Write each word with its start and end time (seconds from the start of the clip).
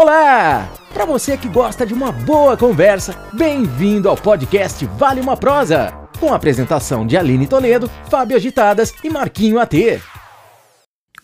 Olá! 0.00 0.72
Para 0.94 1.04
você 1.04 1.36
que 1.36 1.48
gosta 1.48 1.84
de 1.84 1.92
uma 1.92 2.12
boa 2.12 2.56
conversa, 2.56 3.20
bem-vindo 3.32 4.08
ao 4.08 4.14
podcast 4.14 4.86
Vale 4.96 5.20
uma 5.20 5.36
Prosa, 5.36 5.92
com 6.20 6.32
a 6.32 6.36
apresentação 6.36 7.04
de 7.04 7.16
Aline 7.16 7.48
Toledo, 7.48 7.90
Fábio 8.08 8.36
Agitadas 8.36 8.94
e 9.02 9.10
Marquinho 9.10 9.58
AT. 9.58 10.00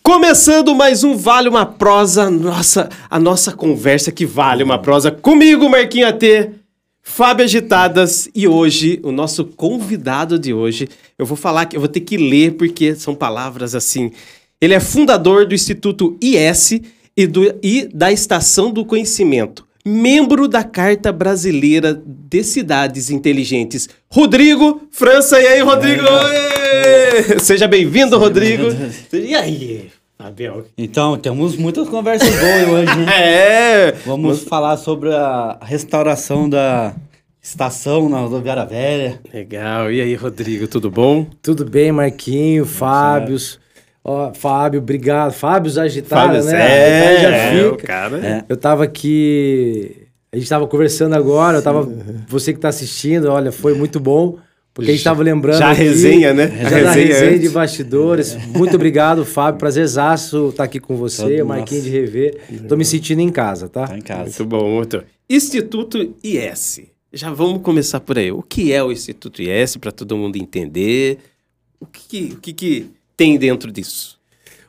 Começando 0.03 0.75
mais 0.75 1.05
um 1.05 1.15
Vale 1.15 1.47
uma 1.47 1.65
Prosa, 1.65 2.29
nossa, 2.29 2.89
a 3.09 3.17
nossa 3.17 3.53
conversa 3.53 4.11
que 4.11 4.25
vale 4.25 4.61
uma 4.61 4.77
prosa 4.77 5.09
comigo, 5.09 5.69
Marquinho 5.69 6.09
AT, 6.09 6.51
Fábio 7.01 7.45
Agitadas 7.45 8.27
e 8.35 8.45
hoje 8.45 8.99
o 9.03 9.11
nosso 9.13 9.45
convidado 9.45 10.37
de 10.37 10.53
hoje, 10.53 10.89
eu 11.17 11.25
vou 11.25 11.37
falar 11.37 11.67
que 11.67 11.77
eu 11.77 11.79
vou 11.79 11.87
ter 11.87 12.01
que 12.01 12.17
ler 12.17 12.55
porque 12.55 12.93
são 12.93 13.15
palavras 13.15 13.73
assim. 13.73 14.11
Ele 14.59 14.73
é 14.73 14.81
fundador 14.81 15.45
do 15.45 15.55
Instituto 15.55 16.17
IS 16.21 16.81
e, 17.15 17.25
do, 17.25 17.43
e 17.63 17.87
da 17.93 18.11
Estação 18.11 18.71
do 18.71 18.83
Conhecimento, 18.83 19.65
membro 19.85 20.47
da 20.47 20.63
Carta 20.63 21.11
Brasileira 21.11 22.01
de 22.05 22.43
Cidades 22.43 23.09
Inteligentes, 23.09 23.87
Rodrigo 24.09 24.81
França. 24.91 25.39
E 25.39 25.47
aí, 25.47 25.61
Rodrigo? 25.61 26.05
É. 26.05 27.39
Seja 27.39 27.67
bem-vindo, 27.67 28.17
Rodrigo. 28.17 28.63
E 29.13 29.35
aí? 29.35 29.89
Abel. 30.17 30.65
Então, 30.77 31.17
temos 31.17 31.55
muitas 31.55 31.87
conversas 31.87 32.29
boas 32.29 32.69
hoje, 32.69 32.97
né? 32.99 33.05
É! 33.15 33.91
Vamos 34.05 34.43
falar 34.43 34.77
sobre 34.77 35.13
a 35.13 35.57
restauração 35.61 36.49
da 36.49 36.95
estação 37.41 38.09
na 38.09 38.19
rodoviária 38.19 38.65
velha. 38.65 39.19
Legal. 39.31 39.91
E 39.91 40.01
aí, 40.01 40.15
Rodrigo, 40.15 40.67
tudo 40.67 40.89
bom? 40.89 41.27
Tudo 41.41 41.63
bem, 41.63 41.91
Marquinho, 41.91 42.65
Fábio. 42.65 43.37
Ó, 44.07 44.31
Fábio, 44.35 44.79
obrigado. 44.81 45.33
Fábio 45.33 45.81
agitado, 45.81 46.33
Fábio, 46.35 46.43
né? 46.43 46.61
é, 47.17 47.21
Já 47.21 47.29
é, 47.35 47.51
fica. 47.63 47.73
o 47.73 47.77
cara. 47.77 48.45
Eu 48.47 48.55
tava 48.55 48.83
aqui. 48.83 50.03
A 50.31 50.37
gente 50.37 50.47
tava 50.47 50.67
conversando 50.67 51.15
agora, 51.15 51.57
eu 51.57 51.61
tava. 51.63 51.89
Você 52.27 52.53
que 52.53 52.59
tá 52.59 52.69
assistindo, 52.69 53.29
olha, 53.31 53.51
foi 53.51 53.73
muito 53.73 53.99
bom. 53.99 54.37
Porque 54.75 54.91
a 54.91 54.93
gente 54.93 55.03
tava 55.05 55.23
lembrando. 55.23 55.57
Já 55.57 55.69
a 55.69 55.71
aqui, 55.71 55.81
resenha, 55.83 56.33
né? 56.33 56.47
Já 56.49 56.67
A 56.67 56.69
da 56.69 56.91
resenha 56.91 57.07
resenha 57.07 57.29
antes. 57.31 57.41
de 57.41 57.49
bastidores. 57.49 58.37
Muito 58.47 58.75
obrigado, 58.75 59.25
Fábio. 59.25 59.57
Prazerzaço 59.57 60.49
estar 60.49 60.65
aqui 60.65 60.79
com 60.81 60.97
você, 60.97 61.37
Todo 61.37 61.47
Marquinhos 61.47 61.85
de 61.85 61.89
nosso. 61.91 62.01
rever. 62.01 62.37
Tô 62.67 62.75
me 62.77 62.83
sentindo 62.85 63.21
em 63.21 63.29
casa, 63.29 63.69
tá? 63.69 63.87
Tá 63.87 63.97
em 63.97 64.01
casa. 64.01 64.23
Muito 64.25 64.45
bom, 64.45 64.69
muito. 64.69 65.01
Instituto 65.29 66.13
IS. 66.21 66.81
Já 67.13 67.31
vamos 67.33 67.61
começar 67.61 68.01
por 68.01 68.17
aí. 68.19 68.31
O 68.31 68.41
que 68.43 68.73
é 68.73 68.83
o 68.83 68.91
Instituto 68.91 69.41
IS 69.41 69.77
para 69.77 69.91
todo 69.93 70.17
mundo 70.17 70.35
entender? 70.35 71.19
O 71.79 71.85
que, 71.85 72.01
que- 72.07 72.33
o 72.33 72.37
que, 72.41 72.51
que 72.53 72.87
tem 73.15 73.37
dentro 73.37 73.71
disso? 73.71 74.19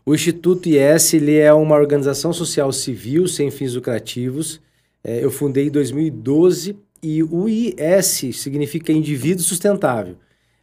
O 0.05 0.15
Instituto 0.15 0.69
IS 0.69 1.15
ele 1.15 1.37
é 1.37 1.53
uma 1.53 1.75
organização 1.75 2.33
social 2.33 2.73
civil 2.73 3.27
sem 3.27 3.51
fins 3.51 3.75
lucrativos. 3.75 4.61
É, 5.03 5.25
eu 5.25 5.31
fundei 5.31 5.67
em 5.67 5.71
2012 5.71 6.77
e 7.03 7.23
o 7.23 7.49
IS 7.49 8.37
significa 8.37 8.93
Indivíduo 8.93 9.43
Sustentável. 9.43 10.17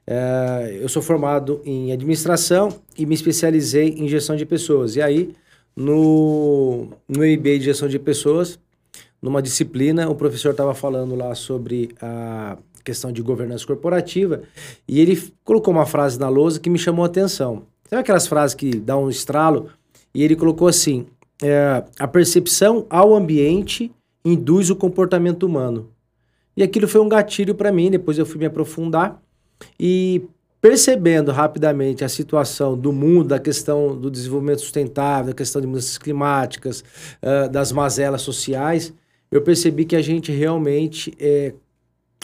É, 0.06 0.80
eu 0.81 0.90
sou 0.90 1.02
formado 1.02 1.62
em 1.66 1.92
administração 1.92 2.70
e 2.98 3.06
me 3.06 3.16
especializei 3.16 3.90
em 3.90 4.08
gestão 4.08 4.36
de 4.36 4.45
pessoas. 4.45 4.95
E 4.95 5.02
aí, 5.02 5.34
no, 5.75 6.88
no 7.08 7.20
MBA 7.20 7.59
de 7.59 7.66
gestão 7.66 7.88
de 7.88 8.00
pessoas, 8.00 8.59
numa 9.22 9.42
disciplina, 9.42 10.09
o 10.09 10.16
professor 10.16 10.52
estava 10.52 10.73
falando 10.73 11.16
lá 11.16 11.34
sobre 11.36 11.90
a 12.02 12.58
questão 12.84 13.12
de 13.12 13.22
governança 13.22 13.66
corporativa 13.66 14.44
e 14.88 15.00
ele 15.00 15.22
colocou 15.44 15.73
uma 15.73 15.86
frase 15.86 16.20
na 16.20 16.28
lousa 16.28 16.59
que 16.59 16.70
me 16.70 16.78
chamou 16.78 17.03
a 17.03 17.08
atenção. 17.08 17.66
Sabe 17.94 18.02
aquelas 18.02 18.25
frases 18.25 18.55
que 18.55 18.72
dá 18.72 18.97
um 18.97 19.08
estralo? 19.08 19.69
E 20.16 20.23
ele 20.23 20.36
colocou 20.36 20.67
assim: 20.67 21.05
é, 21.44 21.83
a 22.00 22.08
percepção 22.08 22.88
ao 22.89 23.13
ambiente 23.13 23.91
induz 24.25 24.72
o 24.72 24.75
comportamento 24.75 25.44
humano. 25.44 25.91
E 26.58 26.63
aquilo 26.63 26.88
foi 26.88 27.02
um 27.02 27.08
gatilho 27.08 27.53
para 27.53 27.72
mim. 27.72 27.91
Depois 27.91 28.17
eu 28.17 28.25
fui 28.25 28.39
me 28.39 28.47
aprofundar 28.47 29.22
e 29.80 30.23
percebendo 30.59 31.31
rapidamente 31.31 32.03
a 32.03 32.09
situação 32.09 32.75
do 32.75 32.91
mundo, 32.91 33.28
da 33.28 33.40
questão 33.40 33.95
do 33.95 34.09
desenvolvimento 34.09 34.62
sustentável, 34.62 35.28
da 35.28 35.38
questão 35.38 35.62
de 35.62 35.68
mudanças 35.68 36.00
climáticas, 36.00 36.84
ah, 37.22 37.47
das 37.47 37.72
mazelas 37.72 38.23
sociais, 38.23 38.91
eu 39.31 39.44
percebi 39.44 39.85
que 39.85 39.95
a 39.95 40.01
gente 40.01 40.31
realmente 40.31 41.13
é 41.19 41.53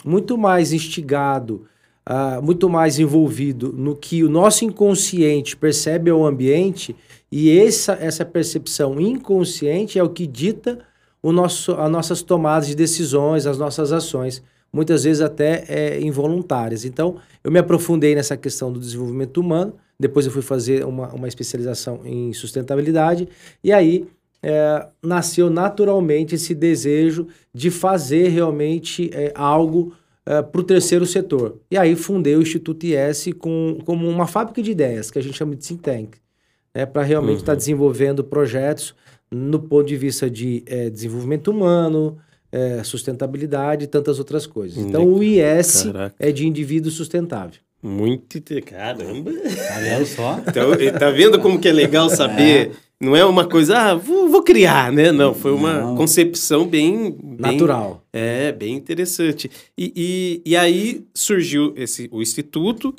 muito 0.04 0.36
mais 0.36 0.72
instigado, 0.72 1.64
ah, 2.04 2.40
muito 2.42 2.68
mais 2.68 2.98
envolvido 2.98 3.72
no 3.72 3.94
que 3.94 4.24
o 4.24 4.28
nosso 4.28 4.64
inconsciente 4.64 5.56
percebe 5.56 6.10
ao 6.10 6.26
ambiente 6.26 6.96
e 7.30 7.56
essa, 7.56 7.92
essa 7.92 8.24
percepção 8.24 9.00
inconsciente 9.00 9.98
é 9.98 10.02
o 10.02 10.08
que 10.08 10.26
dita 10.26 10.80
o 11.22 11.30
nosso, 11.32 11.72
as 11.72 11.90
nossas 11.90 12.22
tomadas 12.22 12.68
de 12.68 12.74
decisões, 12.74 13.46
as 13.46 13.58
nossas 13.58 13.92
ações, 13.92 14.42
muitas 14.72 15.04
vezes 15.04 15.20
até 15.20 15.64
é, 15.68 16.00
involuntárias. 16.00 16.84
Então, 16.84 17.16
eu 17.44 17.50
me 17.50 17.58
aprofundei 17.58 18.14
nessa 18.14 18.36
questão 18.36 18.72
do 18.72 18.80
desenvolvimento 18.80 19.40
humano, 19.40 19.74
depois 19.98 20.24
eu 20.26 20.32
fui 20.32 20.42
fazer 20.42 20.84
uma, 20.84 21.08
uma 21.08 21.28
especialização 21.28 22.00
em 22.04 22.32
sustentabilidade, 22.32 23.28
e 23.62 23.70
aí 23.70 24.08
é, 24.42 24.86
nasceu 25.02 25.50
naturalmente 25.50 26.34
esse 26.34 26.54
desejo 26.54 27.26
de 27.54 27.70
fazer 27.70 28.28
realmente 28.28 29.10
é, 29.12 29.32
algo 29.34 29.92
para 30.50 30.60
o 30.60 30.64
terceiro 30.64 31.06
setor. 31.06 31.58
E 31.70 31.76
aí 31.76 31.96
fundei 31.96 32.36
o 32.36 32.42
Instituto 32.42 32.84
IS 32.84 33.30
com, 33.38 33.78
como 33.84 34.08
uma 34.08 34.26
fábrica 34.26 34.62
de 34.62 34.70
ideias, 34.70 35.10
que 35.10 35.18
a 35.18 35.22
gente 35.22 35.36
chama 35.36 35.56
de 35.56 35.66
think 35.66 35.82
tank, 35.82 36.16
né, 36.74 36.86
para 36.86 37.02
realmente 37.02 37.38
estar 37.38 37.54
desenvolvendo 37.54 38.22
projetos 38.22 38.94
no 39.30 39.58
ponto 39.58 39.86
de 39.86 39.96
vista 39.96 40.28
de 40.28 40.62
eh, 40.66 40.90
desenvolvimento 40.90 41.48
humano, 41.50 42.18
eh, 42.52 42.82
sustentabilidade 42.82 43.84
e 43.84 43.86
tantas 43.86 44.18
outras 44.18 44.46
coisas. 44.46 44.78
Então, 44.78 45.04
o 45.04 45.22
IS 45.22 45.84
Caraca. 45.84 46.16
é 46.18 46.32
de 46.32 46.46
indivíduo 46.46 46.90
sustentável. 46.90 47.60
Muito. 47.82 48.42
Caramba! 48.66 49.30
Tá 49.32 49.78
vendo 49.78 50.06
só? 50.06 50.40
Então, 50.46 50.70
tá 50.98 51.10
vendo 51.10 51.38
como 51.40 51.58
que 51.58 51.68
é 51.68 51.72
legal 51.72 52.10
saber? 52.10 52.72
Não 53.02 53.16
é 53.16 53.24
uma 53.24 53.46
coisa, 53.46 53.78
ah, 53.78 53.94
vou, 53.94 54.28
vou 54.28 54.42
criar, 54.42 54.92
né? 54.92 55.10
Não, 55.10 55.34
foi 55.34 55.52
uma 55.52 55.80
Não. 55.80 55.96
concepção 55.96 56.66
bem, 56.66 57.10
bem. 57.10 57.52
Natural. 57.52 58.04
É, 58.12 58.52
bem 58.52 58.74
interessante. 58.74 59.50
E, 59.76 59.92
e, 60.44 60.50
e 60.50 60.54
aí 60.54 61.06
surgiu 61.14 61.72
esse, 61.76 62.10
o 62.12 62.20
Instituto. 62.20 62.94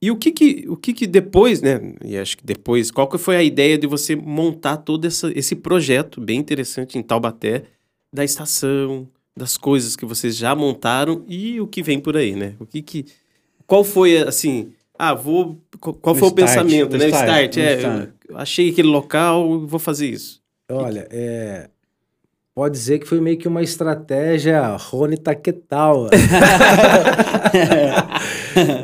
E 0.00 0.10
o 0.10 0.16
que 0.16 0.32
que, 0.32 0.64
o 0.66 0.76
que 0.76 0.94
que 0.94 1.06
depois, 1.06 1.60
né? 1.60 1.78
E 2.02 2.16
acho 2.16 2.38
que 2.38 2.44
depois, 2.44 2.90
qual 2.90 3.06
que 3.06 3.18
foi 3.18 3.36
a 3.36 3.42
ideia 3.42 3.76
de 3.76 3.86
você 3.86 4.16
montar 4.16 4.78
todo 4.78 5.06
essa, 5.06 5.30
esse 5.38 5.54
projeto 5.54 6.22
bem 6.22 6.38
interessante 6.38 6.98
em 6.98 7.02
Taubaté, 7.02 7.64
da 8.12 8.24
estação, 8.24 9.06
das 9.36 9.58
coisas 9.58 9.94
que 9.94 10.06
vocês 10.06 10.36
já 10.36 10.54
montaram 10.54 11.22
e 11.28 11.60
o 11.60 11.66
que 11.66 11.82
vem 11.82 12.00
por 12.00 12.16
aí, 12.16 12.34
né? 12.34 12.54
O 12.58 12.64
que 12.64 12.80
que... 12.80 13.04
Qual 13.66 13.84
foi, 13.84 14.16
assim... 14.18 14.72
Ah, 14.98 15.12
vou... 15.12 15.58
Qual 15.80 15.94
qual 15.94 16.14
O 16.14 16.18
foi 16.18 16.28
o 16.28 16.30
start, 16.30 16.48
pensamento, 16.48 16.94
o 16.94 16.98
né? 16.98 17.04
O 17.04 17.08
start, 17.08 17.24
start, 17.28 17.56
o 17.56 17.60
é. 17.60 17.76
start. 17.76 18.10
Achei 18.32 18.70
aquele 18.70 18.88
local, 18.88 19.66
vou 19.66 19.78
fazer 19.78 20.06
isso. 20.08 20.42
Olha, 20.70 21.06
é, 21.10 21.68
pode 22.54 22.74
dizer 22.74 22.98
que 22.98 23.06
foi 23.06 23.20
meio 23.20 23.36
que 23.36 23.46
uma 23.46 23.62
estratégia 23.62 24.76
Rony 24.76 25.18
Taquetal. 25.18 26.08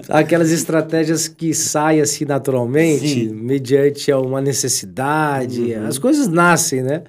Aquelas 0.09 0.50
estratégias 0.50 1.27
que 1.29 1.55
saem 1.55 2.00
assim 2.00 2.25
naturalmente, 2.25 3.29
Sim. 3.29 3.31
mediante 3.31 4.12
uma 4.12 4.41
necessidade. 4.41 5.73
As 5.75 5.99
coisas 5.99 6.29
nascem, 6.29 6.83
né? 6.83 7.05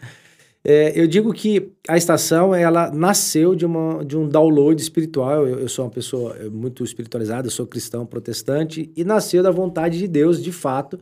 É, 0.64 0.94
eu 0.96 1.08
digo 1.08 1.34
que 1.34 1.72
a 1.88 1.97
estação 1.97 2.53
ela 2.53 2.91
nasceu 2.91 3.56
de, 3.56 3.66
uma, 3.66 4.06
de 4.06 4.16
um 4.16 4.28
download 4.28 4.80
espiritual. 4.80 5.47
Eu, 5.47 5.59
eu 5.62 5.68
sou 5.68 5.86
uma 5.86 5.91
pessoa 5.91 6.38
é, 6.40 6.47
muito 6.50 6.84
espiritualizada, 6.84 7.47
eu 7.47 7.52
sou 7.52 7.66
cristão 7.66 8.06
protestante 8.06 8.91
e 8.96 9.03
nasceu 9.03 9.41
da 9.41 9.50
vontade 9.50 9.97
de 9.97 10.08
Deus, 10.08 10.41
de 10.41 10.52
fato. 10.52 11.00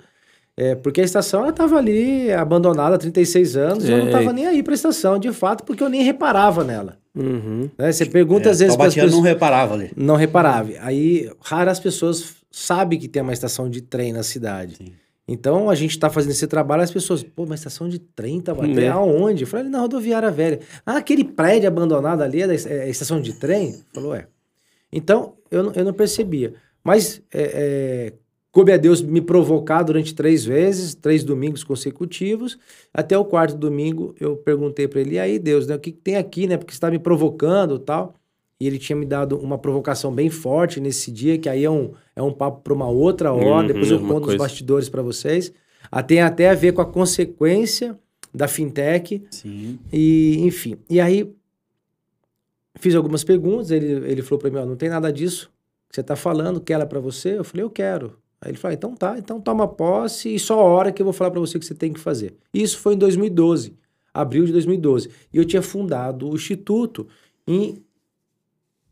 É, 0.62 0.76
porque 0.76 1.00
a 1.00 1.04
estação 1.06 1.48
estava 1.48 1.78
ali 1.78 2.32
abandonada 2.34 2.96
há 2.96 2.98
36 2.98 3.56
anos 3.56 3.88
e 3.88 3.92
eu 3.92 3.98
não 4.00 4.06
É. 4.06 4.08
estava 4.10 4.34
nem 4.34 4.46
aí 4.46 4.62
para 4.62 4.74
a 4.74 4.76
estação, 4.76 5.18
de 5.18 5.32
fato, 5.32 5.64
porque 5.64 5.82
eu 5.82 5.88
nem 5.90 6.04
reparava 6.04 6.64
nela. 6.66 6.98
Uhum. 7.16 7.70
né? 7.78 7.92
Você 7.92 8.06
pergunta 8.06 8.50
às 8.50 8.60
É, 8.60 8.66
vezes 8.66 8.76
para 8.78 8.88
as 8.88 8.94
Taubatiano 8.94 9.10
não 9.12 9.18
pessoas. 9.24 9.34
reparava 9.34 9.74
ali. 9.74 9.92
Não 9.96 10.16
reparava. 10.16 10.70
Aí, 10.82 11.32
raras 11.42 11.80
pessoas 11.80 12.36
sabem 12.52 13.00
que 13.00 13.08
tem 13.08 13.22
uma 13.22 13.32
estação 13.34 13.70
de 13.70 13.82
trem 13.82 14.12
na 14.14 14.22
cidade. 14.24 14.76
Sim. 14.76 14.92
Então, 15.28 15.70
a 15.70 15.76
gente 15.76 15.92
está 15.92 16.10
fazendo 16.10 16.32
esse 16.32 16.48
trabalho, 16.48 16.82
as 16.82 16.92
pessoas, 16.92 17.24
pô, 17.24 17.44
uma 17.44 17.56
estação 17.56 17.88
de 17.88 18.00
trem, 18.00 18.42
tá 18.42 18.54
batendo 18.54 18.82
Né? 18.82 18.90
aonde? 18.90 19.44
Eu 19.44 19.48
falei, 19.48 19.70
na 19.70 19.80
rodoviária 19.80 20.30
velha. 20.32 20.60
Ah, 20.86 20.98
aquele 20.98 21.24
prédio 21.24 21.68
abandonado 21.68 22.22
ali 22.22 22.42
é, 22.42 22.48
da, 22.48 22.54
é 22.56 22.82
a 22.84 22.88
estação 22.90 23.22
de 23.22 23.34
trem? 23.34 23.76
Falou, 23.94 24.14
é. 24.16 24.26
Então, 24.92 25.36
eu, 25.52 25.64
não- 25.64 25.72
eu 25.74 25.86
não 25.86 25.94
percebia. 25.94 26.54
Mas, 26.84 27.22
é, 27.34 27.42
é, 27.42 28.14
coube 28.52 28.72
a 28.72 28.78
Deus 28.78 29.02
me 29.02 29.22
provocar 29.22 29.84
durante 29.84 30.14
três 30.14 30.44
vezes, 30.44 30.96
três 30.96 31.24
domingos 31.24 31.64
consecutivos. 31.64 32.58
Até 32.94 33.18
o 33.18 33.26
quarto 33.26 33.58
domingo, 33.58 34.16
eu 34.20 34.36
perguntei 34.36 34.88
para 34.88 35.02
ele, 35.02 35.16
e 35.16 35.20
aí, 35.20 35.40
Deus, 35.40 35.68
né, 35.68 35.76
o 35.76 35.80
que, 35.80 35.92
que 35.92 36.00
tem 36.00 36.16
aqui, 36.16 36.48
né? 36.48 36.58
Porque 36.58 36.72
você 36.72 36.78
está 36.78 36.90
me 36.90 37.00
provocando 37.00 37.76
e 37.76 37.80
tal. 37.80 38.16
E 38.60 38.68
ele 38.68 38.78
tinha 38.78 38.96
me 38.96 39.06
dado 39.06 39.38
uma 39.38 39.58
provocação 39.58 40.14
bem 40.14 40.30
forte 40.30 40.82
nesse 40.82 41.12
dia, 41.12 41.38
que 41.38 41.48
aí 41.48 41.64
é 41.64 41.70
um, 41.70 41.94
é 42.14 42.22
um 42.22 42.32
papo 42.32 42.62
para 42.62 42.74
uma 42.74 42.90
outra 42.90 43.32
hora. 43.32 43.62
Uhum, 43.62 43.68
Depois 43.68 43.90
eu 43.90 44.00
conto 44.00 44.24
coisa. 44.24 44.32
os 44.32 44.36
bastidores 44.36 44.90
para 44.90 45.02
vocês. 45.02 45.54
Ah, 45.90 46.04
tem 46.04 46.22
até 46.22 46.50
a 46.50 46.56
ver 46.56 46.74
com 46.74 46.82
a 46.82 46.86
consequência 46.86 47.98
da 48.34 48.50
fintech. 48.50 49.24
Sim. 49.32 49.80
E, 49.94 50.40
enfim. 50.42 50.76
E 50.90 51.00
aí, 51.00 51.34
fiz 52.76 52.96
algumas 52.96 53.24
perguntas. 53.24 53.72
Ele, 53.72 54.12
ele 54.12 54.22
falou 54.22 54.40
para 54.40 54.50
mim: 54.50 54.58
ó, 54.58 54.66
não 54.66 54.76
tem 54.76 54.90
nada 54.90 55.12
disso 55.12 55.50
que 55.88 55.96
você 55.96 56.02
está 56.02 56.16
falando, 56.16 56.60
quer 56.60 56.74
ela 56.74 56.86
para 56.86 57.00
você? 57.00 57.38
Eu 57.38 57.44
falei: 57.46 57.64
eu 57.64 57.70
quero. 57.70 58.18
Aí 58.42 58.52
ele 58.52 58.58
falou: 58.58 58.74
então 58.74 58.96
tá, 58.96 59.18
então 59.18 59.40
toma 59.42 59.68
posse 59.68 60.34
e 60.34 60.40
só 60.40 60.60
a 60.60 60.64
hora 60.64 60.92
que 60.92 61.02
eu 61.02 61.06
vou 61.06 61.14
falar 61.14 61.32
para 61.32 61.40
você 61.40 61.58
o 61.58 61.60
que 61.60 61.66
você 61.66 61.76
tem 61.76 61.92
que 61.92 62.00
fazer. 62.00 62.36
Isso 62.54 62.78
foi 62.80 62.94
em 62.94 62.98
2012, 62.98 63.76
abril 64.14 64.46
de 64.46 64.52
2012. 64.54 65.10
E 65.34 65.38
eu 65.38 65.46
tinha 65.46 65.62
fundado 65.62 66.30
o 66.30 66.36
Instituto 66.36 67.08
em, 67.48 67.84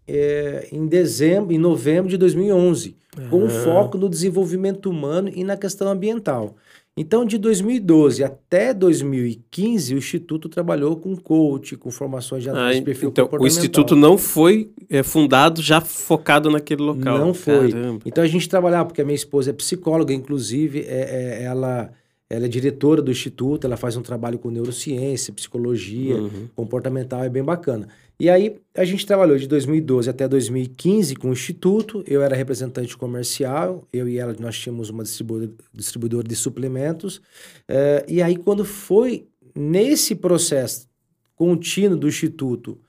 é, 0.07 0.67
em 0.71 0.85
dezembro, 0.87 1.53
em 1.53 1.57
novembro 1.57 2.09
de 2.09 2.17
2011, 2.17 2.95
com 3.29 3.45
Ah. 3.45 3.49
foco 3.49 3.97
no 3.97 4.09
desenvolvimento 4.09 4.89
humano 4.89 5.29
e 5.33 5.43
na 5.43 5.55
questão 5.57 5.87
ambiental. 5.89 6.55
Então, 6.97 7.23
de 7.25 7.37
2012 7.37 8.23
até 8.23 8.73
2015, 8.73 9.93
o 9.93 9.97
Instituto 9.99 10.49
trabalhou 10.49 10.95
com 10.97 11.15
coach, 11.15 11.77
com 11.77 11.91
formações 11.91 12.41
de 12.43 12.49
Ah, 12.49 12.71
perfil 12.83 13.09
então, 13.09 13.29
o. 13.31 13.45
Instituto 13.45 13.95
não 13.95 14.17
foi 14.17 14.71
é, 14.89 15.03
fundado 15.03 15.61
já 15.61 15.79
focado 15.79 16.49
naquele 16.49 16.81
local. 16.81 17.19
Não 17.19 17.33
foi. 17.33 17.71
Caramba. 17.71 17.99
Então 18.05 18.23
a 18.23 18.27
gente 18.27 18.49
trabalhava, 18.49 18.85
porque 18.85 19.01
a 19.01 19.05
minha 19.05 19.15
esposa 19.15 19.51
é 19.51 19.53
psicóloga, 19.53 20.11
inclusive, 20.13 20.79
é, 20.79 21.39
é- 21.41 21.43
ela, 21.43 21.91
ela 22.29 22.45
é 22.45 22.49
diretora 22.49 23.01
do 23.01 23.11
Instituto, 23.11 23.67
ela 23.67 23.77
faz 23.77 23.95
um 23.95 24.01
trabalho 24.01 24.39
com 24.39 24.49
neurociência, 24.49 25.31
psicologia, 25.33 26.15
Uhum. 26.15 26.47
comportamental, 26.55 27.23
é 27.23 27.29
bem 27.29 27.43
bacana. 27.43 27.87
E 28.19 28.29
aí 28.29 28.55
a 28.75 28.83
gente 28.83 29.05
trabalhou 29.05 29.37
de 29.37 29.47
2012 29.47 30.09
até 30.09 30.27
2015 30.27 31.15
com 31.15 31.29
o 31.29 31.33
Instituto, 31.33 32.03
eu 32.07 32.23
era 32.23 32.35
representante 32.35 32.97
comercial, 32.97 33.87
eu 33.93 34.09
e 34.09 34.17
ela, 34.17 34.35
nós 34.39 34.57
tínhamos 34.57 34.89
uma 34.89 35.03
distribuidora, 35.03 35.51
distribuidora 35.71 36.27
de 36.27 36.35
suplementos, 36.35 37.21
eh, 37.67 38.03
e 38.07 38.21
aí 38.21 38.35
quando 38.35 38.65
foi 38.65 39.27
nesse 39.55 40.15
processo 40.15 40.87
contínuo 41.35 41.95
do 41.97 42.07
Instituto, 42.07 42.79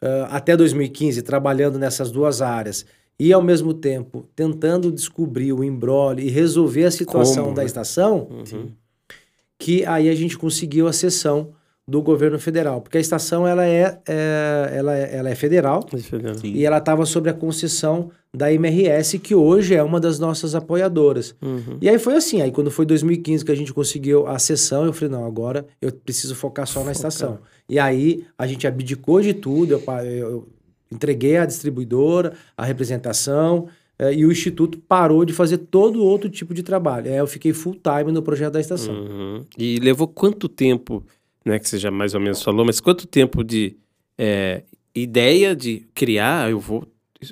ah, 0.00 0.28
até 0.30 0.56
2015, 0.56 1.22
trabalhando 1.22 1.76
nessas 1.76 2.12
duas 2.12 2.40
áreas, 2.40 2.86
e 3.18 3.32
ao 3.32 3.42
mesmo 3.42 3.74
tempo 3.74 4.28
tentando 4.36 4.92
descobrir 4.92 5.52
o 5.52 5.64
embrólio 5.64 6.24
e 6.24 6.30
resolver 6.30 6.84
a 6.84 6.90
situação 6.92 7.42
Como, 7.46 7.56
da 7.56 7.62
né? 7.62 7.66
estação, 7.66 8.28
Uhum. 8.30 8.70
que 9.58 9.84
aí 9.84 10.08
a 10.08 10.14
gente 10.14 10.38
conseguiu 10.38 10.86
a 10.86 10.92
cessão 10.92 11.52
do 11.88 12.02
governo 12.02 12.38
federal, 12.38 12.82
porque 12.82 12.98
a 12.98 13.00
estação 13.00 13.48
ela 13.48 13.64
é, 13.64 13.98
é- 14.06 14.72
ela 14.74 14.94
é, 14.94 15.16
ela 15.16 15.30
é 15.30 15.34
federal 15.34 15.80
Sim. 16.38 16.52
e 16.52 16.66
ela 16.66 16.76
estava 16.76 17.06
sob 17.06 17.30
a 17.30 17.32
concessão 17.32 18.10
da 18.32 18.52
MRS, 18.52 19.18
que 19.18 19.34
hoje 19.34 19.74
é 19.74 19.82
uma 19.82 19.98
das 19.98 20.18
nossas 20.18 20.54
apoiadoras. 20.54 21.34
Uhum. 21.40 21.78
E 21.80 21.88
aí 21.88 21.98
foi 21.98 22.14
assim, 22.14 22.42
aí 22.42 22.52
quando 22.52 22.70
foi 22.70 22.84
2015 22.84 23.42
que 23.42 23.50
a 23.50 23.54
gente 23.54 23.72
conseguiu 23.72 24.26
a 24.26 24.38
sessão, 24.38 24.84
eu 24.84 24.92
falei, 24.92 25.14
não, 25.16 25.24
agora 25.24 25.66
eu 25.80 25.90
preciso 25.90 26.34
focar 26.34 26.66
só 26.66 26.84
na 26.84 26.92
estação. 26.92 27.38
E 27.66 27.78
aí 27.78 28.26
a 28.36 28.46
gente 28.46 28.66
abdicou 28.66 29.22
de 29.22 29.32
tudo, 29.32 29.72
eu, 29.72 29.82
eu 30.04 30.48
entreguei 30.92 31.38
a 31.38 31.46
distribuidora, 31.46 32.34
a 32.54 32.66
representação, 32.66 33.68
eh, 33.98 34.12
e 34.12 34.26
o 34.26 34.30
Instituto 34.30 34.78
parou 34.78 35.24
de 35.24 35.32
fazer 35.32 35.56
todo 35.56 36.04
outro 36.04 36.28
tipo 36.28 36.52
de 36.52 36.62
trabalho. 36.62 37.10
Aí 37.10 37.16
eu 37.16 37.26
fiquei 37.26 37.54
full 37.54 37.76
time 37.76 38.12
no 38.12 38.22
projeto 38.22 38.52
da 38.52 38.60
estação. 38.60 38.94
Uhum. 38.94 39.44
E 39.56 39.78
levou 39.80 40.06
quanto 40.06 40.48
tempo, 40.50 41.02
né, 41.44 41.58
que 41.58 41.68
você 41.68 41.78
já 41.78 41.90
mais 41.90 42.14
ou 42.14 42.20
menos 42.20 42.42
falou, 42.42 42.64
mas 42.64 42.80
quanto 42.80 43.06
tempo 43.06 43.42
de 43.42 43.76
é, 44.16 44.62
ideia 44.94 45.54
de 45.54 45.86
criar, 45.94 46.50
eu 46.50 46.58
vou, 46.58 46.86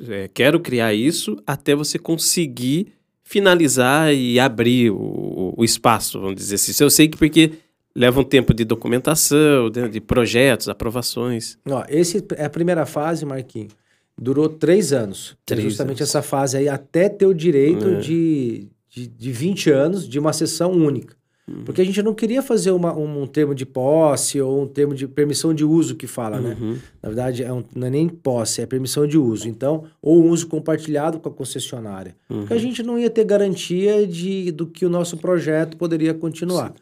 é, 0.08 0.28
quero 0.32 0.60
criar 0.60 0.94
isso, 0.94 1.36
até 1.46 1.74
você 1.74 1.98
conseguir 1.98 2.92
finalizar 3.22 4.14
e 4.14 4.38
abrir 4.38 4.90
o, 4.90 5.52
o 5.56 5.64
espaço, 5.64 6.20
vamos 6.20 6.36
dizer 6.36 6.54
assim. 6.54 6.72
Eu 6.82 6.90
sei 6.90 7.08
que 7.08 7.18
porque 7.18 7.52
leva 7.94 8.20
um 8.20 8.24
tempo 8.24 8.54
de 8.54 8.64
documentação, 8.64 9.68
de, 9.68 9.88
de 9.88 10.00
projetos, 10.00 10.68
aprovações. 10.68 11.58
Ó, 11.68 11.84
esse 11.88 12.24
é 12.36 12.44
a 12.44 12.50
primeira 12.50 12.86
fase, 12.86 13.24
Marquinhos. 13.26 13.72
Durou 14.16 14.48
três 14.48 14.92
anos. 14.92 15.36
Três 15.44 15.62
justamente 15.64 15.98
anos. 16.02 16.10
essa 16.10 16.22
fase 16.22 16.56
aí, 16.56 16.68
até 16.68 17.08
ter 17.08 17.26
o 17.26 17.34
direito 17.34 17.86
É. 17.86 17.98
de, 18.00 18.68
de, 18.88 19.06
de 19.08 19.32
20 19.32 19.70
anos 19.70 20.08
de 20.08 20.18
uma 20.18 20.32
sessão 20.32 20.70
única. 20.72 21.16
Uhum. 21.48 21.62
Porque 21.64 21.80
a 21.80 21.84
gente 21.84 22.02
não 22.02 22.12
queria 22.12 22.42
fazer 22.42 22.72
uma, 22.72 22.92
um, 22.96 23.22
um 23.22 23.26
termo 23.26 23.54
de 23.54 23.64
posse 23.64 24.40
ou 24.40 24.62
um 24.62 24.66
termo 24.66 24.94
de 24.94 25.06
permissão 25.06 25.54
de 25.54 25.64
uso 25.64 25.94
que 25.94 26.06
fala, 26.06 26.40
né? 26.40 26.56
Uhum. 26.60 26.76
Na 27.00 27.08
verdade, 27.08 27.44
é 27.44 27.52
um- 27.52 27.62
não 27.74 27.86
é 27.86 27.90
nem 27.90 28.08
posse, 28.08 28.60
é 28.62 28.66
permissão 28.66 29.06
de 29.06 29.16
uso. 29.16 29.48
Então, 29.48 29.84
ou 30.02 30.24
uso 30.24 30.48
compartilhado 30.48 31.20
com 31.20 31.28
a 31.28 31.32
concessionária. 31.32 32.16
Porque 32.26 32.52
Uhum. 32.52 32.58
a 32.58 32.60
gente 32.60 32.82
não 32.82 32.98
ia 32.98 33.08
ter 33.08 33.24
garantia 33.24 34.06
de, 34.06 34.50
do 34.50 34.66
que 34.66 34.84
o 34.84 34.88
nosso 34.90 35.16
projeto 35.18 35.76
poderia 35.76 36.12
continuar. 36.12 36.74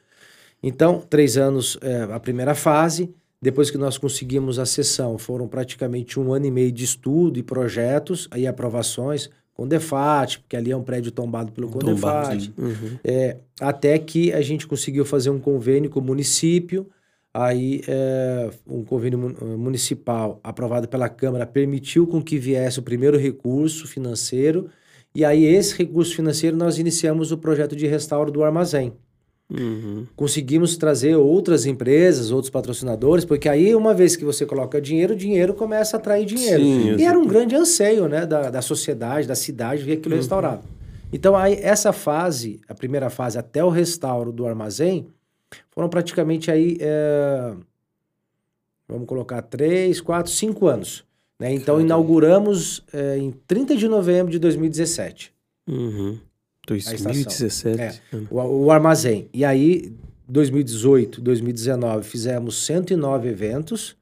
Então, 0.63 1.03
três 1.11 1.37
anos 1.37 1.77
é, 1.83 2.05
a 2.05 2.19
primeira 2.19 2.55
fase. 2.55 3.11
Depois 3.43 3.71
que 3.71 3.77
nós 3.77 3.99
conseguimos 3.99 4.59
a 4.59 4.65
sessão, 4.65 5.19
foram 5.19 5.47
praticamente 5.47 6.19
um 6.19 6.33
ano 6.33 6.47
e 6.47 6.51
meio 6.51 6.73
de 6.73 6.83
estudo 6.85 7.39
e 7.39 7.43
projetos, 7.43 8.27
aí 8.31 8.47
aprovações 8.47 9.29
com 9.55 9.67
Defat, 9.69 10.41
porque 10.41 10.57
ali 10.57 10.73
é 10.73 10.77
um 10.77 10.83
prédio 10.83 11.13
tombado 11.13 11.53
pelo 11.53 11.69
Condefat. 11.69 12.53
Uhum. 12.59 12.99
É, 13.05 13.37
até 13.61 13.99
que 13.99 14.33
a 14.33 14.43
gente 14.43 14.67
conseguiu 14.67 15.05
fazer 15.05 15.31
um 15.31 15.39
convênio 15.39 15.89
com 15.89 16.01
o 16.01 16.03
município, 16.03 16.89
aí 17.33 17.83
é, 17.87 18.51
um 18.67 18.85
convênio 18.85 19.37
eh, 19.41 19.45
municipal 19.57 20.41
aprovado 20.43 20.87
pela 20.87 21.09
Câmara 21.09 21.47
permitiu 21.47 22.07
com 22.07 22.23
que 22.23 22.39
viesse 22.39 22.79
o 22.79 22.83
primeiro 22.83 23.17
recurso 23.17 23.87
financeiro, 23.87 24.69
e 25.15 25.25
aí 25.25 25.45
esse 25.45 25.77
recurso 25.77 26.15
financeiro 26.15 26.57
nós 26.57 26.79
iniciamos 26.79 27.31
o 27.31 27.39
projeto 27.39 27.77
de 27.77 27.87
restauro 27.87 28.33
do 28.33 28.43
armazém. 28.43 28.93
Uhum. 29.51 30.07
Conseguimos 30.17 30.77
trazer 30.77 31.17
outras 31.17 31.67
empresas, 31.67 32.31
outros 32.31 32.51
patrocinadores, 32.51 33.25
porque 33.25 33.49
aí 33.49 33.75
uma 33.75 33.93
vez 33.93 34.17
que 34.17 34.25
você 34.25 34.47
coloca 34.47 34.81
dinheiro, 34.81 35.15
o 35.15 35.17
dinheiro 35.17 35.55
começa 35.55 35.97
a 35.97 36.01
atrair 36.01 36.25
dinheiro. 36.25 36.63
Sim, 36.63 36.97
e 36.97 37.05
era 37.05 37.19
um 37.19 37.27
grande 37.27 37.55
anseio 37.55 38.09
né, 38.09 38.27
da, 38.27 38.51
da 38.51 38.63
sociedade, 38.63 39.29
da 39.29 39.35
cidade, 39.35 39.83
ver 39.83 39.99
aquilo 39.99 40.17
restaurado. 40.17 40.65
Então, 41.13 41.37
aí, 41.37 41.59
essa 41.63 41.93
fase, 41.93 42.61
a 42.69 42.75
primeira 42.75 43.09
fase 43.09 43.39
até 43.39 43.63
o 43.63 43.69
restauro 43.69 44.33
do 44.33 44.47
armazém, 44.47 45.07
foram 45.71 45.89
praticamente 45.89 46.51
aí, 46.51 46.77
é, 46.81 47.55
vamos 48.89 49.07
colocar, 49.07 49.43
três, 49.43 50.01
quatro, 50.01 50.33
cinco 50.33 50.67
anos. 50.67 51.05
Né? 51.39 51.53
Então, 51.53 51.81
inauguramos 51.81 52.83
é, 52.93 53.19
em 53.19 53.31
30 53.47 53.77
de 53.77 53.87
novembro 53.87 54.33
de 54.33 54.39
2017 54.39 55.35
Uhum. 55.67 56.19
Estação. 56.73 57.13
2017. 57.13 57.81
É. 57.81 57.95
o, 58.31 58.65
o 58.65 58.71
armazém. 58.71 59.29
E 59.33 59.45
aí, 59.45 59.93
2018, 60.29 61.21
2019, 61.21 62.09
fizemos 62.09 62.65
109 62.65 63.29
eventos, 63.29 63.97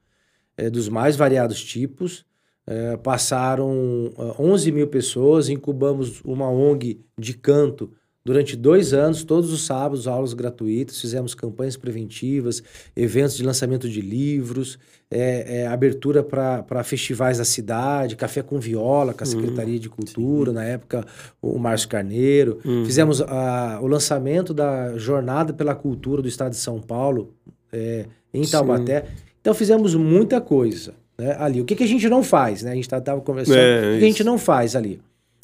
eh, 0.57 0.69
dos 0.69 0.87
mais 0.87 1.15
variados 1.15 1.63
tipos. 1.63 2.25
Eh, 2.65 2.95
passaram 2.97 4.13
ah, 4.17 4.35
11 4.39 4.71
mil 4.71 4.87
pessoas, 4.87 5.49
incubamos 5.49 6.21
uma 6.23 6.49
ONG 6.49 7.01
de 7.17 7.33
canto 7.33 7.91
durante 8.23 8.55
dois 8.55 8.93
anos, 8.93 9.23
todos 9.23 9.51
os 9.51 9.65
sábados, 9.65 10.07
aulas 10.07 10.33
gratuitas, 10.33 10.99
fizemos 10.99 11.35
campanhas 11.35 11.75
preventivas, 11.75 12.63
eventos 12.95 13.35
de 13.35 13.43
lançamento 13.43 13.89
de 13.89 13.99
livros, 13.99 14.79
eh, 15.13 15.45
eh, 15.47 15.67
abertura 15.67 16.23
para 16.23 16.83
festivais 16.83 17.37
da 17.37 17.45
cidade, 17.45 18.15
café 18.15 18.41
com 18.41 18.59
viola, 18.59 19.13
com 19.13 19.23
a 19.23 19.27
Secretaria 19.27 19.79
de 19.79 19.89
Cultura, 19.89 20.51
na 20.51 20.63
época 20.63 21.05
o 21.41 21.59
Márcio 21.59 21.87
Carneiro. 21.87 22.59
Fizemos 22.85 23.21
ah, 23.21 23.79
o 23.81 23.87
lançamento 23.87 24.53
da 24.53 24.97
Jornada 24.97 25.53
pela 25.53 25.75
Cultura 25.75 26.21
do 26.21 26.27
Estado 26.27 26.51
de 26.51 26.57
São 26.57 26.79
Paulo, 26.79 27.33
eh, 27.71 28.05
em 28.33 28.43
Sim. 28.43 28.51
Taubaté. 28.51 29.05
Então 29.39 29.53
fizemos 29.53 29.93
muita 29.93 30.41
coisa 30.41 30.93
né, 31.17 31.35
ali. 31.39 31.61
O 31.61 31.65
que, 31.65 31.75
que 31.75 31.83
a 31.83 31.87
gente 31.87 32.09
não 32.09 32.23
faz? 32.23 32.63
Né? 32.63 32.71
A 32.71 32.75
gente 32.75 32.85
estava 32.85 33.21
conversando. 33.21 33.57
É, 33.57 33.79
o 33.79 33.93
que, 33.93 33.99
que 33.99 34.05
a 34.05 34.07
gente 34.07 34.23
não 34.23 34.37
faz 34.37 34.75
ali? 34.75 34.99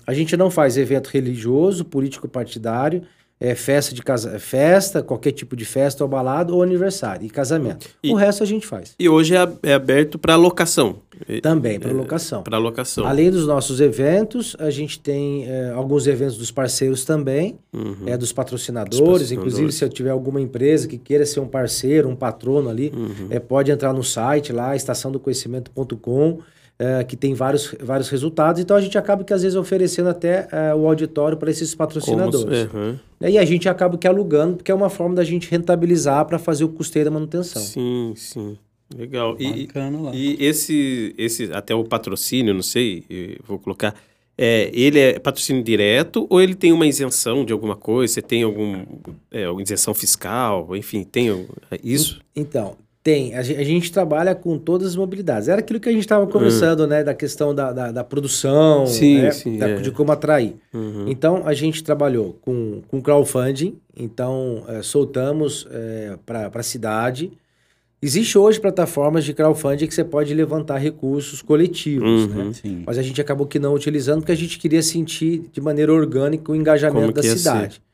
A 0.07 0.13
gente 0.13 0.35
não 0.35 0.49
faz 0.49 0.77
evento 0.77 1.07
religioso, 1.07 1.85
político 1.85 2.27
partidário, 2.27 3.03
é, 3.41 3.55
festa 3.55 3.95
de 3.95 4.01
casa, 4.01 4.37
festa, 4.37 5.01
qualquer 5.01 5.31
tipo 5.31 5.55
de 5.55 5.63
festa 5.63 6.03
ou 6.03 6.09
balada, 6.09 6.53
ou 6.53 6.61
aniversário 6.61 7.25
e 7.25 7.29
casamento. 7.29 7.87
E- 8.03 8.11
O 8.11 8.15
resto 8.15 8.43
a 8.43 8.45
gente 8.45 8.67
faz. 8.67 8.93
E 8.99 9.07
hoje 9.07 9.35
é, 9.35 9.47
é 9.63 9.73
aberto 9.73 10.19
para 10.19 10.35
locação. 10.35 10.97
Também, 11.41 11.79
para 11.79 11.91
locação. 11.91 12.43
Para 12.43 12.57
locação. 12.57 13.05
Além 13.05 13.29
dos 13.29 13.45
nossos 13.45 13.79
eventos, 13.81 14.55
a 14.59 14.69
gente 14.69 14.99
tem 14.99 15.45
é, 15.47 15.69
alguns 15.71 16.07
eventos 16.07 16.37
dos 16.37 16.51
parceiros 16.51 17.03
também, 17.05 17.57
Uhum. 17.73 17.95
é, 18.05 18.17
dos 18.17 18.31
patrocinadores. 18.33 18.97
Patrocinadores. 18.99 19.31
Inclusive, 19.31 19.71
se 19.71 19.83
eu 19.85 19.89
tiver 19.89 20.09
alguma 20.11 20.39
empresa 20.41 20.87
que 20.87 20.97
queira 20.97 21.25
ser 21.25 21.39
um 21.39 21.47
parceiro, 21.47 22.07
um 22.09 22.15
patrono 22.15 22.69
ali, 22.69 22.91
Uhum. 22.95 23.27
é, 23.29 23.39
pode 23.39 23.69
entrar 23.71 23.93
no 23.93 24.03
site 24.03 24.51
lá, 24.51 24.75
estaçãodoconhecimento.com, 24.75 26.39
é, 26.79 27.03
que 27.03 27.17
tem 27.17 27.33
vários, 27.33 27.75
vários 27.81 28.07
resultados. 28.09 28.61
Então, 28.61 28.75
a 28.77 28.79
gente 28.81 28.97
acaba 28.97 29.23
que 29.23 29.33
às 29.33 29.41
vezes 29.43 29.57
oferecendo 29.57 30.07
até 30.09 30.47
é, 30.51 30.73
o 30.73 30.87
auditório 30.87 31.37
para 31.37 31.51
esses 31.51 31.75
patrocinadores. 31.75 32.67
Como- 32.69 32.83
Uhum. 32.83 32.95
E 33.21 33.37
a 33.37 33.43
gente 33.43 33.67
acaba 33.67 33.97
que 33.97 34.07
alugando, 34.07 34.55
porque 34.55 34.71
é 34.71 34.73
uma 34.75 34.89
forma 34.89 35.13
da 35.15 35.23
gente 35.25 35.51
rentabilizar 35.51 36.25
para 36.25 36.39
fazer 36.39 36.63
o 36.63 36.69
custeio 36.69 37.03
da 37.05 37.11
manutenção. 37.11 37.61
Sim, 37.61 38.13
sim. 38.15 38.57
Legal. 38.97 39.35
E, 39.37 39.67
Bacana 39.67 39.99
lá. 40.01 40.11
e 40.15 40.37
esse, 40.39 41.13
esse, 41.17 41.51
até 41.53 41.75
o 41.75 41.83
patrocínio, 41.83 42.53
não 42.53 42.63
sei, 42.63 43.03
vou 43.45 43.59
colocar, 43.59 43.93
é, 44.37 44.71
ele 44.73 44.97
é 44.97 45.19
patrocínio 45.19 45.61
direto 45.61 46.25
ou 46.29 46.41
ele 46.41 46.55
tem 46.55 46.71
uma 46.71 46.87
isenção 46.87 47.43
de 47.45 47.51
alguma 47.53 47.75
coisa? 47.75 48.13
Você 48.13 48.21
tem 48.21 48.41
algum 48.41 48.83
é, 49.29 49.43
alguma 49.43 49.61
isenção 49.61 49.93
fiscal? 49.93 50.75
Enfim, 50.75 51.03
tem 51.03 51.29
é 51.29 51.77
isso? 51.83 52.21
Então, 52.35 52.77
tem. 53.03 53.33
A, 53.35 53.41
gen- 53.41 53.57
a 53.57 53.63
gente 53.63 53.91
trabalha 53.91 54.35
com 54.35 54.57
todas 54.57 54.87
as 54.89 54.95
mobilidades. 54.95 55.47
Era 55.47 55.59
aquilo 55.59 55.79
que 55.79 55.87
a 55.89 55.91
gente 55.91 56.01
estava 56.01 56.27
conversando, 56.27 56.85
né? 56.85 57.03
Da 57.03 57.13
questão 57.13 57.55
da, 57.55 57.71
da, 57.71 57.91
da 57.91 58.03
produção, 58.03 58.85
Sim, 58.87 59.21
né, 59.21 59.31
sim, 59.31 59.57
da- 59.57 59.69
é. 59.69 59.75
de 59.77 59.91
como 59.91 60.11
atrair. 60.11 60.55
Uhum. 60.73 61.05
Então, 61.07 61.43
a 61.45 61.53
gente 61.53 61.83
trabalhou 61.83 62.37
com, 62.41 62.81
com 62.87 63.01
crowdfunding. 63.01 63.77
Então, 63.97 64.63
eh, 64.67 64.81
soltamos 64.81 65.67
para 66.25 66.49
a 66.53 66.63
cidade. 66.63 67.31
Existe 68.01 68.37
hoje 68.37 68.61
plataformas 68.61 69.25
de 69.25 69.33
crowdfunding 69.33 69.85
que 69.85 69.93
você 69.93 70.05
pode 70.05 70.33
levantar 70.33 70.77
recursos 70.77 71.41
coletivos, 71.41 72.23
Uhum. 72.27 72.45
né? 72.45 72.51
Sim. 72.53 72.83
Mas 72.85 72.97
a 72.97 73.01
gente 73.01 73.19
acabou 73.19 73.45
que 73.45 73.59
não 73.59 73.73
utilizando 73.73 74.19
porque 74.21 74.31
a 74.31 74.35
gente 74.37 74.57
queria 74.57 74.81
sentir 74.81 75.43
de 75.51 75.59
maneira 75.59 75.91
orgânica 75.93 76.49
o 76.51 76.55
engajamento 76.55 77.01
Como 77.07 77.13
da 77.13 77.23
cidade. 77.23 77.81
Eh, 77.81 77.88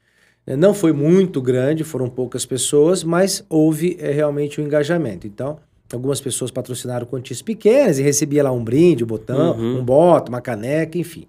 Não 0.48 0.74
foi 0.74 0.92
muito 0.94 1.42
grande, 1.42 1.84
foram 1.84 2.08
poucas 2.08 2.46
pessoas, 2.46 3.04
mas 3.04 3.44
houve 3.50 3.98
eh, 4.00 4.12
realmente 4.12 4.62
o 4.62 4.64
engajamento. 4.64 5.26
Então, 5.26 5.58
algumas 5.92 6.22
pessoas 6.22 6.52
patrocinaram 6.52 7.06
quantias 7.08 7.42
pequenas 7.42 7.98
e 7.98 8.04
recebia 8.04 8.44
lá 8.44 8.52
um 8.52 8.64
brinde, 8.64 9.04
um 9.04 9.08
botão, 9.08 9.58
Uhum. 9.58 9.80
um 9.80 9.84
bota, 9.84 10.30
uma 10.30 10.42
caneca, 10.42 10.98
enfim. 11.00 11.26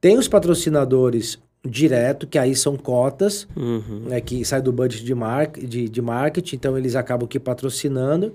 Tem 0.00 0.16
os 0.16 0.28
patrocinadores 0.28 1.38
direto, 1.68 2.26
que 2.26 2.38
aí 2.38 2.54
são 2.54 2.76
cotas, 2.76 3.46
Uhum. 3.56 4.04
né, 4.08 4.20
que 4.20 4.44
sai 4.44 4.60
do 4.62 4.72
budget 4.72 5.04
de, 5.04 5.14
mar 5.14 5.46
de, 5.48 5.88
de 5.88 6.02
marketing, 6.02 6.56
então 6.56 6.76
eles 6.78 6.94
acabam 6.96 7.24
aqui 7.26 7.38
patrocinando. 7.40 8.34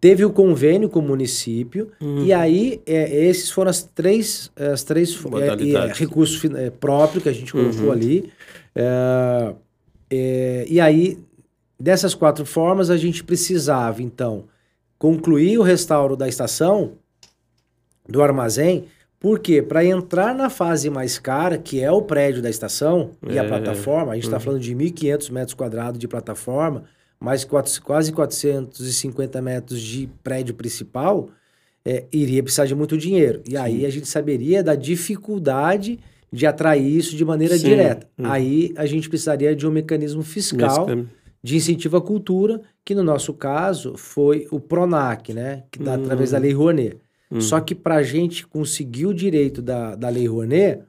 Teve 0.00 0.24
o 0.24 0.30
convênio 0.30 0.88
com 0.88 0.98
o 0.98 1.02
município, 1.02 1.88
Uhum. 2.00 2.24
e 2.24 2.32
aí 2.32 2.80
é, 2.84 3.24
esses 3.26 3.50
foram 3.50 3.70
as 3.70 3.82
três, 3.84 4.50
as 4.56 4.82
três 4.82 5.16
é, 5.40 5.46
é, 5.88 5.92
recursos 5.94 6.36
fin- 6.38 6.56
é, 6.56 6.70
próprio 6.70 7.20
que 7.22 7.28
a 7.28 7.32
gente 7.32 7.52
colocou 7.52 7.84
Uhum. 7.84 7.92
ali. 7.92 8.30
É, 8.74 9.54
é, 10.10 10.66
e 10.68 10.80
aí, 10.80 11.18
dessas 11.78 12.14
quatro 12.14 12.44
formas, 12.44 12.90
a 12.90 12.96
gente 12.96 13.22
precisava, 13.24 14.02
então, 14.02 14.44
concluir 14.98 15.58
o 15.58 15.62
restauro 15.62 16.16
da 16.16 16.28
estação, 16.28 16.92
do 18.08 18.22
armazém, 18.22 18.86
porque 19.18 19.62
para 19.62 19.84
entrar 19.84 20.34
na 20.34 20.50
fase 20.50 20.90
mais 20.90 21.18
cara, 21.18 21.56
que 21.56 21.80
é 21.80 21.90
o 21.90 22.02
prédio 22.02 22.42
da 22.42 22.50
estação 22.50 23.12
e 23.28 23.38
a 23.38 23.44
É. 23.44 23.48
plataforma, 23.48 24.12
a 24.12 24.14
gente 24.16 24.24
está 24.24 24.40
falando 24.40 24.60
de 24.60 24.74
1.500 24.74 25.30
metros 25.30 25.54
quadrados 25.54 25.98
de 25.98 26.08
plataforma, 26.08 26.84
mais 27.20 27.44
quatro- 27.44 27.80
quase 27.82 28.12
450 28.12 29.40
metros 29.40 29.80
de 29.80 30.08
prédio 30.24 30.54
principal, 30.54 31.28
é, 31.84 32.04
iria 32.12 32.42
precisar 32.42 32.64
de 32.66 32.74
muito 32.74 32.98
dinheiro. 32.98 33.42
E 33.48 33.56
aí 33.56 33.86
a 33.86 33.90
gente 33.90 34.08
saberia 34.08 34.62
da 34.62 34.74
dificuldade 34.74 36.00
de 36.32 36.46
atrair 36.46 36.96
isso 36.96 37.14
de 37.14 37.24
maneira 37.24 37.56
Sim. 37.58 37.64
direta. 37.64 38.06
Hum. 38.18 38.24
Aí 38.26 38.72
a 38.76 38.86
gente 38.86 39.08
precisaria 39.08 39.54
de 39.54 39.66
um 39.66 39.70
mecanismo 39.70 40.22
fiscal 40.22 40.86
de 41.44 41.56
incentivo 41.56 41.96
à 41.96 42.00
cultura, 42.00 42.60
que 42.84 42.94
no 42.94 43.02
nosso 43.02 43.34
caso 43.34 43.96
foi 43.96 44.46
o 44.50 44.60
PRONAC, 44.60 45.34
né? 45.34 45.64
Que 45.70 45.78
dá 45.80 45.94
através 45.94 46.30
da 46.30 46.38
Lei 46.38 46.52
Rouanet. 46.52 46.96
Hum. 47.30 47.40
Só 47.40 47.60
que 47.60 47.74
para 47.74 47.96
a 47.96 48.02
gente 48.02 48.46
conseguir 48.46 49.06
o 49.06 49.14
direito 49.14 49.60
da, 49.60 49.94
da 49.96 50.08
Lei 50.08 50.26
Rouanet, 50.26 50.82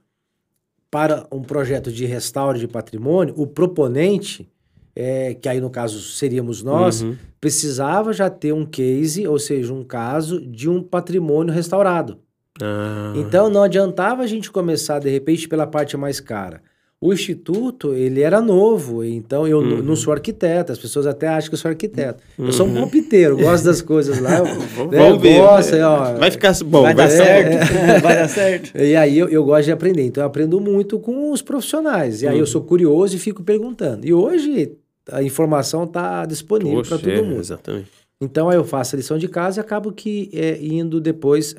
para 0.91 1.25
um 1.31 1.41
projeto 1.41 1.91
de 1.91 2.05
restauro 2.05 2.59
de 2.59 2.67
patrimônio, 2.67 3.33
o 3.35 3.47
proponente, 3.47 4.47
é, 4.95 5.33
que 5.33 5.49
aí 5.49 5.59
no 5.59 5.71
caso 5.71 5.99
seríamos 5.99 6.61
nós, 6.61 7.01
Uhum. 7.01 7.15
precisava 7.41 8.13
já 8.13 8.29
ter 8.29 8.53
um 8.53 8.63
case, 8.63 9.27
ou 9.27 9.39
seja, 9.39 9.73
um 9.73 9.83
caso 9.83 10.39
de 10.39 10.69
um 10.69 10.83
patrimônio 10.83 11.51
restaurado. 11.51 12.19
Ah. 12.63 13.13
Então 13.15 13.49
não 13.49 13.63
adiantava 13.63 14.23
a 14.23 14.27
gente 14.27 14.49
começar 14.51 14.99
de 14.99 15.09
repente 15.09 15.47
pela 15.47 15.67
parte 15.67 15.97
mais 15.97 16.19
cara. 16.19 16.61
O 17.01 17.11
instituto, 17.11 17.93
ele 17.93 18.21
era 18.21 18.39
novo, 18.39 19.03
então 19.03 19.45
eu 19.45 19.57
Uhum. 19.59 19.81
não 19.83 19.93
sou 19.93 20.13
arquiteto, 20.13 20.71
as 20.71 20.79
pessoas 20.79 21.05
até 21.05 21.27
acham 21.27 21.49
que 21.49 21.55
eu 21.55 21.59
sou 21.59 21.67
arquiteto. 21.67 22.23
Eu 22.39 22.53
sou 22.53 22.65
um 22.65 22.73
palpiteiro, 22.73 23.35
gosto 23.37 23.65
das 23.65 23.81
coisas 23.81 24.19
lá. 24.19 24.37
eu- 24.37 24.45
Vamos 24.77 24.91
né, 24.93 24.99
vamos 24.99 25.21
ver. 25.21 25.37
gosto, 25.39 25.75
aí, 25.75 25.81
ó, 25.81 26.13
Vai 26.13 26.31
ficar 26.31 26.53
bom. 26.63 26.83
vai 26.83 26.95
Vai, 26.95 27.05
dar 27.05 27.09
certo. 27.11 27.73
vai 28.01 28.15
dar 28.15 28.29
certo. 28.29 28.77
e 28.77 28.95
aí 28.95 29.19
eu, 29.19 29.27
eu 29.27 29.43
gosto 29.43 29.65
de 29.65 29.73
aprender, 29.73 30.03
então 30.03 30.23
eu 30.23 30.27
aprendo 30.27 30.61
muito 30.61 30.97
com 30.97 31.29
os 31.33 31.41
profissionais. 31.41 32.21
E 32.21 32.27
aí 32.27 32.35
Uhum. 32.35 32.39
eu 32.39 32.45
sou 32.47 32.61
curioso 32.63 33.17
e 33.17 33.19
fico 33.19 33.43
perguntando. 33.43 34.07
E 34.07 34.13
hoje 34.13 34.71
a 35.11 35.21
informação 35.21 35.83
está 35.83 36.25
disponível 36.25 36.83
para 36.83 36.97
todo 36.97 37.09
é, 37.11 37.21
mundo. 37.21 37.41
Exatamente. 37.41 37.89
Então 38.21 38.47
aí 38.47 38.55
eu 38.55 38.63
faço 38.63 38.95
a 38.95 38.97
lição 38.97 39.17
de 39.17 39.27
casa 39.27 39.59
e 39.59 39.61
acabo 39.61 39.91
que 39.91 40.29
é, 40.33 40.57
indo 40.61 41.01
depois 41.01 41.53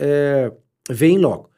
é, 0.88 0.92
ver 0.92 1.08
em 1.08 1.18
loco. 1.18 1.50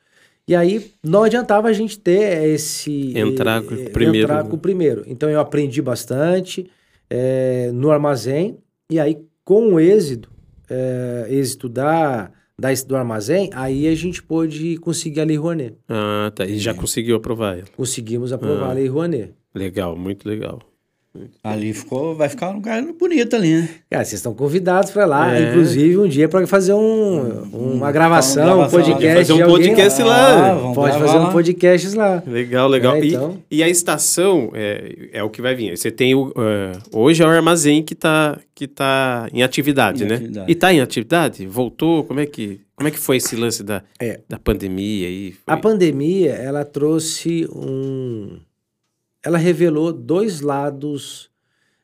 E 0.48 0.54
aí 0.54 0.92
não 1.02 1.24
adiantava 1.24 1.68
a 1.68 1.72
gente 1.72 1.98
ter 1.98 2.44
esse. 2.48 3.16
Entrar 3.18 3.62
com 3.62 3.74
o 3.74 3.80
eh, 3.80 3.88
primeiro. 3.88 4.26
Entrar 4.26 4.44
com 4.44 4.54
o 4.54 4.58
primeiro. 4.58 5.02
Então 5.06 5.28
eu 5.28 5.40
aprendi 5.40 5.82
bastante 5.82 6.70
é, 7.10 7.70
no 7.72 7.90
armazém, 7.90 8.58
e 8.88 9.00
aí 9.00 9.18
com 9.44 9.74
o 9.74 9.80
êxito, 9.80 10.30
é, 10.70 11.26
êxito 11.30 11.68
da, 11.68 12.30
da, 12.58 12.68
do 12.86 12.96
armazém, 12.96 13.50
aí 13.54 13.88
a 13.88 13.94
gente 13.94 14.22
pôde 14.22 14.76
conseguir 14.78 15.20
a 15.20 15.24
Lei 15.24 15.36
Rouanet. 15.36 15.74
Ah, 15.88 16.30
tá. 16.34 16.46
E 16.46 16.58
já 16.58 16.74
conseguiu 16.74 17.16
aprovar 17.16 17.58
ela. 17.58 17.66
Conseguimos 17.76 18.32
aprovar 18.32 18.68
Ah. 18.68 18.70
a 18.70 18.74
Lei 18.74 18.86
Rouanet. 18.88 19.34
Legal, 19.54 19.96
muito 19.96 20.28
legal. 20.28 20.60
Ali 21.42 21.72
ficou, 21.72 22.14
vai 22.14 22.28
ficar 22.28 22.50
um 22.50 22.54
lugar 22.54 22.82
bonito 22.98 23.34
ali, 23.36 23.54
né? 23.62 23.68
Cara, 23.90 24.04
vocês 24.04 24.18
estão 24.18 24.34
convidados 24.34 24.90
para 24.90 25.04
lá, 25.06 25.36
É. 25.36 25.50
inclusive 25.50 25.96
um 25.98 26.08
dia 26.08 26.28
para 26.28 26.46
fazer 26.46 26.72
um, 26.72 27.42
uma 27.52 27.90
gravação, 27.92 28.42
um 28.42 28.46
gravação 28.68 28.80
podcast. 28.80 29.16
Fazer 29.16 29.32
um 29.32 29.44
alguém 29.44 29.56
podcast 29.68 30.02
lá. 30.02 30.52
Ah, 30.52 30.72
Pode 30.74 30.98
fazer 30.98 31.16
um 31.18 31.22
lá. 31.22 31.30
podcast 31.32 31.96
lá. 31.96 32.22
Legal, 32.26 32.68
legal. 32.68 32.96
É, 32.96 33.04
E- 33.04 33.08
então. 33.14 33.38
e, 33.50 33.62
a 33.62 33.68
estação 33.68 34.50
é, 34.54 35.08
é 35.12 35.22
o 35.22 35.30
que 35.30 35.40
vai 35.42 35.54
vir. 35.54 35.76
Você 35.76 35.90
tem 35.90 36.14
o. 36.14 36.32
é, 36.36 36.72
hoje 36.92 37.22
é 37.22 37.26
o 37.26 37.28
armazém 37.28 37.82
que 37.82 37.92
está 37.94 38.38
que 38.54 38.66
tá 38.66 39.28
em 39.34 39.42
atividade, 39.42 40.02
Em 40.04 40.06
né? 40.06 40.14
atividade. 40.14 40.50
E 40.50 40.52
está 40.52 40.72
em 40.72 40.80
atividade? 40.80 41.46
Voltou? 41.46 42.02
Como 42.04 42.20
é 42.20 42.24
que, 42.24 42.58
como 42.74 42.88
é 42.88 42.90
que 42.90 42.98
foi 42.98 43.18
esse 43.18 43.36
lance 43.36 43.62
da, 43.62 43.82
É. 44.00 44.20
da 44.26 44.38
pandemia 44.38 45.06
aí? 45.08 45.32
Foi- 45.32 45.54
A 45.54 45.56
pandemia, 45.58 46.32
ela 46.32 46.64
trouxe 46.64 47.46
um. 47.54 48.38
Ela 49.26 49.38
revelou 49.38 49.92
dois 49.92 50.40
lados. 50.40 51.28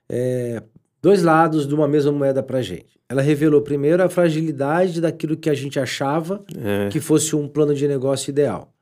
é, 0.09 0.63
dois 1.03 1.23
lados 1.23 1.67
de 1.67 1.75
uma 1.75 1.89
mesma 1.89 2.13
moeda 2.13 2.43
pra 2.43 2.63
gente. 2.63 3.01
Ela 3.09 3.21
revelou 3.23 3.61
primeiro 3.63 4.03
a 4.03 4.09
fragilidade 4.09 5.01
daquilo 5.01 5.37
que 5.37 5.51
a 5.51 5.55
gente 5.55 5.81
achava 5.81 6.45
É. 6.57 6.89
que 6.91 7.01
fosse 7.01 7.35
um 7.35 7.49
plano 7.49 7.75
de 7.75 7.89
negócio 7.89 8.31
ideal. 8.31 8.73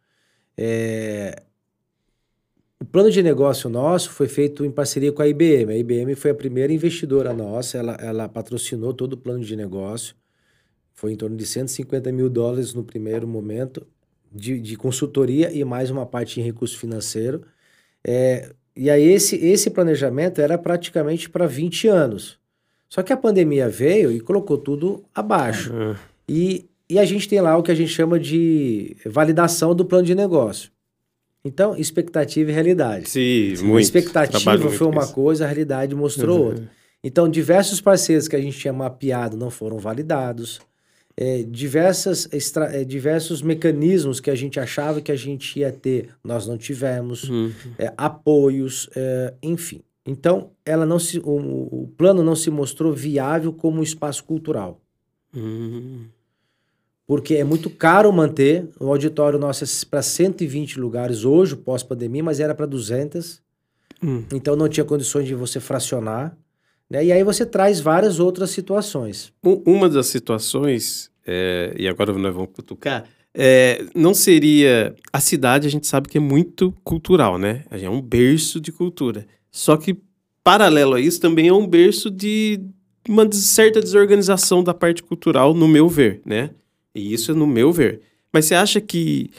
É, 0.58 1.42
O 2.78 2.84
plano 2.84 3.10
de 3.10 3.22
negócio 3.22 3.68
nosso 3.70 4.10
foi 4.10 4.26
feito 4.28 4.64
em 4.64 4.70
parceria 4.70 5.12
com 5.12 5.20
a 5.22 5.28
IBM. 5.28 5.72
A 5.72 5.76
IBM 5.76 6.14
foi 6.14 6.30
a 6.30 6.34
primeira 6.34 6.72
investidora 6.72 7.32
nossa, 7.32 7.76
ela, 7.78 7.92
ela 8.00 8.28
patrocinou 8.28 8.92
todo 8.94 9.12
o 9.14 9.16
plano 9.18 9.44
de 9.44 9.54
negócio. 9.56 10.14
Foi 10.92 11.12
em 11.12 11.16
torno 11.16 11.36
de 11.36 11.46
150 11.46 12.10
mil 12.12 12.28
dólares 12.28 12.74
no 12.74 12.82
primeiro 12.84 13.26
momento 13.28 13.86
de, 14.32 14.58
de 14.60 14.76
consultoria 14.76 15.50
e 15.52 15.62
mais 15.64 15.90
uma 15.90 16.04
parte 16.06 16.40
em 16.40 16.42
recurso 16.42 16.78
financeiro. 16.78 17.42
É, 18.06 18.50
e 18.76 18.88
aí 18.90 19.02
esse, 19.12 19.36
esse 19.36 19.70
planejamento 19.70 20.40
era 20.40 20.56
praticamente 20.56 21.28
para 21.28 21.46
20 21.46 21.88
anos. 21.88 22.38
Só 22.88 23.02
que 23.02 23.12
a 23.12 23.16
pandemia 23.16 23.68
veio 23.68 24.10
e 24.10 24.20
colocou 24.20 24.58
tudo 24.58 25.04
abaixo. 25.14 25.72
Ah, 25.74 25.96
E, 26.28 26.66
e 26.88 26.98
a 26.98 27.04
gente 27.04 27.28
tem 27.28 27.40
lá 27.40 27.56
o 27.56 27.62
que 27.62 27.70
a 27.70 27.74
gente 27.74 27.90
chama 27.92 28.18
de 28.18 28.96
validação 29.06 29.74
do 29.74 29.84
plano 29.84 30.04
de 30.06 30.14
negócio. 30.14 30.70
Então, 31.44 31.74
expectativa 31.76 32.50
e 32.50 32.54
realidade. 32.54 33.08
sim, 33.08 33.54
a 33.58 33.62
muito. 33.62 33.82
expectativa 33.84 34.38
Trabalho 34.40 34.70
foi 34.70 34.86
uma 34.88 35.02
isso. 35.04 35.14
coisa, 35.14 35.44
a 35.44 35.46
realidade 35.46 35.94
mostrou 35.94 36.38
Uhum. 36.38 36.46
outra. 36.48 36.70
Então, 37.02 37.28
diversos 37.30 37.80
parceiros 37.80 38.28
que 38.28 38.36
a 38.36 38.40
gente 38.40 38.58
tinha 38.58 38.72
mapeado 38.74 39.36
não 39.36 39.50
foram 39.50 39.78
validados. 39.78 40.60
É, 41.16 41.42
diversas 41.42 42.28
extra- 42.32 42.74
é, 42.74 42.84
diversos 42.84 43.42
mecanismos 43.42 44.20
que 44.20 44.30
a 44.30 44.34
gente 44.34 44.58
achava 44.58 45.00
que 45.00 45.12
a 45.12 45.16
gente 45.16 45.58
ia 45.58 45.70
ter, 45.70 46.10
nós 46.24 46.46
não 46.46 46.56
tivemos. 46.56 47.28
Uhum. 47.28 47.52
É, 47.78 47.92
apoios, 47.96 48.88
é, 48.94 49.34
enfim. 49.42 49.82
Então, 50.06 50.50
ela 50.64 50.86
não 50.86 50.98
se, 50.98 51.18
o, 51.18 51.82
o 51.82 51.92
plano 51.96 52.22
não 52.22 52.34
se 52.34 52.50
mostrou 52.50 52.92
viável 52.92 53.52
como 53.52 53.82
espaço 53.82 54.24
cultural. 54.24 54.80
Uhum. 55.34 56.06
Porque 57.06 57.34
é 57.34 57.44
muito 57.44 57.68
caro 57.68 58.12
manter. 58.12 58.68
O 58.78 58.86
auditório 58.86 59.38
nosso 59.38 59.64
é 59.64 59.66
para 59.90 60.00
120 60.00 60.78
lugares 60.78 61.24
hoje, 61.24 61.56
pós-pandemia, 61.56 62.22
mas 62.22 62.38
era 62.38 62.54
para 62.54 62.66
200. 62.66 63.42
Hum. 64.02 64.24
Então 64.32 64.54
não 64.54 64.68
tinha 64.68 64.84
condições 64.84 65.26
de 65.26 65.34
você 65.34 65.58
fracionar. 65.58 66.36
Né? 66.90 67.04
E 67.04 67.12
aí 67.12 67.22
você 67.22 67.46
traz 67.46 67.80
várias 67.80 68.18
outras 68.18 68.50
situações. 68.50 69.32
Uma 69.64 69.88
das 69.88 70.08
situações, 70.08 71.10
é, 71.24 71.72
e 71.78 71.86
agora 71.86 72.12
nós 72.12 72.34
vamos 72.34 72.50
cutucar, 72.52 73.04
é, 73.32 73.84
não 73.94 74.12
seria. 74.12 74.94
A 75.12 75.20
cidade 75.20 75.66
a 75.66 75.70
gente 75.70 75.86
sabe 75.86 76.08
que 76.08 76.18
é 76.18 76.20
muito 76.20 76.74
cultural, 76.82 77.38
né? 77.38 77.64
É 77.70 77.88
um 77.88 78.02
berço 78.02 78.60
de 78.60 78.72
cultura. 78.72 79.24
Só 79.52 79.76
que, 79.76 79.96
paralelo 80.42 80.94
a 80.94 81.00
isso, 81.00 81.20
também 81.20 81.46
é 81.46 81.52
um 81.52 81.66
berço 81.66 82.10
de 82.10 82.60
uma 83.08 83.30
certa 83.32 83.80
desorganização 83.80 84.64
da 84.64 84.74
parte 84.74 85.02
cultural, 85.02 85.54
no 85.54 85.68
meu 85.68 85.88
ver, 85.88 86.20
né? 86.24 86.50
E 86.92 87.12
isso 87.12 87.30
é 87.30 87.34
no 87.34 87.46
meu 87.46 87.72
ver. 87.72 88.00
Mas 88.32 88.46
você 88.46 88.54
acha 88.54 88.80
que 88.80 89.30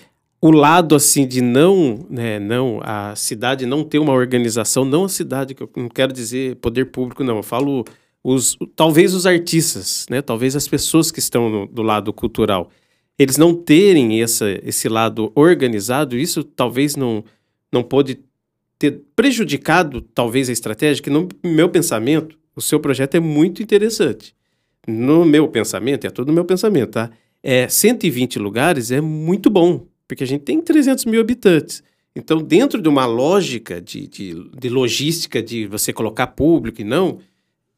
o 0.41 0.49
lado 0.49 0.95
assim 0.95 1.27
de 1.27 1.39
não, 1.39 2.05
né, 2.09 2.39
não 2.39 2.79
a 2.83 3.15
cidade 3.15 3.65
não 3.65 3.83
ter 3.83 3.99
uma 3.99 4.13
organização, 4.13 4.83
não 4.83 5.05
a 5.05 5.09
cidade 5.09 5.53
que 5.53 5.61
eu 5.61 5.69
não 5.77 5.87
quero 5.87 6.11
dizer 6.11 6.55
poder 6.55 6.85
público 6.85 7.23
não, 7.23 7.37
eu 7.37 7.43
falo 7.43 7.85
os 8.23 8.57
talvez 8.75 9.13
os 9.13 9.27
artistas, 9.27 10.07
né, 10.09 10.21
talvez 10.21 10.55
as 10.55 10.67
pessoas 10.67 11.11
que 11.11 11.19
estão 11.19 11.49
no, 11.49 11.67
do 11.67 11.83
lado 11.83 12.11
cultural, 12.11 12.71
eles 13.19 13.37
não 13.37 13.53
terem 13.53 14.21
essa, 14.21 14.49
esse 14.63 14.89
lado 14.89 15.31
organizado, 15.35 16.17
isso 16.17 16.43
talvez 16.43 16.95
não 16.95 17.23
não 17.71 17.83
pode 17.83 18.19
ter 18.79 18.99
prejudicado 19.15 20.01
talvez 20.01 20.49
a 20.49 20.51
estratégia, 20.51 21.03
que 21.03 21.09
no 21.09 21.29
meu 21.43 21.69
pensamento, 21.69 22.35
o 22.55 22.61
seu 22.61 22.79
projeto 22.79 23.13
é 23.15 23.19
muito 23.19 23.61
interessante. 23.61 24.35
No 24.87 25.23
meu 25.23 25.47
pensamento, 25.47 26.05
é 26.05 26.09
todo 26.09 26.29
o 26.29 26.33
meu 26.33 26.43
pensamento, 26.43 26.93
tá? 26.93 27.11
É, 27.43 27.67
120 27.67 28.39
lugares 28.39 28.89
é 28.91 28.99
muito 28.99 29.49
bom, 29.51 29.85
porque 30.11 30.25
a 30.25 30.27
gente 30.27 30.41
tem 30.41 30.59
300 30.59 31.05
mil 31.05 31.21
habitantes. 31.21 31.81
Então, 32.13 32.39
dentro 32.39 32.81
de 32.81 32.89
uma 32.89 33.05
lógica 33.05 33.79
de, 33.79 34.07
de, 34.07 34.49
de 34.59 34.67
logística, 34.67 35.41
de 35.41 35.65
você 35.67 35.93
colocar 35.93 36.27
público 36.27 36.81
e 36.81 36.83
não, 36.83 37.19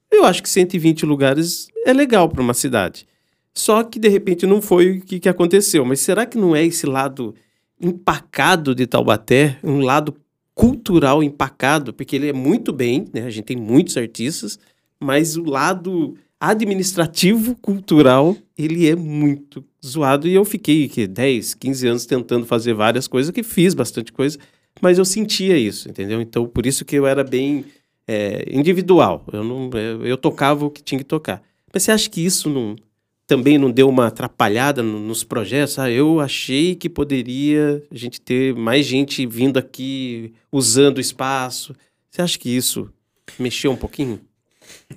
eu 0.09 0.25
acho 0.25 0.41
que 0.41 0.49
120 0.49 1.05
lugares 1.05 1.67
é 1.85 1.93
legal 1.93 2.27
para 2.27 2.41
uma 2.41 2.55
cidade. 2.55 3.05
Só 3.53 3.83
que, 3.83 3.99
de 3.99 4.09
repente, 4.09 4.47
não 4.47 4.63
foi 4.63 4.97
o 4.97 5.01
que, 5.01 5.19
que 5.19 5.29
aconteceu. 5.29 5.85
Mas 5.85 5.99
será 5.99 6.25
que 6.25 6.35
não 6.35 6.55
é 6.55 6.65
esse 6.65 6.87
lado 6.87 7.35
empacado 7.79 8.73
de 8.73 8.87
Taubaté, 8.87 9.59
um 9.63 9.81
lado 9.81 10.15
cultural 10.55 11.21
empacado, 11.21 11.93
porque 11.93 12.15
ele 12.15 12.29
é 12.29 12.33
muito 12.33 12.73
bem, 12.73 13.05
né? 13.13 13.25
A 13.25 13.29
gente 13.29 13.45
tem 13.45 13.57
muitos 13.57 13.95
artistas, 13.95 14.57
mas 14.99 15.37
o 15.37 15.43
lado 15.43 16.17
administrativo, 16.39 17.55
cultural, 17.57 18.35
ele 18.57 18.89
é 18.89 18.95
muito 18.95 19.63
zoado. 19.85 20.27
E 20.27 20.33
eu 20.33 20.45
fiquei 20.45 20.87
que 20.87 21.07
10, 21.07 21.55
15 21.55 21.87
anos 21.87 22.05
tentando 22.05 22.45
fazer 22.45 22.73
várias 22.73 23.07
coisas, 23.07 23.31
que 23.31 23.43
fiz 23.43 23.73
bastante 23.73 24.11
coisa, 24.11 24.37
mas 24.81 24.97
eu 24.97 25.05
sentia 25.05 25.57
isso, 25.57 25.89
entendeu? 25.89 26.21
Então, 26.21 26.47
por 26.47 26.65
isso 26.65 26.85
que 26.85 26.95
eu 26.95 27.05
era 27.05 27.23
bem 27.23 27.65
é, 28.07 28.45
individual. 28.51 29.25
Eu, 29.31 29.43
não, 29.43 29.69
eu, 29.73 30.05
eu 30.05 30.17
tocava 30.17 30.65
o 30.65 30.69
que 30.69 30.81
tinha 30.81 30.99
que 30.99 31.05
tocar. 31.05 31.41
Mas 31.73 31.83
você 31.83 31.91
acha 31.91 32.09
que 32.09 32.23
isso 32.23 32.49
não, 32.49 32.75
também 33.25 33.57
não 33.57 33.71
deu 33.71 33.89
uma 33.89 34.07
atrapalhada 34.07 34.83
no, 34.83 34.99
nos 34.99 35.23
projetos. 35.23 35.79
Ah, 35.79 35.89
eu 35.89 36.19
achei 36.19 36.75
que 36.75 36.89
poderia 36.89 37.83
a 37.91 37.95
gente 37.95 38.19
ter 38.19 38.53
mais 38.55 38.85
gente 38.85 39.25
vindo 39.25 39.57
aqui 39.57 40.33
usando 40.51 40.97
o 40.97 41.01
espaço. 41.01 41.75
Você 42.09 42.21
acha 42.21 42.37
que 42.37 42.49
isso 42.49 42.89
mexeu 43.39 43.71
um 43.71 43.77
pouquinho? 43.77 44.19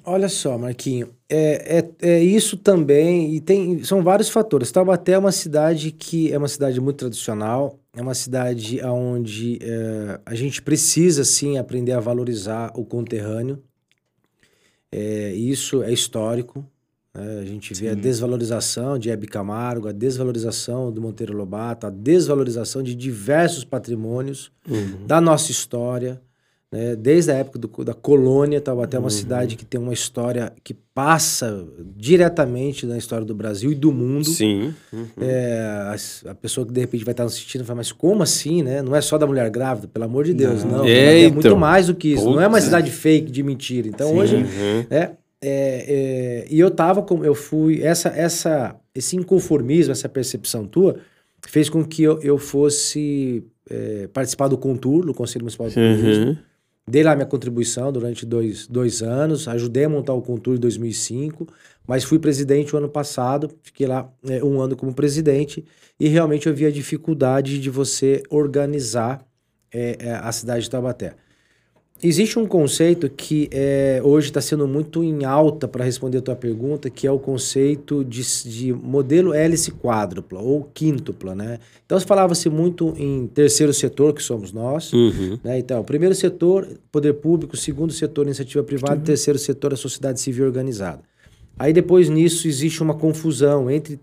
Olha 0.05 0.29
só, 0.29 0.57
Marquinho, 0.57 1.09
é, 1.29 1.79
é, 1.79 2.09
é, 2.09 2.23
isso 2.23 2.57
também, 2.57 3.35
e 3.35 3.41
tem, 3.41 3.83
são 3.83 4.03
vários 4.03 4.29
fatores. 4.29 4.71
Taubaté 4.71 5.13
é 5.13 5.19
uma 5.19 5.33
cidade 5.33 5.91
que 5.91 6.33
é 6.33 6.39
uma 6.39 6.49
cidade 6.49 6.81
muito 6.81 6.99
tradicional, 6.99 7.79
é 7.95 8.01
uma 8.01 8.15
cidade 8.15 8.81
onde 8.85 9.59
é, 9.63 10.21
a 10.25 10.35
gente 10.35 10.63
precisa, 10.63 11.25
sim, 11.25 11.59
aprender 11.59 11.93
a 11.93 12.01
valorizar 12.01 12.73
o 12.75 12.85
conterrâneo. 12.85 13.63
É, 14.93 15.33
isso 15.33 15.83
é 15.83 15.93
histórico, 15.93 16.65
é, 17.17 17.41
a 17.41 17.45
gente 17.45 17.73
vê 17.73 17.87
Sim. 17.87 17.93
a 17.93 17.95
desvalorização 17.95 18.99
de 18.99 19.11
Hebe 19.11 19.27
Camargo, 19.27 19.89
a 19.89 19.93
desvalorização 19.93 20.93
do 20.93 21.01
Monteiro 21.01 21.35
Lobato, 21.35 21.87
a 21.87 21.91
desvalorização 21.91 22.83
de 22.83 22.95
diversos 22.95 23.65
patrimônios 23.65 24.53
uhum. 24.69 25.07
da 25.07 25.19
nossa 25.19 25.51
história. 25.51 26.21
Né? 26.73 26.97
Desde 26.97 27.31
a 27.31 27.35
época 27.35 27.59
do, 27.59 27.85
da 27.85 27.95
colônia, 27.95 28.61
Taubaté 28.61 28.97
é 28.97 29.01
uma 29.01 29.05
uhum. 29.05 29.11
cidade 29.11 29.57
que 29.57 29.65
tem 29.65 29.81
uma 29.81 29.93
história 29.93 30.53
que 30.65 30.75
passa 30.75 31.65
diretamente 31.97 32.87
na 32.87 32.99
história 32.99 33.25
do 33.25 33.35
Brasil 33.35 33.71
e 33.71 33.75
do 33.75 33.93
mundo. 33.93 34.25
Sim. 34.25 34.75
Uhum. 34.93 35.07
É, 35.21 35.95
a, 36.27 36.31
a, 36.31 36.35
pessoa 36.35 36.67
que 36.67 36.73
de 36.73 36.81
repente 36.81 37.05
vai 37.05 37.13
estar 37.13 37.25
assistindo 37.25 37.65
vai, 37.65 37.77
mas 37.77 37.93
como 37.93 38.23
assim, 38.23 38.63
né? 38.63 38.83
Não 38.83 38.97
é 38.97 39.01
só 39.01 39.17
da 39.17 39.27
mulher 39.27 39.49
grávida, 39.51 39.87
pelo 39.87 40.05
amor 40.05 40.25
de 40.25 40.35
Deus, 40.35 40.65
não. 40.65 40.79
não. 40.79 40.85
É, 40.85 41.25
é 41.25 41.31
muito 41.31 41.57
mais 41.57 41.87
do 41.87 41.95
que 41.95 42.15
isso. 42.15 42.25
Não 42.25 42.41
é 42.41 42.47
uma 42.47 42.61
cidade 42.61 42.91
fake 42.91 43.31
de 43.31 43.43
mentira. 43.43 43.89
Então 43.89 44.09
Sim. 44.09 44.19
hoje, 44.19 44.37
uhum. 44.37 44.87
né? 44.91 45.13
É, 45.49 45.85
é, 45.89 46.47
e 46.51 46.59
eu 46.59 46.71
tava 46.71 47.05
eu 47.23 47.35
fui, 47.35 47.83
essa, 47.83 48.09
essa, 48.09 48.75
esse 48.95 49.17
inconformismo, 49.17 49.93
essa 49.93 50.09
percepção 50.09 50.67
tua, 50.67 50.99
fez 51.47 51.69
com 51.69 51.85
que 51.85 52.03
eu, 52.03 52.21
eu 52.23 52.39
fosse 52.39 53.45
é, 53.71 54.09
participar 54.13 54.49
do 54.49 54.57
Contur, 54.57 55.05
do 55.05 55.15
Conselho 55.15 55.45
Municipal 55.45 55.69
de 55.69 55.79
uhum. 55.79 56.37
Dei 56.89 57.03
lá 57.03 57.17
minha 57.17 57.27
contribuição 57.27 57.91
durante 57.91 58.25
dois, 58.25 58.69
dois 58.69 59.03
anos, 59.03 59.49
ajudei 59.49 59.85
a 59.85 59.89
montar 59.89 60.13
o 60.13 60.23
Contur 60.23 60.55
em 60.55 60.61
2005, 60.61 61.49
mas 61.85 62.05
fui 62.05 62.17
presidente 62.17 62.75
o 62.75 62.79
ano 62.79 62.89
passado, 62.89 63.51
fiquei 63.61 63.89
lá 63.89 64.09
é, 64.25 64.43
um 64.45 64.61
ano 64.61 64.77
como 64.77 64.95
presidente, 64.95 65.65
e 65.99 66.07
realmente 66.07 66.47
eu 66.47 66.55
vi 66.55 66.65
a 66.65 66.71
dificuldade 66.71 67.59
de 67.61 67.71
você 67.71 68.23
organizar 68.31 69.27
é, 69.73 70.13
a 70.15 70.31
cidade 70.31 70.63
de 70.63 70.71
Taubaté. 70.71 71.17
Existe 72.03 72.39
um 72.39 72.47
conceito 72.47 73.09
que 73.09 73.49
é, 73.51 74.01
hoje 74.05 74.29
está 74.29 74.41
sendo 74.41 74.69
muito 74.69 75.03
em 75.03 75.25
alta 75.25 75.67
para 75.67 75.83
responder 75.83 76.19
a 76.19 76.23
tua 76.23 76.37
pergunta, 76.37 76.91
que 76.91 77.07
é 77.07 77.11
o 77.11 77.19
conceito 77.19 78.05
de, 78.05 78.23
de 78.45 78.73
modelo 78.73 79.33
hélice 79.33 79.71
quádrupla 79.71 80.41
ou 80.41 80.65
quíntupla, 80.75 81.35
né? 81.35 81.59
Então, 81.87 81.99
se 81.99 82.05
falava-se 82.05 82.51
muito 82.51 82.93
em 82.99 83.27
terceiro 83.29 83.73
setor, 83.73 84.13
que 84.13 84.23
somos 84.23 84.53
nós, 84.53 84.93
uhum. 84.93 85.39
né? 85.43 85.59
Então, 85.59 85.83
primeiro 85.83 86.15
setor, 86.15 86.69
poder 86.93 87.15
público, 87.15 87.57
segundo 87.57 87.95
setor, 87.95 88.27
iniciativa 88.27 88.63
privada, 88.63 88.97
uhum. 88.97 89.03
terceiro 89.03 89.39
setor, 89.39 89.73
a 89.73 89.77
sociedade 89.77 90.21
civil 90.21 90.45
organizada. 90.45 91.01
Aí 91.59 91.73
depois 91.73 92.11
nisso 92.11 92.47
existe 92.47 92.83
uma 92.83 92.95
confusão 92.95 93.71
entre 93.71 93.99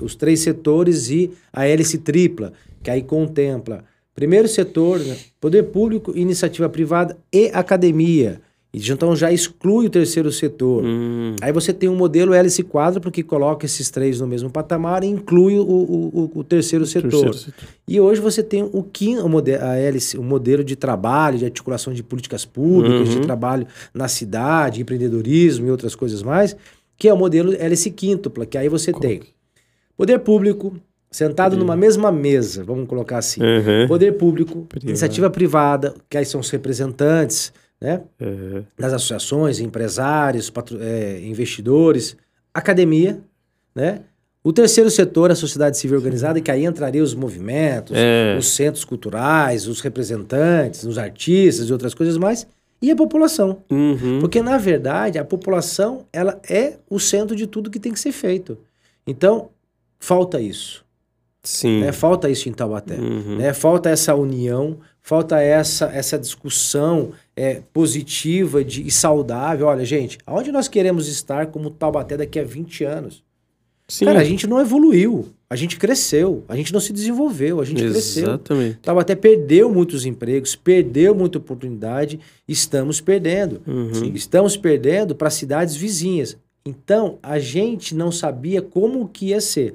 os 0.00 0.14
três 0.14 0.40
setores 0.40 1.10
e 1.10 1.30
a 1.52 1.66
hélice 1.66 1.98
tripla, 1.98 2.54
que 2.82 2.90
aí 2.90 3.02
contempla 3.02 3.84
Primeiro 4.20 4.46
setor, 4.46 4.98
né? 5.00 5.16
poder 5.40 5.62
público, 5.62 6.12
iniciativa 6.14 6.68
privada 6.68 7.16
e 7.32 7.50
academia. 7.54 8.38
Então 8.70 9.16
já 9.16 9.32
exclui 9.32 9.86
o 9.86 9.90
terceiro 9.90 10.30
setor. 10.30 10.84
Hum. 10.84 11.36
Aí 11.40 11.50
você 11.54 11.72
tem 11.72 11.88
um 11.88 11.96
modelo 11.96 12.34
hélice 12.34 12.62
quádruplo 12.62 13.10
que 13.10 13.22
coloca 13.22 13.64
esses 13.64 13.88
três 13.88 14.20
no 14.20 14.26
mesmo 14.26 14.50
patamar 14.50 15.02
e 15.04 15.06
inclui 15.06 15.58
o, 15.58 15.62
o, 15.62 16.30
o 16.34 16.44
terceiro, 16.44 16.84
setor. 16.84 17.08
terceiro, 17.08 17.32
setor. 17.32 17.68
E 17.88 17.98
hoje 17.98 18.20
você 18.20 18.42
tem 18.42 18.62
o, 18.62 18.82
quinto, 18.82 19.24
o, 19.24 19.28
modelo, 19.28 19.64
a 19.64 19.76
hélice, 19.76 20.18
o 20.18 20.22
modelo 20.22 20.62
de 20.62 20.76
trabalho, 20.76 21.38
de 21.38 21.46
articulação 21.46 21.90
de 21.90 22.02
políticas 22.02 22.44
públicas, 22.44 23.08
uhum. 23.08 23.20
de 23.22 23.26
trabalho 23.26 23.66
na 23.94 24.06
cidade, 24.06 24.82
empreendedorismo 24.82 25.66
e 25.66 25.70
outras 25.70 25.94
coisas 25.94 26.22
mais, 26.22 26.54
que 26.98 27.08
é 27.08 27.14
o 27.14 27.16
modelo 27.16 27.54
hélice 27.54 27.90
quíntupla, 27.90 28.44
que 28.44 28.58
aí 28.58 28.68
você 28.68 28.92
Como? 28.92 29.02
tem 29.02 29.22
poder 29.96 30.18
público, 30.18 30.76
sentado 31.10 31.56
numa 31.56 31.76
mesma 31.76 32.12
mesa, 32.12 32.62
vamos 32.62 32.86
colocar 32.88 33.18
assim. 33.18 33.40
Uhum. 33.42 33.88
Poder 33.88 34.12
público, 34.12 34.62
Privado. 34.62 34.88
iniciativa 34.88 35.28
privada, 35.28 35.94
que 36.08 36.16
aí 36.16 36.24
são 36.24 36.40
os 36.40 36.50
representantes 36.50 37.52
né, 37.80 38.02
uhum. 38.20 38.64
das 38.78 38.92
associações, 38.92 39.58
empresários, 39.58 40.52
é, 40.80 41.20
investidores, 41.22 42.16
academia, 42.54 43.20
né? 43.74 44.02
O 44.42 44.54
terceiro 44.54 44.90
setor, 44.90 45.30
a 45.30 45.34
sociedade 45.34 45.76
civil 45.76 45.98
organizada, 45.98 46.40
que 46.40 46.50
aí 46.50 46.64
entraria 46.64 47.02
os 47.02 47.14
movimentos, 47.14 47.94
é. 47.94 48.36
os 48.38 48.48
centros 48.48 48.86
culturais, 48.86 49.66
os 49.66 49.82
representantes, 49.82 50.82
os 50.84 50.96
artistas 50.96 51.68
e 51.68 51.72
outras 51.72 51.92
coisas 51.92 52.16
mais, 52.16 52.46
e 52.80 52.90
a 52.90 52.96
população. 52.96 53.58
Uhum. 53.70 54.18
Porque, 54.18 54.40
na 54.40 54.56
verdade, 54.56 55.18
a 55.18 55.24
população 55.24 56.06
ela 56.10 56.40
é 56.48 56.78
o 56.88 56.98
centro 56.98 57.36
de 57.36 57.46
tudo 57.46 57.70
que 57.70 57.78
tem 57.78 57.92
que 57.92 58.00
ser 58.00 58.12
feito. 58.12 58.56
Então, 59.06 59.50
falta 59.98 60.40
isso. 60.40 60.86
Sim. 61.42 61.80
Né? 61.80 61.92
Falta 61.92 62.28
isso 62.28 62.48
em 62.48 62.52
Taubaté. 62.52 62.96
Uhum. 62.96 63.36
Né? 63.36 63.52
Falta 63.52 63.88
essa 63.88 64.14
união, 64.14 64.78
falta 65.00 65.40
essa, 65.40 65.86
essa 65.86 66.18
discussão 66.18 67.12
é, 67.34 67.62
positiva 67.72 68.62
de, 68.62 68.86
e 68.86 68.90
saudável. 68.90 69.66
Olha, 69.66 69.84
gente, 69.84 70.18
aonde 70.26 70.52
nós 70.52 70.68
queremos 70.68 71.08
estar 71.08 71.46
como 71.46 71.70
Taubaté 71.70 72.16
daqui 72.16 72.38
a 72.38 72.44
20 72.44 72.84
anos? 72.84 73.24
Sim. 73.88 74.04
Cara, 74.04 74.20
a 74.20 74.24
gente 74.24 74.46
não 74.46 74.60
evoluiu, 74.60 75.30
a 75.48 75.56
gente 75.56 75.76
cresceu, 75.76 76.44
a 76.46 76.54
gente 76.54 76.72
não 76.72 76.78
se 76.78 76.92
desenvolveu, 76.92 77.60
a 77.60 77.64
gente 77.64 77.82
Exatamente. 77.82 78.44
cresceu. 78.46 78.76
Taubaté 78.82 79.16
perdeu 79.16 79.68
muitos 79.68 80.06
empregos, 80.06 80.54
perdeu 80.54 81.12
muita 81.12 81.38
oportunidade, 81.38 82.20
estamos 82.46 83.00
perdendo. 83.00 83.60
Uhum. 83.66 84.12
Estamos 84.14 84.56
perdendo 84.56 85.12
para 85.12 85.28
cidades 85.28 85.74
vizinhas. 85.74 86.36
Então, 86.64 87.18
a 87.20 87.40
gente 87.40 87.94
não 87.94 88.12
sabia 88.12 88.62
como 88.62 89.08
que 89.08 89.26
ia 89.26 89.40
ser. 89.40 89.74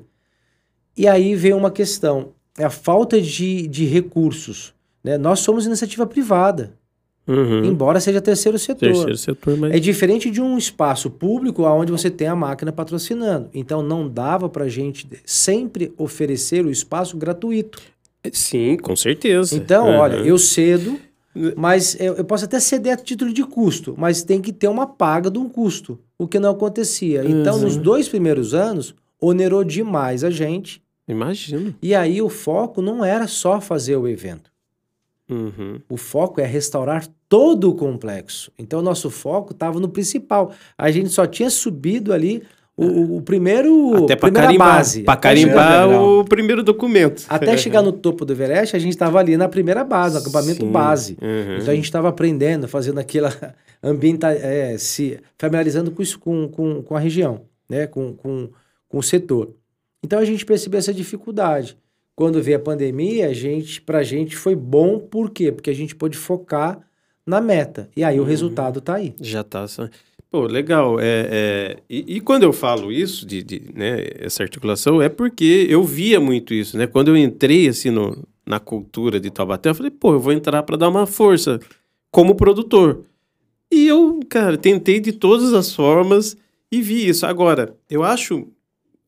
E 0.97 1.08
aí 1.08 1.36
vem 1.36 1.53
uma 1.53 1.71
questão, 1.71 2.29
é 2.58 2.63
a 2.63 2.69
falta 2.69 3.21
de, 3.21 3.67
de 3.67 3.86
recursos. 3.86 4.73
Né? 5.03 5.17
Nós 5.17 5.41
somos 5.41 5.65
iniciativa 5.65 6.05
privada, 6.08 6.73
uhum. 7.27 7.65
embora 7.65 7.99
seja 7.99 8.21
terceiro 8.21 8.58
setor. 8.58 8.88
Terceiro 8.88 9.17
setor 9.17 9.58
mas... 9.58 9.73
É 9.73 9.79
diferente 9.79 10.31
de 10.31 10.41
um 10.41 10.58
espaço 10.58 11.10
público 11.10 11.63
onde 11.63 11.91
você 11.91 12.10
tem 12.10 12.27
a 12.27 12.36
máquina 12.36 12.71
patrocinando. 12.71 13.49
Então 13.53 13.81
não 13.81 14.08
dava 14.08 14.47
para 14.47 14.69
gente 14.69 15.08
sempre 15.25 15.93
oferecer 15.97 16.65
o 16.65 16.71
espaço 16.71 17.17
gratuito. 17.17 17.81
Sim, 18.31 18.77
com 18.77 18.95
certeza. 18.95 19.55
Então, 19.55 19.88
uhum. 19.88 19.97
olha, 19.97 20.15
eu 20.15 20.38
cedo, 20.38 20.97
mas 21.55 21.95
eu, 21.99 22.15
eu, 22.15 22.23
posso 22.23 22.45
até 22.45 22.60
ceder 22.60 22.93
a 22.93 22.97
título 22.97 23.31
de 23.31 23.43
custo, 23.43 23.93
mas 23.97 24.23
tem 24.23 24.41
que 24.41 24.51
ter 24.51 24.67
uma 24.67 24.88
paga 24.88 25.29
de 25.29 25.38
um 25.38 25.47
custo, 25.47 25.99
o 26.17 26.27
que 26.27 26.39
não 26.39 26.51
acontecia. 26.51 27.23
Então, 27.23 27.58
uhum. 27.58 27.62
nos 27.62 27.77
dois 27.77 28.08
primeiros 28.08 28.53
anos, 28.53 28.95
onerou 29.21 29.63
demais 29.63 30.23
a 30.23 30.31
gente 30.31 30.81
Imagino. 31.07 31.75
E 31.81 31.93
aí 31.93 32.21
o 32.21 32.29
foco 32.29 32.81
não 32.81 33.03
era 33.05 33.27
só 33.27 33.61
fazer 33.61 33.95
o 33.95 34.07
evento. 34.07 34.51
Uhum. 35.29 35.79
O 35.89 35.97
foco 35.97 36.39
é 36.39 36.45
restaurar 36.45 37.07
todo 37.27 37.69
o 37.69 37.75
complexo. 37.75 38.51
Então, 38.59 38.79
o 38.79 38.83
nosso 38.83 39.09
foco 39.09 39.53
estava 39.53 39.79
no 39.79 39.89
principal. 39.89 40.51
A 40.77 40.91
gente 40.91 41.09
só 41.09 41.25
tinha 41.25 41.49
subido 41.49 42.13
ali 42.13 42.43
o, 42.77 43.17
o- 43.17 43.21
primeiro. 43.21 44.03
Até 44.03 44.15
pra 44.15 44.27
primeira 44.27 44.47
carimbar, 44.47 44.75
base. 44.75 44.99
chegar- 44.99 45.17
carimbar 45.17 45.89
o 46.01 46.25
primeiro 46.25 46.61
documento. 46.63 47.23
Até 47.27 47.55
chegar 47.57 47.81
no 47.81 47.91
topo 47.91 48.23
do 48.25 48.33
Everest, 48.33 48.75
a 48.75 48.79
gente 48.79 48.91
estava 48.93 49.17
ali 49.19 49.35
na 49.37 49.47
primeira 49.49 49.83
base, 49.83 50.15
no 50.15 50.21
acampamento 50.21 50.63
Sim. 50.65 50.71
base. 50.71 51.17
Uhum. 51.21 51.57
Então 51.57 51.71
a 51.71 51.75
gente 51.75 51.85
estava 51.85 52.09
aprendendo, 52.09 52.67
fazendo 52.67 52.99
aquela 52.99 53.33
ambienta, 53.81 54.31
é, 54.31 54.77
se 54.77 55.19
familiarizando 55.39 55.89
com 55.89 56.03
isso, 56.03 56.19
com, 56.19 56.47
com, 56.49 56.83
com 56.83 56.95
a 56.95 56.99
região, 56.99 57.41
né? 57.67 57.87
com, 57.87 58.13
com, 58.13 58.49
com 58.87 58.97
o 58.99 59.03
setor. 59.03 59.49
Então 60.05 60.19
a 60.19 60.25
gente 60.25 60.45
percebeu 60.45 60.77
essa 60.77 60.93
dificuldade. 60.93 61.75
Quando 62.15 62.39
veio 62.41 62.57
a 62.57 62.59
pandemia, 62.61 63.27
a 63.27 63.33
gente, 63.33 63.81
pra 63.81 64.03
gente 64.03 64.35
foi 64.37 64.55
bom, 64.55 64.99
por 64.99 65.31
quê? 65.31 65.51
Porque 65.51 65.71
a 65.71 65.73
gente 65.73 65.95
pôde 65.95 66.15
focar 66.15 66.79
na 67.25 67.41
meta. 67.41 67.89
E 67.97 68.03
aí 68.03 68.19
o 68.19 68.23
resultado 68.23 68.79
tá 68.79 68.95
aí. 68.95 69.15
Já 69.19 69.43
tá. 69.43 69.67
só- 69.67 69.89
Pô, 70.29 70.45
legal. 70.45 70.99
É, 70.99 71.27
é, 71.31 71.77
E, 71.89 72.17
e 72.17 72.21
quando 72.21 72.43
eu 72.43 72.53
falo 72.53 72.91
isso, 72.91 73.25
de, 73.25 73.41
de, 73.41 73.61
né, 73.73 74.05
essa 74.19 74.43
articulação, 74.43 75.01
é 75.01 75.09
porque 75.09 75.65
eu 75.67 75.83
via 75.83 76.19
muito 76.19 76.53
isso, 76.53 76.77
né? 76.77 76.85
Quando 76.85 77.07
eu 77.07 77.17
entrei, 77.17 77.67
assim, 77.67 77.89
no, 77.89 78.23
na 78.45 78.59
cultura 78.59 79.19
de 79.19 79.31
Taubaté, 79.31 79.69
eu 79.69 79.75
falei, 79.75 79.91
pô, 79.91 80.13
eu 80.13 80.19
vou 80.19 80.31
entrar 80.33 80.61
para 80.63 80.77
dar 80.77 80.89
uma 80.89 81.07
força 81.07 81.59
como 82.11 82.35
produtor. 82.35 83.01
E 83.71 83.87
eu, 83.87 84.19
cara, 84.29 84.55
tentei 84.57 84.99
de 84.99 85.11
todas 85.11 85.51
as 85.53 85.73
formas 85.73 86.37
e 86.71 86.79
vi 86.81 87.07
isso. 87.07 87.25
Agora, 87.25 87.75
eu 87.89 88.03
acho 88.03 88.47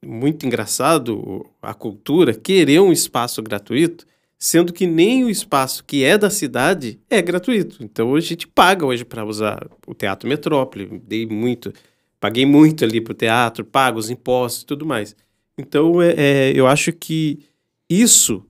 muito 0.04 0.46
engraçado 0.46 1.46
a 1.62 1.74
cultura 1.74 2.34
querer 2.34 2.80
um 2.80 2.92
espaço 2.92 3.42
gratuito, 3.42 4.06
sendo 4.38 4.72
que 4.72 4.86
nem 4.86 5.24
o 5.24 5.30
espaço 5.30 5.84
que 5.84 6.04
é 6.04 6.18
da 6.18 6.30
cidade 6.30 7.00
é 7.10 7.22
gratuito. 7.22 7.84
Então 7.84 8.14
a 8.16 8.20
gente 8.20 8.48
paga 8.48 8.86
hoje 8.86 9.04
para 9.04 9.26
usar 9.26 9.68
o 9.86 9.94
Teatro 9.94 10.30
Metrópole, 10.30 11.02
dei 11.06 11.26
muito, 11.26 11.74
paguei 12.20 12.46
muito 12.46 12.84
ali 12.84 13.02
pro 13.02 13.14
teatro, 13.14 13.66
pago 13.66 14.00
os 14.00 14.10
impostos 14.10 14.64
e 14.64 14.66
tudo 14.66 14.86
mais. 14.86 15.16
Então 15.58 16.02
é, 16.02 16.14
é, 16.18 16.54
eu 16.56 16.68
acho 16.68 16.94
que 16.94 17.40
isso 17.90 18.46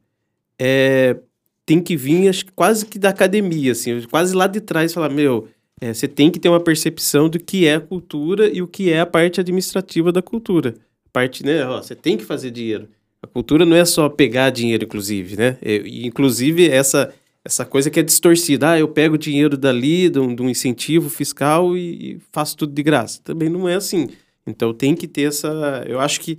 é, 0.59 1.17
tem 1.65 1.81
que 1.81 1.95
vir 1.95 2.27
acho, 2.27 2.45
quase 2.53 2.85
que 2.85 2.99
da 2.99 3.09
academia, 3.09 3.71
assim, 3.71 4.01
quase 4.03 4.35
lá 4.35 4.47
de 4.47 4.59
trás 4.59 4.93
falar, 4.93 5.09
meu, 5.09 5.47
é, 5.79 5.93
você 5.93 6.07
tem 6.07 6.31
que 6.31 6.39
ter 6.39 6.49
uma 6.49 6.59
percepção 6.59 7.29
do 7.29 7.39
que 7.39 7.65
é 7.67 7.79
cultura 7.79 8.49
e 8.49 8.61
o 8.61 8.67
que 8.67 8.91
é 8.91 8.99
a 8.99 9.05
parte 9.05 9.39
administrativa 9.39 10.11
da 10.11 10.21
cultura. 10.21 10.75
Parte, 11.11 11.43
né, 11.45 11.65
ó, 11.65 11.81
você 11.81 11.95
tem 11.95 12.17
que 12.17 12.23
fazer 12.23 12.51
dinheiro. 12.51 12.87
A 13.21 13.27
cultura 13.27 13.65
não 13.65 13.75
é 13.75 13.83
só 13.83 14.07
pegar 14.09 14.49
dinheiro, 14.51 14.83
inclusive, 14.85 15.35
né? 15.35 15.57
É, 15.61 15.81
inclusive, 15.85 16.69
essa, 16.69 17.13
essa 17.43 17.65
coisa 17.65 17.89
que 17.89 17.99
é 17.99 18.03
distorcida. 18.03 18.71
Ah, 18.71 18.79
eu 18.79 18.87
pego 18.87 19.17
dinheiro 19.17 19.57
dali, 19.57 20.09
de 20.09 20.19
um, 20.19 20.35
de 20.35 20.41
um 20.41 20.49
incentivo 20.49 21.09
fiscal 21.09 21.75
e, 21.75 22.13
e 22.13 22.19
faço 22.31 22.55
tudo 22.55 22.73
de 22.73 22.83
graça. 22.83 23.19
Também 23.23 23.49
não 23.49 23.67
é 23.67 23.75
assim. 23.75 24.09
Então, 24.45 24.73
tem 24.73 24.95
que 24.95 25.07
ter 25.07 25.23
essa... 25.23 25.83
Eu 25.87 25.99
acho 25.99 26.21
que, 26.21 26.37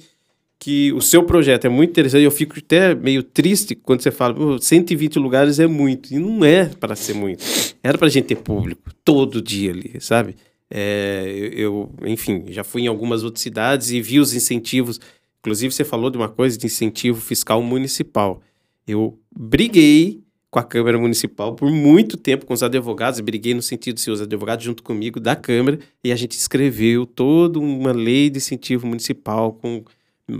que 0.58 0.92
o 0.92 1.00
seu 1.00 1.24
projeto 1.24 1.66
é 1.66 1.68
muito 1.68 1.90
interessante. 1.90 2.22
Eu 2.22 2.30
fico 2.30 2.54
até 2.58 2.94
meio 2.94 3.22
triste 3.22 3.74
quando 3.74 4.00
você 4.00 4.10
fala, 4.10 4.34
"Pô, 4.34 4.58
120 4.58 5.18
lugares 5.18 5.58
é 5.58 5.66
muito. 5.66 6.12
E 6.14 6.18
não 6.18 6.44
é 6.44 6.66
para 6.66 6.94
ser 6.94 7.14
muito. 7.14 7.44
Era 7.82 7.98
pra 7.98 8.08
gente 8.08 8.26
ter 8.26 8.36
público 8.36 8.90
todo 9.04 9.42
dia 9.42 9.72
ali, 9.72 9.96
sabe? 10.00 10.36
É, 10.70 11.24
eu, 11.26 11.90
eu, 12.00 12.06
enfim, 12.06 12.44
já 12.48 12.62
fui 12.62 12.82
em 12.82 12.86
algumas 12.86 13.24
outras 13.24 13.42
cidades 13.42 13.90
e 13.90 14.00
vi 14.00 14.20
os 14.20 14.34
incentivos. 14.34 15.00
Inclusive, 15.40 15.72
você 15.72 15.84
falou 15.84 16.10
de 16.10 16.18
uma 16.18 16.28
coisa 16.28 16.58
de 16.58 16.66
incentivo 16.66 17.20
fiscal 17.20 17.62
municipal. 17.62 18.42
Eu 18.86 19.18
briguei 19.34 20.22
com 20.50 20.58
a 20.58 20.62
Câmara 20.62 20.98
Municipal 20.98 21.54
por 21.54 21.70
muito 21.70 22.16
tempo 22.16 22.46
com 22.46 22.54
os 22.54 22.62
advogados, 22.62 23.20
briguei 23.20 23.54
no 23.54 23.62
sentido 23.62 23.96
de 23.96 24.00
ser 24.00 24.10
os 24.10 24.20
advogados 24.20 24.64
junto 24.64 24.82
comigo 24.82 25.20
da 25.20 25.36
Câmara, 25.36 25.78
e 26.02 26.10
a 26.10 26.16
gente 26.16 26.32
escreveu 26.32 27.04
toda 27.04 27.58
uma 27.58 27.92
lei 27.92 28.30
de 28.30 28.38
incentivo 28.38 28.86
municipal, 28.86 29.52
com 29.52 29.84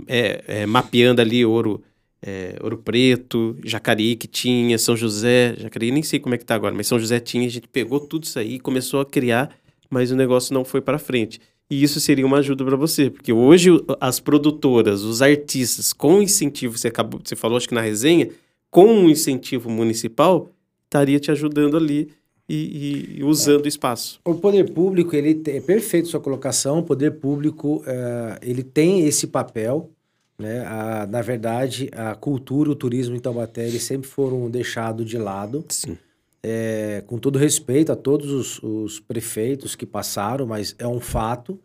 é, 0.07 0.43
é, 0.47 0.65
mapeando 0.65 1.21
ali 1.21 1.45
Ouro, 1.45 1.83
é, 2.21 2.57
Ouro 2.61 2.77
Preto, 2.77 3.55
Jacareí 3.63 4.15
que 4.15 4.27
tinha, 4.27 4.77
São 4.77 4.97
José, 4.97 5.55
Jacareí 5.57 5.91
nem 5.91 6.03
sei 6.03 6.19
como 6.19 6.35
é 6.35 6.37
que 6.37 6.45
tá 6.45 6.55
agora, 6.55 6.73
mas 6.73 6.87
São 6.87 6.99
José 6.99 7.19
tinha, 7.19 7.45
a 7.45 7.51
gente 7.51 7.67
pegou 7.67 7.99
tudo 7.99 8.23
isso 8.23 8.39
aí 8.39 8.55
e 8.55 8.59
começou 8.59 8.99
a 9.01 9.05
criar, 9.05 9.55
mas 9.89 10.11
o 10.11 10.15
negócio 10.15 10.53
não 10.53 10.63
foi 10.63 10.81
para 10.81 10.97
frente. 10.99 11.39
E 11.69 11.83
isso 11.83 11.99
seria 11.99 12.25
uma 12.25 12.37
ajuda 12.39 12.65
para 12.65 12.75
você, 12.75 13.09
porque 13.09 13.31
hoje 13.31 13.69
as 13.99 14.19
produtoras, 14.19 15.03
os 15.03 15.21
artistas, 15.21 15.93
com 15.93 16.21
incentivo, 16.21 16.77
você, 16.77 16.87
acabou, 16.87 17.21
você 17.23 17.35
falou 17.35 17.57
acho 17.57 17.67
que 17.67 17.75
na 17.75 17.81
resenha, 17.81 18.29
com 18.71 18.85
um 18.87 19.09
incentivo 19.09 19.69
municipal, 19.69 20.49
estaria 20.85 21.19
te 21.19 21.29
ajudando 21.29 21.77
ali 21.77 22.09
e, 22.47 23.17
e- 23.19 23.23
usando 23.23 23.65
o 23.65 23.67
espaço. 23.67 24.19
O 24.25 24.33
poder 24.33 24.71
público, 24.71 25.15
ele 25.15 25.39
é 25.47 25.61
perfeito 25.61 26.07
sua 26.07 26.19
colocação, 26.19 26.79
o 26.79 26.83
poder 26.83 27.11
público, 27.19 27.83
eh, 27.85 28.39
ele 28.41 28.63
tem 28.63 29.05
esse 29.05 29.27
papel, 29.27 29.91
né? 30.39 30.65
A- 30.65 31.07
na 31.07 31.21
verdade, 31.21 31.89
a 31.93 32.15
cultura, 32.15 32.71
o 32.71 32.75
turismo 32.75 33.15
em 33.15 33.19
Taubaté, 33.19 33.67
eles 33.67 33.83
sempre 33.83 34.07
foram 34.09 34.49
deixados 34.49 35.05
de 35.05 35.17
lado, 35.19 35.63
Sim. 35.69 35.95
É, 36.41 37.03
com 37.05 37.17
todo 37.17 37.37
respeito 37.37 37.91
a 37.91 37.95
todos 37.95 38.31
os, 38.31 38.63
os 38.63 38.99
prefeitos 38.99 39.75
que 39.75 39.85
passaram, 39.85 40.45
mas 40.45 40.73
é 40.79 40.87
um 40.87 40.99
fato. 40.99 41.59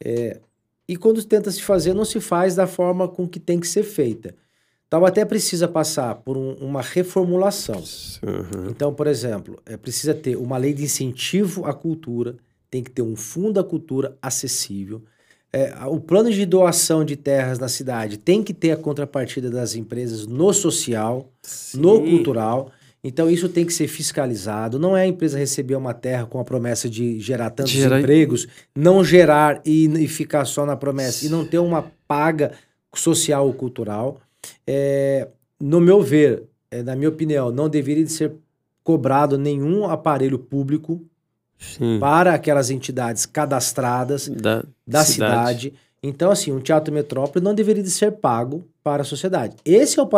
É, 0.00 0.40
e 0.88 0.96
quando 0.96 1.22
tenta 1.24 1.50
se 1.50 1.62
fazer, 1.62 1.92
não 1.92 2.04
se 2.04 2.20
faz 2.20 2.54
da 2.54 2.66
forma 2.66 3.08
com 3.08 3.26
que 3.26 3.40
tem 3.40 3.58
que 3.58 3.66
ser 3.66 3.82
feita. 3.82 4.34
Taubaté 4.88 5.24
precisa 5.24 5.66
passar 5.66 6.14
por 6.16 6.36
um- 6.36 6.54
uma 6.54 6.80
reformulação. 6.80 7.82
Uhum. 8.22 8.70
Então, 8.70 8.94
por 8.94 9.08
exemplo, 9.08 9.60
é, 9.66 9.76
precisa 9.76 10.14
ter 10.14 10.36
uma 10.36 10.56
lei 10.56 10.72
de 10.72 10.84
incentivo 10.84 11.64
à 11.64 11.74
cultura, 11.74 12.36
tem 12.70 12.84
que 12.84 12.90
ter 12.92 13.02
um 13.02 13.16
fundo 13.16 13.54
da 13.54 13.64
cultura 13.64 14.16
acessível. 14.22 15.02
É, 15.52 15.74
o 15.86 15.98
plano 15.98 16.30
de 16.30 16.46
doação 16.46 17.04
de 17.04 17.16
terras 17.16 17.58
na 17.58 17.68
cidade 17.68 18.16
tem 18.16 18.42
que 18.44 18.54
ter 18.54 18.70
a 18.70 18.76
contrapartida 18.76 19.50
das 19.50 19.74
empresas 19.74 20.26
no 20.26 20.52
social, 20.52 21.32
no 21.74 21.96
Sim. 21.96 22.10
cultural. 22.10 22.70
Então, 23.08 23.30
isso 23.30 23.48
tem 23.48 23.64
que 23.64 23.72
ser 23.72 23.86
fiscalizado. 23.86 24.80
Não 24.80 24.96
é 24.96 25.02
a 25.02 25.06
empresa 25.06 25.38
receber 25.38 25.76
uma 25.76 25.94
terra 25.94 26.26
com 26.26 26.40
a 26.40 26.44
promessa 26.44 26.90
de 26.90 27.20
gerar 27.20 27.50
tantos 27.50 27.70
Gerar- 27.70 28.00
empregos, 28.00 28.48
não 28.74 29.04
gerar 29.04 29.60
e, 29.64 29.84
e 30.02 30.08
ficar 30.08 30.44
só 30.44 30.66
na 30.66 30.74
promessa, 30.76 31.24
e 31.24 31.28
não 31.28 31.46
ter 31.46 31.58
uma 31.60 31.84
paga 32.08 32.50
social 32.92 33.46
ou 33.46 33.54
cultural. 33.54 34.20
É, 34.66 35.28
no 35.60 35.80
meu 35.80 36.02
ver, 36.02 36.42
é, 36.68 36.82
na 36.82 36.96
minha 36.96 37.08
opinião, 37.08 37.52
não 37.52 37.68
deveria 37.68 38.02
de 38.02 38.10
ser 38.10 38.32
cobrado 38.82 39.38
nenhum 39.38 39.84
aparelho 39.84 40.36
público 40.38 41.00
Sim. 41.56 41.98
para 42.00 42.34
aquelas 42.34 42.70
entidades 42.70 43.24
cadastradas 43.24 44.26
Da, 44.28 44.64
da 44.84 45.04
cidade. 45.04 45.72
Então, 46.02 46.28
assim, 46.32 46.50
um 46.50 46.58
teatro 46.60 46.92
metrópole 46.92 47.44
não 47.44 47.54
deveria 47.54 47.84
de 47.84 47.90
ser 47.90 48.10
pago 48.10 48.66
para 48.82 49.02
a 49.02 49.04
sociedade. 49.04 49.54
Esse 49.64 50.00
é 50.00 50.02
o, 50.02 50.08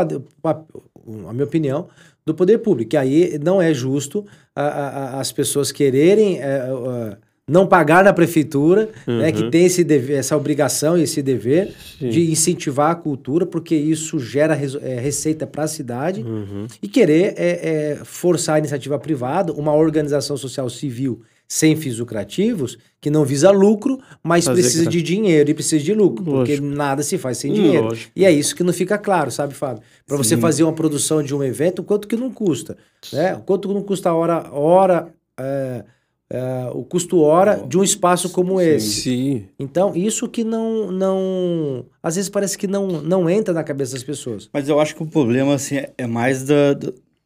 a 1.28 1.32
minha 1.34 1.44
opinião 1.44 1.88
do 2.28 2.34
poder 2.34 2.58
público. 2.58 2.90
Que 2.90 2.96
aí 2.96 3.38
não 3.42 3.60
é 3.60 3.74
justo 3.74 4.24
a- 4.54 4.62
a- 4.62 4.88
a- 5.16 5.20
as 5.20 5.32
pessoas 5.32 5.72
quererem 5.72 6.38
é, 6.40 6.44
é, 6.44 7.16
não 7.50 7.66
pagar 7.66 8.04
na 8.04 8.12
prefeitura, 8.12 8.90
né, 9.06 9.32
que 9.32 9.42
Uhum. 9.44 9.50
tem 9.50 9.64
esse 9.64 9.82
dever- 9.82 10.18
essa 10.18 10.36
obrigação 10.36 10.98
e 10.98 11.02
esse 11.04 11.22
dever 11.22 11.72
Sim. 11.98 12.10
de 12.10 12.30
incentivar 12.30 12.90
a 12.90 12.94
cultura, 12.94 13.46
porque 13.46 13.74
isso 13.74 14.18
gera 14.18 14.54
é, 14.82 15.00
receita 15.00 15.46
para 15.46 15.64
a 15.64 15.66
cidade 15.66 16.20
Uhum. 16.22 16.66
e 16.82 16.86
querer 16.86 17.32
é, 17.38 17.48
é, 17.96 17.98
forçar 18.04 18.56
a 18.56 18.58
iniciativa 18.58 18.98
privada, 18.98 19.52
uma 19.54 19.74
organização 19.74 20.36
social 20.36 20.68
civil 20.68 21.22
sem 21.50 21.74
fins 21.74 21.98
lucrativos, 21.98 22.76
que 23.00 23.08
não 23.08 23.24
visa 23.24 23.50
lucro, 23.50 23.98
mas 24.22 24.44
Fazer 24.44 24.60
precisa 24.60 24.82
gra- 24.84 24.92
de 24.92 25.00
dinheiro 25.02 25.50
e 25.50 25.54
precisa 25.54 25.82
de 25.82 25.94
lucro, 25.94 26.22
porque 26.22 26.56
Lógico. 26.56 26.66
nada 26.66 27.02
se 27.02 27.16
faz 27.16 27.38
sem 27.38 27.50
dinheiro. 27.52 27.84
Lógico. 27.86 28.12
E 28.14 28.26
é 28.26 28.30
isso 28.30 28.54
que 28.54 28.62
não 28.62 28.72
fica 28.72 28.98
claro, 28.98 29.30
sabe, 29.30 29.54
Fábio? 29.54 29.82
Para 30.06 30.16
você 30.18 30.34
Sim. 30.34 30.40
fazer 30.42 30.64
uma 30.64 30.74
produção 30.74 31.22
de 31.22 31.34
um 31.34 31.42
evento, 31.42 31.82
quanto 31.82 32.06
que 32.06 32.16
não 32.16 32.30
custa? 32.30 32.76
Né? 33.12 33.40
Quanto 33.46 33.72
não 33.72 33.82
custa 33.82 34.10
a 34.10 34.14
hora, 34.14 34.50
hora 34.52 35.08
é, 35.40 35.84
é, 36.28 36.70
o 36.74 36.84
custo 36.84 37.18
hora 37.20 37.64
de 37.66 37.78
um 37.78 37.82
espaço 37.82 38.28
como 38.28 38.60
esse? 38.60 39.00
Sim. 39.00 39.46
Então, 39.58 39.96
isso 39.96 40.28
que 40.28 40.44
não, 40.44 40.92
não. 40.92 41.86
Às 42.02 42.16
vezes 42.16 42.28
parece 42.28 42.58
que 42.58 42.66
não, 42.66 42.88
não 43.00 43.30
entra 43.30 43.54
na 43.54 43.64
cabeça 43.64 43.92
das 43.94 44.02
pessoas. 44.04 44.50
Mas 44.52 44.68
eu 44.68 44.78
acho 44.78 44.94
que 44.94 45.02
o 45.02 45.06
problema 45.06 45.54
assim, 45.54 45.76
é- 45.76 45.92
é 45.96 46.06
mais 46.06 46.42
da, 46.44 46.74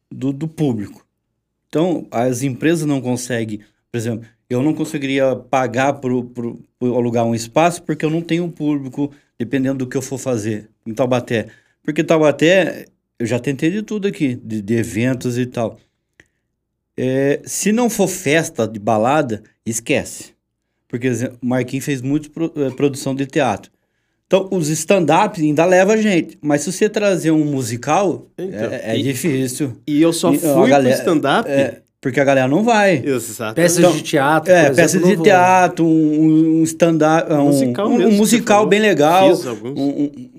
do, 0.09 0.31
do 0.31 0.47
público. 0.47 1.05
Então, 1.67 2.07
as 2.11 2.43
empresas 2.43 2.85
não 2.85 3.01
conseguem, 3.01 3.59
por 3.93 3.97
exemplo, 3.99 4.27
eu 4.49 4.63
não 4.63 4.73
conseguiria 4.73 5.35
pagar 5.35 5.93
por, 5.93 6.23
por, 6.25 6.57
por 6.79 6.95
alugar 6.97 7.23
um 7.25 7.35
espaço 7.35 7.83
porque 7.83 8.03
eu 8.03 8.09
não 8.09 8.21
tenho 8.23 8.49
público, 8.49 9.11
dependendo 9.37 9.77
do 9.85 9.87
que 9.87 9.95
eu 9.95 10.01
for 10.01 10.17
fazer 10.17 10.67
em 10.83 10.95
Taubaté. 10.95 11.45
Porque 11.83 12.03
Taubaté, 12.03 12.87
eu 13.19 13.25
já 13.27 13.37
tentei 13.37 13.69
de 13.69 13.83
tudo 13.83 14.07
aqui, 14.07 14.33
de, 14.33 14.63
de 14.63 14.73
eventos 14.73 15.37
e 15.37 15.45
tal. 15.45 15.79
É, 16.97 17.39
se 17.45 17.71
não 17.71 17.87
for 17.87 18.07
festa 18.07 18.67
de 18.67 18.79
balada, 18.79 19.43
esquece. 19.63 20.33
Porque 20.87 21.09
o 21.09 21.45
Marquinhos 21.45 21.85
fez 21.85 22.01
muito 22.01 22.31
pro- 22.31 22.51
eh, 22.55 22.71
produção 22.71 23.13
de 23.13 23.27
teatro. 23.27 23.71
Então, 24.25 24.47
os 24.51 24.69
stand-ups 24.69 25.39
ainda 25.41 25.65
leva 25.65 25.93
a 25.93 25.97
gente. 25.97 26.37
Mas 26.41 26.61
se 26.61 26.71
você 26.71 26.89
trazer 26.89 27.29
um 27.29 27.45
musical, 27.45 28.27
Então, 28.37 28.71
é, 28.73 28.91
é 28.93 28.97
e- 28.99 29.03
difícil. 29.03 29.77
E 29.87 30.01
eu 30.01 30.11
só 30.13 30.33
E 30.33 30.39
fui 30.39 30.69
galera- 30.69 30.83
pro 30.83 30.89
stand-up. 30.99 31.49
É, 32.03 32.09
porque 32.09 32.19
a 32.19 32.23
galera 32.23 32.47
não 32.47 32.63
vai. 32.63 33.01
Exato. 33.05 33.55
Peças 33.55 33.79
Então, 33.79 33.91
de 33.93 34.01
teatro, 34.01 34.51
É, 34.51 34.65
por 34.67 34.75
peças 34.75 34.95
exemplo, 35.01 35.17
de 35.17 35.23
teatro, 35.23 35.85
um, 35.85 36.59
um 36.59 36.63
stand-up, 36.63 37.31
um, 37.33 37.45
Musical 37.45 37.87
um- 37.87 37.97
mesmo 37.97 38.11
um 38.11 38.15
musical 38.17 38.67
bem 38.67 38.79
legal, 38.81 39.31
um, 39.63 39.81
um- 39.81 40.29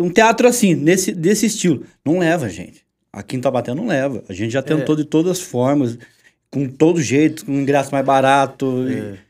um- 0.00 0.10
teatro 0.10 0.48
assim, 0.48 0.74
nesse, 0.74 1.12
desse 1.12 1.46
estilo. 1.46 1.82
Não 2.04 2.18
leva, 2.18 2.48
gente. 2.48 2.84
Aqui 3.12 3.36
em 3.36 3.40
Taubaté 3.40 3.74
não 3.74 3.86
leva. 3.86 4.22
A 4.28 4.32
gente 4.32 4.52
já 4.52 4.62
tentou 4.62 4.94
É. 4.94 4.98
de 4.98 5.04
todas 5.04 5.32
as 5.32 5.40
formas, 5.40 5.98
com 6.50 6.66
todo 6.68 7.00
jeito, 7.00 7.44
com 7.44 7.52
ingresso 7.52 7.90
mais 7.92 8.04
barato. 8.04 8.86
e- 8.88 9.26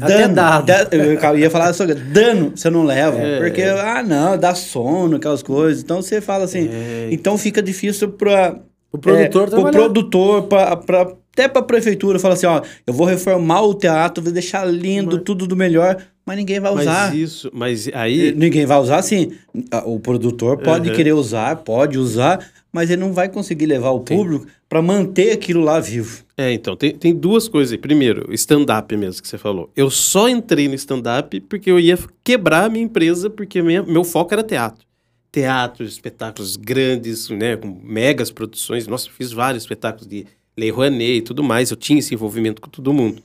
Até 0.00 0.28
dado. 0.28 0.66
da- 0.66 0.86
eu 0.92 1.38
ia 1.38 1.50
falar 1.50 1.72
sobre 1.72 1.94
dano, 1.94 2.52
você 2.54 2.68
não 2.70 2.84
leva. 2.84 3.18
É. 3.18 3.38
Porque, 3.40 3.62
ah, 3.62 4.02
não, 4.02 4.36
dá 4.38 4.54
sono, 4.54 5.16
aquelas 5.16 5.42
coisas. 5.42 5.82
Então 5.82 6.00
você 6.02 6.20
fala 6.20 6.44
assim. 6.44 6.68
É. 6.70 7.08
Então 7.10 7.36
fica 7.38 7.62
difícil 7.62 8.10
para 8.10 8.56
O 8.92 8.98
produtor 8.98 9.52
é, 9.52 9.56
o 9.58 9.70
produtor, 9.70 10.42
pra, 10.44 10.76
pra- 10.76 11.12
até 11.32 11.46
pra 11.46 11.62
prefeitura, 11.62 12.18
fala 12.18 12.34
assim, 12.34 12.46
ó, 12.46 12.62
eu 12.86 12.92
vou 12.92 13.06
reformar 13.06 13.62
o 13.62 13.74
teatro, 13.74 14.24
vou 14.24 14.32
deixar 14.32 14.64
lindo, 14.64 15.16
Mas- 15.16 15.24
tudo 15.24 15.46
do 15.46 15.54
melhor, 15.54 15.96
mas 16.26 16.36
ninguém 16.36 16.58
vai 16.58 16.72
usar. 16.72 17.10
Mas 17.10 17.14
isso, 17.14 17.50
mas 17.52 17.88
aí. 17.94 18.32
Ninguém 18.34 18.66
vai 18.66 18.78
usar, 18.80 19.02
sim. 19.02 19.32
A- 19.70 19.84
O 19.86 20.00
produtor 20.00 20.58
pode 20.58 20.88
Uhum. 20.90 20.96
querer 20.96 21.12
usar, 21.12 21.56
pode 21.56 21.96
usar, 21.98 22.44
mas 22.72 22.90
ele 22.90 23.00
não 23.00 23.12
vai 23.12 23.28
conseguir 23.28 23.66
levar 23.66 23.90
o 23.90 24.00
público 24.00 24.46
para 24.68 24.82
manter 24.82 25.30
aquilo 25.32 25.60
lá 25.62 25.78
vivo. 25.78 26.24
É, 26.36 26.52
então, 26.52 26.74
tem, 26.76 26.92
tem 26.94 27.14
duas 27.14 27.46
coisas 27.46 27.72
aí. 27.72 27.78
Primeiro, 27.78 28.32
stand-up 28.34 28.96
mesmo 28.96 29.22
que 29.22 29.28
você 29.28 29.38
falou. 29.38 29.70
Eu 29.76 29.90
só 29.90 30.28
entrei 30.28 30.66
no 30.66 30.74
stand-up 30.74 31.38
porque 31.42 31.70
eu 31.70 31.78
ia 31.78 31.98
quebrar 32.24 32.64
a 32.64 32.68
minha 32.68 32.84
empresa, 32.84 33.28
porque 33.30 33.62
minha- 33.62 33.82
meu 33.82 34.02
foco 34.02 34.32
era 34.34 34.42
teatro. 34.42 34.87
Teatro, 35.30 35.84
espetáculos 35.84 36.56
grandes, 36.56 37.28
né, 37.28 37.56
com 37.56 37.68
megas 37.82 38.30
produções. 38.30 38.86
Nossa, 38.86 39.10
fiz 39.10 39.32
vários 39.32 39.62
espetáculos 39.62 40.06
de 40.06 40.26
Lei 40.56 40.70
Rouanet 40.70 41.18
e 41.18 41.22
tudo 41.22 41.42
mais. 41.42 41.70
Eu 41.70 41.76
tinha 41.76 41.98
esse 41.98 42.14
envolvimento 42.14 42.60
com 42.60 42.68
todo 42.68 42.92
mundo. 42.92 43.22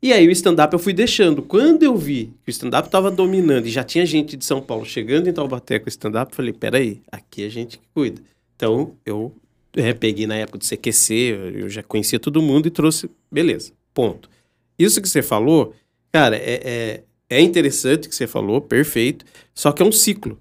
E 0.00 0.12
aí 0.12 0.28
o 0.28 0.30
stand-up 0.30 0.72
eu 0.72 0.78
fui 0.78 0.92
deixando. 0.92 1.42
Quando 1.42 1.82
eu 1.82 1.96
vi 1.96 2.32
que 2.44 2.50
o 2.50 2.52
stand-up 2.52 2.86
estava 2.86 3.10
dominando 3.10 3.66
e 3.66 3.70
já 3.70 3.82
tinha 3.82 4.06
gente 4.06 4.36
de 4.36 4.44
São 4.44 4.60
Paulo 4.60 4.84
chegando 4.84 5.28
em 5.28 5.32
Taubaté 5.32 5.78
com 5.78 5.86
o 5.86 5.88
stand-up, 5.88 6.34
falei, 6.34 6.52
peraí, 6.52 7.00
aqui 7.10 7.44
a 7.44 7.48
gente 7.48 7.78
que 7.78 7.84
cuida. 7.92 8.22
Então 8.54 8.94
eu 9.04 9.34
é, 9.74 9.92
peguei 9.92 10.26
na 10.26 10.36
época 10.36 10.58
do 10.58 10.64
CQC, 10.64 11.14
eu 11.54 11.68
já 11.68 11.82
conhecia 11.82 12.18
todo 12.20 12.40
mundo 12.40 12.66
e 12.66 12.70
trouxe, 12.70 13.10
beleza, 13.30 13.72
ponto. 13.92 14.30
Isso 14.78 15.02
que 15.02 15.08
você 15.08 15.20
falou, 15.20 15.74
cara, 16.12 16.36
é, 16.36 16.60
é, 16.64 17.02
é 17.28 17.40
interessante 17.40 18.08
que 18.08 18.14
você 18.14 18.26
falou, 18.26 18.60
perfeito, 18.60 19.24
só 19.52 19.72
que 19.72 19.82
é 19.82 19.86
um 19.86 19.92
ciclo. 19.92 20.38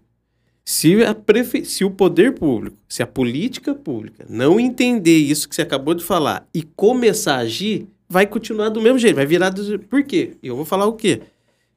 Se, 0.69 1.01
a 1.01 1.15
prefe... 1.15 1.63
se 1.63 1.85
o 1.85 1.89
poder 1.89 2.33
público, 2.33 2.75
se 2.89 3.01
a 3.01 3.07
política 3.07 3.73
pública 3.73 4.25
não 4.27 4.59
entender 4.59 5.17
isso 5.17 5.47
que 5.47 5.55
você 5.55 5.61
acabou 5.61 5.93
de 5.93 6.03
falar 6.03 6.45
e 6.53 6.61
começar 6.61 7.35
a 7.35 7.39
agir, 7.39 7.87
vai 8.09 8.27
continuar 8.27 8.67
do 8.67 8.81
mesmo 8.81 8.99
jeito, 8.99 9.15
vai 9.15 9.25
virar. 9.25 9.49
Do... 9.49 9.79
Por 9.79 10.03
quê? 10.03 10.33
Eu 10.43 10.57
vou 10.57 10.65
falar 10.65 10.85
o 10.85 10.91
quê? 10.91 11.21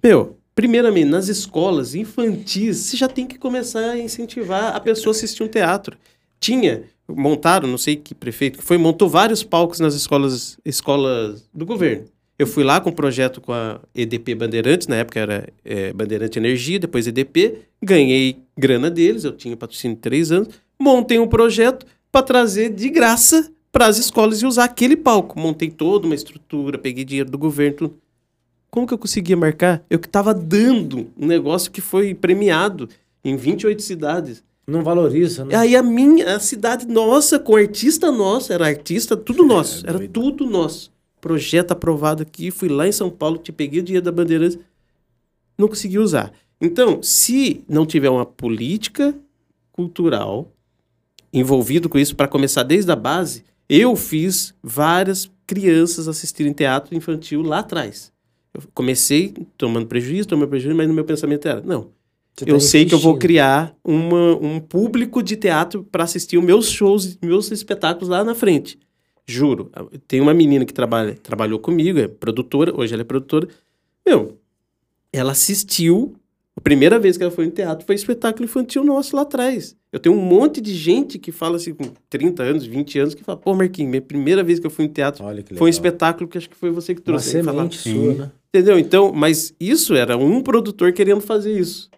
Meu, 0.03 0.37
primeiramente, 0.57 1.07
nas 1.07 1.29
escolas 1.29 1.95
infantis, 1.95 2.79
você 2.79 2.97
já 2.97 3.07
tem 3.07 3.29
que 3.29 3.39
começar 3.39 3.91
a 3.91 3.97
incentivar 3.97 4.75
a 4.75 4.81
pessoa 4.81 5.15
a 5.15 5.17
assistir 5.17 5.45
um 5.45 5.49
teatro. 5.49 5.97
Tinha, 6.41 6.83
montaram, 7.09 7.69
não 7.69 7.79
sei 7.79 7.95
que 7.95 8.13
prefeito 8.13 8.59
que 8.59 8.65
foi, 8.65 8.77
montou 8.77 9.09
vários 9.09 9.45
palcos 9.45 9.79
nas 9.79 9.95
escolas, 9.95 10.59
escolas 10.65 11.49
do 11.55 11.65
governo. 11.65 12.07
Eu 12.41 12.47
fui 12.47 12.65
lá 12.65 12.81
com 12.81 12.89
um 12.89 12.93
projeto 12.95 13.39
com 13.39 13.53
a 13.53 13.79
EDP 13.95 14.35
Bandeirantes, 14.35 14.87
na 14.87 14.97
época 14.97 15.21
era 15.21 15.47
é, 15.63 15.93
Bandeirante 15.93 16.39
Energia, 16.39 16.79
depois 16.79 17.07
EDP, 17.07 17.59
ganhei 17.83 18.39
grana 18.57 18.91
deles, 18.91 19.25
eu 19.25 19.33
tinha 19.33 19.55
patrocínio 19.55 19.95
de 19.95 20.01
três 20.01 20.33
anos, 20.33 20.49
montei 20.79 21.19
um 21.19 21.29
projeto 21.29 21.85
para 22.11 22.23
trazer 22.23 22.71
de 22.71 22.89
graça 22.89 23.53
para 23.71 23.89
as 23.89 23.99
escolas 23.99 24.41
e 24.41 24.47
usar 24.47 24.65
aquele 24.65 24.97
palco. 24.97 25.39
Montei 25.39 25.69
toda 25.71 26.07
uma 26.07 26.15
estrutura, 26.15 26.79
peguei 26.79 27.05
dinheiro 27.05 27.31
do 27.31 27.37
governo, 27.37 27.77
tudo. 27.77 27.99
Como 28.71 28.87
que 28.87 28.95
eu 28.95 28.99
conseguia 28.99 29.37
marcar? 29.37 29.85
Eu 29.91 29.99
que 29.99 30.07
estava 30.07 30.33
dando 30.33 31.09
um 31.19 31.27
negócio 31.27 31.71
que 31.71 31.83
foi 31.83 32.15
premiado 32.15 32.89
em 33.23 33.37
28 33.37 33.83
cidades. 33.83 34.43
Não 34.67 34.83
valoriza, 34.83 35.45
né? 35.45 35.55
Aí 35.55 35.77
a 35.77 35.83
minha, 35.83 36.37
a 36.37 36.41
cidade 36.41 36.87
nossa, 36.87 37.39
com 37.39 37.55
artista 37.55 38.11
nosso, 38.11 38.51
era 38.51 38.67
artista, 38.67 39.15
tudo 39.15 39.45
nosso, 39.45 39.87
era 39.87 40.09
tudo 40.09 40.47
nosso. 40.47 40.90
Projeto 41.21 41.73
aprovado 41.73 42.23
aqui, 42.23 42.51
fui 42.51 42.69
lá 42.69 42.87
em 42.89 42.93
São 42.93 43.11
Paulo, 43.11 43.39
te 43.39 43.53
peguei 43.53 43.81
o 43.81 43.83
dinheiro 43.83 44.05
da 44.05 44.13
Bandeirantes, 44.13 44.59
não 45.59 45.69
consegui 45.69 45.99
usar. 45.99 46.33
Então, 46.61 47.03
se 47.03 47.65
não 47.69 47.87
tiver 47.87 48.11
uma 48.11 48.27
política 48.27 49.15
cultural 49.73 50.53
envolvido 51.33 51.89
com 51.89 51.99
isso 51.99 52.17
para 52.17 52.29
começar 52.29 52.63
desde 52.63 52.91
a 52.91 52.97
base, 52.97 53.45
eu 53.69 53.95
fiz 53.95 54.55
várias 54.63 55.31
crianças 55.47 56.09
assistirem 56.09 56.53
teatro 56.53 56.95
infantil 56.95 57.43
lá 57.43 57.61
atrás. 57.61 58.13
Eu 58.53 58.63
comecei 58.75 59.35
tomando 59.57 59.87
prejuízo, 59.87 60.29
tomando 60.29 60.49
prejuízo, 60.49 60.77
mas 60.77 60.89
no 60.89 60.95
meu 60.95 61.05
pensamento 61.05 61.47
era, 61.47 61.61
não, 61.61 61.91
Você 62.37 62.51
eu 62.51 62.55
tá 62.55 62.61
sei 62.61 62.85
que 62.85 62.95
eu 62.95 62.99
vou 62.99 63.17
criar 63.17 63.75
uma, 63.85 64.37
um 64.37 64.59
público 64.59 65.23
de 65.23 65.37
teatro 65.37 65.85
para 65.85 66.05
assistir 66.05 66.37
os 66.37 66.45
meus 66.45 66.69
shows, 66.69 67.17
meus 67.23 67.51
espetáculos 67.51 68.09
lá 68.09 68.25
na 68.25 68.35
frente. 68.35 68.79
Juro. 69.27 69.71
Tem 70.07 70.21
uma 70.21 70.35
menina 70.35 70.65
que 70.65 70.73
trabalha, 70.73 71.15
trabalhou 71.15 71.59
comigo, 71.59 71.99
é 71.99 72.09
produtora, 72.09 72.73
hoje 72.75 72.93
ela 72.93 73.03
é 73.03 73.05
produtora. 73.05 73.49
Meu, 74.07 74.39
ela 75.13 75.33
assistiu, 75.33 76.15
a 76.57 76.61
primeira 76.61 76.99
vez 76.99 77.17
que 77.17 77.23
ela 77.23 77.33
foi 77.33 77.47
no 77.47 77.53
teatro 77.53 77.87
foi 77.87 77.95
espetáculo 77.95 78.45
infantil 78.45 78.85
nosso 78.85 79.17
lá 79.17 79.23
atrás. 79.23 79.77
Eu 79.93 79.99
tenho 79.99 80.15
um 80.15 80.23
monte 80.23 80.61
de 80.61 80.73
gente 80.73 81.19
que 81.19 81.33
fala 81.33 81.57
assim, 81.57 81.75
com 81.75 81.85
30 82.09 82.43
anos, 82.43 82.67
20 82.67 82.99
anos, 82.99 83.15
que 83.15 83.25
fala, 83.25 83.39
pô, 83.39 83.55
Marquinhos, 83.55 83.91
minha 83.91 84.03
primeira 84.03 84.43
vez 84.43 84.61
que 84.61 84.67
eu 84.67 84.71
fui 84.71 84.87
no 84.87 84.93
teatro 84.93 85.25
foi 85.57 85.67
um 85.67 85.69
espetáculo 85.69 86.29
que 86.29 86.39
acho 86.39 86.49
que 86.49 86.57
foi 86.57 86.71
você 86.71 86.95
que 86.95 87.01
Uma 87.01 87.05
trouxe. 87.07 87.43
Fala, 87.43 87.69
semente 87.69 87.79
sua, 87.79 88.15
né? 88.15 88.31
Entendeu? 88.49 88.79
Então, 88.79 89.13
mas 89.13 89.55
isso 89.59 89.95
era 89.95 90.17
um 90.17 90.43
produtor 90.43 90.93
querendo 90.93 91.21
fazer 91.21 91.59
isso. 91.59 91.91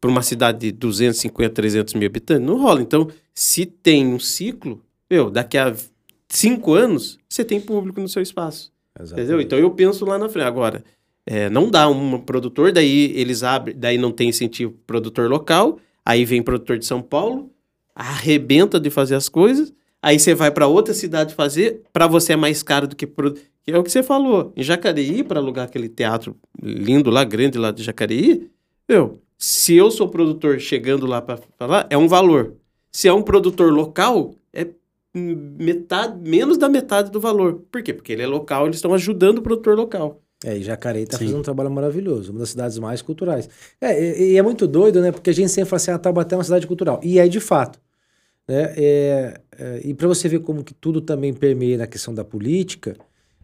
Para 0.00 0.10
uma 0.10 0.22
cidade 0.22 0.58
de 0.58 0.72
250, 0.72 1.54
300 1.54 1.94
mil 1.94 2.06
habitantes, 2.06 2.46
não 2.46 2.60
rola. 2.60 2.80
Então, 2.80 3.08
se 3.34 3.66
tem 3.66 4.06
um 4.06 4.18
ciclo, 4.18 4.80
meu, 5.10 5.30
daqui 5.30 5.58
a 5.58 5.74
cinco 6.28 6.74
anos, 6.74 7.18
você 7.28 7.44
tem 7.44 7.60
público 7.60 8.00
no 8.00 8.08
seu 8.08 8.22
espaço. 8.22 8.72
Entendeu? 9.12 9.40
Então, 9.40 9.58
eu 9.58 9.70
penso 9.70 10.04
lá 10.04 10.18
na 10.18 10.28
frente. 10.28 10.46
Agora, 10.46 10.84
é, 11.26 11.48
não 11.48 11.70
dá 11.70 11.88
um 11.88 12.18
produtor, 12.20 12.72
daí 12.72 13.12
eles 13.14 13.42
abrem, 13.42 13.76
daí 13.76 13.96
não 13.98 14.10
tem 14.10 14.28
incentivo 14.28 14.72
pro 14.72 14.98
produtor 15.00 15.28
local, 15.28 15.78
aí 16.04 16.24
vem 16.24 16.42
produtor 16.42 16.78
de 16.78 16.86
São 16.86 17.00
Paulo, 17.02 17.50
arrebenta 17.94 18.80
de 18.80 18.90
fazer 18.90 19.14
as 19.14 19.28
coisas, 19.28 19.72
aí 20.02 20.18
você 20.18 20.34
vai 20.34 20.50
para 20.50 20.66
outra 20.66 20.94
cidade 20.94 21.34
fazer, 21.34 21.82
para 21.92 22.06
você 22.06 22.32
é 22.32 22.36
mais 22.36 22.62
caro 22.62 22.86
do 22.88 22.96
que 22.96 23.06
pro- 23.06 23.34
que 23.34 23.70
é 23.70 23.78
o 23.78 23.82
que 23.82 23.90
você 23.90 24.02
falou. 24.02 24.52
Em 24.56 24.62
Jacareí, 24.62 25.22
para 25.22 25.38
alugar 25.38 25.66
aquele 25.66 25.88
teatro 25.88 26.34
lindo 26.62 27.10
lá, 27.10 27.24
grande 27.24 27.58
lá 27.58 27.70
de 27.70 27.82
Jacareí, 27.82 28.48
meu, 28.88 29.20
se 29.36 29.74
eu 29.74 29.90
sou 29.90 30.08
produtor 30.08 30.58
chegando 30.58 31.06
lá 31.06 31.20
para 31.20 31.38
falar, 31.58 31.86
é 31.90 31.98
um 31.98 32.08
valor. 32.08 32.54
Se 32.90 33.06
é 33.06 33.12
um 33.12 33.22
produtor 33.22 33.70
local, 33.72 34.34
é 34.52 34.66
metade, 35.14 36.18
menos 36.28 36.58
da 36.58 36.68
metade 36.68 37.10
do 37.10 37.20
valor. 37.20 37.62
Por 37.70 37.82
quê? 37.82 37.92
Porque 37.92 38.12
ele 38.12 38.22
é 38.22 38.26
local, 38.26 38.66
eles 38.66 38.76
estão 38.76 38.94
ajudando 38.94 39.38
o 39.38 39.42
produtor 39.42 39.76
local. 39.76 40.22
É, 40.44 40.56
e 40.56 40.62
Jacareí 40.62 41.04
tá 41.04 41.18
Sim. 41.18 41.24
fazendo 41.24 41.40
um 41.40 41.42
trabalho 41.42 41.70
maravilhoso, 41.70 42.30
uma 42.30 42.38
das 42.40 42.50
cidades 42.50 42.78
mais 42.78 43.02
culturais. 43.02 43.48
É, 43.80 44.00
e, 44.22 44.32
e 44.32 44.36
é 44.36 44.42
muito 44.42 44.66
doido, 44.68 45.00
né? 45.00 45.10
Porque 45.10 45.30
a 45.30 45.32
gente 45.32 45.50
sempre 45.50 45.68
fala 45.70 45.76
assim, 45.78 45.90
ah, 45.90 45.98
Taubaté 45.98 46.34
é 46.34 46.38
uma 46.38 46.44
cidade 46.44 46.66
cultural. 46.66 47.00
E 47.02 47.18
é 47.18 47.26
de 47.26 47.40
fato. 47.40 47.80
Né? 48.46 48.72
É, 48.76 49.40
é, 49.58 49.80
e 49.84 49.92
para 49.94 50.06
você 50.06 50.28
ver 50.28 50.40
como 50.40 50.62
que 50.62 50.72
tudo 50.74 51.00
também 51.00 51.34
permeia 51.34 51.76
na 51.78 51.86
questão 51.86 52.14
da 52.14 52.24
política, 52.24 52.96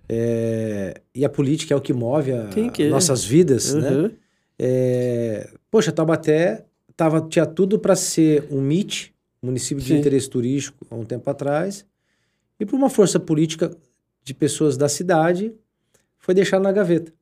é, 0.08 1.00
e 1.14 1.24
a 1.24 1.28
política 1.28 1.74
é 1.74 1.76
o 1.76 1.80
que 1.80 1.92
move 1.92 2.32
a- 2.32 2.48
Quem 2.48 2.70
que 2.70 2.84
é? 2.84 2.88
nossas 2.90 3.24
vidas, 3.24 3.74
né? 3.74 3.90
Uhum. 3.90 4.10
É, 4.58 5.50
poxa, 5.70 5.90
Taubaté 5.90 6.64
tava, 6.96 7.20
tinha 7.22 7.44
tudo 7.46 7.78
para 7.78 7.96
ser 7.96 8.46
um 8.50 8.58
MIT, 8.60 9.13
município 9.44 9.82
de 9.82 9.90
Sim. 9.90 9.98
interesse 9.98 10.28
turístico, 10.28 10.86
há 10.90 10.94
um 10.94 11.04
tempo 11.04 11.28
atrás, 11.28 11.84
e 12.58 12.64
por 12.64 12.76
uma 12.76 12.90
força 12.90 13.20
política 13.20 13.70
de 14.22 14.32
pessoas 14.34 14.76
da 14.76 14.88
cidade, 14.88 15.52
foi 16.18 16.34
deixado 16.34 16.62
na 16.62 16.72
gaveta. 16.72 17.12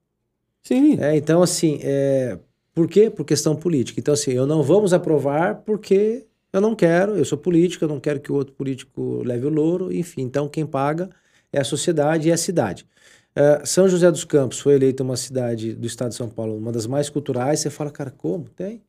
Sim. 0.62 0.98
É, 1.00 1.16
então, 1.16 1.42
assim, 1.42 1.80
é, 1.82 2.38
por 2.72 2.88
quê? 2.88 3.10
Por 3.10 3.24
questão 3.24 3.56
política. 3.56 3.98
Então, 3.98 4.14
assim, 4.14 4.30
eu 4.30 4.46
não 4.46 4.62
vamos 4.62 4.92
aprovar 4.92 5.56
porque 5.56 6.24
eu 6.52 6.60
não 6.60 6.74
quero, 6.74 7.16
eu 7.16 7.24
sou 7.24 7.36
político, 7.36 7.84
eu 7.84 7.88
não 7.88 7.98
quero 7.98 8.20
que 8.20 8.30
o 8.30 8.34
outro 8.34 8.54
político 8.54 9.22
leve 9.24 9.46
o 9.46 9.50
louro, 9.50 9.92
enfim. 9.92 10.22
Então, 10.22 10.48
quem 10.48 10.64
paga 10.64 11.10
é 11.52 11.60
a 11.60 11.64
sociedade 11.64 12.28
e 12.28 12.32
a 12.32 12.36
cidade. 12.36 12.86
É, 13.34 13.64
São 13.64 13.88
José 13.88 14.10
dos 14.10 14.24
Campos 14.24 14.60
foi 14.60 14.74
eleita 14.74 15.02
uma 15.02 15.16
cidade 15.16 15.74
do 15.74 15.86
estado 15.86 16.10
de 16.10 16.16
São 16.16 16.28
Paulo, 16.28 16.56
uma 16.56 16.70
das 16.70 16.86
mais 16.86 17.08
culturais. 17.08 17.60
Você 17.60 17.70
fala, 17.70 17.90
cara, 17.90 18.10
como? 18.10 18.48
Tem. 18.50 18.82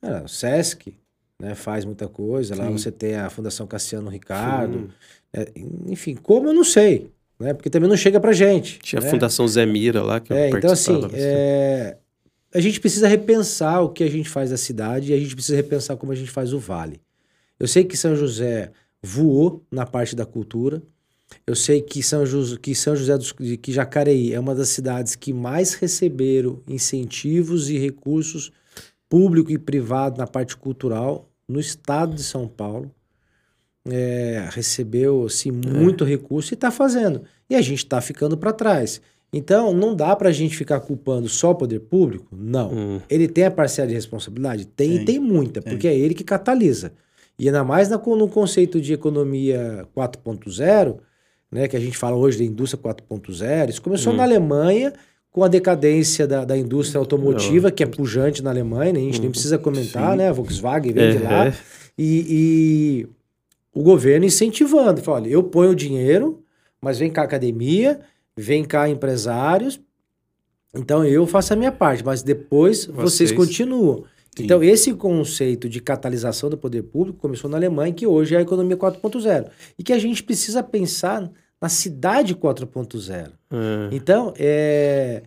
Cara, 0.00 0.24
o 0.24 0.28
Sesc 0.28 0.94
né, 1.40 1.54
faz 1.54 1.84
muita 1.84 2.06
coisa. 2.06 2.54
Lá 2.54 2.66
Sim. 2.66 2.72
você 2.72 2.92
tem 2.92 3.16
a 3.16 3.30
Fundação 3.30 3.66
Cassiano 3.66 4.10
Ricardo. 4.10 4.78
Sim. 4.78 4.88
É, 5.32 5.52
enfim, 5.86 6.14
como 6.14 6.48
eu 6.48 6.52
não 6.52 6.64
sei, 6.64 7.10
né? 7.38 7.54
Porque 7.54 7.70
também 7.70 7.88
não 7.88 7.96
chega 7.96 8.20
pra 8.20 8.32
gente. 8.32 8.78
Tinha 8.80 9.00
a 9.00 9.04
né? 9.04 9.10
Fundação 9.10 9.48
Zé 9.48 9.64
Mira 9.64 10.02
lá 10.02 10.20
que 10.20 10.32
eu 10.32 10.36
É, 10.36 10.50
então 10.50 10.70
assim, 10.70 11.00
é, 11.14 11.96
a 12.52 12.60
gente 12.60 12.78
precisa 12.78 13.08
repensar 13.08 13.80
o 13.80 13.88
que 13.88 14.04
a 14.04 14.10
gente 14.10 14.28
faz 14.28 14.50
da 14.50 14.56
cidade 14.56 15.12
e 15.12 15.14
a 15.14 15.18
gente 15.18 15.34
precisa 15.34 15.56
repensar 15.56 15.96
como 15.96 16.12
a 16.12 16.14
gente 16.14 16.30
faz 16.30 16.52
o 16.52 16.58
vale. 16.58 17.00
Eu 17.58 17.66
sei 17.66 17.84
que 17.84 17.96
São 17.96 18.14
José 18.14 18.70
voou 19.02 19.64
na 19.70 19.86
parte 19.86 20.14
da 20.14 20.26
cultura. 20.26 20.82
Eu 21.46 21.54
sei 21.54 21.80
que 21.80 22.02
São, 22.02 22.26
José, 22.26 22.56
que 22.60 22.74
São 22.74 22.96
José 22.96 23.16
dos, 23.16 23.32
que 23.32 23.72
Jacareí 23.72 24.34
é 24.34 24.40
uma 24.40 24.54
das 24.54 24.70
cidades 24.70 25.14
que 25.14 25.32
mais 25.32 25.74
receberam 25.74 26.60
incentivos 26.68 27.70
e 27.70 27.78
recursos 27.78 28.50
público 29.08 29.50
e 29.52 29.58
privado 29.58 30.18
na 30.18 30.26
parte 30.26 30.56
cultural 30.56 31.29
no 31.50 31.60
estado 31.60 32.14
de 32.14 32.22
São 32.22 32.46
Paulo. 32.46 32.90
É, 33.88 34.48
recebeu 34.52 35.24
assim, 35.24 35.50
muito 35.50 36.04
é. 36.04 36.08
recurso 36.08 36.52
e 36.52 36.54
está 36.54 36.70
fazendo. 36.70 37.22
E 37.48 37.54
a 37.54 37.62
gente 37.62 37.78
está 37.78 38.00
ficando 38.00 38.36
para 38.36 38.52
trás. 38.52 39.00
Então, 39.32 39.72
não 39.72 39.94
dá 39.94 40.14
para 40.16 40.28
a 40.28 40.32
gente 40.32 40.56
ficar 40.56 40.80
culpando 40.80 41.28
só 41.28 41.50
o 41.50 41.54
poder 41.54 41.80
público? 41.80 42.26
Não. 42.32 42.72
Hum. 42.72 43.00
Ele 43.08 43.28
tem 43.28 43.44
a 43.44 43.50
parcela 43.50 43.88
de 43.88 43.94
responsabilidade? 43.94 44.66
Tem, 44.66 44.96
tem, 44.96 45.04
tem 45.04 45.18
muita, 45.18 45.62
tem. 45.62 45.72
porque 45.72 45.86
é 45.86 45.96
ele 45.96 46.14
que 46.14 46.24
catalisa. 46.24 46.92
E 47.38 47.46
ainda 47.46 47.64
mais 47.64 47.88
na, 47.88 47.96
no 47.96 48.28
conceito 48.28 48.80
de 48.80 48.92
economia 48.92 49.86
4.0, 49.96 50.98
né, 51.50 51.68
que 51.68 51.76
a 51.76 51.80
gente 51.80 51.96
fala 51.96 52.16
hoje 52.16 52.38
da 52.38 52.44
indústria 52.44 52.82
4.0, 52.82 53.70
isso 53.70 53.82
começou 53.82 54.12
hum. 54.12 54.16
na 54.16 54.24
Alemanha 54.24 54.92
com 55.30 55.44
a 55.44 55.48
decadência 55.48 56.26
da, 56.26 56.44
da 56.44 56.56
indústria 56.56 56.98
automotiva, 56.98 57.68
não. 57.68 57.74
que 57.74 57.82
é 57.82 57.86
pujante 57.86 58.42
na 58.42 58.50
Alemanha, 58.50 58.92
né? 58.92 59.00
a 59.00 59.02
gente 59.02 59.18
hum. 59.18 59.22
nem 59.22 59.30
precisa 59.30 59.58
comentar, 59.58 60.12
Sim. 60.12 60.18
né? 60.18 60.28
A 60.28 60.32
Volkswagen 60.32 60.92
vem 60.92 61.04
é, 61.04 61.12
de 61.12 61.22
lá. 61.22 61.46
É. 61.46 61.54
E, 61.96 62.26
e, 62.28 63.08
o 63.72 63.82
governo 63.82 64.26
incentivando, 64.26 65.00
fala, 65.00 65.18
olha, 65.18 65.28
eu 65.28 65.42
ponho 65.42 65.70
o 65.70 65.76
dinheiro, 65.76 66.42
mas 66.80 66.98
vem 66.98 67.10
cá 67.10 67.22
academia, 67.22 68.00
vem 68.36 68.64
cá 68.64 68.88
empresários, 68.88 69.80
então 70.74 71.04
eu 71.04 71.26
faço 71.26 71.52
a 71.52 71.56
minha 71.56 71.70
parte, 71.70 72.04
mas 72.04 72.22
depois 72.22 72.86
vocês, 72.86 73.30
vocês 73.30 73.32
continuam. 73.32 74.04
Sim. 74.36 74.44
Então, 74.44 74.62
esse 74.62 74.94
conceito 74.94 75.68
de 75.68 75.80
catalisação 75.80 76.48
do 76.48 76.56
poder 76.56 76.82
público 76.84 77.18
começou 77.18 77.50
na 77.50 77.56
Alemanha, 77.56 77.92
que 77.92 78.06
hoje 78.06 78.34
é 78.34 78.38
a 78.38 78.42
economia 78.42 78.76
4.0. 78.76 79.48
E 79.78 79.82
que 79.82 79.92
a 79.92 79.98
gente 79.98 80.22
precisa 80.22 80.62
pensar 80.62 81.30
na 81.60 81.68
cidade 81.68 82.34
4.0. 82.34 83.32
É. 83.50 83.88
Então, 83.92 84.32
é. 84.38 85.22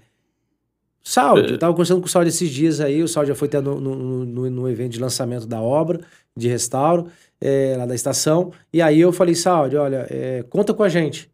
Saúde, 1.05 1.49
eu 1.49 1.55
estava 1.55 1.73
conversando 1.73 1.99
com 1.99 2.07
o 2.07 2.09
Saúde 2.09 2.29
esses 2.29 2.49
dias 2.49 2.79
aí, 2.79 3.03
o 3.03 3.07
Saúde 3.09 3.27
já 3.29 3.35
foi 3.35 3.49
até 3.49 3.59
no, 3.59 3.77
no, 3.79 4.25
no, 4.25 4.49
no, 4.49 4.69
evento 4.69 4.93
de 4.93 5.01
lançamento 5.01 5.45
da 5.45 5.61
obra, 5.61 5.99
de 6.35 6.47
restauro, 6.47 7.07
é, 7.41 7.75
lá 7.77 7.85
da 7.85 7.93
estação, 7.93 8.53
e 8.71 8.81
aí 8.81 9.01
eu 9.01 9.11
falei, 9.11 9.35
Saúde, 9.35 9.75
olha, 9.75 10.07
é, 10.09 10.43
conta 10.49 10.73
com 10.73 10.81
a 10.81 10.87
gente. 10.87 11.29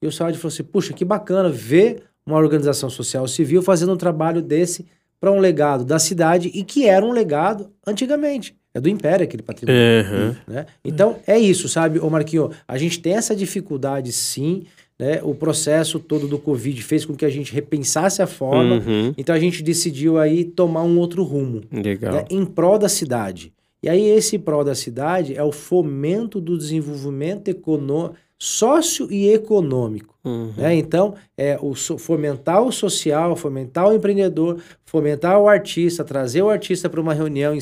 E 0.00 0.06
o 0.06 0.12
Saúde 0.12 0.38
falou 0.38 0.52
assim, 0.52 0.62
puxa, 0.62 0.92
que 0.92 1.04
bacana 1.04 1.48
ver 1.50 2.04
uma 2.24 2.38
organização 2.38 2.88
social 2.88 3.26
civil 3.26 3.60
fazendo 3.60 3.92
um 3.92 3.96
trabalho 3.96 4.40
desse 4.40 4.86
para 5.20 5.32
um 5.32 5.40
legado 5.40 5.84
da 5.84 5.98
cidade 5.98 6.48
e 6.54 6.62
que 6.62 6.86
era 6.86 7.04
um 7.04 7.10
legado 7.10 7.72
antigamente. 7.86 8.57
É 8.74 8.80
do 8.80 8.88
Império 8.88 9.24
aquele 9.24 9.42
patrimônio. 9.42 9.80
Uhum. 9.80 10.36
Né? 10.46 10.66
Então, 10.84 11.16
é 11.26 11.38
isso, 11.38 11.68
sabe, 11.68 11.98
ô 11.98 12.08
Marquinho? 12.10 12.50
A 12.66 12.76
gente 12.76 13.00
tem 13.00 13.14
essa 13.14 13.34
dificuldade, 13.34 14.12
sim. 14.12 14.64
Né? 14.98 15.20
O 15.22 15.34
processo 15.34 15.98
todo 15.98 16.26
do 16.28 16.38
Covid 16.38 16.82
fez 16.82 17.04
com 17.04 17.14
que 17.14 17.24
a 17.24 17.30
gente 17.30 17.52
repensasse 17.52 18.20
a 18.20 18.26
forma. 18.26 18.76
Uhum. 18.76 19.14
Então, 19.16 19.34
a 19.34 19.38
gente 19.38 19.62
decidiu 19.62 20.18
aí 20.18 20.44
tomar 20.44 20.82
um 20.82 20.98
outro 20.98 21.22
rumo. 21.22 21.62
Legal. 21.72 22.14
Né? 22.14 22.24
Em 22.30 22.44
prol 22.44 22.78
da 22.78 22.88
cidade. 22.88 23.52
E 23.82 23.88
aí, 23.88 24.08
esse 24.08 24.38
prol 24.38 24.64
da 24.64 24.74
cidade 24.74 25.34
é 25.34 25.42
o 25.42 25.52
fomento 25.52 26.40
do 26.40 26.58
desenvolvimento 26.58 27.48
econômico 27.48 28.16
sócio 28.38 29.10
e 29.10 29.28
econômico. 29.28 30.14
Uhum. 30.24 30.52
Né? 30.56 30.76
Então, 30.76 31.14
é 31.36 31.58
o 31.60 31.74
fomentar 31.74 32.62
o 32.62 32.70
social, 32.70 33.34
fomentar 33.34 33.88
o 33.88 33.94
empreendedor, 33.94 34.58
fomentar 34.86 35.40
o 35.40 35.48
artista, 35.48 36.04
trazer 36.04 36.42
o 36.42 36.50
artista 36.50 36.88
para 36.88 37.00
uma 37.00 37.12
reunião, 37.12 37.54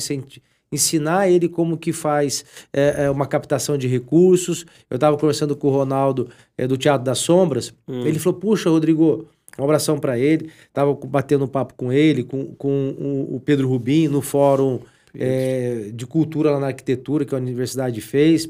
ensinar 0.71 1.29
ele 1.29 1.47
como 1.47 1.77
que 1.77 1.93
faz 1.93 2.43
é, 2.73 3.05
é, 3.05 3.09
uma 3.09 3.25
captação 3.25 3.77
de 3.77 3.87
recursos. 3.87 4.65
Eu 4.89 4.95
estava 4.95 5.17
conversando 5.17 5.55
com 5.55 5.67
o 5.67 5.71
Ronaldo 5.71 6.29
é, 6.57 6.67
do 6.67 6.77
Teatro 6.77 7.05
das 7.05 7.19
Sombras. 7.19 7.73
Uhum. 7.87 8.05
Ele 8.05 8.19
falou: 8.19 8.39
Puxa, 8.39 8.69
Rodrigo, 8.69 9.27
um 9.57 9.63
abração 9.63 9.99
para 9.99 10.17
ele. 10.17 10.49
Tava 10.73 10.93
batendo 10.93 11.45
um 11.45 11.47
papo 11.47 11.73
com 11.75 11.91
ele, 11.91 12.23
com, 12.23 12.53
com 12.55 12.95
o, 12.97 13.35
o 13.35 13.39
Pedro 13.39 13.67
Rubim, 13.67 14.07
no 14.07 14.21
Fórum 14.21 14.79
é, 15.13 15.89
de 15.93 16.05
Cultura 16.05 16.51
lá 16.51 16.59
na 16.59 16.67
Arquitetura 16.67 17.25
que 17.25 17.33
a 17.33 17.37
universidade 17.37 17.99
fez. 18.01 18.49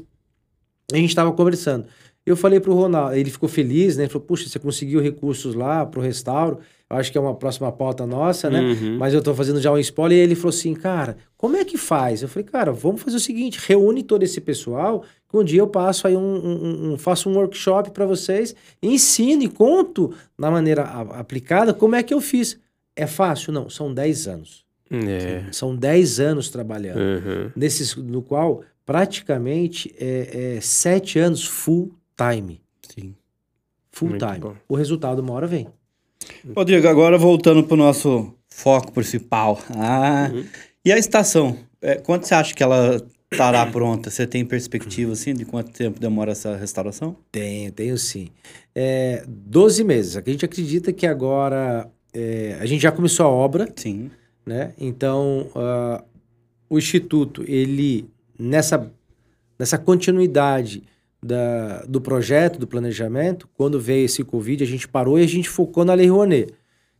A 0.92 0.96
gente 0.96 1.10
estava 1.10 1.32
conversando. 1.32 1.86
Eu 2.24 2.36
falei 2.36 2.60
para 2.60 2.70
o 2.70 2.74
Ronaldo, 2.74 3.14
ele 3.14 3.30
ficou 3.30 3.48
feliz, 3.48 3.96
né? 3.96 4.04
Ele 4.04 4.12
falou, 4.12 4.26
puxa, 4.26 4.46
você 4.48 4.58
conseguiu 4.58 5.00
recursos 5.00 5.54
lá 5.54 5.86
para 5.86 5.98
o 5.98 6.02
restauro. 6.02 6.58
Eu 6.90 6.96
acho 6.96 7.12
que 7.12 7.18
é 7.18 7.20
uma 7.20 7.34
próxima 7.34 7.70
pauta 7.70 8.06
nossa, 8.06 8.48
né? 8.48 8.60
Uhum. 8.60 8.96
Mas 8.96 9.12
eu 9.12 9.18
estou 9.18 9.34
fazendo 9.34 9.60
já 9.60 9.70
um 9.70 9.78
spoiler. 9.78 10.18
E 10.18 10.20
ele 10.22 10.34
falou 10.34 10.48
assim, 10.48 10.74
cara, 10.74 11.18
como 11.36 11.56
é 11.56 11.64
que 11.64 11.76
faz? 11.76 12.22
Eu 12.22 12.28
falei, 12.28 12.48
cara, 12.48 12.72
vamos 12.72 13.02
fazer 13.02 13.16
o 13.16 13.20
seguinte: 13.20 13.60
reúne 13.66 14.02
todo 14.02 14.22
esse 14.22 14.40
pessoal. 14.40 15.04
Que 15.28 15.36
um 15.36 15.44
dia 15.44 15.60
eu 15.60 15.66
passo 15.66 16.06
aí 16.06 16.16
um, 16.16 16.20
um, 16.20 16.92
um 16.92 16.98
faço 16.98 17.28
um 17.28 17.36
workshop 17.36 17.90
para 17.90 18.06
vocês, 18.06 18.54
ensino 18.82 19.42
e 19.42 19.48
conto 19.48 20.14
na 20.38 20.50
maneira 20.50 20.82
aplicada 20.82 21.74
como 21.74 21.94
é 21.94 22.02
que 22.02 22.14
eu 22.14 22.20
fiz. 22.20 22.58
É 22.96 23.06
fácil? 23.06 23.52
Não, 23.52 23.68
são 23.68 23.92
10 23.92 24.26
anos. 24.26 24.64
É. 24.90 25.44
São 25.52 25.76
10 25.76 26.18
anos 26.18 26.48
trabalhando. 26.48 26.98
Uhum. 26.98 27.50
Nesses, 27.54 27.94
no 27.94 28.22
qual 28.22 28.62
praticamente 28.86 29.94
é, 30.00 30.56
é 30.56 30.60
sete 30.62 31.18
anos 31.18 31.44
full 31.44 31.92
time. 32.16 32.58
Sim. 32.88 33.14
Full 33.92 34.08
Muito 34.08 34.26
time. 34.26 34.38
Bom. 34.38 34.56
O 34.66 34.74
resultado 34.74 35.18
uma 35.18 35.34
hora 35.34 35.46
vem. 35.46 35.68
Rodrigo, 36.56 36.88
agora 36.88 37.18
voltando 37.18 37.62
para 37.64 37.74
o 37.74 37.78
nosso 37.78 38.34
foco 38.48 38.92
principal. 38.92 39.58
Ah, 39.70 40.30
uhum. 40.32 40.44
E 40.84 40.92
a 40.92 40.98
estação? 40.98 41.58
É, 41.80 41.96
quanto 41.96 42.26
você 42.26 42.34
acha 42.34 42.54
que 42.54 42.62
ela 42.62 43.00
estará 43.30 43.64
pronta? 43.66 44.10
Você 44.10 44.26
tem 44.26 44.44
perspectiva 44.44 45.12
assim 45.12 45.34
de 45.34 45.44
quanto 45.44 45.70
tempo 45.72 46.00
demora 46.00 46.32
essa 46.32 46.56
restauração? 46.56 47.16
Tenho, 47.30 47.70
tenho 47.72 47.96
sim. 47.98 48.28
É, 48.74 49.24
12 49.26 49.84
meses. 49.84 50.16
A 50.16 50.22
gente 50.24 50.44
acredita 50.44 50.92
que 50.92 51.06
agora 51.06 51.88
é, 52.12 52.56
a 52.60 52.66
gente 52.66 52.80
já 52.80 52.90
começou 52.90 53.26
a 53.26 53.28
obra. 53.28 53.68
Sim. 53.76 54.10
Né? 54.44 54.72
Então, 54.78 55.50
uh, 55.54 56.02
o 56.70 56.78
Instituto, 56.78 57.44
ele, 57.46 58.08
nessa, 58.38 58.90
nessa 59.58 59.76
continuidade 59.76 60.82
da, 61.22 61.84
do 61.86 62.00
projeto, 62.00 62.58
do 62.58 62.66
planejamento, 62.66 63.48
quando 63.56 63.80
veio 63.80 64.06
esse 64.06 64.22
Covid, 64.22 64.62
a 64.62 64.66
gente 64.66 64.86
parou 64.86 65.18
e 65.18 65.24
a 65.24 65.28
gente 65.28 65.48
focou 65.48 65.84
na 65.84 65.94
Lei 65.94 66.08
Rouanet. 66.08 66.54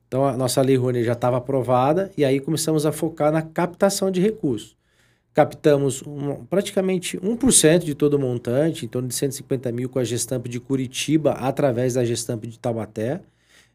Então, 0.07 0.25
a 0.25 0.37
nossa 0.37 0.61
Lei 0.61 0.77
Rouanet 0.77 1.05
já 1.05 1.13
estava 1.13 1.37
aprovada 1.37 2.11
e 2.17 2.25
aí 2.25 2.41
começamos 2.41 2.85
a 2.85 2.93
focar 2.93 3.31
na 3.31 3.43
captação 3.43 4.11
de 4.11 4.21
recursos. 4.21 4.77
Captamos 5.35 6.03
um, 6.05 6.45
praticamente 6.47 7.17
1% 7.19 7.85
de 7.85 7.95
todo 7.95 8.15
o 8.15 8.19
montante, 8.19 8.85
em 8.85 8.89
torno 8.89 9.07
de 9.07 9.15
150 9.15 9.71
mil 9.71 9.89
com 9.89 9.99
a 10.01 10.05
Gestamp 10.05 10.47
de 10.49 10.59
Curitiba, 10.59 11.33
através 11.33 11.95
da 11.95 12.05
Gestamp 12.05 12.45
de 12.45 12.59
Taubaté. 12.59 13.21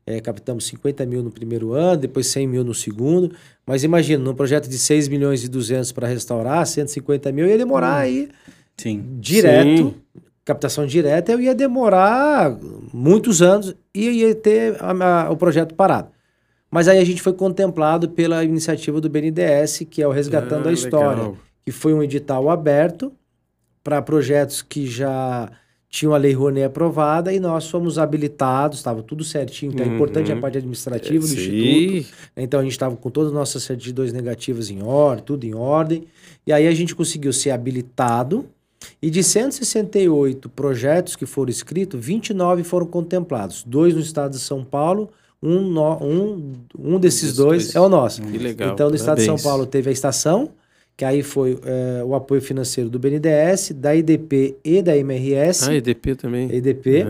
É, 0.06 0.20
captamos 0.20 0.66
50 0.66 1.06
mil 1.06 1.24
no 1.24 1.32
primeiro 1.32 1.72
ano, 1.72 2.02
depois 2.02 2.28
100 2.28 2.48
mil 2.48 2.64
no 2.66 2.74
segundo. 2.74 3.34
Mas 3.66 3.86
imagina, 3.86 4.22
num 4.22 4.36
projeto 4.36 4.68
de 4.68 4.78
6 4.78 5.08
milhões 5.08 5.46
e 5.46 5.48
200 5.48 5.94
para 5.94 6.06
restaurar, 6.06 6.66
150 6.68 7.32
mil 7.32 7.48
ia 7.48 7.58
demorar 7.58 8.00
hum. 8.00 8.02
aí 8.02 8.30
Sim. 8.76 9.18
direto 9.22 9.94
Sim 9.94 10.24
captação 10.46 10.86
direta, 10.86 11.32
eu 11.32 11.40
ia 11.40 11.56
demorar 11.56 12.58
muitos 12.94 13.42
anos 13.42 13.76
e 13.94 14.10
ia 14.10 14.36
ter 14.36 14.76
a, 14.80 15.26
a, 15.26 15.32
o 15.32 15.38
projeto 15.38 15.74
parado. 15.74 16.10
Mas 16.70 16.88
aí 16.88 16.98
a 16.98 17.06
gente 17.06 17.22
foi 17.22 17.34
contemplado 17.34 18.10
pela 18.10 18.44
iniciativa 18.44 19.00
do 19.00 19.10
BNDES, 19.10 19.86
que 19.90 20.02
é 20.02 20.08
o 20.08 20.12
Resgatando 20.12 20.68
ah, 20.68 20.70
a 20.70 20.74
História, 20.74 21.22
legal. 21.22 21.38
que 21.64 21.72
foi 21.72 21.94
um 21.94 22.02
edital 22.02 22.50
aberto 22.50 23.14
para 23.84 24.02
projetos 24.02 24.62
que 24.62 24.88
já 24.88 25.52
tinham 25.88 26.16
a 26.16 26.18
Lei 26.18 26.34
Rouanet 26.34 26.66
aprovada 26.66 27.32
e 27.32 27.40
nós 27.40 27.70
fomos 27.70 28.00
habilitados, 28.00 28.80
estava 28.80 29.04
tudo 29.04 29.24
certinho. 29.24 29.72
Então, 29.72 29.86
é 29.86 29.90
uhum. 29.90 29.96
importante 29.96 30.32
a 30.32 30.36
parte 30.36 30.58
administrativa 30.58 31.24
é, 31.24 31.28
do 31.28 31.28
sim. 31.28 31.88
Instituto. 31.90 32.16
Então, 32.36 32.60
a 32.60 32.64
gente 32.64 32.72
estava 32.72 32.96
com 32.96 33.12
todas 33.12 33.30
as 33.30 33.36
nossas 33.36 33.62
certidões 33.62 34.12
negativas 34.12 34.72
em 34.72 34.82
ordem, 34.82 35.24
tudo 35.24 35.46
em 35.46 35.54
ordem. 35.54 36.06
E 36.48 36.52
aí 36.52 36.68
a 36.68 36.74
gente 36.74 36.96
conseguiu 36.96 37.32
ser 37.32 37.52
habilitado 37.52 38.50
e 39.02 39.10
de 39.10 39.24
168 39.24 40.50
projetos 40.50 41.16
que 41.16 41.26
foram 41.26 41.50
escritos, 41.50 42.04
29 42.04 42.64
foram 42.64 42.86
contemplados. 42.86 43.64
Dois 43.64 43.94
no 43.94 44.02
estado 44.02 44.32
de 44.32 44.40
São 44.40 44.64
Paulo, 44.64 45.10
um, 45.42 45.62
no, 45.62 46.04
um, 46.04 46.54
um 46.78 47.00
desses 47.00 47.36
dois, 47.36 47.64
dois, 47.64 47.76
é 47.76 47.80
o 47.80 47.90
nosso. 47.90 48.22
Que 48.22 48.38
legal. 48.38 48.74
Então, 48.74 48.90
no 48.90 48.96
estado 48.96 49.18
de 49.18 49.26
São 49.26 49.38
Paulo 49.38 49.66
teve 49.66 49.90
a 49.90 49.94
estação, 49.94 50.52
que 50.96 51.04
aí 51.04 51.22
foi 51.24 51.60
é, 51.66 52.04
o 52.04 52.16
apoio 52.16 52.42
financeiro 52.42 52.90
do 52.90 52.98
BNDES, 53.00 53.74
da 53.76 53.96
IDP 53.96 54.56
e 54.64 54.82
da 54.82 54.96
MRS. 54.96 55.68
Ah, 55.68 55.76
IDP 55.76 56.16
também. 56.16 56.54
IDP. 56.54 57.04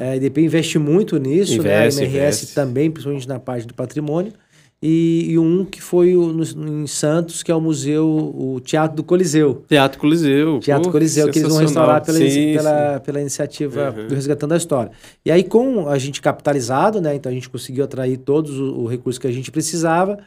Ah, 0.00 0.10
a 0.10 0.16
IDP 0.16 0.40
investe 0.42 0.78
muito 0.78 1.18
nisso, 1.18 1.54
investe, 1.54 2.00
né? 2.00 2.06
A 2.06 2.08
MRS 2.08 2.36
investe. 2.38 2.54
também, 2.54 2.90
principalmente 2.90 3.28
na 3.28 3.38
parte 3.38 3.66
do 3.66 3.74
patrimônio 3.74 4.32
e, 4.80 5.32
e, 5.32 5.38
um 5.38 5.64
que 5.64 5.82
foi 5.82 6.16
o, 6.16 6.32
no, 6.32 6.44
em 6.82 6.86
Santos, 6.86 7.42
que 7.42 7.50
é 7.50 7.54
o 7.54 7.60
museu, 7.60 8.06
o 8.08 8.60
Teatro 8.60 8.96
do 8.96 9.02
Coliseu. 9.02 9.64
Teatro 9.66 9.98
Coliseu. 9.98 10.60
Teatro 10.60 10.84
Pô, 10.84 10.92
Coliseu, 10.92 11.28
que 11.30 11.40
eles 11.40 11.48
vão 11.48 11.58
restaurar 11.58 12.04
pela, 12.04 12.18
sim, 12.18 12.54
pela, 12.54 12.94
sim. 12.94 13.04
pela 13.04 13.20
iniciativa 13.20 13.90
uhum. 13.90 14.06
do 14.06 14.14
Resgatando 14.14 14.54
a 14.54 14.56
História. 14.56 14.92
E 15.24 15.32
aí, 15.32 15.42
com 15.42 15.88
a 15.88 15.98
gente 15.98 16.22
capitalizado, 16.22 17.00
né? 17.00 17.16
Então 17.16 17.30
a 17.30 17.34
gente 17.34 17.48
conseguiu 17.48 17.84
atrair 17.84 18.18
todos 18.18 18.56
o, 18.56 18.82
o 18.82 18.86
recurso 18.86 19.20
que 19.20 19.26
a 19.26 19.32
gente 19.32 19.50
precisava. 19.50 20.18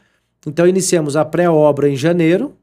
Então 0.45 0.67
iniciamos 0.67 1.15
a 1.15 1.23
pré-obra 1.23 1.87
em 1.87 1.95
janeiro. 1.95 2.53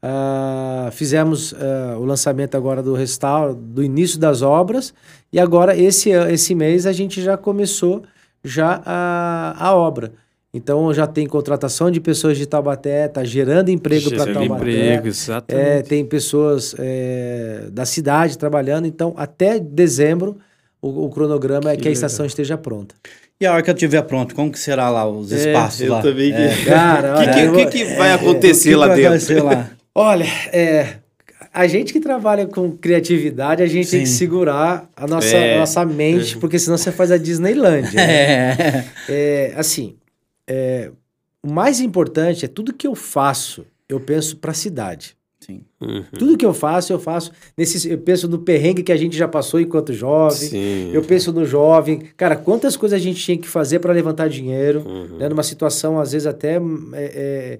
Ah, 0.00 0.90
fizemos 0.92 1.52
ah, 1.54 1.96
o 1.98 2.04
lançamento 2.04 2.56
agora 2.56 2.80
do 2.80 2.94
restauro, 2.94 3.56
do 3.56 3.82
início 3.82 4.20
das 4.20 4.40
obras. 4.40 4.94
E 5.32 5.40
agora, 5.40 5.76
esse, 5.76 6.10
esse 6.10 6.54
mês, 6.54 6.86
a 6.86 6.92
gente 6.92 7.20
já 7.20 7.36
começou 7.36 8.04
já 8.44 8.80
a, 8.84 9.56
a 9.58 9.74
obra. 9.74 10.12
Então 10.54 10.94
já 10.94 11.04
tem 11.06 11.26
contratação 11.26 11.90
de 11.90 12.00
pessoas 12.00 12.38
de 12.38 12.46
Taubaté, 12.46 13.06
está 13.06 13.24
gerando 13.24 13.70
emprego 13.70 14.08
para 14.10 14.24
Taubaté. 14.32 14.44
emprego, 14.44 15.06
É, 15.06 15.10
exatamente. 15.10 15.88
tem 15.88 16.04
pessoas 16.04 16.76
é, 16.78 17.64
da 17.72 17.84
cidade 17.84 18.38
trabalhando, 18.38 18.86
então 18.86 19.12
até 19.16 19.58
dezembro 19.58 20.36
o, 20.80 21.06
o 21.06 21.10
cronograma 21.10 21.72
é 21.72 21.76
que, 21.76 21.82
Que 21.82 21.88
a 21.88 21.92
estação 21.92 22.24
esteja 22.24 22.56
pronta. 22.56 22.94
E 23.40 23.44
a 23.46 23.52
hora 23.52 23.62
que 23.62 23.70
eu 23.70 23.74
estiver 23.74 24.00
pronto, 24.02 24.32
como 24.32 24.52
que 24.52 24.58
será 24.58 24.88
lá 24.90 25.04
os 25.10 25.32
É, 25.32 25.36
espaços 25.50 25.80
eu 25.80 25.92
lá? 25.92 26.00
também 26.02 26.30
que- 26.32 26.38
É. 26.40 26.64
Cara, 26.66 27.14
O 27.14 27.16
que, 27.16 27.20
olha, 27.22 27.32
que- 27.34 27.40
eu 27.40 27.52
que 27.52 27.62
vou- 27.62 27.70
que 27.70 27.84
vai 27.96 28.12
O 28.12 28.14
acontecer 28.14 28.68
que 28.68 28.76
lá 28.76 28.86
vai 28.86 28.96
dentro? 28.96 29.08
acontecer 29.10 29.42
lá? 29.42 29.70
Olha, 29.96 30.26
é, 30.52 30.86
a 31.52 31.66
gente 31.66 31.92
que 31.92 31.98
trabalha 32.00 32.46
com 32.46 32.70
criatividade, 32.70 33.60
a 33.62 33.66
gente 33.66 33.90
tem 33.90 34.00
que 34.02 34.06
Sim. 34.08 34.14
segurar 34.18 34.88
a 34.96 35.06
nossa, 35.06 35.36
É. 35.36 35.56
a 35.56 35.58
nossa 35.60 35.84
mente, 35.84 36.36
porque 36.38 36.58
senão 36.60 36.76
você 36.78 36.92
faz 36.92 37.10
a 37.10 37.16
Disneylândia. 37.18 37.90
né? 37.94 38.04
É. 38.08 38.84
É, 39.08 39.52
assim, 39.56 39.96
é, 40.48 40.90
o 41.42 41.50
mais 41.52 41.80
importante 41.80 42.44
é 42.44 42.48
tudo 42.48 42.72
que 42.72 42.86
eu 42.86 42.94
faço, 42.94 43.64
eu 43.88 44.00
penso 44.00 44.36
para 44.38 44.50
a 44.50 44.54
cidade. 44.54 45.16
Sim. 45.40 45.60
Uhum. 45.78 46.02
Tudo 46.18 46.38
que 46.38 46.46
eu 46.46 46.54
faço, 46.54 46.90
eu 46.90 46.98
faço 46.98 47.30
nesse, 47.56 47.90
eu 47.90 47.98
penso 47.98 48.26
no 48.26 48.38
perrengue 48.38 48.82
que 48.82 48.90
a 48.92 48.96
gente 48.96 49.14
já 49.14 49.28
passou 49.28 49.60
enquanto 49.60 49.92
jovem. 49.92 50.38
Sim. 50.48 50.90
Eu 50.90 51.02
penso 51.02 51.32
no 51.34 51.44
jovem. 51.44 51.98
Cara, 52.16 52.34
quantas 52.34 52.78
coisas 52.78 52.98
a 52.98 53.02
gente 53.02 53.22
tinha 53.22 53.36
que 53.36 53.46
fazer 53.46 53.78
para 53.78 53.92
levantar 53.92 54.28
dinheiro, 54.28 54.80
Uhum. 54.86 55.18
né? 55.18 55.28
Numa 55.28 55.42
situação, 55.42 56.00
às 56.00 56.12
vezes, 56.12 56.26
até 56.26 56.54
é, 56.54 56.60
é, 56.94 57.58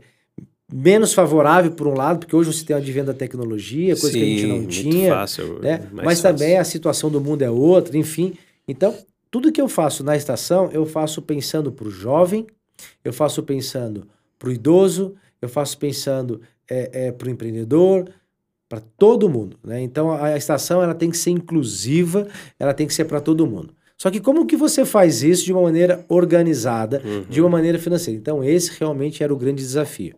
menos 0.72 1.12
favorável, 1.12 1.72
por 1.72 1.86
um 1.86 1.94
lado, 1.94 2.20
porque 2.20 2.34
hoje 2.34 2.50
você 2.54 2.64
tem 2.64 2.74
o 2.74 2.78
advento 2.78 3.06
da 3.08 3.14
tecnologia, 3.14 3.94
coisa 3.96 4.16
que 4.16 4.22
a 4.22 4.26
gente 4.26 4.40
Sim, 4.40 4.48
não 4.48 4.56
muito 4.60 4.70
tinha. 4.72 5.10
fácil, 5.10 5.58
né? 5.60 5.78
mais 5.92 6.06
Mas 6.06 6.20
fácil. 6.22 6.38
também 6.38 6.56
a 6.58 6.64
situação 6.64 7.10
do 7.10 7.20
mundo 7.20 7.42
é 7.42 7.50
outra, 7.50 7.98
enfim. 7.98 8.32
Então, 8.66 8.94
tudo 9.30 9.52
que 9.52 9.60
eu 9.60 9.68
faço 9.68 10.02
na 10.02 10.16
estação, 10.16 10.70
eu 10.72 10.86
faço 10.86 11.20
pensando 11.20 11.70
para 11.70 11.86
o 11.86 11.90
jovem, 11.90 12.46
eu 13.04 13.12
faço 13.12 13.42
pensando 13.42 14.06
para 14.38 14.48
o 14.48 14.52
idoso, 14.52 15.14
eu 15.40 15.48
faço 15.48 15.78
pensando 15.78 16.40
é, 16.68 17.12
para 17.12 17.28
o 17.28 17.30
empreendedor, 17.30 18.08
para 18.68 18.80
todo 18.96 19.28
mundo. 19.28 19.58
Né? 19.62 19.82
Então, 19.82 20.10
a, 20.10 20.26
a 20.26 20.36
estação 20.36 20.82
ela 20.82 20.94
tem 20.94 21.10
que 21.10 21.16
ser 21.16 21.30
inclusiva, 21.30 22.26
ela 22.58 22.74
tem 22.74 22.86
que 22.86 22.94
ser 22.94 23.04
para 23.04 23.20
todo 23.20 23.46
mundo. 23.46 23.74
Só 23.96 24.10
que 24.10 24.20
como 24.20 24.46
que 24.46 24.56
você 24.56 24.84
faz 24.84 25.22
isso 25.22 25.44
de 25.44 25.52
uma 25.52 25.62
maneira 25.62 26.04
organizada, 26.08 27.00
Uhum. 27.04 27.22
de 27.28 27.40
uma 27.40 27.48
maneira 27.50 27.78
financeira? 27.78 28.18
Então, 28.18 28.42
esse 28.42 28.78
realmente 28.78 29.22
era 29.22 29.32
o 29.32 29.36
grande 29.36 29.62
desafio. 29.62 30.16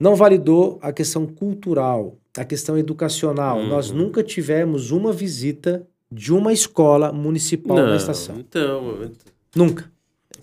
Não 0.00 0.16
validou 0.16 0.78
a 0.82 0.92
questão 0.92 1.26
cultural, 1.26 2.16
a 2.36 2.44
questão 2.44 2.76
educacional. 2.78 3.58
Uhum. 3.58 3.68
Nós 3.68 3.90
nunca 3.90 4.22
tivemos 4.22 4.90
uma 4.90 5.12
visita 5.12 5.86
de 6.10 6.32
uma 6.32 6.52
escola 6.52 7.12
municipal 7.12 7.76
Não, 7.76 7.88
na 7.88 7.96
estação. 7.96 8.36
Então, 8.38 9.10
Nunca. 9.54 9.90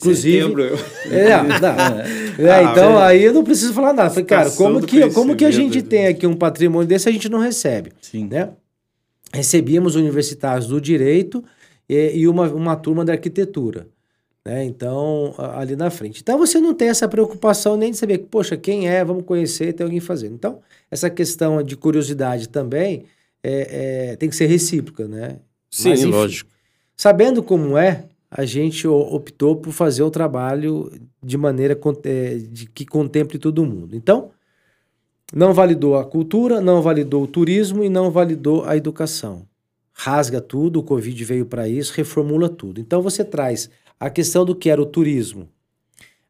Inclusive. 0.02 0.38
setembro, 0.42 0.64
eu- 0.64 0.78
É, 1.12 1.44
não. 1.44 2.22
É, 2.46 2.50
Ah, 2.50 2.64
então 2.72 2.98
aí 2.98 3.24
eu 3.24 3.34
não 3.34 3.44
preciso 3.44 3.74
falar 3.74 3.94
nada. 3.94 4.10
Falei, 4.10 4.26
cara, 4.26 4.50
como 4.52 4.82
que, 4.82 5.10
como 5.12 5.36
que 5.36 5.46
a 5.46 5.52
gente 5.52 5.82
tem 5.82 6.08
aqui 6.08 6.26
um 6.26 6.36
patrimônio 6.36 6.88
desse 6.88 7.08
a 7.08 7.12
gente 7.12 7.30
não 7.30 7.40
recebe? 7.40 7.92
Sim. 8.02 8.28
né? 8.28 8.50
Recebíamos 9.34 9.96
universitários 9.96 10.68
do 10.68 10.82
direito 10.82 11.44
e, 11.88 12.20
e 12.20 12.28
uma, 12.28 12.48
uma 12.50 12.76
turma 12.76 13.06
da 13.06 13.14
arquitetura. 13.14 13.88
Né? 14.44 14.64
Então, 14.66 15.36
ali 15.38 15.76
na 15.76 15.90
frente. 15.90 16.20
Então, 16.22 16.38
você 16.38 16.60
não 16.60 16.74
tem 16.74 16.90
essa 16.90 17.08
preocupação 17.08 17.78
nem 17.78 17.92
de 17.92 17.98
saber, 17.98 18.18
poxa, 18.30 18.58
quem 18.58 18.90
é, 18.90 19.04
vamos 19.06 19.24
conhecer, 19.24 19.72
tem 19.74 19.84
alguém 19.84 20.00
fazendo. 20.00 20.34
Então, 20.34 20.60
essa 20.90 21.10
questão 21.10 21.62
de 21.62 21.76
curiosidade 21.78 22.50
também 22.50 23.04
é, 23.44 24.10
é, 24.12 24.16
tem 24.16 24.30
que 24.30 24.36
ser 24.36 24.48
recíproca, 24.48 25.08
né? 25.08 25.38
Sim, 25.70 25.90
Mas, 25.90 26.00
enfim, 26.02 26.12
lógico. 26.12 26.50
Sabendo 26.98 27.42
como 27.44 27.78
é, 27.78 28.06
a 28.34 28.46
gente 28.46 28.88
optou 28.88 29.58
por 29.58 29.74
fazer 29.74 30.04
o 30.04 30.10
trabalho 30.10 30.90
de 31.22 31.38
maneira 31.38 31.78
eh, 32.06 32.36
de 32.50 32.66
que 32.66 32.86
contemple 32.86 33.38
todo 33.38 33.66
mundo. 33.66 33.94
Então, 33.94 34.32
não 35.34 35.54
validou 35.54 35.98
a 35.98 36.06
cultura, 36.06 36.62
não 36.62 36.82
validou 36.82 37.24
o 37.24 37.28
turismo 37.28 37.84
e 37.84 37.90
não 37.90 38.10
validou 38.10 38.64
a 38.64 38.78
educação. 38.78 39.46
Rasga 39.94 40.40
tudo, 40.40 40.80
o 40.80 40.84
Covid 40.84 41.24
veio 41.26 41.46
para 41.46 41.68
isso, 41.68 41.94
reformula 41.94 42.48
tudo. 42.48 42.80
Então, 42.80 43.02
você 43.02 43.24
traz 43.26 43.70
a 44.00 44.10
questão 44.10 44.46
do 44.46 44.56
que 44.56 44.70
era 44.70 44.82
o 44.82 44.86
turismo, 44.86 45.50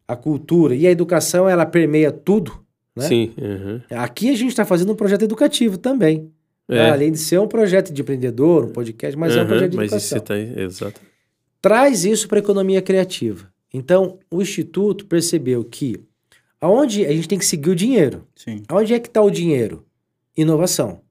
a 0.07 0.15
cultura 0.15 0.75
e 0.75 0.87
a 0.87 0.91
educação, 0.91 1.47
ela 1.47 1.65
permeia 1.65 2.11
tudo. 2.11 2.51
né? 2.95 3.03
Sim. 3.07 3.31
uhum. 3.37 3.79
Aqui 3.91 4.29
a 4.29 4.35
gente 4.35 4.49
está 4.49 4.65
fazendo 4.65 4.91
um 4.91 4.95
projeto 4.95 5.21
educativo 5.21 5.77
também. 5.77 6.31
É. 6.67 6.75
né? 6.75 6.89
Além 6.91 7.11
de 7.11 7.17
ser 7.19 7.39
um 7.39 7.47
projeto 7.47 7.93
de 7.93 8.01
empreendedor, 8.01 8.65
um 8.65 8.69
podcast, 8.69 9.17
mas 9.17 9.33
é 9.35 9.37
um 9.37 9.41
Uhum, 9.41 9.47
projeto 9.47 9.71
de 9.71 9.77
mas 9.77 9.91
educação 9.91 10.17
isso 10.17 10.25
tá 10.25 10.33
aí, 10.33 10.53
exato. 10.63 11.01
Traz 11.61 12.03
isso 12.05 12.27
para 12.27 12.39
a 12.39 12.41
economia 12.41 12.81
criativa. 12.81 13.51
Então, 13.73 14.19
o 14.29 14.41
Instituto 14.41 15.05
percebeu 15.05 15.63
que 15.63 15.99
aonde 16.59 17.05
a 17.05 17.11
gente 17.11 17.27
tem 17.27 17.39
que 17.39 17.45
seguir 17.45 17.69
o 17.69 17.75
dinheiro. 17.75 18.27
Sim. 18.35 18.63
Aonde 18.67 18.93
é 18.93 18.99
que 18.99 19.07
está 19.07 19.21
o 19.21 19.31
dinheiro? 19.31 19.85
Inovação. 20.35 21.01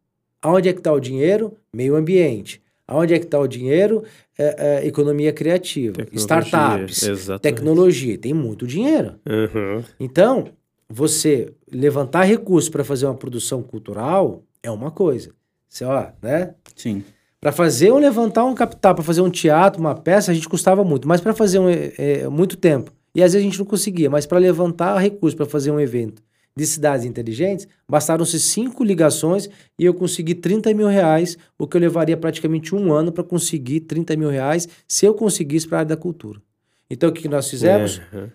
Aonde 0.42 0.68
é 0.68 0.72
que 0.72 0.80
está 0.80 0.92
o 0.92 1.00
dinheiro? 1.00 1.56
Meio 1.72 1.96
ambiente. 1.96 2.62
Aonde 2.86 3.14
é 3.14 3.18
que 3.18 3.24
está 3.24 3.38
o 3.38 3.46
dinheiro? 3.46 4.02
É, 4.36 4.82
é, 4.82 4.86
economia 4.86 5.32
criativa. 5.32 5.96
Tecnologia, 5.96 6.40
Startups. 6.40 7.02
exatamente. 7.02 7.42
Tecnologia. 7.42 8.18
Tem 8.18 8.34
muito 8.34 8.66
dinheiro. 8.66 9.14
Uhum. 9.26 9.84
Então, 9.98 10.48
você 10.88 11.52
levantar 11.70 12.24
recursos 12.24 12.68
para 12.68 12.82
fazer 12.82 13.06
uma 13.06 13.14
produção 13.14 13.62
cultural 13.62 14.42
é 14.62 14.70
uma 14.70 14.90
coisa. 14.90 15.32
Você, 15.68 15.84
ó, 15.84 16.08
né? 16.20 16.54
Sim. 16.74 17.04
Para 17.40 17.52
fazer 17.52 17.90
um 17.90 17.98
levantar 17.98 18.44
um 18.44 18.54
capital, 18.54 18.94
para 18.94 19.02
fazer 19.02 19.22
um 19.22 19.30
teatro, 19.30 19.80
uma 19.80 19.94
peça, 19.94 20.30
a 20.30 20.34
gente 20.34 20.48
custava 20.48 20.84
muito, 20.84 21.08
mas 21.08 21.22
para 21.22 21.32
fazer 21.32 21.58
um, 21.58 21.68
é, 21.68 21.92
é, 21.96 22.28
muito 22.28 22.56
tempo. 22.56 22.92
E 23.14 23.22
às 23.22 23.32
vezes 23.32 23.46
a 23.46 23.50
gente 23.50 23.58
não 23.58 23.66
conseguia, 23.66 24.10
mas 24.10 24.26
para 24.26 24.38
levantar 24.38 24.98
recursos 24.98 25.34
para 25.34 25.46
fazer 25.46 25.70
um 25.70 25.80
evento 25.80 26.22
de 26.54 26.66
cidades 26.66 27.06
inteligentes, 27.06 27.66
bastaram-se 27.88 28.38
cinco 28.38 28.84
ligações 28.84 29.48
e 29.78 29.84
eu 29.84 29.94
consegui 29.94 30.34
30 30.34 30.74
mil 30.74 30.88
reais, 30.88 31.38
o 31.58 31.66
que 31.66 31.76
eu 31.76 31.80
levaria 31.80 32.16
praticamente 32.16 32.74
um 32.74 32.92
ano 32.92 33.10
para 33.10 33.24
conseguir 33.24 33.80
30 33.80 34.16
mil 34.16 34.28
reais 34.28 34.68
se 34.86 35.06
eu 35.06 35.14
conseguisse 35.14 35.66
para 35.66 35.78
a 35.78 35.80
área 35.80 35.88
da 35.88 35.96
cultura. 35.96 36.42
Então 36.90 37.08
o 37.08 37.12
que 37.12 37.28
nós 37.28 37.48
fizemos? 37.48 38.02
Uhum. 38.12 38.28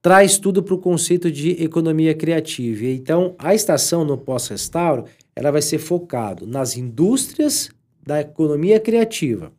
traz 0.00 0.38
tudo 0.38 0.62
para 0.62 0.74
o 0.74 0.78
conceito 0.78 1.30
de 1.30 1.62
economia 1.62 2.14
criativa. 2.14 2.84
E 2.84 2.94
Então, 2.94 3.34
a 3.38 3.54
estação 3.54 4.04
no 4.04 4.16
pós-restauro, 4.16 5.04
ela 5.34 5.50
vai 5.50 5.60
ser 5.60 5.78
focado 5.78 6.46
nas 6.46 6.76
indústrias 6.76 7.70
da 8.06 8.20
economia 8.20 8.78
criativa. 8.78 9.52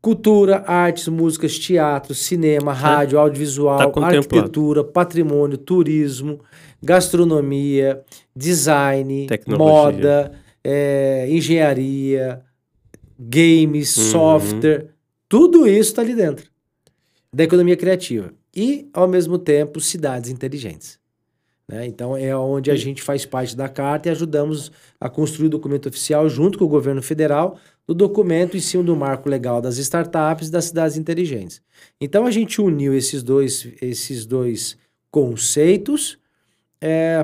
Cultura, 0.00 0.64
artes, 0.66 1.06
músicas, 1.06 1.56
teatro, 1.56 2.12
cinema, 2.12 2.72
rádio, 2.72 3.20
audiovisual, 3.20 3.92
tá 3.92 4.06
arquitetura, 4.06 4.82
patrimônio, 4.82 5.56
turismo, 5.56 6.40
gastronomia, 6.82 8.02
design, 8.34 9.26
Tecnologia. 9.28 9.64
moda, 9.72 10.32
eh, 10.64 11.26
engenharia, 11.30 12.42
games, 13.16 13.96
Uhum. 13.96 14.02
software, 14.10 14.88
tudo 15.28 15.68
isso 15.68 15.90
está 15.90 16.02
ali 16.02 16.14
dentro 16.16 16.50
da 17.32 17.44
economia 17.44 17.76
criativa. 17.76 18.32
E, 18.54 18.90
ao 18.92 19.06
mesmo 19.06 19.38
tempo, 19.38 19.80
cidades 19.80 20.30
inteligentes. 20.30 20.98
Né? 21.72 21.86
Então, 21.86 22.14
é 22.14 22.36
onde 22.36 22.70
a 22.70 22.76
gente 22.76 23.02
faz 23.02 23.24
parte 23.24 23.56
da 23.56 23.68
carta 23.68 24.08
e 24.08 24.12
ajudamos 24.12 24.70
a 25.00 25.08
construir 25.08 25.46
o 25.46 25.50
documento 25.50 25.88
oficial 25.88 26.28
junto 26.28 26.58
com 26.58 26.66
o 26.66 26.68
governo 26.68 27.02
federal 27.02 27.56
do 27.86 27.94
documento 27.94 28.56
em 28.56 28.60
cima 28.60 28.82
do 28.84 28.94
marco 28.94 29.28
legal 29.28 29.60
das 29.62 29.78
startups 29.78 30.48
e 30.48 30.52
das 30.52 30.66
cidades 30.66 30.96
inteligentes. 30.98 31.62
Então, 31.98 32.26
a 32.26 32.30
gente 32.30 32.60
uniu 32.60 32.94
esses 32.94 33.22
dois, 33.22 33.66
esses 33.80 34.26
dois 34.26 34.76
conceitos 35.10 36.18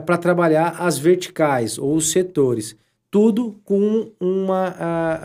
para 0.07 0.16
trabalhar 0.16 0.76
as 0.78 0.99
verticais 0.99 1.78
ou 1.78 1.94
os 1.94 2.11
setores. 2.11 2.74
Tudo 3.11 3.61
com 3.64 4.11
uma... 4.20 4.74
a- 4.78 5.20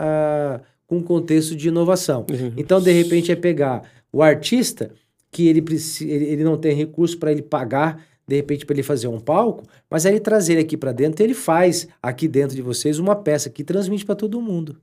a- 0.56 0.60
com 0.86 0.98
um 0.98 1.02
contexto 1.02 1.56
de 1.56 1.68
inovação. 1.68 2.26
Uhum. 2.30 2.52
Então, 2.58 2.78
de 2.78 2.92
repente, 2.92 3.32
é 3.32 3.36
pegar 3.36 3.82
o 4.12 4.22
artista 4.22 4.90
que 5.30 5.48
ele, 5.48 5.64
ele 6.02 6.44
não 6.44 6.58
tem 6.58 6.76
recurso 6.76 7.18
para 7.18 7.32
ele 7.32 7.40
pagar, 7.40 8.04
de 8.26 8.36
repente, 8.36 8.64
para 8.64 8.74
ele 8.74 8.82
fazer 8.82 9.06
um 9.08 9.20
palco, 9.20 9.64
mas 9.90 10.06
aí 10.06 10.12
ele 10.14 10.20
trazer 10.20 10.54
ele 10.54 10.62
aqui 10.62 10.76
para 10.76 10.92
dentro, 10.92 11.22
ele 11.22 11.34
faz 11.34 11.86
aqui 12.02 12.26
dentro 12.26 12.56
de 12.56 12.62
vocês 12.62 12.98
uma 12.98 13.14
peça 13.14 13.50
que 13.50 13.62
transmite 13.62 14.04
para 14.04 14.14
todo 14.14 14.40
mundo. 14.40 14.76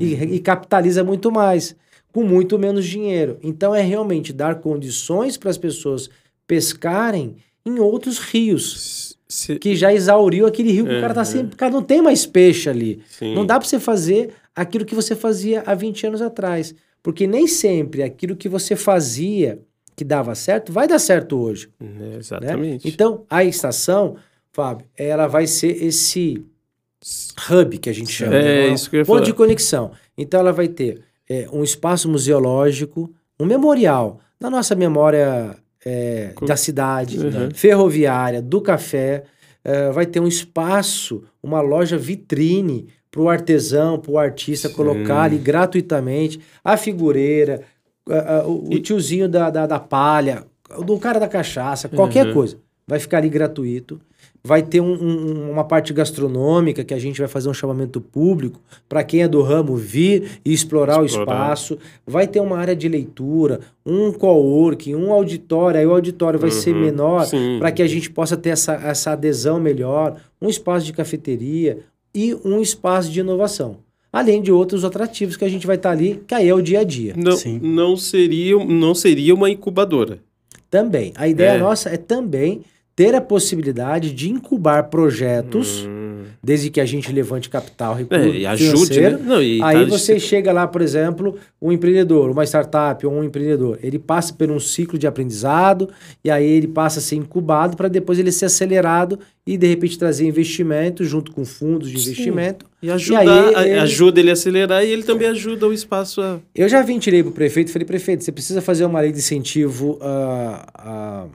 E, 0.00 0.14
e 0.14 0.38
capitaliza 0.40 1.02
muito 1.04 1.30
mais, 1.32 1.74
com 2.12 2.22
muito 2.22 2.58
menos 2.58 2.84
dinheiro. 2.86 3.38
Então, 3.42 3.74
é 3.74 3.80
realmente 3.82 4.32
dar 4.32 4.56
condições 4.56 5.36
para 5.36 5.50
as 5.50 5.56
pessoas 5.58 6.08
pescarem 6.46 7.36
em 7.64 7.78
outros 7.78 8.18
rios, 8.18 9.16
Se- 9.28 9.58
que 9.58 9.76
já 9.76 9.92
exauriu 9.92 10.46
aquele 10.46 10.72
rio 10.72 10.86
que 10.86 10.96
o 10.96 11.00
cara 11.00 11.12
tá 11.14 11.20
Uhum. 11.20 11.26
sempre. 11.26 11.56
Cara, 11.56 11.70
não 11.72 11.82
tem 11.82 12.00
mais 12.00 12.24
peixe 12.26 12.68
ali. 12.70 13.00
sim. 13.08 13.34
Não 13.34 13.44
dá 13.44 13.58
para 13.58 13.68
você 13.68 13.78
fazer 13.78 14.30
aquilo 14.56 14.84
que 14.86 14.94
você 14.94 15.14
fazia 15.14 15.62
há 15.66 15.74
20 15.74 16.06
anos 16.06 16.22
atrás. 16.22 16.74
Porque 17.02 17.26
nem 17.26 17.46
sempre 17.46 18.02
aquilo 18.02 18.34
que 18.34 18.48
você 18.48 18.74
fazia 18.74 19.60
que 19.98 20.04
dava 20.04 20.32
certo, 20.36 20.72
vai 20.72 20.86
dar 20.86 21.00
certo 21.00 21.36
hoje. 21.36 21.68
É, 21.80 21.84
né? 21.84 22.16
exatamente. 22.18 22.86
Então, 22.88 23.24
a 23.28 23.42
estação, 23.42 24.14
Fábio, 24.52 24.86
ela 24.96 25.26
vai 25.26 25.44
ser 25.48 25.82
esse 25.84 26.40
hub 27.50 27.78
que 27.78 27.90
a 27.90 27.92
gente 27.92 28.12
chama. 28.12 28.36
É, 28.36 28.68
né? 28.68 28.74
isso 28.74 28.88
que 28.88 28.94
eu 28.96 29.00
ia 29.00 29.04
Ponto 29.04 29.16
falar. 29.16 29.26
de 29.26 29.34
conexão. 29.34 29.90
Então, 30.16 30.38
ela 30.38 30.52
vai 30.52 30.68
ter 30.68 31.02
é, 31.28 31.48
um 31.52 31.64
espaço 31.64 32.08
museológico, 32.08 33.12
um 33.40 33.44
memorial, 33.44 34.20
na 34.40 34.48
nossa 34.48 34.74
memória 34.76 35.56
é, 35.84 36.30
Co- 36.34 36.46
da 36.46 36.56
cidade, 36.56 37.18
Uhum. 37.18 37.48
ferroviária, 37.52 38.40
do 38.40 38.60
café, 38.60 39.24
é, 39.64 39.90
vai 39.90 40.06
ter 40.06 40.20
um 40.20 40.28
espaço, 40.28 41.24
uma 41.42 41.60
loja 41.60 41.96
vitrine 41.98 42.88
para 43.10 43.20
o 43.20 43.28
artesão, 43.28 43.98
para 43.98 44.10
o 44.12 44.18
artista 44.18 44.68
Sim. 44.68 44.74
colocar 44.74 45.22
ali 45.22 45.38
gratuitamente 45.38 46.40
a 46.64 46.76
figureira, 46.76 47.62
a- 48.10 48.38
a- 48.40 48.46
o, 48.46 48.68
o 48.68 48.72
E- 48.74 48.80
tiozinho 48.80 49.28
da, 49.28 49.50
da, 49.50 49.66
da 49.66 49.78
palha, 49.80 50.44
do 50.84 50.98
cara 50.98 51.18
da 51.18 51.28
cachaça, 51.28 51.88
qualquer 51.88 52.26
Uhum. 52.26 52.34
coisa. 52.34 52.56
Vai 52.86 52.98
ficar 52.98 53.18
ali 53.18 53.28
gratuito. 53.28 54.00
Vai 54.42 54.62
ter 54.62 54.80
um- 54.80 54.94
um- 54.94 55.50
uma 55.50 55.64
parte 55.64 55.92
gastronômica 55.92 56.84
que 56.84 56.94
a 56.94 56.98
gente 56.98 57.18
vai 57.18 57.28
fazer 57.28 57.48
um 57.48 57.54
chamamento 57.54 58.00
público 58.00 58.60
para 58.88 59.02
quem 59.02 59.22
é 59.22 59.28
do 59.28 59.42
ramo 59.42 59.76
vir 59.76 60.40
e 60.44 60.52
explorar, 60.52 61.02
o 61.02 61.04
Explorar. 61.04 61.32
espaço. 61.42 61.78
Vai 62.06 62.26
ter 62.26 62.40
uma 62.40 62.56
área 62.56 62.74
de 62.76 62.88
leitura, 62.88 63.60
um 63.84 64.12
coworking, 64.12 64.94
um 64.94 65.12
auditório. 65.12 65.80
Aí 65.80 65.86
o 65.86 65.90
auditório 65.92 66.38
vai 66.38 66.50
ser 66.50 66.72
Uhum, 66.72 66.80
menor 66.80 67.26
sim. 67.26 67.56
para 67.58 67.72
que 67.72 67.82
a 67.82 67.86
gente 67.88 68.10
possa 68.10 68.36
ter 68.36 68.50
essa, 68.50 68.74
essa 68.74 69.10
adesão 69.12 69.58
melhor, 69.60 70.16
um 70.40 70.48
espaço 70.48 70.86
de 70.86 70.92
cafeteria 70.92 71.80
e 72.14 72.34
um 72.44 72.60
espaço 72.60 73.10
de 73.10 73.20
inovação. 73.20 73.78
Além 74.12 74.40
de 74.40 74.50
outros 74.50 74.84
atrativos 74.84 75.36
que 75.36 75.44
a 75.44 75.48
gente 75.48 75.66
vai 75.66 75.76
estar 75.76 75.90
ali, 75.90 76.22
que 76.26 76.34
aí 76.34 76.48
é 76.48 76.54
o 76.54 76.62
dia 76.62 76.80
a 76.80 76.84
dia. 76.84 77.14
Não, 77.16 77.36
Sim. 77.36 77.60
não, 77.62 77.96
seria, 77.96 78.56
não 78.64 78.94
seria 78.94 79.34
uma 79.34 79.50
incubadora. 79.50 80.18
Também. 80.70 81.12
A 81.16 81.28
ideia 81.28 81.52
É. 81.52 81.58
nossa 81.58 81.88
é 81.90 81.96
também 81.96 82.62
ter 82.96 83.14
a 83.14 83.20
possibilidade 83.20 84.12
de 84.12 84.30
incubar 84.30 84.88
projetos, 84.90 85.84
Hum. 85.86 85.97
Desde 86.42 86.70
que 86.70 86.80
a 86.80 86.84
gente 86.86 87.12
levante 87.12 87.48
capital, 87.50 87.94
recurso 87.94 88.24
É, 88.24 88.36
e 88.38 88.46
ajude, 88.46 89.00
né? 89.00 89.10
Não, 89.10 89.42
e 89.42 89.60
Aí 89.62 89.84
tá- 89.84 89.90
você 89.90 90.18
chega 90.20 90.52
lá, 90.52 90.66
por 90.66 90.80
exemplo, 90.80 91.36
um 91.60 91.72
empreendedor, 91.72 92.30
uma 92.30 92.44
startup 92.44 93.04
ou 93.06 93.12
um 93.12 93.24
empreendedor, 93.24 93.78
ele 93.82 93.98
passa 93.98 94.32
por 94.32 94.50
um 94.50 94.60
ciclo 94.60 94.98
de 94.98 95.06
aprendizado 95.06 95.88
e 96.24 96.30
aí 96.30 96.46
ele 96.46 96.68
passa 96.68 96.98
a 97.00 97.02
ser 97.02 97.16
incubado 97.16 97.76
para 97.76 97.88
depois 97.88 98.18
ele 98.18 98.30
ser 98.32 98.46
acelerado 98.46 99.18
e 99.46 99.56
de 99.56 99.66
repente 99.66 99.98
trazer 99.98 100.26
investimento 100.26 101.04
junto 101.04 101.32
com 101.32 101.44
fundos 101.44 101.90
de 101.90 101.98
Sim. 101.98 102.10
investimento. 102.10 102.66
E 102.82 102.90
ajudar, 102.90 103.20
aí 103.20 103.54
a- 103.54 103.66
ele- 103.66 103.78
ajuda 103.80 104.20
ele 104.20 104.30
a 104.30 104.34
acelerar 104.34 104.84
e 104.84 104.90
ele 104.90 105.02
também 105.02 105.26
ajuda 105.28 105.66
o 105.66 105.72
espaço 105.72 106.20
a. 106.20 106.38
Eu 106.54 106.68
já 106.68 106.82
vim, 106.82 106.98
tirei 106.98 107.22
pro 107.22 107.32
prefeito 107.32 107.68
e 107.68 107.72
falei, 107.72 107.86
prefeito, 107.86 108.22
você 108.22 108.30
precisa 108.30 108.60
fazer 108.60 108.84
uma 108.84 109.00
lei 109.00 109.10
de 109.10 109.18
incentivo 109.18 109.98
à, 110.00 110.66
à, 110.74 111.26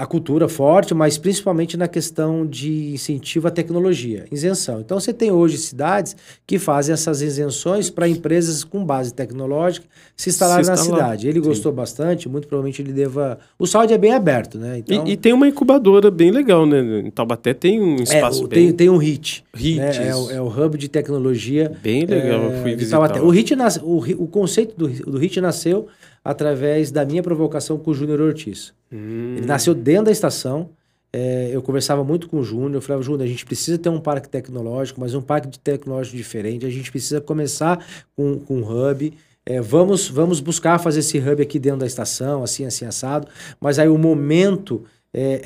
à 0.00 0.06
cultura 0.06 0.48
forte, 0.48 0.94
mas 0.94 1.18
principalmente 1.18 1.76
na 1.76 1.86
questão 1.86 2.46
de 2.46 2.92
incentivo 2.94 3.48
à 3.48 3.50
tecnologia, 3.50 4.24
isenção. 4.32 4.80
Então 4.80 4.98
você 4.98 5.12
tem 5.12 5.30
hoje 5.30 5.58
cidades 5.58 6.16
que 6.46 6.58
fazem 6.58 6.92
essas 6.92 7.20
isenções 7.20 7.90
para 7.90 8.08
empresas 8.08 8.64
com 8.64 8.82
base 8.84 9.12
tecnológica 9.12 9.86
se 10.16 10.30
instalarem 10.30 10.64
Se 10.64 10.70
na 10.70 10.76
instalar, 10.76 11.00
cidade. 11.02 11.28
Ele 11.28 11.40
sim. 11.40 11.46
gostou 11.48 11.70
bastante, 11.72 12.28
muito 12.28 12.48
provavelmente 12.48 12.80
ele 12.80 12.92
deva... 12.92 13.38
O 13.58 13.66
Saúde 13.66 13.92
é 13.92 13.98
bem 13.98 14.14
aberto, 14.14 14.58
né? 14.58 14.78
Então, 14.78 15.06
E, 15.06 15.12
e 15.12 15.16
tem 15.18 15.32
uma 15.34 15.46
incubadora 15.46 16.10
bem 16.10 16.30
legal, 16.30 16.64
né? 16.64 16.80
Em 17.00 17.10
Taubaté 17.10 17.52
tem 17.52 17.80
um 17.80 17.96
é, 17.96 18.02
espaço 18.02 18.44
o- 18.44 18.48
bem, 18.48 18.68
tem, 18.68 18.72
tem 18.72 18.88
um 18.90 18.96
HIT, 18.96 19.44
HIT, 19.54 19.76
né? 19.78 20.08
é, 20.08 20.16
o, 20.16 20.30
é 20.30 20.40
o 20.40 20.46
hub 20.48 20.78
de 20.78 20.88
tecnologia 20.88 21.72
bem 21.82 22.06
legal. 22.06 22.44
eu 22.44 22.62
fui 22.62 22.72
é, 22.72 22.76
visitar. 22.76 22.98
Taubaté. 22.98 23.20
O, 23.20 23.28
HIT 23.30 23.54
nas- 23.54 23.76
o, 23.82 23.98
o 24.22 24.26
conceito 24.26 24.74
do, 24.76 24.88
do 24.88 25.18
HIT 25.18 25.40
nasceu 25.42 25.86
através 26.24 26.90
da 26.90 27.04
minha 27.04 27.22
provocação 27.22 27.78
com 27.78 27.90
o 27.90 27.94
Júnior 27.94 28.20
Ortiz. 28.20 28.72
Hum, 28.92 29.34
Ele 29.36 29.46
nasceu 29.46 29.74
dentro 29.74 30.06
da 30.06 30.12
estação. 30.12 30.70
é, 31.12 31.50
eu 31.52 31.60
conversava 31.62 32.04
muito 32.04 32.28
com 32.28 32.38
o 32.38 32.42
Júnior. 32.44 32.74
Eu 32.76 32.80
falava, 32.82 33.02
Júnior, 33.02 33.24
a 33.24 33.26
gente 33.26 33.44
precisa 33.44 33.76
ter 33.78 33.88
um 33.88 33.98
parque 34.00 34.28
tecnológico, 34.28 35.00
mas 35.00 35.14
um 35.14 35.20
parque 35.22 35.48
de 35.48 35.58
tecnológico 35.58 36.16
diferente. 36.16 36.64
A 36.64 36.70
gente 36.70 36.90
precisa 36.90 37.20
começar 37.20 37.84
com, 38.16 38.38
com 38.38 38.58
um 38.58 38.62
hub. 38.62 39.12
é, 39.44 39.60
vamos, 39.60 40.08
vamos 40.08 40.38
buscar 40.40 40.78
fazer 40.78 41.00
esse 41.00 41.18
hub 41.18 41.42
aqui 41.42 41.58
dentro 41.58 41.80
da 41.80 41.86
estação, 41.86 42.42
assim, 42.44 42.64
assim, 42.64 42.84
assado. 42.84 43.26
Mas 43.60 43.78
aí 43.78 43.88
o 43.88 43.98
momento 43.98 44.84
é, 45.12 45.40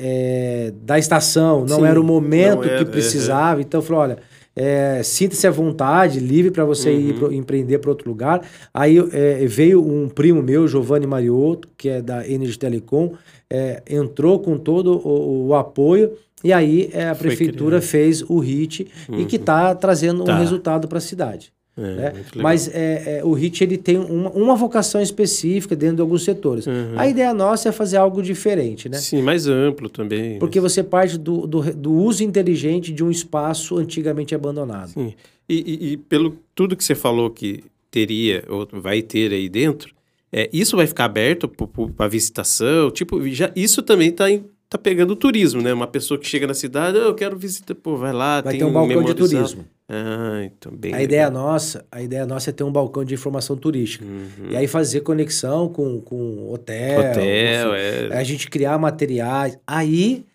é, 0.69 0.73
da 0.83 0.99
estação 0.99 1.65
não 1.65 1.79
Sim, 1.79 1.85
era 1.85 1.99
o 1.99 2.03
momento 2.03 2.63
era, 2.63 2.77
que 2.77 2.83
é, 2.83 2.85
precisava. 2.85 3.61
Então, 3.61 3.79
eu 3.79 3.83
falei, 3.83 4.01
olha, 4.01 4.17
é, 4.55 5.01
sinta-se 5.03 5.45
à 5.45 5.51
vontade, 5.51 6.19
livre 6.19 6.49
para 6.51 6.63
você 6.63 6.91
ir 6.93 7.11
Uhum. 7.13 7.19
pro- 7.19 7.33
empreender 7.33 7.79
para 7.79 7.89
outro 7.89 8.09
lugar. 8.09 8.41
Aí 8.73 8.97
é, 9.11 9.45
veio 9.45 9.81
um 9.85 10.07
primo 10.07 10.41
meu, 10.41 10.67
Giovanni 10.67 11.05
Mariotto, 11.05 11.67
que 11.77 11.89
é 11.89 12.01
da 12.01 12.27
Energy 12.27 12.57
Telecom, 12.57 13.13
é, 13.49 13.83
entrou 13.89 14.39
com 14.39 14.57
todo 14.57 14.97
o, 15.05 15.47
o 15.47 15.55
apoio 15.55 16.13
e 16.43 16.53
aí 16.53 16.89
é, 16.93 17.09
a 17.09 17.15
prefeitura 17.15 17.81
fez 17.81 18.21
o 18.29 18.39
HIT 18.39 18.87
e 19.17 19.25
que 19.25 19.35
está 19.35 19.73
trazendo 19.75 20.23
Tá. 20.23 20.35
um 20.35 20.39
resultado 20.39 20.87
para 20.87 20.99
a 20.99 21.01
cidade. 21.01 21.51
É, 21.77 21.81
né? 21.81 22.13
Mas 22.37 22.69
é, 22.73 23.19
é, 23.19 23.25
o 23.25 23.33
HIT 23.33 23.63
ele 23.63 23.77
tem 23.77 23.97
uma, 23.97 24.29
uma 24.31 24.55
vocação 24.55 25.01
específica 25.01 25.75
dentro 25.75 25.97
de 25.97 26.01
alguns 26.01 26.23
setores. 26.23 26.65
Uhum. 26.67 26.93
A 26.95 27.07
ideia 27.07 27.33
nossa 27.33 27.69
é 27.69 27.71
fazer 27.71 27.97
algo 27.97 28.21
diferente, 28.23 28.87
né? 28.87 28.97
Sim, 28.97 29.21
mais 29.21 29.45
amplo 29.47 29.89
também. 29.89 30.39
Porque 30.39 30.59
você 30.59 30.81
parte 30.83 31.17
do, 31.17 31.45
do, 31.45 31.61
do 31.73 31.91
uso 31.93 32.23
inteligente 32.23 32.93
de 32.93 33.03
um 33.03 33.11
espaço 33.11 33.77
antigamente 33.77 34.33
abandonado. 34.33 34.89
Sim. 34.91 35.13
E, 35.49 35.55
e- 35.55 35.91
e 35.93 35.97
pelo 35.97 36.37
tudo 36.55 36.75
que 36.75 36.83
você 36.83 36.95
falou 36.95 37.29
que 37.29 37.63
teria, 37.91 38.43
ou 38.47 38.67
vai 38.71 39.01
ter 39.01 39.31
aí 39.31 39.47
dentro, 39.49 39.93
é, 40.31 40.49
isso 40.51 40.75
vai 40.75 40.87
ficar 40.87 41.05
aberto 41.05 41.47
para 41.47 42.07
visitação? 42.07 42.89
Tipo, 42.91 43.25
já, 43.29 43.51
isso 43.55 43.81
também 43.83 44.09
está 44.09 44.25
tá 44.69 44.77
pegando 44.77 45.11
o 45.11 45.15
turismo, 45.15 45.61
né? 45.61 45.73
Uma 45.73 45.87
pessoa 45.87 46.19
que 46.19 46.27
chega 46.27 46.47
na 46.47 46.53
cidade, 46.53 46.97
"Ah, 46.97 47.01
eu 47.01 47.15
quero 47.15 47.37
visitar, 47.37 47.75
pô, 47.75 47.95
vai 47.95 48.11
lá, 48.13 48.41
Vai 48.41 48.53
tem 48.53 48.59
ter 48.59 48.65
um 48.65 48.73
balcão 48.73 49.03
de 49.03 49.13
turismo. 49.13 49.65
Ah, 49.87 50.41
então 50.43 50.71
bem 50.75 50.91
A 50.91 50.97
legal. 50.97 51.03
ideia 51.03 51.29
nossa, 51.29 51.85
a 51.91 52.01
ideia 52.01 52.25
nossa 52.25 52.49
é 52.49 52.53
ter 52.53 52.63
um 52.63 52.71
balcão 52.71 53.05
de 53.05 53.13
informação 53.13 53.55
turística. 53.55 54.03
Uhum. 54.03 54.49
E 54.49 54.55
aí 54.57 54.67
fazer 54.67 55.01
conexão 55.01 55.69
com, 55.69 56.01
com 56.01 56.51
hotel. 56.51 56.99
Hotel, 57.11 57.73
é. 57.75 58.09
A 58.17 58.23
gente 58.23 58.49
criar 58.49 58.77
materiais. 58.79 59.57
Aí 59.67 60.25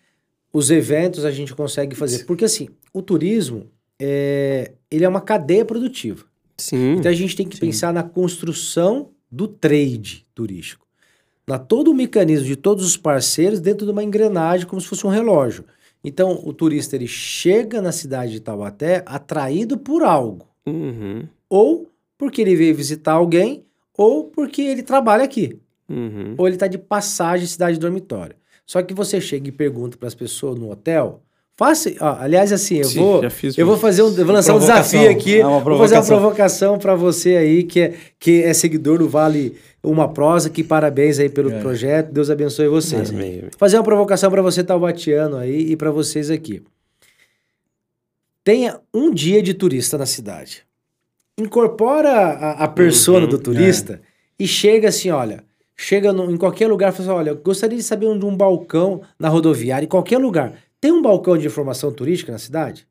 os 0.53 0.71
eventos 0.71 1.25
a 1.25 1.31
gente 1.31 1.53
consegue 1.53 1.95
fazer. 1.95 2.23
Porque 2.25 2.45
assim, 2.45 2.69
o 2.93 3.01
turismo 3.01 3.67
é, 3.99 4.71
ele 4.89 5.03
é 5.03 5.09
uma 5.09 5.21
cadeia 5.21 5.65
produtiva. 5.65 6.23
Sim. 6.57 6.93
Então 6.93 7.11
a 7.11 7.15
gente 7.15 7.35
tem 7.35 7.45
que 7.47 7.59
pensar 7.59 7.93
na 7.93 8.03
construção 8.03 9.09
do 9.29 9.47
trade 9.47 10.25
turístico. 10.33 10.85
Na 11.47 11.57
todo 11.57 11.91
o 11.91 11.93
mecanismo 11.93 12.45
de 12.45 12.55
todos 12.55 12.85
os 12.85 12.97
parceiros 12.97 13.59
dentro 13.59 13.85
de 13.85 13.91
uma 13.91 14.03
engrenagem, 14.03 14.67
como 14.67 14.81
se 14.81 14.87
fosse 14.87 15.05
um 15.05 15.09
relógio. 15.09 15.65
Então 16.03 16.39
o 16.43 16.53
turista 16.53 16.95
ele 16.95 17.07
chega 17.07 17.81
na 17.81 17.91
cidade 17.91 18.33
de 18.33 18.39
Taubaté 18.39 19.03
atraído 19.05 19.77
por 19.77 20.03
algo. 20.03 20.47
Uhum. 20.65 21.27
Ou 21.49 21.89
porque 22.17 22.41
ele 22.41 22.55
veio 22.55 22.75
visitar 22.75 23.13
alguém, 23.13 23.63
ou 23.97 24.25
porque 24.25 24.61
ele 24.61 24.83
trabalha 24.83 25.23
aqui. 25.23 25.59
Uhum. 25.89 26.35
Ou 26.37 26.47
ele 26.47 26.55
está 26.55 26.67
de 26.67 26.77
passagem 26.77 27.43
em 27.43 27.47
cidade 27.47 27.79
dormitório. 27.79 28.35
Só 28.65 28.81
que 28.81 28.93
você 28.93 29.19
chega 29.19 29.49
e 29.49 29.51
pergunta 29.51 29.97
para 29.97 30.07
as 30.07 30.15
pessoas 30.15 30.57
no 30.57 30.71
hotel. 30.71 31.21
Faça, 31.53 31.91
ó, 31.99 32.17
aliás, 32.19 32.51
assim, 32.53 32.77
eu 32.77 32.85
Sim, 32.85 32.99
vou, 32.99 33.21
eu 33.57 33.65
vou 33.65 33.77
fazer 33.77 34.01
um, 34.01 34.11
vou 34.11 34.33
lançar 34.33 34.55
um 34.55 34.59
desafio 34.59 35.09
aqui. 35.09 35.39
É 35.41 35.45
uma 35.45 35.59
vou 35.59 35.77
fazer 35.77 35.95
uma 35.95 36.03
provocação. 36.03 36.17
provocação 36.17 36.79
para 36.79 36.95
você 36.95 37.35
aí 37.35 37.63
que 37.63 37.81
é, 37.81 37.93
que 38.17 38.43
é 38.43 38.53
seguidor 38.53 38.99
do 38.99 39.09
Vale 39.09 39.57
Uma 39.83 40.11
Prosa. 40.13 40.49
Que 40.49 40.63
parabéns 40.63 41.17
aí 41.19 41.29
pelo 41.29 41.51
É. 41.51 41.59
projeto. 41.59 42.11
Deus 42.11 42.29
abençoe 42.29 42.67
vocês. 42.67 43.09
Amém. 43.09 43.43
Fazer 43.57 43.77
uma 43.77 43.83
provocação 43.83 44.29
para 44.29 44.41
você 44.41 44.63
taubatiano 44.63 45.37
aí 45.37 45.71
e 45.71 45.75
para 45.75 45.89
vocês 45.91 46.29
aqui. 46.29 46.61
Tenha 48.43 48.79
um 48.93 49.11
dia 49.13 49.41
de 49.41 49.53
turista 49.53 49.97
na 49.97 50.05
cidade. 50.05 50.63
Incorpora 51.37 52.09
a, 52.11 52.63
a 52.63 52.67
persona 52.67 53.25
Uhum, 53.25 53.29
do 53.31 53.37
turista 53.39 54.01
e 54.37 54.47
chega 54.47 54.89
assim, 54.89 55.09
olha, 55.11 55.43
chega 55.75 56.11
no- 56.11 56.29
em 56.31 56.37
qualquer 56.37 56.67
lugar 56.67 56.89
e 56.91 56.95
fala 56.95 57.09
assim, 57.09 57.17
olha, 57.19 57.29
eu 57.31 57.35
gostaria 57.37 57.77
de 57.77 57.83
saber 57.83 58.07
onde 58.07 58.25
um 58.25 58.35
balcão 58.35 59.01
na 59.17 59.29
rodoviária, 59.29 59.85
em 59.85 59.89
qualquer 59.89 60.17
lugar. 60.17 60.53
Tem 60.79 60.91
um 60.91 61.01
balcão 61.01 61.37
de 61.37 61.45
informação 61.47 61.91
turística 61.91 62.31
na 62.31 62.39
cidade? 62.39 62.87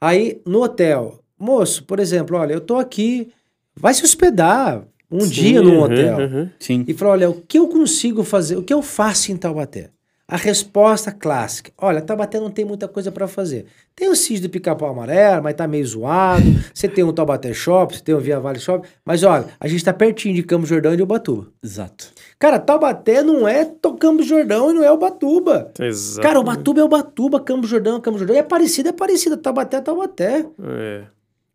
Aí, 0.00 0.40
no 0.46 0.62
hotel, 0.62 1.22
moço, 1.38 1.84
por 1.84 1.98
exemplo, 1.98 2.36
olha, 2.36 2.52
eu 2.52 2.60
tô 2.60 2.76
aqui, 2.76 3.32
vai 3.74 3.94
se 3.94 4.04
hospedar 4.04 4.86
um 5.10 5.20
Sim, 5.20 5.28
dia 5.30 5.62
num 5.62 5.76
uhum, 5.76 5.82
hotel 5.82 6.18
uhum. 6.18 6.48
Sim. 6.58 6.84
e 6.86 6.94
falou: 6.94 7.12
olha, 7.14 7.30
o 7.30 7.34
que 7.34 7.58
eu 7.58 7.68
consigo 7.68 8.22
fazer, 8.22 8.56
o 8.56 8.62
que 8.62 8.74
eu 8.74 8.82
faço 8.82 9.32
em 9.32 9.36
Taubaté? 9.36 9.90
A 10.28 10.36
resposta 10.36 11.12
clássica: 11.12 11.70
olha, 11.78 12.02
Taubaté 12.02 12.40
não 12.40 12.50
tem 12.50 12.64
muita 12.64 12.88
coisa 12.88 13.12
para 13.12 13.28
fazer. 13.28 13.66
Tem 13.94 14.08
o 14.08 14.16
sítio 14.16 14.42
do 14.42 14.50
pica-pau 14.50 14.90
amarelo, 14.90 15.44
mas 15.44 15.54
tá 15.54 15.68
meio 15.68 15.86
zoado. 15.86 16.42
Você 16.74 16.88
tem 16.88 17.04
o 17.04 17.12
Taubaté 17.12 17.54
Shop, 17.54 17.94
você 17.94 18.02
tem 18.02 18.14
o 18.14 18.20
Via 18.20 18.40
Vale 18.40 18.58
Shop. 18.58 18.86
Mas 19.04 19.22
olha, 19.22 19.46
a 19.58 19.68
gente 19.68 19.84
tá 19.84 19.92
pertinho 19.92 20.34
de 20.34 20.42
Campos 20.42 20.68
Jordão 20.68 20.92
e 20.92 20.96
de 20.96 21.02
Ubatuba. 21.02 21.46
Exato. 21.62 22.08
Cara, 22.38 22.58
Taubaté 22.58 23.22
não 23.22 23.48
é 23.48 23.64
Campos 23.98 24.26
Jordão 24.26 24.70
e 24.70 24.74
não 24.74 24.84
é 24.84 24.92
Ubatuba. 24.92 25.72
Exato. 25.80 26.26
Cara, 26.26 26.40
Ubatuba 26.40 26.80
é 26.80 26.84
Ubatuba, 26.84 27.40
Campos 27.40 27.70
Jordão 27.70 27.96
é 27.96 28.00
Campos 28.00 28.18
Jordão. 28.18 28.36
E 28.36 28.40
é 28.40 28.42
parecido, 28.42 28.88
é 28.88 28.92
parecido. 28.92 29.36
Taubaté 29.36 29.78
é 29.78 29.80
Taubaté. 29.80 30.46
É. 30.60 31.04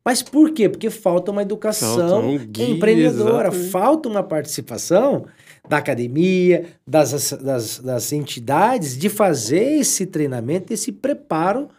Mas 0.04 0.22
por 0.24 0.52
quê? 0.52 0.68
Porque 0.68 0.90
falta 0.90 1.32
uma 1.32 1.42
educação 1.44 1.96
Falta 2.10 2.26
um 2.26 2.38
guia, 2.38 2.70
empreendedora, 2.70 3.48
exatamente. 3.50 3.70
falta 3.70 4.10
uma 4.10 4.24
participação 4.24 5.26
da 5.70 5.78
academia, 5.78 6.66
das, 6.88 7.32
das, 7.34 7.80
das 7.80 8.12
entidades, 8.12 8.98
de 8.98 9.10
fazer 9.10 9.80
esse 9.80 10.06
treinamento, 10.08 10.74
esse 10.74 10.92
preparo 10.92 11.70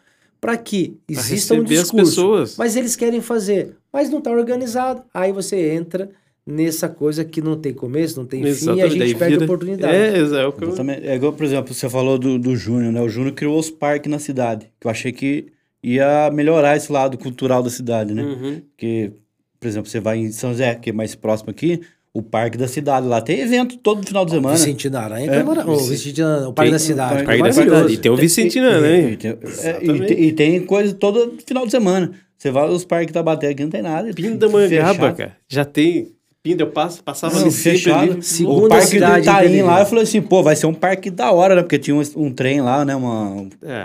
para 0.40 0.56
que 0.56 0.96
Pra 1.06 1.14
exista 1.20 1.54
um 1.54 1.64
discurso. 1.64 1.96
pessoas. 1.96 2.56
Mas 2.56 2.76
eles 2.76 2.94
querem 2.96 3.20
fazer, 3.20 3.76
mas 3.92 4.08
não 4.08 4.18
está 4.18 4.30
organizado. 4.30 5.02
Aí 5.12 5.32
você 5.32 5.72
entra 5.72 6.10
nessa 6.46 6.88
coisa 6.88 7.24
que 7.24 7.40
não 7.40 7.56
tem 7.56 7.72
começo, 7.72 8.18
não 8.18 8.26
tem 8.26 8.40
fim, 8.40 8.46
e 8.46 8.50
a 8.50 8.52
Exatamente, 8.52 8.90
gente 8.90 8.98
daí 8.98 9.14
perde 9.14 9.34
vira- 9.34 9.44
oportunidade. 9.44 9.94
É, 9.94 10.08
é 10.16 10.20
eu... 10.20 10.26
Exatamente. 10.26 11.06
É 11.06 11.14
igual, 11.14 11.32
por 11.32 11.44
exemplo, 11.44 11.72
você 11.74 11.88
falou 11.88 12.18
do, 12.18 12.38
do 12.38 12.56
Júnior, 12.56 12.92
né? 12.92 13.00
O 13.00 13.08
Júnior 13.08 13.34
criou 13.34 13.58
os 13.58 13.70
parques 13.70 14.10
na 14.10 14.18
cidade, 14.18 14.68
que 14.80 14.86
eu 14.86 14.90
achei 14.90 15.12
que 15.12 15.46
ia 15.82 16.30
melhorar 16.32 16.76
esse 16.76 16.90
lado 16.92 17.18
cultural 17.18 17.62
da 17.62 17.70
cidade, 17.70 18.14
né? 18.14 18.22
Uhum. 18.22 18.62
Porque, 18.70 19.12
por 19.58 19.66
exemplo, 19.68 19.88
você 19.90 20.00
vai 20.00 20.18
em 20.18 20.30
São 20.32 20.50
José, 20.50 20.74
que 20.74 20.90
é 20.90 20.92
mais 20.92 21.14
próximo 21.14 21.50
aqui, 21.50 21.80
o 22.14 22.22
parque 22.22 22.58
da 22.58 22.68
cidade 22.68 23.06
lá 23.06 23.20
tem 23.22 23.40
evento 23.40 23.76
todo 23.78 24.06
final 24.06 24.24
de 24.24 24.32
semana. 24.32 24.54
Vicentino 24.56 24.98
Aranha, 24.98 25.28
que 25.28 25.34
É, 25.34 25.38
é 25.38 25.42
mara- 25.42 25.66
o, 25.66 25.72
Aranha, 25.72 26.48
o 26.48 26.52
Parque 26.52 26.62
Tem- 26.62 26.70
da 26.72 26.78
Cidade. 26.78 27.22
o 27.22 27.24
Parque 27.24 27.42
da 27.42 27.48
maravilhoso. 27.48 27.76
cidade. 27.78 27.94
E 27.94 27.96
tem 27.98 28.10
o 28.12 28.16
Vicentina, 28.16 28.80
né? 28.80 29.00
E, 29.12 29.16
tem, 29.16 29.30
é, 29.30 29.78
e, 29.82 30.06
tem- 30.06 30.20
e 30.24 30.32
tem 30.32 30.60
coisa 30.66 30.92
todo 30.94 31.36
final 31.46 31.64
de 31.64 31.70
semana. 31.70 32.12
Você 32.36 32.50
vai 32.50 32.64
aos 32.64 32.84
parques 32.84 33.14
da 33.14 33.22
Baté 33.22 33.48
aqui, 33.48 33.62
não 33.62 33.70
tem 33.70 33.82
nada. 33.82 34.12
Pindamonhangaba, 34.12 34.94
fechado. 34.94 35.16
cara. 35.16 35.36
Já 35.48 35.64
tem... 35.64 36.08
Pinda, 36.42 36.64
eu 36.64 36.70
passo, 36.72 37.02
passava 37.04 37.32
Não, 37.38 37.48
sempre 37.52 37.78
fechado. 37.78 38.02
ali. 38.12 38.20
O 38.46 38.68
parque 38.68 38.98
do 38.98 39.18
Itaim 39.18 39.62
lá, 39.62 39.78
eu 39.80 39.86
falei 39.86 40.02
assim, 40.02 40.20
pô, 40.20 40.42
vai 40.42 40.56
ser 40.56 40.66
um 40.66 40.74
parque 40.74 41.08
da 41.08 41.30
hora, 41.30 41.54
né? 41.54 41.62
Porque 41.62 41.78
tinha 41.78 41.94
um, 41.94 42.02
um 42.16 42.32
trem 42.32 42.60
lá, 42.60 42.84
né? 42.84 42.96
Uma... 42.96 43.46
É, 43.62 43.84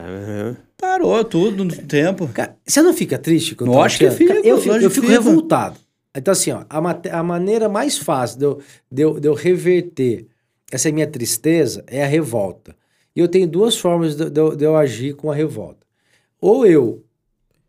uhum. 0.49 0.55
Parou 0.77 1.23
tudo 1.23 1.65
no 1.65 1.75
tempo. 1.75 2.27
Cara, 2.27 2.55
você 2.65 2.81
não 2.81 2.93
fica 2.93 3.17
triste? 3.17 3.55
quando 3.55 3.71
tá 3.71 3.77
Lógico 3.77 3.99
que 3.99 4.05
Eu 4.05 4.11
fico, 4.11 4.73
eu 4.75 4.89
fico 4.91 5.07
revoltado. 5.07 5.79
Então, 6.15 6.31
assim, 6.31 6.51
ó, 6.51 6.63
a, 6.69 7.19
a 7.19 7.23
maneira 7.23 7.67
mais 7.67 7.97
fácil 7.97 8.39
de 8.39 8.45
eu, 8.45 8.59
de, 8.91 9.01
eu, 9.01 9.19
de 9.19 9.27
eu 9.27 9.33
reverter 9.33 10.27
essa 10.71 10.91
minha 10.91 11.07
tristeza 11.07 11.83
é 11.87 12.03
a 12.03 12.07
revolta. 12.07 12.75
E 13.15 13.19
eu 13.19 13.27
tenho 13.27 13.47
duas 13.47 13.77
formas 13.77 14.15
de, 14.15 14.29
de 14.29 14.39
eu- 14.39 14.55
de 14.55 14.63
eu 14.63 14.75
agir 14.75 15.15
com 15.15 15.31
a 15.31 15.35
revolta. 15.35 15.85
Ou 16.39 16.65
eu 16.65 17.03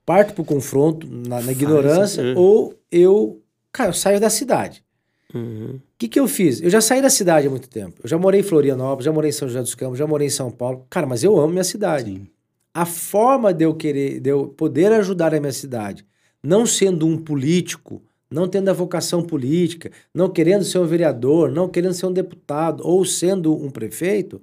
parto 0.04 0.34
pro 0.34 0.44
confronto 0.44 1.06
na, 1.10 1.40
na 1.40 1.52
ignorância, 1.52 2.20
é. 2.22 2.34
ou 2.36 2.74
eu, 2.90 3.40
cara, 3.72 3.90
eu 3.90 3.94
saio 3.94 4.20
da 4.20 4.30
cidade. 4.30 4.82
Uhum. 5.34 5.76
O 5.76 5.80
que, 5.98 6.08
que 6.08 6.18
eu 6.20 6.26
fiz? 6.26 6.60
Eu 6.62 6.70
já 6.70 6.80
saí 6.80 7.02
da 7.02 7.10
cidade 7.10 7.46
há 7.46 7.50
muito 7.50 7.68
tempo. 7.68 8.00
Eu 8.02 8.08
já 8.08 8.16
morei 8.18 8.40
em 8.40 8.42
Florianópolis, 8.44 9.04
já 9.04 9.12
morei 9.12 9.28
em 9.30 9.32
São 9.32 9.48
José 9.48 9.60
dos 9.60 9.74
Campos, 9.74 9.98
já 9.98 10.06
morei 10.06 10.26
em 10.26 10.30
São 10.30 10.50
Paulo. 10.50 10.86
Cara, 10.88 11.06
mas 11.06 11.22
eu 11.22 11.38
amo 11.38 11.48
minha 11.52 11.64
cidade. 11.64 12.10
Sim. 12.12 12.26
A 12.80 12.84
forma 12.86 13.52
de 13.52 13.64
eu 13.64 13.74
querer, 13.74 14.20
de 14.20 14.30
eu 14.30 14.46
poder 14.48 14.92
ajudar 14.92 15.34
a 15.34 15.40
minha 15.40 15.52
cidade, 15.52 16.06
não 16.40 16.64
sendo 16.64 17.06
um 17.06 17.16
político, 17.18 18.00
não 18.30 18.46
tendo 18.46 18.68
a 18.68 18.72
vocação 18.72 19.20
política, 19.22 19.90
não 20.14 20.28
querendo 20.28 20.62
ser 20.64 20.78
um 20.78 20.84
vereador, 20.86 21.50
não 21.50 21.68
querendo 21.68 21.94
ser 21.94 22.06
um 22.06 22.12
deputado 22.12 22.82
ou 22.86 23.04
sendo 23.04 23.52
um 23.52 23.68
prefeito, 23.68 24.40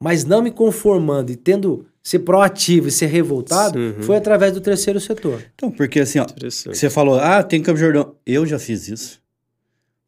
mas 0.00 0.24
não 0.24 0.40
me 0.42 0.50
conformando 0.50 1.30
e 1.30 1.36
tendo 1.36 1.86
ser 2.02 2.20
proativo 2.20 2.88
e 2.88 2.90
ser 2.90 3.06
revoltado, 3.06 3.78
Uhum. 3.78 4.02
foi 4.02 4.16
através 4.16 4.52
do 4.52 4.60
terceiro 4.60 4.98
setor. 5.00 5.42
Então, 5.54 5.70
porque 5.70 6.00
assim, 6.00 6.18
ó, 6.18 6.26
você 6.72 6.88
falou, 6.88 7.18
ah, 7.18 7.42
tem 7.42 7.62
Campo 7.62 7.78
Jordão. 7.78 8.14
Eu 8.26 8.46
já 8.46 8.58
fiz 8.58 8.88
isso. 8.88 9.22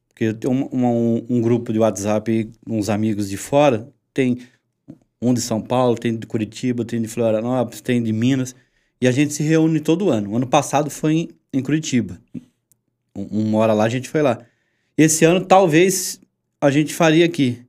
Porque 0.09 0.32
tem 0.32 0.51
um, 0.51 0.64
uma- 0.66 0.88
um, 0.90 1.26
um 1.28 1.40
grupo 1.42 1.72
de 1.74 1.78
WhatsApp, 1.78 2.51
uns 2.66 2.88
amigos 2.88 3.28
de 3.28 3.36
fora, 3.36 3.86
tem 4.14 4.38
um 5.28 5.34
de 5.34 5.40
São 5.40 5.60
Paulo, 5.60 5.96
tem 5.96 6.16
de 6.16 6.26
Curitiba, 6.26 6.84
tem 6.84 7.00
de 7.00 7.08
Florianópolis, 7.08 7.80
tem 7.80 8.02
de 8.02 8.12
Minas, 8.12 8.54
e 9.00 9.06
a 9.08 9.12
gente 9.12 9.32
se 9.32 9.42
reúne 9.42 9.80
todo 9.80 10.10
ano. 10.10 10.30
O 10.32 10.36
ano 10.36 10.46
passado 10.46 10.90
foi 10.90 11.12
em, 11.12 11.28
em 11.52 11.62
Curitiba. 11.62 12.18
Um- 13.16 13.48
Uma 13.48 13.58
hora 13.58 13.72
lá 13.72 13.84
a 13.84 13.88
gente 13.88 14.08
foi 14.08 14.22
lá. 14.22 14.38
Esse 14.96 15.24
ano, 15.24 15.44
talvez, 15.44 16.20
a 16.60 16.70
gente 16.70 16.94
faria 16.94 17.24
aqui. 17.24 17.62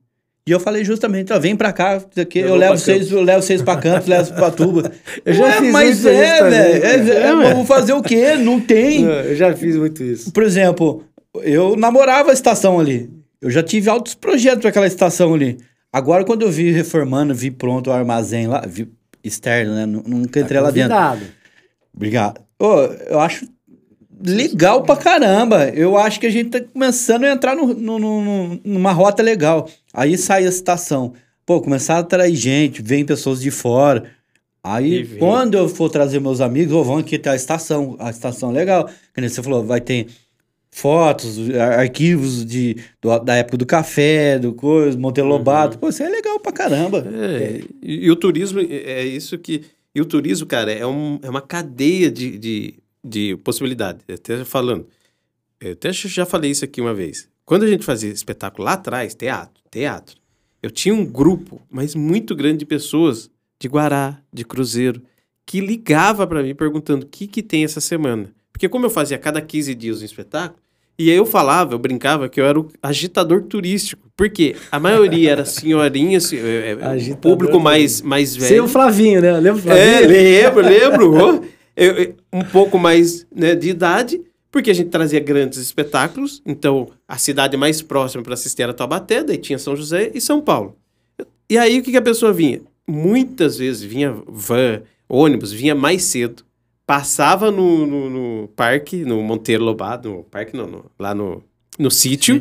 E 0.46 0.50
eu 0.50 0.58
falei 0.58 0.82
justamente, 0.82 1.30
ó, 1.30 1.38
vem 1.38 1.54
pra 1.54 1.74
cá, 1.74 2.02
aqui, 2.16 2.38
Eu 2.38 2.48
eu, 2.48 2.56
levo 2.56 2.72
pra 2.72 2.80
vocês, 2.80 3.12
eu 3.12 3.20
levo 3.20 3.42
vocês 3.42 3.60
pra 3.60 3.76
Campos, 3.76 4.08
levo 4.08 4.32
pra 4.32 4.50
Tuba. 4.50 4.90
Eu 5.22 5.34
já 5.34 5.44
Ué, 5.44 5.52
fiz 5.60 5.72
mas 5.72 6.02
muito 6.02 6.08
é, 6.08 6.50
velho. 6.50 6.84
É, 6.86 7.48
é, 7.50 7.60
É, 7.60 7.64
fazer 7.66 7.92
o 7.92 8.02
quê? 8.02 8.32
Não 8.34 8.58
tem. 8.58 9.04
Eu 9.04 9.36
já 9.36 9.54
fiz 9.54 9.76
muito 9.76 10.02
isso. 10.02 10.32
Por 10.32 10.42
exemplo, 10.42 11.04
eu 11.42 11.76
namorava 11.76 12.30
a 12.30 12.32
estação 12.32 12.80
ali. 12.80 13.10
Eu 13.42 13.50
já 13.50 13.62
tive 13.62 13.90
altos 13.90 14.14
projetos 14.14 14.60
para 14.62 14.70
aquela 14.70 14.86
estação 14.86 15.34
ali. 15.34 15.58
Agora, 15.92 16.24
quando 16.24 16.42
eu 16.42 16.50
vi 16.50 16.70
reformando, 16.70 17.34
vi 17.34 17.50
pronto 17.50 17.88
o 17.88 17.92
armazém 17.92 18.46
lá, 18.46 18.62
vi 18.66 18.88
externo, 19.24 19.74
né? 19.74 19.86
Nu- 19.86 20.02
Nunca 20.06 20.40
entrei 20.40 20.60
lá 20.60 20.70
dentro. 20.70 20.90
Tá. 20.90 21.18
Obrigado. 21.94 22.40
Ô, 22.58 22.74
eu 23.08 23.20
acho 23.20 23.46
legal 24.24 24.82
pra 24.82 24.96
caramba. 24.96 25.68
Eu 25.70 25.96
acho 25.96 26.18
que 26.20 26.26
a 26.26 26.30
gente 26.30 26.50
tá 26.50 26.60
começando 26.60 27.24
a 27.24 27.32
entrar 27.32 27.54
no, 27.56 27.72
no- 27.74 27.98
no- 27.98 28.60
numa 28.64 28.92
rota 28.92 29.22
legal. 29.22 29.68
Aí 29.92 30.16
sai 30.18 30.44
a 30.44 30.48
estação. 30.48 31.12
Pô, 31.46 31.60
começar 31.60 31.96
a 31.96 31.98
atrair 32.00 32.34
gente, 32.36 32.82
vem 32.82 33.04
pessoas 33.04 33.40
de 33.40 33.50
fora. 33.50 34.04
Aí, 34.62 35.04
quando 35.18 35.56
eu 35.56 35.68
for 35.68 35.88
trazer 35.88 36.20
meus 36.20 36.40
amigos, 36.40 36.74
ou 36.74 36.84
vão 36.84 36.98
aqui 36.98 37.16
até 37.16 37.30
a 37.30 37.36
estação. 37.36 37.96
A 37.98 38.10
estação 38.10 38.50
é 38.50 38.54
legal. 38.54 38.88
Que 39.14 39.20
nem 39.20 39.30
você 39.30 39.42
falou, 39.42 39.64
vai 39.64 39.80
ter 39.80 40.08
fotos, 40.80 41.50
ar- 41.50 41.80
arquivos 41.80 42.44
de, 42.44 42.76
do- 43.00 43.18
da 43.20 43.34
época 43.36 43.56
do 43.56 43.66
café, 43.66 44.38
do 44.38 44.52
coisa, 44.52 44.96
Monteiro 44.98 45.28
Lobato. 45.28 45.78
Pô, 45.78 45.88
isso 45.88 46.02
é 46.02 46.08
legal 46.08 46.38
pra 46.40 46.52
caramba. 46.52 46.98
É, 47.06 47.60
e, 47.82 48.06
e 48.06 48.10
o 48.10 48.16
turismo 48.16 48.60
é 48.60 48.64
é 48.64 49.04
isso 49.04 49.36
que. 49.38 49.62
E 49.94 50.00
o 50.00 50.04
turismo, 50.04 50.46
cara, 50.46 50.70
é, 50.70 50.86
um, 50.86 51.18
é 51.22 51.28
uma 51.28 51.40
cadeia 51.40 52.10
de, 52.10 52.38
de, 52.38 52.74
de 53.04 53.36
possibilidades. 53.38 54.04
Até 54.08 54.44
falando. 54.44 54.86
Eu 55.60 55.72
até 55.72 55.92
já 55.92 56.24
falei 56.24 56.50
isso 56.52 56.64
aqui 56.64 56.80
uma 56.80 56.94
vez. 56.94 57.28
Quando 57.44 57.64
a 57.64 57.66
gente 57.68 57.84
fazia 57.84 58.10
espetáculo 58.10 58.64
lá 58.64 58.74
atrás, 58.74 59.14
teatro, 59.14 59.60
teatro, 59.70 60.16
eu 60.62 60.70
tinha 60.70 60.94
um 60.94 61.04
grupo, 61.04 61.60
mas 61.70 61.94
muito 61.94 62.36
grande 62.36 62.58
de 62.58 62.66
pessoas 62.66 63.28
de 63.58 63.66
Guará, 63.66 64.20
de 64.32 64.44
Cruzeiro, 64.44 65.02
que 65.44 65.60
ligava 65.60 66.26
para 66.26 66.42
mim 66.42 66.54
perguntando 66.54 67.06
o 67.06 67.08
que, 67.08 67.26
que 67.26 67.42
tem 67.42 67.64
essa 67.64 67.80
semana. 67.80 68.30
Porque 68.52 68.68
como 68.68 68.86
eu 68.86 68.90
fazia 68.90 69.18
cada 69.18 69.40
15 69.40 69.74
dias 69.74 70.02
um 70.02 70.04
espetáculo, 70.04 70.60
e 70.98 71.10
aí 71.10 71.16
eu 71.16 71.24
falava, 71.26 71.74
eu 71.74 71.78
brincava 71.78 72.28
que 72.28 72.40
eu 72.40 72.46
era 72.46 72.58
o 72.58 72.68
agitador 72.82 73.42
turístico. 73.42 74.08
Porque 74.16 74.56
a 74.72 74.80
maioria 74.80 75.30
era 75.30 75.44
senhorinha, 75.44 76.18
se- 76.20 76.36
é, 76.38 76.72
é, 76.72 77.14
público 77.14 77.60
mais, 77.60 78.02
mais 78.02 78.34
velho. 78.34 78.48
Sem 78.48 78.60
o 78.60 78.66
Flavinho, 78.66 79.20
né? 79.22 79.32
Lembra 79.34 79.52
o 79.60 79.62
Flavinho? 79.62 79.84
É, 79.86 80.00
lembro, 80.00 80.60
lembro. 81.16 81.44
Eu- 81.76 82.14
um 82.32 82.42
pouco 82.42 82.76
mais 82.78 83.24
né, 83.32 83.54
de 83.54 83.68
idade, 83.70 84.20
porque 84.50 84.70
a 84.70 84.74
gente 84.74 84.88
trazia 84.90 85.20
grandes 85.20 85.58
espetáculos. 85.60 86.42
Então, 86.44 86.88
a 87.06 87.16
cidade 87.16 87.56
mais 87.56 87.80
próxima 87.80 88.22
para 88.24 88.34
assistir 88.34 88.62
era 88.62 88.74
Taubaté, 88.74 89.22
daí 89.22 89.38
tinha 89.38 89.58
São 89.58 89.76
José 89.76 90.10
e 90.12 90.20
São 90.20 90.40
Paulo. 90.40 90.74
E 91.48 91.56
aí, 91.56 91.78
o 91.78 91.82
que, 91.82 91.92
que 91.92 91.96
a 91.96 92.02
pessoa 92.02 92.32
vinha? 92.32 92.60
Muitas 92.86 93.56
vezes 93.58 93.82
vinha 93.82 94.16
van, 94.26 94.80
ônibus, 95.08 95.52
vinha 95.52 95.74
mais 95.76 96.02
cedo. 96.02 96.42
Passava 96.88 97.50
no, 97.50 97.86
no, 97.86 98.08
no 98.08 98.48
parque, 98.56 99.04
no 99.04 99.22
Monteiro 99.22 99.62
Lobato, 99.62 100.08
no 100.08 100.24
parque 100.24 100.56
não, 100.56 100.66
no- 100.66 100.84
lá 100.98 101.14
no, 101.14 101.42
no 101.78 101.90
sítio, 101.90 102.40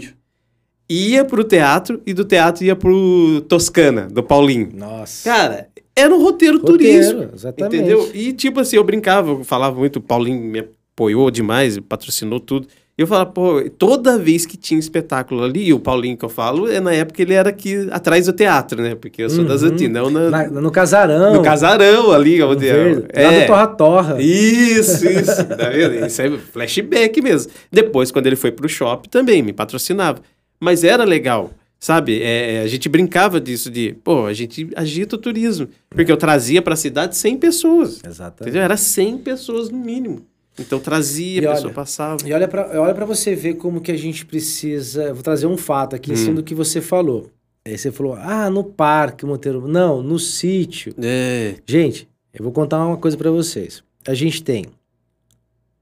ia 0.90 1.26
pro 1.26 1.44
teatro 1.44 2.02
e 2.06 2.14
do 2.14 2.24
teatro 2.24 2.64
ia 2.64 2.74
pro 2.74 3.42
Toscana, 3.50 4.08
do 4.08 4.24
Paulinho. 4.24 4.70
Nossa. 4.74 5.30
Cara, 5.30 5.68
era 5.94 6.16
um 6.16 6.24
roteiro, 6.24 6.62
Roteiro, 6.62 6.78
turístico. 6.78 7.36
exatamente. 7.36 7.76
Entendeu? 7.76 8.10
E 8.16 8.32
tipo 8.32 8.62
assim, 8.62 8.78
eu 8.78 8.86
brincava, 8.86 9.32
eu 9.32 9.44
falava 9.44 9.78
muito, 9.78 9.98
o 9.98 10.02
Paulinho 10.02 10.42
me 10.42 10.60
apoiou 10.60 11.30
demais, 11.30 11.78
patrocinou 11.82 12.40
tudo. 12.40 12.70
E 12.98 13.02
eu 13.04 13.06
falava, 13.06 13.30
pô, 13.30 13.64
toda 13.78 14.18
vez 14.18 14.44
que 14.44 14.58
tinha 14.58 14.80
espetáculo 14.80 15.44
ali, 15.44 15.68
e 15.68 15.74
o 15.74 15.80
Paulinho 15.80 16.18
que 16.18 16.26
eu 16.26 16.30
falo, 16.30 16.68
é 16.68 16.80
na 16.80 16.92
época 16.92 17.22
ele 17.22 17.34
era 17.36 17.50
aqui 17.50 17.88
atrás 17.92 18.26
do 18.26 18.34
teatro, 18.34 18.82
né? 18.82 18.96
Porque 18.96 19.22
eu 19.22 19.30
sou 19.30 19.46
das 19.46 19.62
Uhum. 19.62 19.70
antigas, 19.70 19.94
não 19.94 20.10
na- 20.10 20.30
Na- 20.32 20.48
no 20.62 20.72
casarão. 20.72 21.34
no 21.36 21.44
casarão 21.44 22.12
ali, 22.12 22.42
onde 22.42 22.66
verde, 22.66 23.06
é. 23.10 23.24
Lá 23.24 23.40
do 23.42 23.46
Torra 23.48 23.68
Torra. 23.68 24.22
Isso, 24.22 25.08
isso. 25.08 25.46
Tá 25.46 25.70
vendo? 25.70 26.06
Isso 26.08 26.22
é 26.24 26.38
flashback 26.38 27.22
mesmo. 27.22 27.52
Depois, 27.72 28.10
quando 28.10 28.26
ele 28.26 28.36
foi 28.36 28.52
pro 28.52 28.68
shopping, 28.68 29.10
também 29.10 29.44
me 29.44 29.54
patrocinava. 29.54 30.20
Mas 30.60 30.84
era 30.84 31.04
legal, 31.04 31.52
sabe? 31.80 32.20
É, 32.24 32.62
a 32.64 32.68
gente 32.68 32.90
brincava 32.90 33.40
disso, 33.40 33.70
de, 33.70 33.96
pô, 34.04 34.26
a 34.26 34.34
gente 34.34 34.70
agita 34.76 35.16
o 35.16 35.20
turismo. 35.20 35.68
Porque 35.88 36.12
eu 36.12 36.18
trazia 36.18 36.64
pra 36.64 36.76
cidade 36.76 37.16
100 37.16 37.38
pessoas. 37.38 38.00
Exatamente. 38.04 38.42
Entendeu? 38.42 38.64
Era 38.64 38.76
100 38.76 39.20
pessoas 39.20 39.70
no 39.70 39.78
mínimo. 39.78 40.26
Então 40.60 40.80
trazia, 40.80 41.42
E 41.42 41.46
a 41.46 41.52
pessoa 41.52 41.68
olha, 41.68 41.74
passava. 41.76 42.18
E 42.28 42.34
olha 42.34 42.48
pra 42.48 43.06
você 43.06 43.36
ver 43.36 43.56
como 43.56 43.80
que 43.82 43.92
a 43.92 43.98
gente 43.98 44.26
precisa. 44.26 45.04
eu 45.06 45.14
Vou 45.14 45.24
trazer 45.24 45.46
um 45.48 45.58
fato 45.58 45.96
aqui 45.96 46.12
em 46.12 46.14
Hum. 46.14 46.18
cima 46.18 46.36
do 46.36 46.44
que 46.44 46.56
você 46.56 46.82
falou. 46.82 47.30
Aí 47.66 47.78
você 47.78 47.92
falou, 47.92 48.16
ah, 48.16 48.50
no 48.50 48.64
parque, 48.64 49.26
Monteiro. 49.26 49.68
Não, 49.68 50.02
no 50.02 50.18
sítio. 50.18 50.94
É. 51.02 51.56
Gente, 51.66 52.08
eu 52.34 52.44
vou 52.44 52.52
contar 52.52 52.84
uma 52.86 52.98
coisa 52.98 53.16
pra 53.18 53.30
vocês. 53.30 53.84
A 54.08 54.14
gente 54.14 54.42
tem 54.42 54.66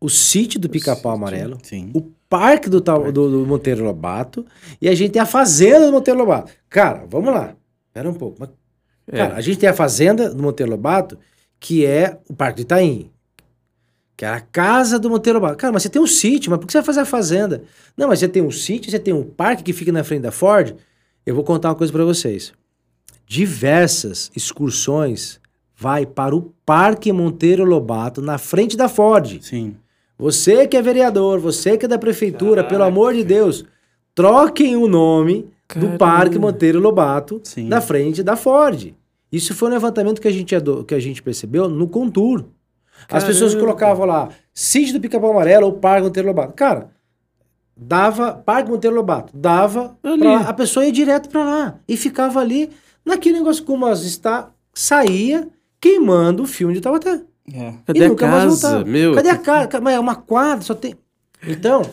o 0.02 0.10
sítio 0.10 0.60
do 0.60 0.68
Pica-Pau 0.70 1.14
Amarelo, 1.14 1.58
Sim. 1.64 1.92
o 1.94 2.02
parque 2.28 2.70
do, 2.70 2.82
tal- 2.82 3.12
do, 3.12 3.30
do 3.30 3.46
Monteiro 3.46 3.84
Lobato 3.84 4.46
e 4.82 4.90
a 4.90 4.96
gente 4.96 5.12
tem 5.12 5.22
a 5.22 5.26
fazenda 5.26 5.86
do 5.86 5.92
Monteiro 5.92 6.20
Lobato. 6.20 6.52
Cara, 6.70 7.06
vamos 7.10 7.34
lá. 7.34 7.56
Espera 7.88 8.10
um 8.10 8.14
pouco. 8.14 8.38
Mas, 8.40 8.50
É. 9.08 9.18
Cara, 9.18 9.36
a 9.36 9.42
gente 9.42 9.58
tem 9.60 9.70
a 9.70 9.74
fazenda 9.74 10.34
do 10.34 10.42
Monteiro 10.42 10.72
Lobato, 10.72 11.18
que 11.60 11.86
é 11.86 12.18
o 12.30 12.34
Parque 12.34 12.58
do 12.58 12.62
Itaim. 12.64 13.10
Que 14.18 14.24
era 14.24 14.38
a 14.38 14.42
casa 14.42 14.98
do 14.98 15.10
Monteiro 15.10 15.40
Lobato. 15.40 15.58
Cara, 15.58 15.74
mas 15.74 15.84
você 15.84 15.90
tem 15.90 16.02
um 16.02 16.08
sítio, 16.08 16.50
mas 16.50 16.60
por 16.60 16.68
que 16.68 16.72
você 16.72 16.78
vai 16.78 16.86
fazer 16.86 17.00
a 17.02 17.06
fazenda? 17.06 17.64
Não, 17.98 18.08
mas 18.08 18.20
você 18.20 18.28
tem 18.28 18.42
um 18.42 18.52
sítio, 18.52 18.90
você 18.90 19.00
tem 19.00 19.14
um 19.14 19.24
parque 19.24 19.64
que 19.64 19.74
fica 19.74 19.92
na 19.92 20.04
frente 20.04 20.22
da 20.22 20.32
Ford. 20.32 20.76
Eu 21.26 21.36
vou 21.36 21.44
contar 21.44 21.70
uma 21.70 21.76
coisa 21.76 21.92
para 21.92 22.06
vocês. 22.06 22.54
Diversas 23.28 24.32
excursões 24.36 25.40
vai 25.76 26.06
para 26.06 26.36
o 26.36 26.54
Parque 26.66 27.12
Monteiro 27.12 27.66
Lobato, 27.66 28.22
na 28.22 28.38
frente 28.38 28.78
da 28.78 28.88
Ford. 28.88 29.40
Sim. 29.42 29.76
Você 30.18 30.66
que 30.66 30.78
é 30.78 30.82
vereador, 30.82 31.40
você 31.40 31.78
que 31.78 31.86
é 31.86 31.88
da 31.88 31.98
prefeitura, 31.98 32.64
pelo 32.64 32.84
amor 32.84 33.14
de 33.14 33.24
Deus, 33.24 33.66
troquem 34.14 34.78
o 34.78 34.88
nome 34.88 35.50
Caramba. 35.68 35.92
do 35.92 35.98
Parque 35.98 36.40
Monteiro 36.40 36.80
Lobato 36.80 37.42
Sim. 37.44 37.68
na 37.68 37.82
frente 37.82 38.24
da 38.24 38.38
Ford. 38.38 38.94
Isso 39.30 39.54
foi 39.54 39.68
um 39.68 39.72
levantamento 39.72 40.22
que 40.22 40.28
a 40.28 40.32
gente, 40.32 40.56
que 40.88 40.96
a 40.96 41.00
gente 41.00 41.22
percebeu 41.22 41.68
no 41.68 41.90
Contour. 41.90 42.46
As 43.10 43.24
pessoas 43.24 43.54
Caramba. 43.54 43.74
colocavam 43.74 44.06
lá, 44.06 44.30
sítio 44.54 44.94
do 44.94 45.00
Pica-Pau 45.00 45.32
Amarelo 45.32 45.68
ou 45.68 45.74
Parque 45.74 46.04
Monteiro 46.04 46.28
Lobato. 46.28 46.54
Cara, 46.54 46.90
dava, 47.76 48.34
Parque 48.34 48.70
Monteiro 48.70 48.96
Lobato, 48.96 49.36
dava, 49.36 49.98
pra 50.02 50.16
lá, 50.16 50.40
a 50.42 50.54
pessoa 50.54 50.86
ia 50.86 50.92
direto 50.92 51.30
pra 51.30 51.44
lá 51.44 51.80
e 51.88 51.96
ficava 51.98 52.40
ali, 52.40 52.70
naquele 53.06 53.38
negócio 53.38 53.64
como 53.64 53.86
as 53.86 54.04
está, 54.04 54.50
saía 54.74 55.48
queimando 55.80 56.44
o 56.44 56.48
filme 56.48 56.74
de 56.74 56.82
Taubaté. 56.82 57.22
É. 57.54 57.74
Cadê 57.86 58.00
E 58.00 58.04
a 58.06 58.16
casa? 58.16 58.84
Meu, 58.84 59.14
Cadê 59.14 59.30
a 59.30 59.38
casa? 59.38 59.80
Mas 59.80 59.94
é 59.94 60.00
uma 60.00 60.16
quadra, 60.16 60.64
só 60.64 60.74
tem. 60.74 60.96
Então, 61.48 61.84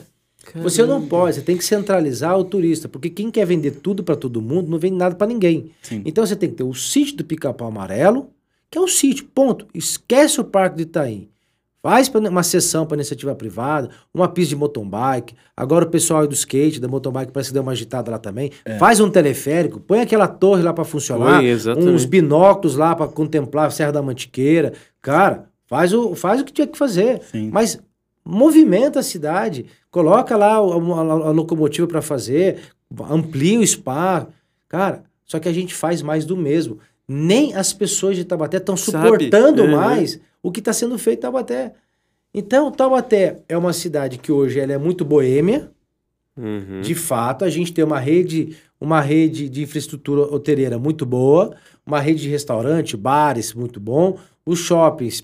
você 0.54 0.84
não 0.84 1.06
pode, 1.06 1.36
você 1.36 1.42
tem 1.42 1.56
que 1.56 1.64
centralizar 1.64 2.38
o 2.38 2.44
turista, 2.44 2.88
porque 2.88 3.10
quem 3.10 3.30
quer 3.30 3.46
vender 3.46 3.72
tudo 3.72 4.02
para 4.02 4.16
todo 4.16 4.40
mundo 4.40 4.70
não 4.70 4.78
vende 4.78 4.96
nada 4.96 5.14
para 5.14 5.26
ninguém. 5.26 5.70
Sim. 5.82 6.02
Então 6.04 6.24
você 6.24 6.34
tem 6.34 6.48
que 6.48 6.56
ter 6.56 6.64
o 6.64 6.74
sítio 6.74 7.16
do 7.16 7.24
Pica-Pau 7.24 7.68
Amarelo, 7.68 8.30
que 8.72 8.78
é 8.78 8.80
o 8.80 8.88
sítio, 8.88 9.26
ponto. 9.34 9.66
Esquece 9.74 10.40
o 10.40 10.44
Parque 10.44 10.76
de 10.78 10.82
Itaim. 10.84 11.28
Faz 11.82 12.08
uma 12.08 12.42
sessão 12.44 12.86
para 12.86 12.96
iniciativa 12.96 13.34
privada, 13.34 13.90
uma 14.14 14.28
pista 14.28 14.50
de 14.50 14.56
mountain 14.56 14.88
bike. 14.88 15.34
Agora 15.56 15.84
o 15.84 15.88
pessoal 15.90 16.26
do 16.28 16.32
skate, 16.32 16.80
da 16.80 16.86
mountain 16.88 17.10
bike, 17.12 17.32
parece 17.32 17.50
que 17.50 17.54
deu 17.54 17.62
uma 17.62 17.72
agitada 17.72 18.08
lá 18.10 18.18
também. 18.18 18.50
Faz 18.78 19.00
um 19.00 19.10
teleférico, 19.10 19.80
põe 19.80 20.00
aquela 20.00 20.28
torre 20.28 20.62
lá 20.62 20.72
para 20.72 20.84
funcionar, 20.84 21.44
exatamente. 21.44 21.90
uns 21.92 22.04
binóculos 22.04 22.76
lá 22.76 22.94
para 22.94 23.08
contemplar 23.08 23.66
a 23.66 23.70
Serra 23.70 23.90
da 23.92 24.00
Mantiqueira. 24.00 24.72
Cara, 25.02 25.50
faz 25.66 25.92
o, 25.92 26.14
faz 26.14 26.40
o 26.40 26.44
que 26.44 26.52
tinha 26.52 26.68
que 26.68 26.78
fazer. 26.78 27.20
Sim. 27.30 27.50
Mas 27.52 27.78
movimenta 28.24 29.00
a 29.00 29.02
cidade, 29.02 29.66
coloca 29.90 30.36
lá 30.36 30.54
a, 30.54 30.58
a- 30.58 30.60
a 30.60 31.30
locomotiva 31.32 31.86
para 31.88 32.00
fazer, 32.00 32.60
amplia 33.10 33.58
o 33.58 33.62
espaço. 33.62 34.28
Cara, 34.68 35.02
só 35.26 35.38
que 35.40 35.48
a 35.48 35.52
gente 35.52 35.74
faz 35.74 36.00
mais 36.02 36.24
do 36.24 36.36
mesmo. 36.36 36.78
Nem 37.08 37.54
as 37.54 37.72
pessoas 37.72 38.16
de 38.16 38.24
Taubaté 38.24 38.56
estão 38.58 38.76
suportando 38.76 39.64
É. 39.64 39.68
mais 39.68 40.20
o 40.42 40.50
que 40.50 40.60
está 40.60 40.72
sendo 40.72 40.96
feito 40.98 41.18
em 41.18 41.22
Taubaté. 41.22 41.74
Então, 42.34 42.70
Taubaté 42.70 43.42
é 43.48 43.56
uma 43.58 43.72
cidade 43.72 44.18
que 44.18 44.32
hoje 44.32 44.58
ela 44.58 44.72
é 44.72 44.78
muito 44.78 45.04
boêmia, 45.04 45.70
Uhum. 46.36 46.80
de 46.80 46.94
fato, 46.94 47.44
a 47.44 47.50
gente 47.50 47.72
tem 47.74 47.84
uma 47.84 47.98
rede, 47.98 48.56
uma 48.80 49.00
rede 49.02 49.50
de 49.50 49.62
infraestrutura 49.62 50.22
hoteleira 50.22 50.78
muito 50.78 51.04
boa, 51.04 51.54
uma 51.86 52.00
rede 52.00 52.22
de 52.22 52.28
restaurante, 52.30 52.96
bares 52.96 53.52
muito 53.52 53.78
bom, 53.78 54.16
os 54.46 54.58
shoppings 54.60 55.22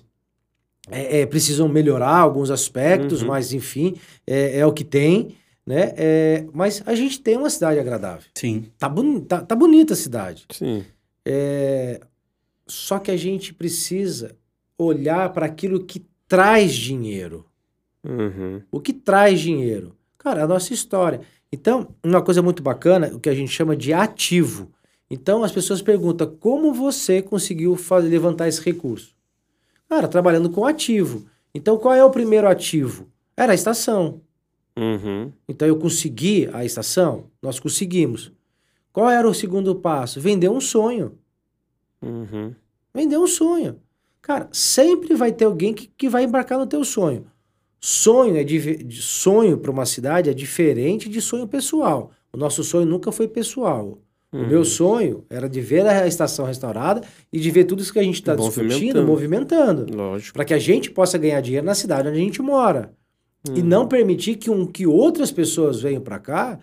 é, 0.90 1.20
é, 1.20 1.26
precisam 1.26 1.66
melhorar 1.68 2.16
alguns 2.18 2.50
aspectos, 2.50 3.22
Uhum. 3.22 3.28
mas 3.28 3.52
enfim, 3.54 3.94
é, 4.26 4.58
é 4.58 4.66
o 4.66 4.72
que 4.72 4.84
tem, 4.84 5.34
né? 5.66 5.92
É, 5.96 6.44
mas 6.52 6.82
a 6.86 6.94
gente 6.94 7.20
tem 7.20 7.36
uma 7.36 7.50
cidade 7.50 7.78
agradável. 7.78 8.24
Sim. 8.34 8.66
Tá, 8.78 8.88
boni 8.88 9.20
tá, 9.22 9.40
tá 9.42 9.54
bonita 9.54 9.92
a 9.94 9.96
cidade. 9.96 10.46
Sim. 10.50 10.84
É, 11.30 12.00
só 12.66 12.98
que 12.98 13.10
a 13.10 13.16
gente 13.16 13.52
precisa 13.52 14.34
olhar 14.78 15.30
para 15.34 15.44
aquilo 15.44 15.84
que 15.84 16.06
traz 16.26 16.72
dinheiro. 16.72 17.44
Uhum. 18.02 18.62
O 18.72 18.80
que 18.80 18.94
traz 18.94 19.38
dinheiro? 19.38 19.94
Cara, 20.16 20.44
a 20.44 20.46
nossa 20.46 20.72
história. 20.72 21.20
Então, 21.52 21.94
uma 22.02 22.22
coisa 22.22 22.40
muito 22.40 22.62
bacana, 22.62 23.08
o 23.14 23.20
que 23.20 23.28
a 23.28 23.34
gente 23.34 23.52
chama 23.52 23.76
de 23.76 23.92
ativo. 23.92 24.72
Então, 25.10 25.44
as 25.44 25.52
pessoas 25.52 25.82
perguntam 25.82 26.34
como 26.40 26.72
você 26.72 27.20
conseguiu 27.20 27.76
fazer, 27.76 28.08
levantar 28.08 28.48
esse 28.48 28.62
recurso? 28.62 29.14
Cara, 29.86 30.08
trabalhando 30.08 30.48
com 30.48 30.64
ativo. 30.64 31.26
Então, 31.54 31.76
qual 31.76 31.94
é 31.94 32.04
o 32.04 32.10
primeiro 32.10 32.48
ativo? 32.48 33.06
Era 33.36 33.52
a 33.52 33.54
estação. 33.54 34.22
Uhum. 34.78 35.30
Então, 35.46 35.68
eu 35.68 35.76
consegui 35.76 36.48
a 36.54 36.64
estação? 36.64 37.24
Nós 37.42 37.60
conseguimos. 37.60 38.32
Qual 38.98 39.08
era 39.08 39.28
o 39.28 39.32
segundo 39.32 39.76
passo? 39.76 40.20
Vender 40.20 40.48
um 40.48 40.60
sonho. 40.60 41.12
Uhum. 42.02 42.52
Vender 42.92 43.16
um 43.16 43.28
sonho. 43.28 43.76
Cara, 44.20 44.48
sempre 44.50 45.14
vai 45.14 45.30
ter 45.30 45.44
alguém 45.44 45.72
que, 45.72 45.88
que 45.96 46.08
vai 46.08 46.24
embarcar 46.24 46.58
no 46.58 46.66
teu 46.66 46.82
sonho. 46.82 47.24
Sonho 47.80 48.36
é 48.36 48.42
de, 48.42 48.90
sonho 48.90 49.56
para 49.56 49.70
uma 49.70 49.86
cidade 49.86 50.28
é 50.28 50.34
diferente 50.34 51.08
de 51.08 51.22
sonho 51.22 51.46
pessoal. 51.46 52.10
O 52.32 52.36
nosso 52.36 52.64
sonho 52.64 52.86
nunca 52.86 53.12
foi 53.12 53.28
pessoal. 53.28 54.02
O 54.32 54.38
meu 54.38 54.64
sonho 54.64 55.24
era 55.30 55.48
de 55.48 55.60
ver 55.60 55.86
a 55.86 56.04
estação 56.04 56.44
restaurada 56.44 57.00
e 57.32 57.38
de 57.38 57.52
ver 57.52 57.66
tudo 57.66 57.82
isso 57.82 57.92
que 57.92 58.00
a 58.00 58.02
gente 58.02 58.16
está 58.16 58.34
discutindo, 58.34 59.06
movimentando. 59.06 59.86
Lógico. 59.94 60.34
Para 60.34 60.44
que 60.44 60.54
a 60.54 60.58
gente 60.58 60.90
possa 60.90 61.16
ganhar 61.16 61.40
dinheiro 61.40 61.64
na 61.64 61.76
cidade 61.76 62.08
onde 62.08 62.18
a 62.18 62.20
gente 62.20 62.42
mora. 62.42 62.92
E 63.46 63.60
Uhum. 63.60 63.66
não 63.66 63.86
permitir 63.86 64.34
que, 64.34 64.50
um, 64.50 64.66
que 64.66 64.86
outras 64.86 65.30
pessoas 65.30 65.80
venham 65.80 66.02
para 66.02 66.18
cá. 66.18 66.58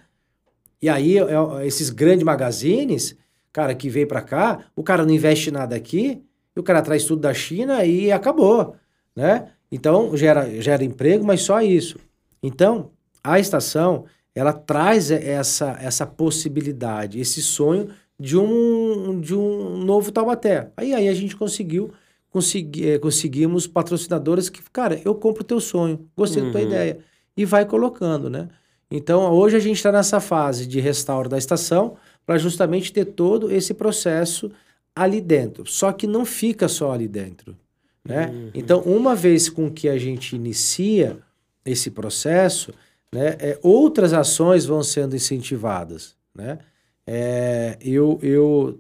E 0.82 0.90
aí, 0.90 1.18
é- 1.18 1.22
é- 1.22 1.68
esses 1.68 1.90
grandes 1.90 2.24
magazines, 2.24 3.16
cara, 3.52 3.74
que 3.74 3.90
veio 3.90 4.08
para 4.08 4.22
cá, 4.22 4.66
o 4.76 4.84
cara 4.84 5.06
não 5.06 5.14
investe 5.14 5.50
nada 5.52 5.76
aqui, 5.76 6.22
e 6.56 6.60
o 6.60 6.64
cara 6.64 6.82
traz 6.82 7.04
tudo 7.06 7.22
da 7.22 7.34
China 7.34 7.84
e 7.86 8.12
acabou, 8.12 8.76
né? 9.16 9.50
Então, 9.72 10.16
gera, 10.16 10.62
gera 10.62 10.84
emprego, 10.84 11.26
mas 11.26 11.42
só 11.42 11.62
isso. 11.62 11.98
Então, 12.42 12.92
a 13.24 13.40
estação, 13.40 14.06
ela 14.34 14.54
traz 14.54 15.12
essa, 15.12 15.78
essa 15.82 16.06
possibilidade, 16.06 17.20
esse 17.20 17.42
sonho 17.42 17.90
de 18.20 18.38
um, 18.38 19.20
de 19.20 19.36
um 19.36 19.78
novo 19.84 20.12
Taubaté. 20.12 20.70
Aí, 20.78 20.94
aí 20.94 21.10
a 21.10 21.14
gente 21.14 21.36
conseguiu, 21.36 21.92
consegui, 22.30 22.90
eh, 22.92 23.00
conseguimos 23.00 23.68
patrocinadores 23.68 24.50
que, 24.50 24.62
cara, 24.72 25.02
eu 25.04 25.16
compro 25.16 25.42
o 25.42 25.46
teu 25.46 25.60
sonho, 25.60 26.08
gostei 26.16 26.44
da 26.44 26.52
tua 26.52 26.62
Uhum. 26.62 26.68
ideia. 26.68 27.00
E 27.36 27.44
vai 27.44 27.66
colocando, 27.66 28.30
né? 28.30 28.48
Então, 28.90 29.32
hoje 29.32 29.56
a 29.56 29.60
gente 29.60 29.78
está 29.78 29.92
nessa 29.92 30.20
fase 30.20 30.66
de 30.66 30.80
restauro 30.80 31.28
da 31.28 31.38
estação 31.38 31.98
para 32.26 32.38
justamente 32.38 32.92
ter 32.94 33.06
todo 33.06 33.52
esse 33.52 33.74
processo 33.74 34.52
ali 34.96 35.20
dentro. 35.22 35.66
Só 35.68 35.92
que 35.92 36.08
não 36.08 36.26
fica 36.26 36.68
só 36.68 36.92
ali 36.92 37.08
dentro, 37.08 37.56
né? 38.04 38.32
Então, 38.54 38.82
uma 38.82 39.16
vez 39.16 39.50
com 39.50 39.70
que 39.70 39.90
a 39.90 39.98
gente 39.98 40.36
inicia 40.36 41.18
esse 41.66 41.90
processo, 41.90 42.72
né, 43.12 43.36
é, 43.40 43.60
outras 43.62 44.14
ações 44.14 44.66
vão 44.66 44.84
sendo 44.84 45.16
incentivadas, 45.16 46.16
né? 46.34 46.60
É, 47.08 47.78
eu, 47.82 48.20
eu, 48.22 48.80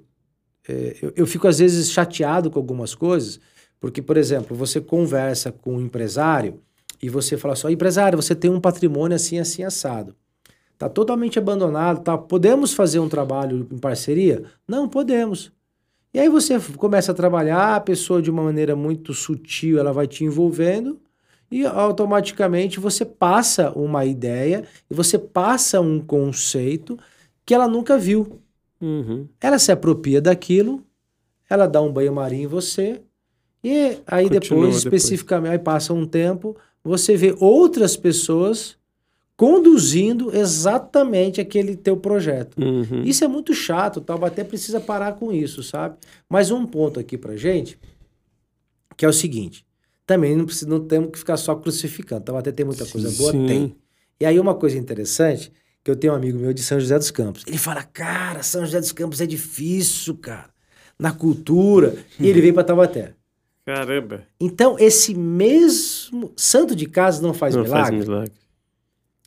é, 0.67 0.95
eu, 1.01 1.13
eu 1.15 1.27
fico 1.27 1.47
às 1.47 1.59
vezes 1.59 1.91
chateado 1.91 2.49
com 2.49 2.59
algumas 2.59 2.95
coisas, 2.95 3.39
porque, 3.79 4.01
por 4.01 4.17
exemplo, 4.17 4.55
você 4.55 4.81
conversa 4.81 5.51
com 5.51 5.75
um 5.75 5.81
empresário 5.81 6.59
e 7.05 7.09
você 7.09 7.37
fala 7.37 7.55
só, 7.55 7.69
empresário, 7.69 8.21
você 8.21 8.33
tem 8.33 8.49
um 8.49 8.59
patrimônio 8.59 9.15
assim, 9.15 9.37
assim, 9.39 9.63
assado. 9.63 10.15
Tá 10.77 10.89
totalmente 10.89 11.37
abandonado, 11.37 12.03
tá? 12.03 12.17
Podemos 12.17 12.73
fazer 12.73 12.99
um 12.99 13.07
trabalho 13.07 13.67
em 13.71 13.77
parceria? 13.77 14.43
Não, 14.67 14.89
podemos. 14.89 15.51
E 16.13 16.19
aí 16.19 16.27
você 16.27 16.59
começa 16.77 17.11
a 17.11 17.15
trabalhar, 17.15 17.75
a 17.75 17.79
pessoa 17.79 18.21
de 18.21 18.31
uma 18.31 18.41
maneira 18.43 18.75
muito 18.75 19.13
sutil, 19.13 19.77
ela 19.77 19.93
vai 19.93 20.07
te 20.07 20.23
envolvendo 20.23 20.99
e 21.51 21.63
automaticamente 21.65 22.79
você 22.79 23.05
passa 23.05 23.71
uma 23.71 24.03
ideia 24.03 24.65
e 24.89 24.93
você 24.93 25.19
passa 25.19 25.79
um 25.79 25.99
conceito 25.99 26.97
que 27.45 27.53
ela 27.53 27.67
nunca 27.67 27.97
viu. 27.97 28.39
Uhum. 28.81 29.27
Ela 29.39 29.59
se 29.59 29.71
apropria 29.71 30.19
daquilo, 30.19 30.83
ela 31.47 31.67
dá 31.67 31.81
um 31.81 31.93
banho-maria 31.93 32.43
em 32.43 32.47
você, 32.47 33.01
e 33.63 33.97
aí 34.05 34.29
Continua 34.29 34.39
depois, 34.39 34.49
depois. 34.49 34.77
especificamente, 34.77 35.51
aí 35.51 35.59
passa 35.59 35.93
um 35.93 36.05
tempo, 36.05 36.55
você 36.85 37.17
vê 37.17 37.35
outras 37.39 37.97
pessoas 37.97 38.77
conduzindo 39.35 40.33
exatamente 40.33 41.41
aquele 41.41 41.75
teu 41.75 41.97
projeto. 41.97 42.61
Uhum. 42.61 43.03
Isso 43.03 43.23
é 43.23 43.27
muito 43.27 43.53
chato, 43.53 43.97
o 43.97 44.01
Taubaté 44.01 44.43
precisa 44.43 44.79
parar 44.79 45.13
com 45.13 45.33
isso, 45.33 45.61
sabe? 45.63 45.97
Mas 46.29 46.51
um 46.51 46.65
ponto 46.65 46.99
aqui 46.99 47.17
pra 47.17 47.35
gente, 47.35 47.77
que 48.95 49.03
é 49.03 49.09
o 49.09 49.13
seguinte, 49.13 49.65
também 50.05 50.35
não, 50.35 50.45
precisa, 50.45 50.69
não 50.69 50.79
temos 50.79 51.09
que 51.11 51.19
ficar 51.19 51.37
só 51.37 51.55
crucificando, 51.55 52.23
Taubaté 52.23 52.51
tem 52.51 52.65
muita 52.65 52.85
coisa 52.85 53.11
boa? 53.17 53.31
Sim. 53.31 53.45
Tem. 53.47 53.75
E 54.19 54.25
aí 54.25 54.39
uma 54.39 54.53
coisa 54.55 54.77
interessante, 54.77 55.51
que 55.83 55.91
eu 55.91 55.95
tenho 55.95 56.13
um 56.13 56.15
amigo 56.15 56.39
meu 56.39 56.53
de 56.53 56.63
São 56.63 56.79
José 56.79 56.97
dos 56.97 57.11
Campos, 57.11 57.43
ele 57.45 57.57
fala, 57.57 57.83
cara, 57.83 58.41
São 58.41 58.63
José 58.63 58.79
dos 58.79 58.91
Campos 58.91 59.19
é 59.19 59.25
difícil, 59.25 60.15
cara, 60.15 60.49
na 60.97 61.11
cultura, 61.11 61.95
e 62.17 62.29
ele 62.29 62.39
veio 62.39 62.53
pra 62.53 62.63
Taubaté. 62.63 63.15
Caramba. 63.65 64.21
Então, 64.39 64.77
esse 64.79 65.15
mesmo 65.15 66.31
santo 66.37 66.75
de 66.75 66.85
casa 66.85 67.21
não 67.21 67.33
faz 67.33 67.55
não 67.55 67.63
milagre? 67.63 67.95
faz 67.97 68.07
milagre. 68.07 68.31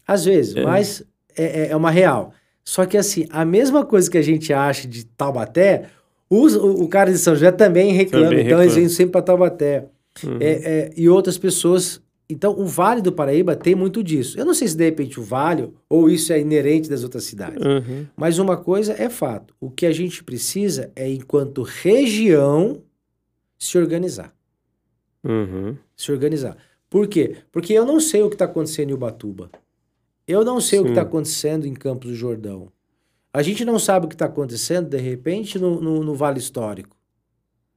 Às 0.06 0.24
vezes, 0.24 0.56
É. 0.56 0.62
mas 0.62 1.02
é, 1.36 1.44
é- 1.44 1.68
é 1.70 1.76
uma 1.76 1.90
real. 1.90 2.32
Só 2.64 2.84
que 2.86 2.96
assim, 2.96 3.26
a 3.30 3.44
mesma 3.44 3.84
coisa 3.84 4.10
que 4.10 4.18
a 4.18 4.22
gente 4.22 4.52
acha 4.52 4.86
de 4.86 5.04
Taubaté, 5.04 5.86
os- 6.30 6.54
o, 6.54 6.82
o 6.84 6.88
cara 6.88 7.10
de 7.10 7.18
São 7.18 7.34
José 7.34 7.50
também 7.50 7.92
reclama. 7.92 8.26
Também 8.28 8.46
então 8.46 8.62
eles 8.62 8.74
vêm 8.74 8.88
sempre 8.88 9.12
para 9.12 9.22
Taubaté. 9.22 9.86
Uhum. 10.24 10.36
É, 10.40 10.50
é, 10.52 10.90
e 10.96 11.08
outras 11.08 11.38
pessoas 11.38 12.00
Então, 12.30 12.52
o 12.58 12.66
Vale 12.66 13.00
do 13.00 13.10
Paraíba 13.10 13.56
tem 13.56 13.74
muito 13.74 14.04
disso. 14.04 14.38
Eu 14.38 14.44
não 14.44 14.52
sei 14.52 14.68
se 14.68 14.76
de 14.76 14.84
repente 14.84 15.18
o 15.18 15.22
Vale 15.22 15.72
ou 15.88 16.10
isso 16.10 16.30
é 16.30 16.38
inerente 16.38 16.86
das 16.90 17.02
outras 17.02 17.24
cidades. 17.24 17.64
Uhum. 17.64 18.04
Mas 18.14 18.38
uma 18.38 18.54
coisa 18.54 18.92
é 18.98 19.08
fato: 19.08 19.54
o 19.58 19.70
que 19.70 19.86
a 19.86 19.92
gente 19.92 20.22
precisa 20.22 20.90
é, 20.94 21.08
enquanto 21.10 21.62
região, 21.62 22.82
se 23.58 23.76
organizar. 23.78 24.32
Uhum. 25.24 25.76
Se 25.96 26.12
organizar. 26.12 26.56
Por 26.88 27.06
quê? 27.08 27.36
Porque 27.52 27.72
eu 27.72 27.84
não 27.84 28.00
sei 28.00 28.22
o 28.22 28.28
que 28.28 28.34
está 28.34 28.44
acontecendo 28.46 28.90
em 28.90 28.94
Ubatuba. 28.94 29.50
Eu 30.26 30.44
não 30.44 30.60
sei 30.60 30.78
o 30.78 30.82
que 30.82 30.88
Sim. 30.88 30.92
está 30.94 31.02
acontecendo 31.02 31.66
em 31.66 31.74
Campos 31.74 32.10
do 32.10 32.16
Jordão. 32.16 32.70
A 33.32 33.42
gente 33.42 33.64
não 33.64 33.78
sabe 33.78 34.06
o 34.06 34.08
que 34.08 34.14
está 34.14 34.26
acontecendo, 34.26 34.88
de 34.88 34.96
repente, 34.98 35.58
no, 35.58 35.80
no- 35.80 36.02
no 36.04 36.14
Vale 36.14 36.38
Histórico. 36.38 36.96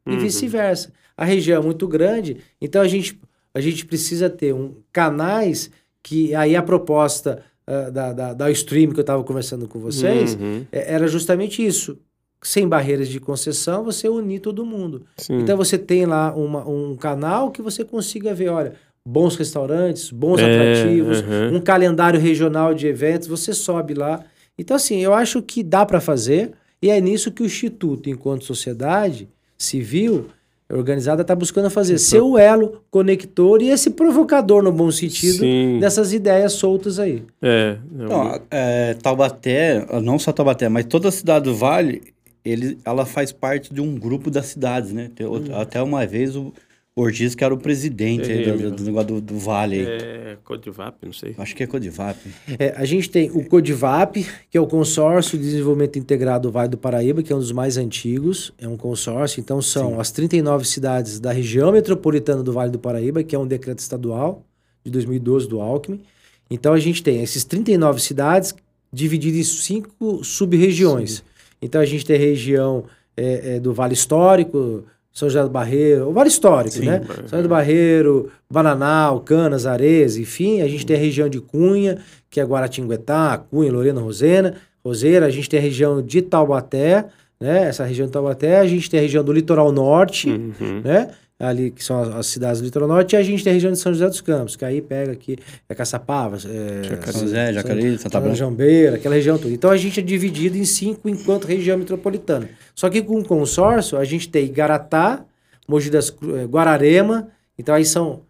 E 0.06 0.12
Uhum. 0.12 0.20
vice-versa. 0.20 0.94
A 1.16 1.26
região 1.26 1.62
é 1.62 1.66
muito 1.66 1.88
grande, 1.88 2.38
então 2.60 2.82
a 2.82 2.88
gente, 2.88 3.20
a 3.54 3.60
gente 3.62 3.86
precisa 3.86 4.30
ter 4.30 4.54
um, 4.54 4.76
canais 4.92 5.70
que 6.02 6.34
aí 6.34 6.56
a 6.56 6.64
proposta 6.64 7.44
ah, 7.68 7.90
da, 7.92 8.12
da, 8.14 8.34
da 8.34 8.52
stream 8.52 8.92
que 8.92 9.00
eu 9.00 9.02
estava 9.02 9.24
conversando 9.24 9.68
com 9.68 9.80
vocês 9.80 10.34
Uhum. 10.36 10.66
é- 10.72 10.94
era 10.94 11.08
justamente 11.08 11.64
isso. 11.66 12.00
Sem 12.44 12.68
barreiras 12.68 13.08
de 13.08 13.20
concessão, 13.20 13.84
você 13.84 14.10
unir 14.10 14.39
todo 14.39 14.66
mundo. 14.66 15.04
Sim. 15.18 15.39
Então 15.39 15.56
você 15.56 15.78
tem 15.78 16.06
lá 16.06 16.34
uma- 16.36 16.68
um 16.68 16.96
canal 16.96 17.52
que 17.52 17.62
você 17.62 17.84
consiga 17.86 18.34
ver, 18.34 18.50
olha, 18.50 18.74
bons 19.06 19.36
restaurantes, 19.36 20.10
bons 20.10 20.39
É, 20.39 20.46
atrativos, 20.46 21.22
uhum. 21.22 21.58
um 21.58 21.62
calendário 21.62 22.20
regional 22.20 22.74
de 22.74 22.88
eventos, 22.88 23.28
você 23.28 23.54
sobe 23.54 23.94
lá. 23.94 24.24
Então, 24.58 24.76
assim, 24.76 25.00
eu 25.00 25.14
acho 25.14 25.42
que 25.42 25.62
dá 25.64 25.86
para 25.86 26.00
fazer, 26.02 26.52
e 26.82 26.89
é 26.89 27.00
nisso 27.00 27.32
que 27.32 27.44
o 27.44 27.46
Instituto, 27.46 28.10
enquanto 28.10 28.44
sociedade 28.44 29.28
civil 29.58 30.28
organizada, 30.72 31.22
está 31.22 31.36
buscando 31.36 31.70
fazer. 31.70 31.98
Ser 32.00 32.22
o 32.22 32.38
elo 32.38 32.82
conector 32.89 33.62
e 33.62 33.70
esse 33.70 33.89
provocador, 33.92 34.64
no 34.64 34.72
bom 34.72 34.89
sentido, 34.89 35.39
Sim. 35.39 35.80
dessas 35.80 36.14
ideias 36.14 36.54
soltas 36.54 36.98
aí. 36.98 37.24
É. 37.42 37.78
não. 37.92 38.08
Não, 38.08 38.39
é, 38.50 38.94
Taubaté, 38.96 39.86
não 40.02 40.18
só 40.18 40.32
Taubaté, 40.32 40.70
mas 40.70 40.86
toda 40.86 41.10
a 41.10 41.12
cidade 41.12 41.46
do 41.46 41.56
Vale, 41.56 42.02
ele, 42.44 42.78
ela 42.86 43.06
faz 43.06 43.32
parte 43.32 43.74
de 43.74 43.82
um 43.82 43.96
grupo 43.96 44.30
das 44.32 44.48
cidades, 44.48 44.92
né? 44.92 45.10
Tem 45.16 45.26
outro- 45.26 45.56
Até 45.56 45.82
uma 45.82 46.06
vez 46.06 46.36
o 46.36 46.54
Ortiz, 46.94 47.34
que 47.36 47.44
era 47.44 47.54
o 47.54 47.58
presidente 47.58 48.30
aí 48.30 48.44
do, 48.52 48.72
do 48.72 48.84
negócio 48.84 49.08
do, 49.08 49.22
do 49.22 49.38
Vale. 49.39 49.80
É 49.80 50.38
Codivap, 50.44 50.96
não 51.06 51.14
sei. 51.14 51.34
Acho 51.38 51.56
que 51.56 51.64
é 51.64 51.68
Codivap. 51.68 52.18
É, 52.60 52.74
a 52.76 52.84
gente 52.84 53.10
tem 53.10 53.32
o 53.32 53.46
Codivap, 53.46 54.26
que 54.50 54.58
é 54.58 54.62
o 54.62 54.68
Consórcio 54.68 55.38
de 55.38 55.46
Desenvolvimento 55.46 55.98
Integrado 55.98 56.50
do 56.50 56.52
Vale 56.52 56.68
do 56.68 56.78
Paraíba, 56.78 57.24
que 57.24 57.32
é 57.32 57.36
um 57.36 57.39
dos 57.39 57.54
mais 57.54 57.78
antigos. 57.78 58.52
É 58.60 58.68
um 58.68 58.76
consórcio, 58.76 59.39
então 59.39 59.62
são 59.62 60.00
as 60.02 60.12
39 60.12 60.66
cidades 60.68 61.18
da 61.20 61.32
região 61.32 61.72
metropolitana 61.72 62.44
do 62.44 62.52
Vale 62.52 62.72
do 62.72 62.80
Paraíba, 62.80 63.24
que 63.24 63.36
é 63.36 63.39
um 63.39 63.48
decreto 63.48 63.80
estadual 63.80 64.44
de 64.84 64.92
2012 64.92 65.48
do 65.48 65.62
Alckmin. 65.62 66.02
Então 66.50 66.74
a 66.74 66.80
gente 66.80 67.02
tem 67.02 67.24
esses 67.24 67.46
39 67.46 68.02
cidades 68.02 68.54
divididas 68.92 69.39
em 69.39 69.44
cinco 69.46 70.24
sub-regiões. 70.26 71.24
Então 71.62 71.80
a 71.82 71.86
gente 71.86 72.05
tem 72.05 72.16
a 72.16 72.20
região 72.20 72.84
é, 73.16 73.55
é, 73.55 73.59
do 73.59 73.74
Vale 73.74 73.93
Histórico, 73.93 74.84
São 75.14 75.30
José 75.30 75.43
do 75.43 75.49
Barreiro, 75.49 76.09
o 76.09 76.14
Vale 76.14 76.30
Histórico, 76.30 76.76
Sim, 76.78 76.86
né? 76.86 77.01
São 77.05 77.24
José 77.24 77.41
do 77.43 77.49
Barreiro, 77.49 78.30
Bananal, 78.49 79.20
Canas, 79.20 79.66
Ares, 79.66 80.18
enfim. 80.18 80.62
A 80.62 80.68
gente 80.68 80.86
tem 80.86 80.95
a 80.95 80.99
região 80.99 81.30
de 81.30 81.39
Cunha, 81.39 81.97
que 82.30 82.39
é 82.39 82.43
Guaratinguetá, 82.43 83.38
Cunha, 83.49 83.72
Lorena, 83.72 84.01
Rosena, 84.01 84.55
Roseira. 84.84 85.26
A 85.26 85.30
gente 85.30 85.49
tem 85.49 85.59
a 85.59 85.64
região 85.64 86.01
de 86.01 86.22
Taubaté, 86.22 87.05
né? 87.39 87.66
Essa 87.68 87.84
região 87.84 88.05
de 88.07 88.12
Taubaté. 88.14 88.59
A 88.59 88.66
gente 88.68 88.89
tem 88.89 88.99
a 88.99 89.03
região 89.03 89.24
do 89.24 89.34
Litoral 89.34 89.72
Norte, 89.72 90.30
Uhum. 90.30 90.82
né? 90.84 91.09
Ali 91.44 91.72
que 91.72 91.84
são 91.84 92.02
as, 92.02 92.10
as 92.16 92.26
cidades 92.28 92.62
do 92.62 92.66
Litoral 92.66 92.88
Norte. 92.88 93.14
E 93.14 93.18
a 93.18 93.24
gente 93.24 93.44
tem 93.44 93.52
a 93.52 93.54
região 93.54 93.72
de 93.72 93.80
São 93.80 93.92
José 93.92 94.08
dos 94.08 94.22
Campos, 94.22 94.56
que 94.56 94.64
aí 94.64 94.82
pega 94.82 95.12
aqui 95.12 95.38
é 95.68 95.74
Caçapava, 95.74 96.38
é, 96.38 97.12
São 97.12 97.22
José, 97.22 97.54
Jacareí, 97.54 97.98
Santa 97.98 98.20
Branca. 98.20 98.36
Jambeira, 98.36 98.96
aquela 98.98 99.16
região 99.16 99.38
toda. 99.38 99.52
Então 99.54 99.72
a 99.72 99.78
gente 99.78 100.00
é 100.00 100.04
dividido 100.04 100.58
em 100.58 100.66
cinco 100.66 101.10
enquanto 101.10 101.46
região 101.46 101.78
metropolitana. 101.78 102.50
Só 102.76 102.89
que 102.89 103.02
com 103.02 103.20
o 103.20 103.24
consórcio 103.26 103.98
a 103.98 104.04
gente 104.06 104.30
tem 104.30 104.46
Igaratá, 104.46 105.24
Mogi 105.68 105.89
das 105.89 106.10
Cru- 106.10 106.38
eh, 106.38 106.46
Guararema, 106.46 107.30
então 107.58 107.74
aí 107.74 107.86
são, 107.86 108.22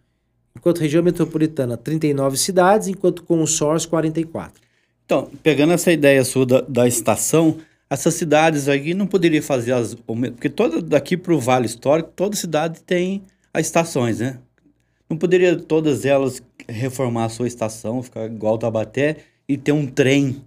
enquanto 0.56 0.80
região 0.80 1.02
metropolitana, 1.04 1.76
39 1.78 2.38
cidades, 2.38 2.88
enquanto 2.88 3.24
consórcio, 3.24 3.90
44. 3.90 4.62
Então, 5.06 5.30
pegando 5.44 5.74
essa 5.74 5.92
ideia 5.92 6.24
sua 6.24 6.46
da, 6.46 6.62
da 6.62 6.88
estação, 6.88 7.58
essas 7.92 8.14
cidades 8.14 8.70
aqui 8.70 8.94
não 8.94 9.06
poderia 9.06 9.44
fazer 9.44 9.74
as. 9.74 9.94
Porque 9.94 10.50
toda 10.50 10.82
daqui 10.82 11.18
para 11.18 11.34
o 11.34 11.40
Vale 11.40 11.66
Histórico, 11.66 12.10
toda 12.16 12.38
cidade 12.38 12.82
tem 12.82 13.22
as 13.54 13.66
estações, 13.66 14.20
né? 14.20 14.38
Não 15.10 15.18
poderia 15.18 15.58
todas 15.58 16.06
elas 16.06 16.42
reformar 16.70 17.26
a 17.26 17.30
sua 17.30 17.48
estação, 17.48 18.02
ficar 18.02 18.28
igual 18.28 18.58
Tabaté 18.58 19.18
e 19.46 19.58
ter 19.58 19.74
um 19.74 19.86
trem 19.86 20.42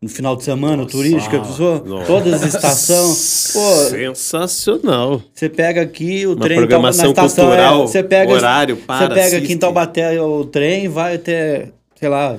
no 0.00 0.08
final 0.08 0.36
de 0.36 0.44
semana 0.44 0.76
Nossa. 0.76 0.90
turística, 0.90 1.40
pessoa, 1.40 1.82
todas 2.06 2.34
as 2.34 2.54
estações. 2.54 3.50
Pô, 3.52 3.90
Sensacional. 3.90 5.22
você 5.34 5.48
pega 5.48 5.82
aqui 5.82 6.24
o 6.24 6.34
Uma 6.34 6.44
trem 6.44 6.56
programação 6.56 7.06
na 7.06 7.10
estação, 7.10 7.46
cultural, 7.46 7.82
é, 7.82 7.86
você 7.88 8.02
pega 8.04 8.32
horário, 8.32 8.76
Você 8.76 8.82
para, 8.82 9.08
pega 9.08 9.26
aqui 9.26 9.36
assiste. 9.38 9.52
em 9.54 9.58
Taubaté 9.58 10.22
o 10.22 10.44
trem, 10.44 10.88
vai 10.88 11.16
até, 11.16 11.72
sei 11.98 12.08
lá, 12.08 12.38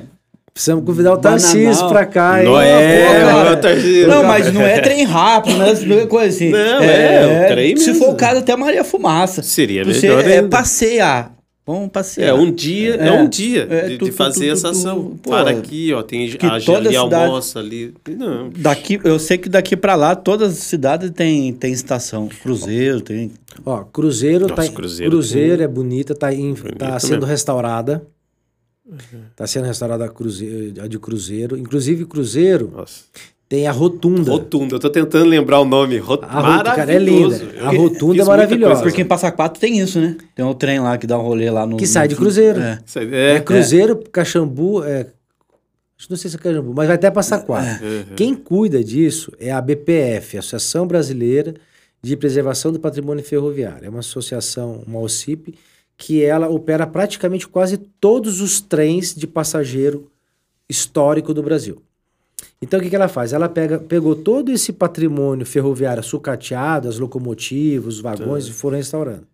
Precisamos 0.57 0.83
convidar 0.85 1.13
o. 1.13 1.17
Tarcísio 1.17 1.87
pra 1.87 2.03
cá. 2.03 2.41
Não 2.41 2.59
é, 2.59 3.55
Tarcísio. 3.57 4.07
Não, 4.07 4.23
mas 4.23 4.51
não 4.51 4.61
é 4.63 4.79
trem 4.81 5.03
rápido, 5.03 5.55
não 5.55 5.99
é 5.99 6.05
coisa 6.07 6.35
assim. 6.35 6.49
Não, 6.49 6.81
é, 6.81 7.45
o 7.45 7.47
trem 7.53 7.77
Se 7.77 7.91
mesmo. 7.91 8.03
for 8.05 8.13
o 8.13 8.15
caso, 8.15 8.39
até 8.39 8.55
Maria 8.55 8.83
Fumaça. 8.83 9.43
Seria 9.43 9.83
Você 9.85 10.07
melhor 10.09 10.27
é 10.27 10.37
ainda. 10.37 10.47
passear. 10.49 11.31
Vamos 11.63 11.89
passear. 11.91 12.29
É 12.29 12.33
um 12.33 12.51
dia, 12.51 12.95
é, 12.95 13.07
É. 13.07 13.11
um 13.11 13.29
dia 13.29 13.67
É, 13.69 13.81
de, 13.89 13.97
tu- 13.99 14.05
de 14.05 14.11
tu- 14.11 14.17
fazer 14.17 14.47
tu- 14.47 14.53
essa 14.53 14.69
ação. 14.71 15.15
pô, 15.21 15.29
Para 15.29 15.51
aqui, 15.51 15.93
ó, 15.93 16.01
tem 16.01 16.27
que 16.27 16.43
a, 16.45 16.59
toda 16.59 16.77
ali 16.89 16.95
cidade- 16.97 17.13
almoça 17.25 17.59
ali. 17.59 17.93
Não. 18.09 18.49
Daqui, 18.57 18.99
eu 19.03 19.19
sei 19.19 19.37
que 19.37 19.49
daqui 19.49 19.75
pra 19.77 19.93
lá, 19.93 20.15
todas 20.15 20.53
as 20.53 20.57
cidades 20.63 21.11
têm 21.11 21.53
tem 21.53 21.71
estação. 21.71 22.29
Cruzeiro, 22.41 23.01
tem. 23.01 23.29
Ó, 23.63 23.83
Cruzeiro, 23.83 24.47
Nossa, 24.47 24.55
tá, 24.63 24.67
Cruzeiro 24.73 25.11
Cruzeiro, 25.11 25.61
é 25.61 25.67
bonita, 25.67 26.15
tá, 26.15 26.33
em- 26.33 26.55
tá 26.77 26.97
sendo 26.99 27.11
mesmo. 27.19 27.25
restaurada. 27.25 28.01
Tá 29.35 29.45
sendo 29.45 29.65
restaurada 29.65 30.05
a, 30.05 30.09
Cruzeiro, 30.09 30.81
a 30.81 30.87
de 30.87 30.97
Cruzeiro. 30.97 31.57
Inclusive, 31.57 32.05
Cruzeiro 32.05 32.71
Nossa. 32.73 33.03
tem 33.49 33.67
a 33.67 33.71
rotunda. 33.71 34.31
Rotunda, 34.31 34.75
eu 34.75 34.79
tô 34.79 34.89
tentando 34.89 35.25
lembrar 35.25 35.59
o 35.59 35.65
nome. 35.65 35.97
Rot... 35.97 36.23
A 36.23 36.39
rotunda, 36.39 36.75
cara, 36.75 36.93
é 36.93 36.97
linda. 36.99 37.35
A 37.61 37.69
rotunda 37.71 38.21
é 38.21 38.25
maravilhosa. 38.25 38.81
Porque 38.81 39.01
em 39.01 39.05
Passa 39.05 39.31
Quatro 39.31 39.59
tem 39.59 39.79
isso, 39.79 39.99
né? 39.99 40.15
Tem 40.35 40.45
um 40.45 40.53
trem 40.53 40.79
lá 40.79 40.97
que 40.97 41.05
dá 41.05 41.17
um 41.17 41.21
rolê 41.21 41.49
lá 41.49 41.65
no. 41.65 41.75
Que 41.77 41.83
no- 41.83 41.89
sai 41.91 42.07
de 42.07 42.15
Cruzeiro. 42.15 42.59
É. 42.61 42.79
É, 42.95 43.35
É, 43.35 43.39
Cruzeiro, 43.41 43.95
Caxambu, 44.11 44.83
é, 44.83 45.07
acho 45.97 46.07
que 46.07 46.09
não 46.11 46.17
sei 46.17 46.29
se 46.31 46.37
é 46.37 46.39
Caxambu, 46.39 46.73
mas 46.73 46.87
vai 46.87 46.95
até 46.95 47.11
passar 47.11 47.39
quatro. 47.39 47.85
Uhum. 47.85 48.15
Quem 48.15 48.33
cuida 48.35 48.83
disso 48.83 49.31
é 49.39 49.51
a 49.51 49.59
BPF, 49.61 50.37
Associação 50.37 50.87
Brasileira 50.87 51.53
de 52.01 52.15
Preservação 52.15 52.71
do 52.71 52.79
Patrimônio 52.79 53.23
Ferroviário. 53.23 53.85
É 53.85 53.89
uma 53.89 53.99
associação, 53.99 54.81
uma 54.87 54.99
OCIP, 54.99 55.55
que 55.97 56.23
ela 56.23 56.47
opera 56.47 56.85
praticamente 56.85 57.47
quase 57.47 57.77
todos 57.77 58.39
os 58.39 58.61
trens 58.61 59.15
de 59.15 59.25
passageiro 59.25 60.09
histórico 60.69 61.33
do 61.33 61.41
Brasil. 61.41 61.81
Então 62.61 62.79
o 62.79 62.83
que, 62.83 62.89
que 62.89 62.95
ela 62.95 63.07
faz? 63.07 63.33
Ela 63.33 63.49
pega, 63.49 63.79
pegou 63.79 64.15
todo 64.15 64.51
esse 64.51 64.71
patrimônio 64.71 65.45
ferroviário 65.45 66.03
sucateado, 66.03 66.87
as 66.87 66.99
locomotivas, 66.99 67.95
os 67.95 68.01
vagões, 68.01 68.47
e 68.47 68.51
foram 68.51 68.77
restaurando. 68.77 69.27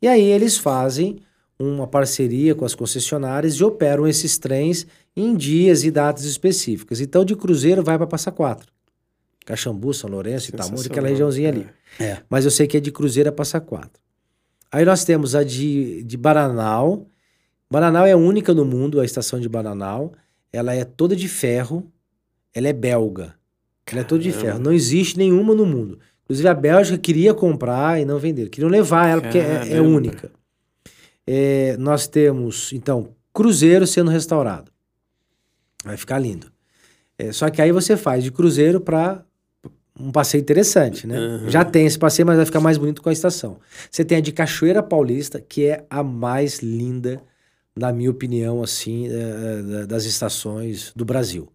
E 0.00 0.06
aí 0.06 0.22
eles 0.22 0.56
fazem 0.56 1.18
uma 1.58 1.86
parceria 1.86 2.54
com 2.54 2.64
as 2.64 2.74
concessionárias 2.74 3.54
e 3.54 3.64
operam 3.64 4.06
esses 4.06 4.38
trens 4.38 4.86
em 5.16 5.34
dias 5.36 5.84
e 5.84 5.90
datas 5.90 6.24
específicas. 6.24 7.00
Então 7.00 7.24
de 7.24 7.34
Cruzeiro 7.34 7.82
vai 7.82 7.96
para 7.96 8.06
Passa 8.06 8.30
Quatro. 8.30 8.72
Caxambu, 9.44 9.92
São 9.92 10.08
Lourenço, 10.08 10.50
Itaúna, 10.50 10.80
aquela 10.80 11.08
regiãozinha 11.08 11.50
ali. 11.50 11.66
É. 12.00 12.18
Mas 12.30 12.44
eu 12.44 12.50
sei 12.50 12.66
que 12.66 12.76
é 12.76 12.80
de 12.80 12.90
Cruzeiro 12.90 13.28
a 13.28 13.32
Passa 13.32 13.60
Quatro. 13.60 14.03
Aí 14.74 14.84
nós 14.84 15.04
temos 15.04 15.36
a 15.36 15.44
de, 15.44 16.02
de 16.02 16.16
Bananal. 16.16 17.06
Bananal 17.70 18.06
é 18.06 18.10
a 18.10 18.16
única 18.16 18.52
no 18.52 18.64
mundo, 18.64 18.98
a 18.98 19.04
estação 19.04 19.38
de 19.38 19.48
Bananal. 19.48 20.12
Ela 20.52 20.74
é 20.74 20.84
toda 20.84 21.14
de 21.14 21.28
ferro. 21.28 21.88
Ela 22.52 22.66
é 22.66 22.72
belga. 22.72 23.36
Ela 23.86 24.00
é 24.00 24.02
toda 24.02 24.20
de 24.20 24.32
ferro. 24.32 24.58
Não 24.58 24.72
existe 24.72 25.16
nenhuma 25.16 25.54
no 25.54 25.64
mundo. 25.64 26.00
Inclusive 26.24 26.48
a 26.48 26.54
Bélgica 26.54 26.98
queria 26.98 27.32
comprar 27.32 28.00
e 28.00 28.04
não 28.04 28.18
vender. 28.18 28.48
Queriam 28.48 28.68
levar 28.68 29.06
ela 29.06 29.22
porque 29.22 29.38
é, 29.38 29.76
é 29.76 29.80
única. 29.80 30.32
É, 31.24 31.76
nós 31.76 32.08
temos, 32.08 32.72
então, 32.72 33.10
Cruzeiro 33.32 33.86
sendo 33.86 34.10
restaurado. 34.10 34.72
Vai 35.84 35.96
ficar 35.96 36.18
lindo. 36.18 36.50
É, 37.16 37.30
só 37.30 37.48
que 37.48 37.62
aí 37.62 37.70
você 37.70 37.96
faz 37.96 38.24
de 38.24 38.32
Cruzeiro 38.32 38.80
para 38.80 39.24
um 39.98 40.10
passeio 40.10 40.40
interessante, 40.40 41.06
né? 41.06 41.18
Uhum. 41.18 41.50
Já 41.50 41.64
tem 41.64 41.86
esse 41.86 41.98
passeio, 41.98 42.26
mas 42.26 42.36
vai 42.36 42.46
ficar 42.46 42.60
mais 42.60 42.76
bonito 42.78 43.00
com 43.02 43.08
a 43.08 43.12
estação. 43.12 43.58
Você 43.90 44.04
tem 44.04 44.18
a 44.18 44.20
de 44.20 44.32
Cachoeira 44.32 44.82
Paulista, 44.82 45.40
que 45.40 45.66
é 45.66 45.84
a 45.88 46.02
mais 46.02 46.58
linda, 46.60 47.22
na 47.76 47.92
minha 47.92 48.10
opinião, 48.10 48.62
assim, 48.62 49.06
eh, 49.08 49.62
da- 49.62 49.86
das 49.86 50.04
estações 50.04 50.92
do 50.96 51.04
Brasil. 51.04 51.48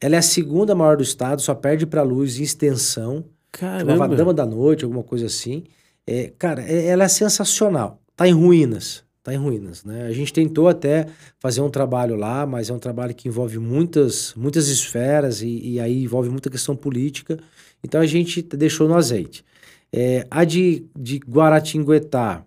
Ela 0.00 0.16
é 0.16 0.18
a 0.18 0.22
segunda 0.22 0.74
maior 0.74 0.96
do 0.96 1.02
estado, 1.02 1.40
só 1.42 1.54
perde 1.54 1.86
para 1.86 2.02
Luz 2.02 2.38
em 2.40 2.42
extensão. 2.42 3.24
Caramba. 3.52 4.08
Dama 4.08 4.32
da 4.34 4.46
Noite, 4.46 4.84
alguma 4.84 5.02
coisa 5.02 5.26
assim. 5.26 5.64
É, 6.06 6.32
cara, 6.38 6.62
é- 6.62 6.86
ela 6.86 7.04
é 7.04 7.08
sensacional. 7.08 8.00
Tá 8.16 8.26
em 8.26 8.32
ruínas. 8.32 9.04
Tá 9.22 9.34
em 9.34 9.36
ruínas, 9.36 9.84
né? 9.84 10.06
A 10.06 10.12
gente 10.12 10.32
tentou 10.32 10.66
até 10.68 11.06
fazer 11.38 11.60
um 11.60 11.68
trabalho 11.68 12.16
lá, 12.16 12.46
mas 12.46 12.70
é 12.70 12.72
um 12.72 12.78
trabalho 12.78 13.14
que 13.14 13.28
envolve 13.28 13.58
muitas, 13.58 14.32
muitas 14.34 14.68
esferas 14.68 15.42
e, 15.42 15.72
e 15.74 15.80
aí 15.80 16.02
envolve 16.04 16.30
muita 16.30 16.48
questão 16.48 16.74
política. 16.74 17.38
Então 17.82 18.00
a 18.00 18.06
gente 18.06 18.42
deixou 18.42 18.88
no 18.88 18.94
azeite. 18.94 19.44
É, 19.92 20.26
a 20.30 20.44
de, 20.44 20.86
de 20.96 21.18
Guaratinguetá, 21.18 22.44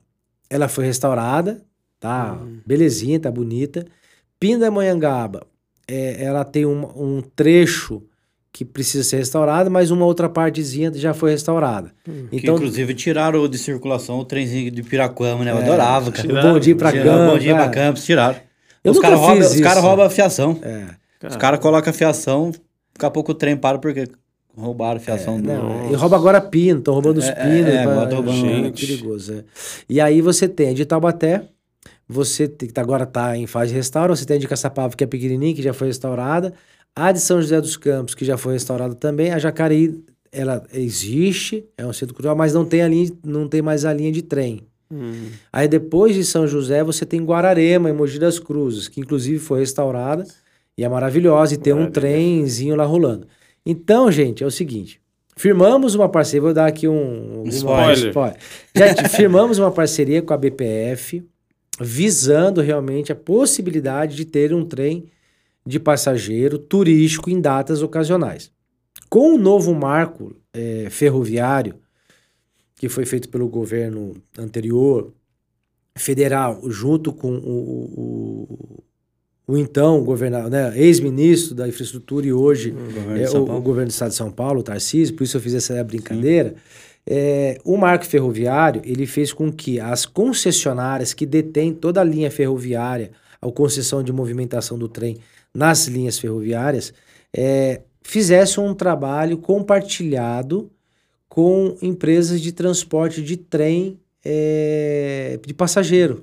ela 0.49 0.67
foi 0.67 0.85
restaurada, 0.85 1.61
tá? 1.99 2.37
Belezinha, 2.65 3.19
tá 3.19 3.29
bonita. 3.29 3.85
Pindamonhangaba, 4.39 5.45
é, 5.87 6.23
ela 6.23 6.43
tem 6.43 6.65
um, 6.65 6.85
um 6.95 7.21
trecho 7.21 8.03
que 8.51 8.63
precisa 8.63 9.03
ser 9.03 9.17
restaurado, 9.17 9.71
mas 9.71 9.89
uma 9.89 10.05
outra 10.05 10.29
partezinha 10.29 10.93
já 10.93 11.11
foi 11.11 11.31
restaurada. 11.31 11.91
Que 12.05 12.37
Então, 12.37 12.55
inclusive 12.55 12.93
tiraram 12.93 13.47
de 13.47 13.57
circulação 13.57 14.19
o 14.19 14.25
trenzinho 14.25 14.69
de 14.69 14.83
Piracuama, 14.83 15.43
né? 15.43 15.51
Eu 15.51 15.57
adorava, 15.57 16.11
cara. 16.11 16.27
o 16.27 16.53
bom 16.53 16.59
dia 16.59 16.75
pra 16.75 16.91
Tiraram 16.91 17.11
o 17.11 17.17
campo. 17.17 17.31
bom 17.31 17.39
dia 17.39 17.55
pra 17.55 17.65
é. 17.65 17.69
Campos, 17.69 18.03
tiraram. 18.05 18.35
Eu 18.83 18.91
os 18.91 18.99
caras 18.99 19.19
roubam, 19.19 19.39
cara 19.39 19.79
isso. 19.79 19.81
roubam 19.81 20.05
a 20.05 20.09
fiação. 20.09 20.59
É. 20.61 21.27
Os 21.27 21.35
caras 21.35 21.59
colocam 21.59 21.89
a 21.89 21.93
fiação, 21.93 22.51
daqui 22.93 23.05
a 23.05 23.09
pouco 23.09 23.31
o 23.31 23.35
trem 23.35 23.57
para 23.57 23.79
porque 23.79 24.07
roubaram 24.55 24.97
a 24.97 24.99
fiação 24.99 25.39
do. 25.41 25.47
Não, 25.47 25.91
e 25.91 25.95
rouba 25.95 26.15
agora 26.15 26.39
pino, 26.41 26.79
estão 26.79 26.93
roubando 26.93 27.17
os 27.17 27.25
É, 27.25 27.33
pinos. 27.33 27.73
é, 27.73 27.83
pra- 27.83 27.95
bota 27.95 28.15
roubando- 28.15 28.37
é 28.45 28.49
Gente. 28.63 28.85
perigoso. 28.85 29.33
é. 29.33 29.43
E 29.89 29.99
aí 29.99 30.21
você 30.21 30.47
tem 30.47 30.69
a 30.69 30.73
de 30.73 30.85
Taubaté, 30.85 31.45
você 32.07 32.47
que 32.47 32.79
agora 32.79 33.03
está 33.03 33.35
em 33.37 33.47
fase 33.47 33.71
de 33.71 33.75
restauro, 33.77 34.15
você 34.15 34.25
tem 34.25 34.37
a 34.37 34.39
de 34.39 34.47
Caçapava, 34.47 34.95
que 34.95 35.03
é 35.03 35.07
pequenininha, 35.07 35.53
que 35.55 35.61
já 35.61 35.73
foi 35.73 35.87
restaurada, 35.87 36.53
a 36.95 37.11
de 37.11 37.19
São 37.19 37.41
José 37.41 37.59
dos 37.59 37.75
Campos, 37.77 38.13
que 38.13 38.23
já 38.25 38.37
foi 38.37 38.53
restaurada 38.53 38.93
também, 38.95 39.31
a 39.31 39.39
Jacareí, 39.39 39.99
ela 40.31 40.63
existe, 40.73 41.65
é 41.77 41.85
um 41.85 41.93
centro 41.93 42.13
cultural, 42.15 42.35
mas 42.35 42.53
não 42.53 42.65
tem, 42.65 42.81
a 42.81 42.87
linha, 42.87 43.11
não 43.23 43.47
tem 43.47 43.61
mais 43.61 43.85
a 43.85 43.93
linha 43.93 44.11
de 44.11 44.21
trem. 44.21 44.61
Hum. 44.91 45.27
Aí 45.51 45.67
depois 45.67 46.13
de 46.15 46.23
São 46.23 46.45
José, 46.47 46.83
você 46.83 47.05
tem 47.05 47.23
Guararema, 47.23 47.89
em 47.89 47.93
Mogi 47.93 48.19
das 48.19 48.37
Cruzes, 48.37 48.87
que 48.87 48.99
inclusive 48.99 49.39
foi 49.39 49.59
restaurada 49.61 50.23
e 50.77 50.83
é 50.83 50.89
maravilhosa 50.89 51.53
e 51.55 51.57
tem 51.57 51.73
um 51.73 51.89
trenzinho 51.89 52.75
lá 52.75 52.83
rolando. 52.85 53.25
Então, 53.65 54.11
gente, 54.11 54.43
é 54.43 54.47
o 54.47 54.51
seguinte. 54.51 55.01
Firmamos 55.35 55.95
uma 55.95 56.07
parceria, 56.07 56.41
vou 56.41 56.53
dar 56.53 56.67
aqui 56.67 56.87
um, 56.87 57.41
um 57.41 57.47
Spoiler. 57.47 58.37
Gente, 58.75 59.09
firmamos 59.09 59.57
uma 59.57 59.71
parceria 59.71 60.21
com 60.21 60.33
a 60.33 60.37
BPF, 60.37 61.23
visando 61.79 62.61
realmente 62.61 63.11
a 63.11 63.15
possibilidade 63.15 64.15
de 64.15 64.25
ter 64.25 64.53
um 64.53 64.63
trem 64.63 65.05
de 65.65 65.79
passageiro 65.79 66.57
turístico 66.57 67.29
em 67.29 67.41
datas 67.41 67.81
ocasionais. 67.81 68.51
Com 69.09 69.33
o 69.33 69.37
novo 69.37 69.73
marco 69.73 70.35
eh, 70.53 70.87
ferroviário, 70.89 71.75
que 72.75 72.89
foi 72.89 73.05
feito 73.05 73.29
pelo 73.29 73.47
governo 73.47 74.15
anterior, 74.37 75.13
federal, 75.95 76.59
junto 76.69 77.13
com 77.13 77.33
o, 77.33 77.83
o, 77.95 78.82
o 79.45 79.57
então 79.57 80.03
governador, 80.03 80.49
né, 80.49 80.73
ex-ministro 80.75 81.53
da 81.53 81.67
infraestrutura 81.67 82.25
e 82.25 82.31
hoje 82.31 82.71
Governo 82.71 83.17
é, 83.17 83.29
o, 83.31 83.57
o 83.57 83.61
governo 83.61 83.89
do 83.89 83.91
estado 83.91 84.09
de 84.09 84.15
São 84.15 84.31
Paulo, 84.31 84.61
o 84.61 84.63
Tarcísio, 84.63 85.15
por 85.15 85.23
isso 85.23 85.37
eu 85.37 85.41
fiz 85.41 85.53
essa 85.53 85.83
brincadeira. 85.83 86.55
É, 87.05 87.59
o 87.65 87.75
marco 87.75 88.05
ferroviário 88.05 88.81
ele 88.85 89.05
fez 89.05 89.33
com 89.33 89.51
que 89.51 89.79
as 89.79 90.05
concessionárias 90.05 91.13
que 91.13 91.25
detêm 91.25 91.73
toda 91.73 91.99
a 91.99 92.03
linha 92.03 92.31
ferroviária, 92.31 93.11
a 93.41 93.51
concessão 93.51 94.01
de 94.01 94.13
movimentação 94.13 94.77
do 94.77 94.87
trem 94.87 95.17
nas 95.53 95.87
linhas 95.87 96.17
ferroviárias, 96.17 96.93
é, 97.35 97.81
fizessem 98.01 98.63
um 98.63 98.73
trabalho 98.73 99.37
compartilhado 99.37 100.71
com 101.27 101.75
empresas 101.81 102.39
de 102.39 102.51
transporte 102.51 103.21
de 103.21 103.35
trem 103.35 103.99
é, 104.23 105.37
de 105.45 105.53
passageiro. 105.53 106.21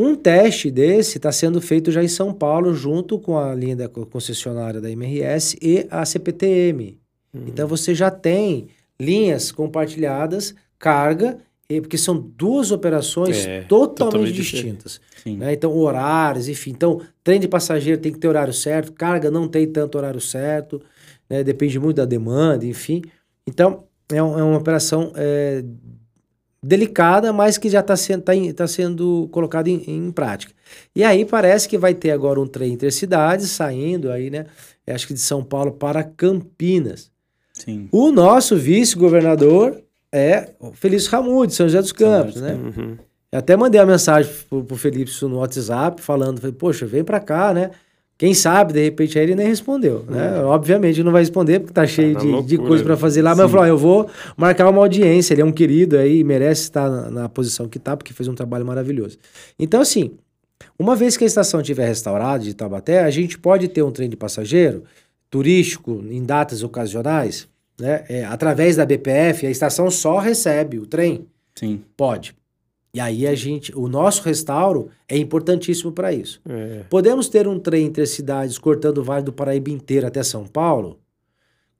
Um 0.00 0.14
teste 0.14 0.70
desse 0.70 1.16
está 1.18 1.32
sendo 1.32 1.60
feito 1.60 1.90
já 1.90 2.02
em 2.04 2.08
São 2.08 2.32
Paulo, 2.32 2.72
junto 2.72 3.18
com 3.18 3.36
a 3.36 3.52
linha 3.52 3.74
da 3.74 3.88
concessionária 3.88 4.80
da 4.80 4.88
MRS 4.90 5.58
e 5.60 5.86
a 5.90 6.04
CPTM. 6.04 6.96
Então 7.34 7.66
você 7.66 7.94
já 7.94 8.08
tem 8.10 8.68
linhas 8.98 9.50
compartilhadas, 9.50 10.54
carga, 10.78 11.38
e- 11.68 11.80
porque 11.80 11.98
são 11.98 12.16
duas 12.16 12.70
operações 12.70 13.44
É, 13.46 13.62
totalmente, 13.62 13.96
totalmente 13.98 14.32
distintas. 14.34 15.00
Né? 15.26 15.52
Então, 15.52 15.76
horários, 15.76 16.48
enfim. 16.48 16.70
Então, 16.70 17.00
trem 17.22 17.38
de 17.40 17.48
passageiro 17.48 18.00
tem 18.00 18.12
que 18.12 18.18
ter 18.18 18.28
horário 18.28 18.52
certo, 18.54 18.92
carga 18.92 19.30
não 19.30 19.46
tem 19.48 19.66
tanto 19.66 19.98
horário 19.98 20.20
certo, 20.20 20.80
né? 21.28 21.42
depende 21.44 21.78
muito 21.78 21.96
da 21.96 22.04
demanda, 22.04 22.64
enfim. 22.64 23.02
Então, 23.46 23.84
é, 24.10 24.22
um- 24.22 24.38
é 24.38 24.42
uma 24.42 24.56
operação 24.58 25.12
é, 25.16 25.62
delicada, 26.62 27.32
mas 27.32 27.56
que 27.58 27.68
já 27.68 27.80
está 27.80 27.96
sendo, 27.96 28.22
tá 28.22 28.34
em- 28.34 28.52
tá 28.52 28.66
sendo 28.66 29.28
colocada 29.30 29.70
em, 29.70 29.82
em 29.86 30.10
prática. 30.10 30.52
E 30.94 31.04
aí 31.04 31.24
parece 31.24 31.68
que 31.68 31.78
vai 31.78 31.94
ter 31.94 32.10
agora 32.10 32.40
um 32.40 32.46
trem 32.46 32.72
intercidades 32.72 33.50
saindo 33.50 34.10
aí, 34.10 34.30
né? 34.30 34.46
Eu 34.86 34.94
Acho 34.94 35.06
que 35.06 35.14
de 35.14 35.20
São 35.20 35.42
Paulo 35.44 35.72
para 35.72 36.02
Campinas. 36.02 37.10
Sim. 37.52 37.88
O 37.92 38.10
nosso 38.10 38.56
vice-governador 38.56 39.80
é 40.12 40.50
o 40.60 40.72
Felício 40.72 41.10
Ramude, 41.10 41.54
São 41.54 41.66
José 41.66 41.80
dos 41.80 41.92
Campos, 41.92 42.34
José 42.34 42.54
né? 42.54 42.54
Uhum. 42.54 42.96
Eu 43.30 43.38
até 43.40 43.56
mandei 43.56 43.78
uma 43.80 43.86
mensagem 43.86 44.32
pro, 44.48 44.64
pro 44.64 44.76
Felipe 44.76 45.10
no 45.22 45.36
WhatsApp, 45.38 46.00
falando, 46.00 46.40
falei, 46.40 46.54
poxa, 46.56 46.86
vem 46.86 47.04
pra 47.04 47.20
cá, 47.20 47.52
né? 47.52 47.70
Quem 48.18 48.34
sabe, 48.34 48.72
de 48.72 48.82
repente, 48.82 49.16
aí 49.16 49.24
ele 49.24 49.36
nem 49.36 49.46
respondeu, 49.46 50.04
né? 50.08 50.42
Obviamente 50.42 51.04
não 51.04 51.12
vai 51.12 51.22
responder, 51.22 51.60
porque 51.60 51.72
tá 51.72 51.86
cheio 51.86 52.14
na 52.14 52.18
de, 52.18 52.26
de 52.26 52.32
loucura, 52.32 52.68
coisa 52.68 52.82
pra 52.82 52.94
né? 52.94 53.00
fazer 53.00 53.22
lá, 53.22 53.30
mas 53.30 53.38
eu 53.38 53.48
falei, 53.48 53.70
ó, 53.70 53.74
eu 53.74 53.78
vou 53.78 54.10
marcar 54.36 54.68
uma 54.68 54.80
audiência, 54.80 55.34
ele 55.34 55.42
é 55.42 55.44
um 55.44 55.52
querido 55.52 55.96
aí, 55.96 56.24
merece 56.24 56.62
estar 56.62 56.90
na, 56.90 57.10
na 57.10 57.28
posição 57.28 57.68
que 57.68 57.78
tá, 57.78 57.96
porque 57.96 58.12
fez 58.12 58.28
um 58.28 58.34
trabalho 58.34 58.66
maravilhoso. 58.66 59.18
Então, 59.56 59.80
assim, 59.80 60.10
uma 60.76 60.96
vez 60.96 61.16
que 61.16 61.22
a 61.22 61.28
estação 61.28 61.60
estiver 61.60 61.86
restaurada 61.86 62.42
de 62.42 62.54
Taubaté, 62.54 63.04
a 63.04 63.10
gente 63.10 63.38
pode 63.38 63.68
ter 63.68 63.82
um 63.82 63.92
trem 63.92 64.08
de 64.08 64.16
passageiro 64.16 64.82
turístico 65.30 66.04
em 66.10 66.24
datas 66.24 66.64
ocasionais, 66.64 67.46
né? 67.78 68.04
É, 68.08 68.24
através 68.24 68.74
da 68.74 68.84
BPF, 68.84 69.46
a 69.46 69.50
estação 69.50 69.88
só 69.92 70.18
recebe 70.18 70.80
o 70.80 70.86
trem. 70.86 71.24
Sim. 71.54 71.82
Pode. 71.96 72.34
E 72.98 73.00
aí 73.00 73.28
a 73.28 73.34
gente, 73.36 73.72
o 73.78 73.86
nosso 73.86 74.24
restauro 74.24 74.90
é 75.08 75.16
importantíssimo 75.16 75.92
para 75.92 76.12
isso. 76.12 76.40
É. 76.48 76.80
Podemos 76.90 77.28
ter 77.28 77.46
um 77.46 77.56
trem 77.56 77.86
entre 77.86 78.02
as 78.02 78.10
cidades 78.10 78.58
cortando 78.58 78.98
o 78.98 79.04
Vale 79.04 79.24
do 79.24 79.32
Paraíba 79.32 79.70
inteiro 79.70 80.04
até 80.04 80.20
São 80.24 80.44
Paulo, 80.44 80.98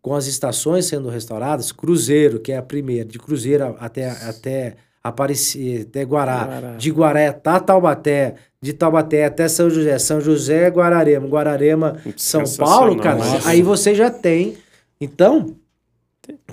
com 0.01 0.15
as 0.15 0.29
estações 0.29 0.87
sendo 0.87 1.09
restauradas, 1.09 1.73
Cruzeiro, 1.73 2.39
que 2.39 2.53
é 2.53 2.57
a 2.57 2.63
primeira, 2.63 3.05
de 3.05 3.19
Cruzeiro 3.19 3.75
até 3.81 4.11
até 4.11 4.77
Aparecer, 5.03 5.89
até 5.89 6.05
Guará, 6.05 6.45
Guará. 6.45 6.77
de 6.77 6.91
Guará 6.93 7.31
até 7.31 7.59
Taubaté, 7.59 8.35
de 8.63 8.73
Taubaté 8.73 9.25
até 9.25 9.49
São 9.49 9.69
José, 9.69 9.99
São 9.99 10.21
José, 10.21 10.71
Guararema, 10.71 11.27
Guararema, 11.27 11.97
São 12.17 12.45
Paulo, 12.57 12.97
cara, 13.01 13.19
aí 13.45 13.61
você 13.61 13.93
já 13.93 14.09
tem. 14.09 14.57
Então, 15.01 15.57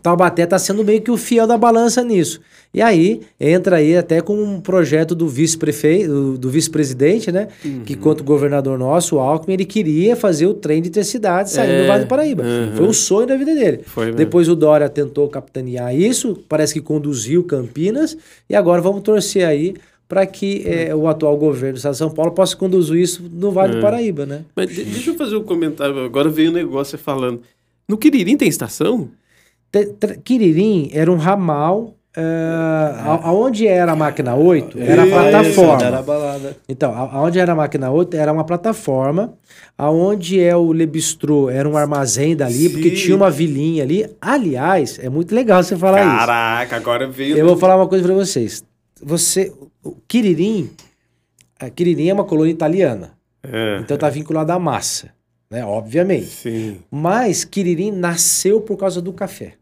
Taubaté 0.01 0.43
está 0.43 0.59
sendo 0.59 0.83
meio 0.83 1.01
que 1.01 1.09
o 1.09 1.17
fiel 1.17 1.47
da 1.47 1.57
balança 1.57 2.03
nisso. 2.03 2.39
E 2.73 2.81
aí 2.81 3.21
entra 3.39 3.77
aí 3.77 3.95
até 3.97 4.21
com 4.21 4.35
um 4.35 4.59
projeto 4.61 5.15
do 5.15 5.27
vice-prefeito, 5.27 6.07
do, 6.07 6.37
do 6.37 6.49
vice-presidente, 6.49 7.31
né? 7.31 7.47
Uhum. 7.63 7.81
Que 7.85 7.95
quanto 7.95 8.21
o 8.21 8.23
governador 8.23 8.77
nosso, 8.77 9.15
o 9.15 9.19
Alckmin, 9.19 9.53
ele 9.55 9.65
queria 9.65 10.15
fazer 10.15 10.45
o 10.45 10.53
trem 10.53 10.81
de 10.81 10.89
intercidade 10.89 11.49
saindo 11.49 11.71
É, 11.73 11.81
do 11.81 11.87
Vale 11.87 12.03
do 12.03 12.07
Paraíba. 12.07 12.43
uhum. 12.43 12.75
Foi 12.75 12.87
um 12.87 12.93
sonho 12.93 13.25
da 13.27 13.35
vida 13.35 13.55
dele. 13.55 13.79
Foi 13.85 14.05
mesmo. 14.05 14.17
Depois 14.17 14.47
o 14.49 14.55
Dória 14.55 14.87
tentou 14.89 15.27
capitanear 15.29 15.95
isso, 15.95 16.37
parece 16.47 16.73
que 16.73 16.81
conduziu 16.81 17.43
Campinas, 17.43 18.15
e 18.49 18.55
agora 18.55 18.81
vamos 18.81 19.01
torcer 19.01 19.45
aí 19.47 19.73
para 20.07 20.25
que 20.27 20.61
eh, 20.67 20.93
o 20.93 21.07
atual 21.07 21.35
governo 21.35 21.73
do 21.73 21.77
Estado 21.77 21.93
de 21.93 21.97
São 21.97 22.11
Paulo 22.11 22.31
possa 22.31 22.55
conduzir 22.55 23.01
isso 23.01 23.23
no 23.33 23.49
Vale 23.51 23.73
É. 23.73 23.75
do 23.77 23.81
Paraíba, 23.81 24.25
né? 24.25 24.41
Mas 24.55 24.69
de- 24.69 24.83
deixa 24.83 25.09
eu 25.09 25.15
fazer 25.15 25.35
um 25.35 25.43
comentário. 25.43 25.97
Agora 26.05 26.29
veio 26.29 26.51
um 26.51 26.53
negócio 26.53 26.95
falando. 26.97 27.41
No 27.89 27.97
Quiririm 27.97 28.37
tem 28.37 28.47
estação? 28.47 29.09
Quiririm 30.23 30.89
era 30.93 31.11
um 31.11 31.17
ramal. 31.17 31.93
a- 32.17 33.19
aonde 33.27 33.67
era 33.67 33.91
a 33.91 33.95
máquina 33.95 34.35
8 34.35 34.79
era 34.79 35.01
a 35.03 35.05
Isso, 35.05 35.15
plataforma. 35.15 35.83
Era 35.83 35.99
a 35.99 36.01
balada. 36.01 36.57
Então, 36.69 36.93
aonde 36.95 37.39
era 37.39 37.51
a 37.51 37.55
máquina 37.55 37.91
8 37.91 38.15
era 38.15 38.31
uma 38.31 38.45
plataforma, 38.45 39.33
aonde 39.77 40.39
é 40.39 40.55
o 40.55 40.71
Le 40.71 40.85
Bistrô 40.85 41.49
era 41.49 41.67
um 41.67 41.75
armazém 41.75 42.33
dali, 42.33 42.69
porque 42.69 42.91
Sim. 42.91 42.95
tinha 42.95 43.15
uma 43.17 43.29
vilinha 43.29 43.83
ali. 43.83 44.09
Aliás, 44.21 44.97
é 44.97 45.09
muito 45.09 45.35
legal 45.35 45.61
você 45.61 45.75
falar 45.75 45.99
isso. 46.05 46.15
Caraca, 46.25 46.75
agora 46.77 47.05
veio. 47.05 47.35
Eu 47.37 47.45
vou 47.47 47.57
falar 47.57 47.75
uma 47.75 47.87
coisa 47.87 48.05
pra 48.05 48.13
vocês. 48.15 48.63
Você, 49.03 49.51
o 49.83 49.91
Quiririm, 50.07 50.69
a 51.59 51.69
Quiririm 51.69 52.07
é 52.07 52.13
uma 52.13 52.23
colônia 52.23 52.51
italiana, 52.51 53.11
É, 53.43 53.79
então 53.81 53.97
tá 53.97 54.09
vinculado 54.09 54.53
à 54.53 54.57
massa, 54.57 55.09
né? 55.51 55.65
Obviamente. 55.65 56.27
sim. 56.27 56.77
Mas 56.89 57.43
Quiririm 57.43 57.91
nasceu 57.91 58.61
por 58.61 58.77
causa 58.77 59.01
do 59.01 59.11
café. 59.11 59.55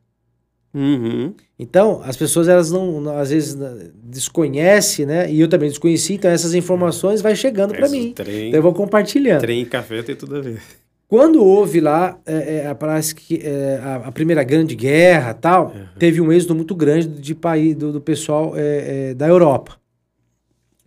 Uhum. 0.73 1.33
Então, 1.59 2.01
as 2.03 2.17
pessoas, 2.17 2.47
elas 2.47 2.71
não, 2.71 2.99
não- 2.99 3.17
às 3.17 3.29
vezes, 3.29 3.55
desconhecem, 4.03 5.05
né? 5.05 5.31
E 5.31 5.39
eu 5.39 5.47
também 5.47 5.69
desconheci, 5.69 6.15
então 6.15 6.31
essas 6.31 6.53
informações 6.55 7.21
vai 7.21 7.35
chegando 7.35 7.73
para 7.75 7.87
mim. 7.89 8.13
Trem, 8.13 8.47
Então 8.47 8.57
eu 8.57 8.63
vou 8.63 8.73
compartilhando. 8.73 9.41
trem 9.41 9.61
e 9.61 9.65
café 9.65 10.01
tem 10.01 10.15
tudo 10.15 10.35
a 10.37 10.41
ver. 10.41 10.61
Quando 11.07 11.43
houve 11.45 11.79
lá, 11.79 12.17
é, 12.25 12.65
é, 12.65 12.73
parece 12.73 13.13
que 13.13 13.39
é, 13.43 13.79
a, 13.83 13.95
a 14.07 14.11
primeira 14.11 14.43
grande 14.43 14.75
guerra 14.75 15.31
tal, 15.35 15.71
teve 15.99 16.19
um 16.19 16.31
êxodo 16.31 16.55
muito 16.55 16.73
grande 16.73 17.07
de 17.07 17.35
país, 17.35 17.75
do, 17.75 17.91
do 17.91 18.01
pessoal 18.01 18.53
é, 18.55 19.09
é, 19.11 19.13
da 19.13 19.27
Europa. 19.27 19.77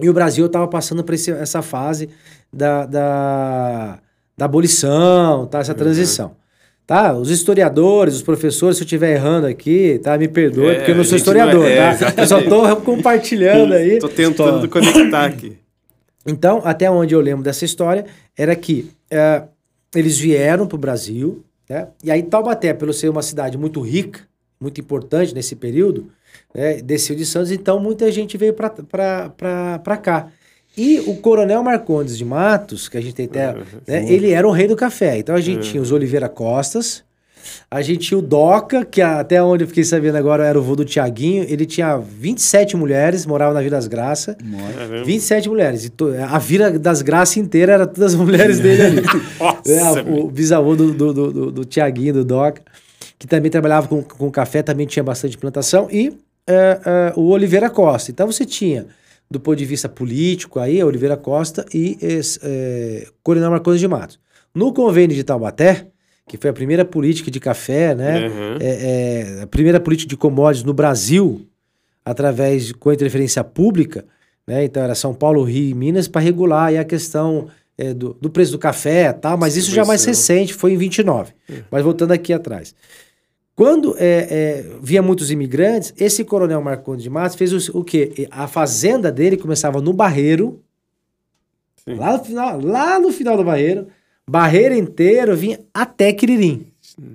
E 0.00 0.10
o 0.10 0.12
Brasil 0.12 0.46
estava 0.46 0.66
passando 0.66 1.04
por 1.04 1.14
esse- 1.14 1.30
essa 1.30 1.62
fase 1.62 2.08
da, 2.52 2.84
da, 2.86 3.98
da 4.36 4.44
abolição, 4.46 5.46
tá? 5.46 5.60
essa 5.60 5.72
Uhum. 5.72 5.78
Tá? 6.86 7.12
Os 7.12 7.30
historiadores, 7.30 8.14
os 8.14 8.22
professores, 8.22 8.76
se 8.76 8.82
eu 8.82 8.86
estiver 8.86 9.14
errando 9.14 9.46
aqui, 9.48 9.98
tá? 10.02 10.16
Me 10.16 10.28
perdoe, 10.28 10.66
É, 10.68 10.74
porque 10.76 10.90
eu 10.92 10.96
não 10.96 11.02
sou 11.04 11.18
gente 11.18 11.26
não 11.26 11.34
é- 11.34 11.42
historiador, 11.42 11.66
é, 11.66 11.94
tá? 11.96 12.22
Eu 12.22 12.26
só 12.28 12.42
tô 12.42 12.76
compartilhando 12.82 13.74
aí. 13.74 13.98
Tô 13.98 14.08
tentando 14.08 14.68
conectar 14.68 15.24
aqui. 15.24 15.58
Então, 16.24 16.60
até 16.64 16.88
onde 16.90 17.12
eu 17.14 17.20
lembro 17.20 17.42
dessa 17.42 17.64
história, 17.64 18.04
era 18.36 18.54
que 18.54 18.90
eh, 19.10 19.42
eles 19.94 20.18
vieram 20.18 20.66
para 20.66 20.76
o 20.76 20.78
Brasil, 20.78 21.44
né? 21.68 21.88
E 22.04 22.10
aí 22.10 22.22
Taubaté, 22.22 22.72
pelo 22.72 22.92
ser 22.92 23.08
uma 23.08 23.22
cidade 23.22 23.58
muito 23.58 23.80
rica, 23.80 24.20
muito 24.60 24.80
importante 24.80 25.34
nesse 25.34 25.54
período, 25.56 26.06
né? 26.54 26.80
desceu 26.82 27.14
de 27.16 27.26
Santos, 27.26 27.50
então 27.50 27.78
muita 27.80 28.10
gente 28.12 28.36
veio 28.36 28.54
para 28.54 29.96
cá. 29.96 30.28
E 30.76 31.00
o 31.06 31.14
Coronel 31.16 31.62
Marcondes 31.62 32.18
de 32.18 32.24
Matos, 32.24 32.88
que 32.88 32.98
a 32.98 33.00
gente 33.00 33.14
tem 33.14 33.26
até, 33.26 33.52
né? 33.86 34.04
ele 34.12 34.30
era 34.30 34.46
o 34.46 34.50
rei 34.50 34.66
do 34.68 34.76
café. 34.76 35.18
Então 35.18 35.34
a 35.34 35.40
gente 35.40 35.70
tinha 35.70 35.82
os 35.82 35.90
Oliveira 35.90 36.28
Costas, 36.28 37.02
a 37.70 37.80
gente 37.80 38.08
tinha 38.08 38.18
o 38.18 38.22
Doca, 38.22 38.84
que 38.84 39.00
até 39.00 39.42
onde 39.42 39.64
eu 39.64 39.68
fiquei 39.68 39.84
sabendo 39.84 40.16
agora 40.16 40.44
era 40.44 40.58
o 40.58 40.62
vô 40.62 40.76
do 40.76 40.84
Tiaguinho. 40.84 41.44
Ele 41.48 41.64
tinha 41.64 41.96
27 41.96 42.76
mulheres, 42.76 43.24
morava 43.24 43.54
na 43.54 43.60
Vila 43.60 43.76
das 43.76 43.86
Graças. 43.86 44.36
Caramba. 44.76 45.04
27 45.04 45.48
mulheres. 45.48 45.84
E 45.84 45.88
to- 45.90 46.12
a 46.28 46.38
Vila 46.38 46.70
das 46.72 47.02
Graças 47.02 47.36
inteira 47.38 47.72
era 47.72 47.86
todas 47.86 48.12
as 48.14 48.20
mulheres 48.20 48.58
dele 48.60 48.82
ali. 48.82 49.02
Nossa, 49.40 50.00
É, 50.00 50.02
o 50.12 50.28
bisavô 50.28 50.74
do, 50.76 50.92
do, 50.92 51.12
do, 51.12 51.32
do- 51.32 51.52
do 51.52 51.64
Tiaguinho, 51.64 52.12
do 52.14 52.24
Doca, 52.24 52.60
que 53.18 53.26
também 53.26 53.50
trabalhava 53.50 53.86
com, 53.88 54.02
com 54.02 54.30
café, 54.30 54.60
também 54.62 54.86
tinha 54.86 55.02
bastante 55.02 55.38
plantação. 55.38 55.88
E 55.90 56.12
é, 56.46 56.80
é, 56.84 57.12
o 57.16 57.28
Oliveira 57.30 57.70
Costa. 57.70 58.10
Então 58.10 58.26
você 58.30 58.44
tinha, 58.44 58.86
do 59.30 59.40
ponto 59.40 59.56
de 59.56 59.64
vista 59.64 59.88
político, 59.88 60.60
aí, 60.60 60.82
Oliveira 60.82 61.16
Costa 61.16 61.64
e 61.74 61.98
é, 62.42 63.06
Coronel 63.22 63.50
Marcondes 63.50 63.80
de 63.80 63.88
Matos. 63.88 64.18
No 64.54 64.72
convênio 64.72 65.14
de 65.14 65.24
Taubaté, 65.24 65.88
que 66.28 66.36
foi 66.36 66.50
a 66.50 66.52
primeira 66.52 66.84
política 66.84 67.30
de 67.30 67.38
café, 67.38 67.94
né? 67.94 68.28
Uhum. 68.28 68.56
é, 68.60 69.38
é, 69.38 69.42
a 69.42 69.46
primeira 69.46 69.78
política 69.78 70.08
de 70.08 70.16
commodities 70.16 70.64
no 70.64 70.72
Brasil, 70.72 71.46
através 72.04 72.66
de 72.66 72.74
com 72.74 72.92
interferência 72.92 73.42
pública, 73.44 74.04
né? 74.46 74.64
Então 74.64 74.82
era 74.82 74.94
São 74.94 75.12
Paulo, 75.12 75.42
Rio 75.42 75.70
e 75.70 75.74
Minas 75.74 76.08
para 76.08 76.20
regular 76.20 76.68
aí 76.68 76.78
a 76.78 76.84
questão 76.84 77.48
é, 77.76 77.92
do, 77.92 78.16
do 78.20 78.30
preço 78.30 78.52
do 78.52 78.58
café, 78.58 79.12
tá? 79.12 79.36
Mas 79.36 79.56
isso 79.56 79.70
já 79.70 79.82
é 79.82 79.84
mais 79.84 80.04
recente, 80.04 80.54
foi 80.54 80.72
em 80.72 80.76
29. 80.76 81.32
Mas 81.70 81.82
voltando 81.82 82.12
aqui 82.12 82.32
atrás. 82.32 82.74
Quando 83.56 83.96
é, 83.98 84.04
é, 84.30 84.66
via 84.82 85.00
muitos 85.02 85.30
imigrantes, 85.30 85.92
esse 85.96 86.22
coronel 86.22 86.60
Marcondes 86.60 87.02
de 87.02 87.08
Matos 87.10 87.36
fez 87.36 87.68
o, 87.70 87.78
o 87.78 87.82
quê? 87.82 88.28
A 88.30 88.46
fazenda 88.46 89.10
dele 89.10 89.36
começava 89.38 89.80
no 89.80 89.94
Barreiro, 89.94 90.60
Sim. 91.84 91.94
lá 91.94 92.18
no 92.18 92.24
final, 92.24 92.60
lá 92.60 93.00
no 93.00 93.10
final 93.10 93.34
do 93.36 93.42
Barreiro, 93.44 93.86
Barreiro 94.28 94.74
inteiro 94.74 95.34
vinha 95.34 95.58
até 95.72 96.12
Quiririm. 96.12 96.66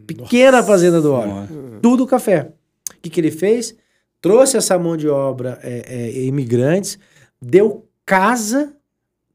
Pequena 0.07 0.63
fazenda 0.63 0.99
do 0.99 1.13
óleo. 1.13 1.29
Nossa. 1.31 1.53
Tudo 1.81 2.07
café. 2.07 2.51
O 2.89 3.01
que, 3.01 3.09
que 3.09 3.19
ele 3.19 3.31
fez? 3.31 3.75
Trouxe 4.19 4.57
essa 4.57 4.77
mão 4.79 4.97
de 4.97 5.07
obra 5.07 5.59
é, 5.63 5.83
é, 5.87 6.21
imigrantes, 6.23 6.97
deu 7.41 7.87
casa, 8.05 8.73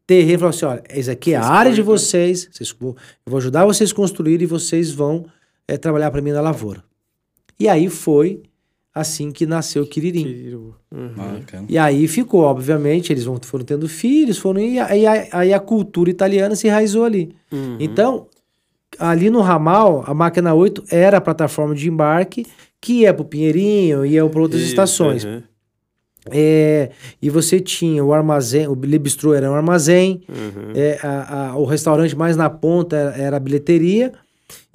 terreno, 0.06 0.38
falou 0.40 0.50
assim: 0.50 0.64
olha, 0.66 0.82
essa 0.88 1.12
aqui 1.12 1.34
é 1.34 1.36
a 1.36 1.44
área 1.44 1.72
de 1.72 1.82
vocês, 1.82 2.48
vocês 2.52 2.74
vou- 2.78 2.96
eu 3.24 3.30
vou 3.30 3.38
ajudar 3.38 3.64
vocês 3.64 3.90
a 3.90 3.94
construir 3.94 4.40
e 4.42 4.46
vocês 4.46 4.90
vão 4.92 5.26
é, 5.68 5.76
trabalhar 5.76 6.10
para 6.10 6.22
mim 6.22 6.30
na 6.30 6.40
lavoura. 6.40 6.82
E 7.58 7.68
aí 7.68 7.88
foi 7.88 8.42
assim 8.94 9.30
que 9.30 9.44
nasceu 9.46 9.82
o 9.82 9.86
Quiririm. 9.86 10.24
Uhum. 10.90 11.66
E 11.68 11.76
aí 11.76 12.08
ficou, 12.08 12.40
obviamente, 12.42 13.12
eles 13.12 13.24
foram 13.42 13.64
tendo 13.64 13.88
filhos, 13.88 14.38
foram 14.38 14.60
e 14.60 14.78
aí, 14.78 15.06
aí, 15.06 15.28
aí 15.32 15.52
a 15.52 15.60
cultura 15.60 16.08
italiana 16.10 16.54
se 16.56 16.66
enraizou 16.66 17.04
ali. 17.04 17.34
Uhum. 17.52 17.76
Então, 17.78 18.26
ali 18.98 19.28
no 19.28 19.40
ramal, 19.42 20.02
a 20.06 20.14
máquina 20.14 20.54
8 20.54 20.82
era 20.90 21.18
a 21.18 21.20
plataforma 21.20 21.74
de 21.74 21.88
embarque 21.88 22.46
que 22.80 23.00
ia 23.00 23.12
para 23.12 23.22
o 23.22 23.26
Pinheirinho, 23.26 24.04
ia 24.06 24.26
para 24.26 24.40
outras 24.40 24.60
Isso, 24.62 24.70
estações. 24.70 25.24
uhum. 25.24 25.42
É, 26.28 26.90
e 27.22 27.30
você 27.30 27.60
tinha 27.60 28.04
o 28.04 28.12
armazém, 28.12 28.66
o 28.66 28.74
Libistrô 28.74 29.32
era 29.32 29.48
um 29.50 29.54
armazém, 29.54 30.22
Uhum. 30.28 30.72
é, 30.74 30.98
a- 31.02 31.50
a- 31.50 31.56
o 31.56 31.64
restaurante 31.64 32.16
mais 32.16 32.36
na 32.36 32.50
ponta 32.50 32.96
era, 32.96 33.16
era 33.16 33.36
a 33.36 33.40
bilheteria, 33.40 34.12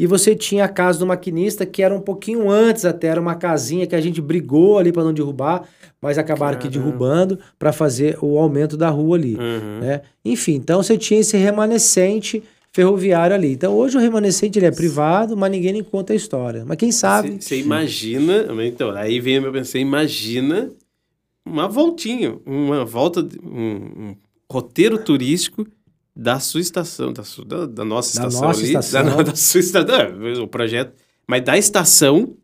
e 0.01 0.07
você 0.07 0.35
tinha 0.35 0.65
a 0.65 0.67
casa 0.67 0.97
do 0.97 1.05
maquinista, 1.05 1.63
que 1.63 1.83
era 1.83 1.93
um 1.93 2.01
pouquinho 2.01 2.49
antes 2.49 2.85
até, 2.85 3.05
era 3.05 3.21
uma 3.21 3.35
casinha 3.35 3.85
que 3.85 3.95
a 3.95 4.01
gente 4.01 4.19
brigou 4.19 4.79
ali 4.79 4.91
para 4.91 5.03
não 5.03 5.13
derrubar, 5.13 5.69
mas 6.01 6.17
acabaram 6.17 6.57
aqui 6.57 6.67
Caramba. 6.67 6.85
derrubando 6.85 7.39
para 7.59 7.71
fazer 7.71 8.17
o 8.19 8.39
aumento 8.39 8.75
da 8.75 8.89
rua 8.89 9.15
ali. 9.15 9.35
Uhum. 9.35 9.79
né? 9.79 10.01
Enfim, 10.25 10.55
então 10.55 10.81
você 10.81 10.97
tinha 10.97 11.19
esse 11.19 11.37
remanescente 11.37 12.41
ferroviário 12.73 13.35
ali. 13.35 13.51
Então 13.51 13.75
hoje 13.75 13.95
o 13.95 13.99
remanescente 13.99 14.57
ele 14.57 14.65
é 14.65 14.71
privado, 14.71 15.37
mas 15.37 15.51
ninguém 15.51 15.73
nem 15.73 15.83
conta 15.83 16.13
a 16.13 16.15
história. 16.15 16.65
Mas 16.65 16.77
quem 16.77 16.91
sabe? 16.91 17.37
Você 17.39 17.59
imagina, 17.59 18.47
então, 18.65 18.89
aí 18.89 19.19
vem 19.19 19.37
o 19.37 19.43
meu 19.43 19.51
pensamento, 19.51 19.71
você 19.71 19.79
imagina 19.81 20.71
uma 21.45 21.67
voltinha, 21.67 22.39
uma 22.43 22.83
volta, 22.83 23.21
um, 23.43 23.59
um 23.59 24.15
roteiro 24.51 24.97
turístico 24.97 25.63
da 26.15 26.39
sua 26.39 26.61
estação, 26.61 27.13
da, 27.13 27.23
sua, 27.23 27.45
da, 27.45 27.65
da 27.65 27.85
nossa 27.85 28.19
Da 28.19 28.27
estação 28.27 28.47
nossa 28.47 28.59
ali, 28.59 28.67
estação. 28.69 29.05
Da, 29.05 29.23
da 29.23 29.35
sua 29.35 29.59
estação, 29.59 29.95
é, 29.95 30.39
o 30.39 30.47
projeto, 30.47 30.93
mas 31.27 31.43
da 31.43 31.57
estação 31.57 32.35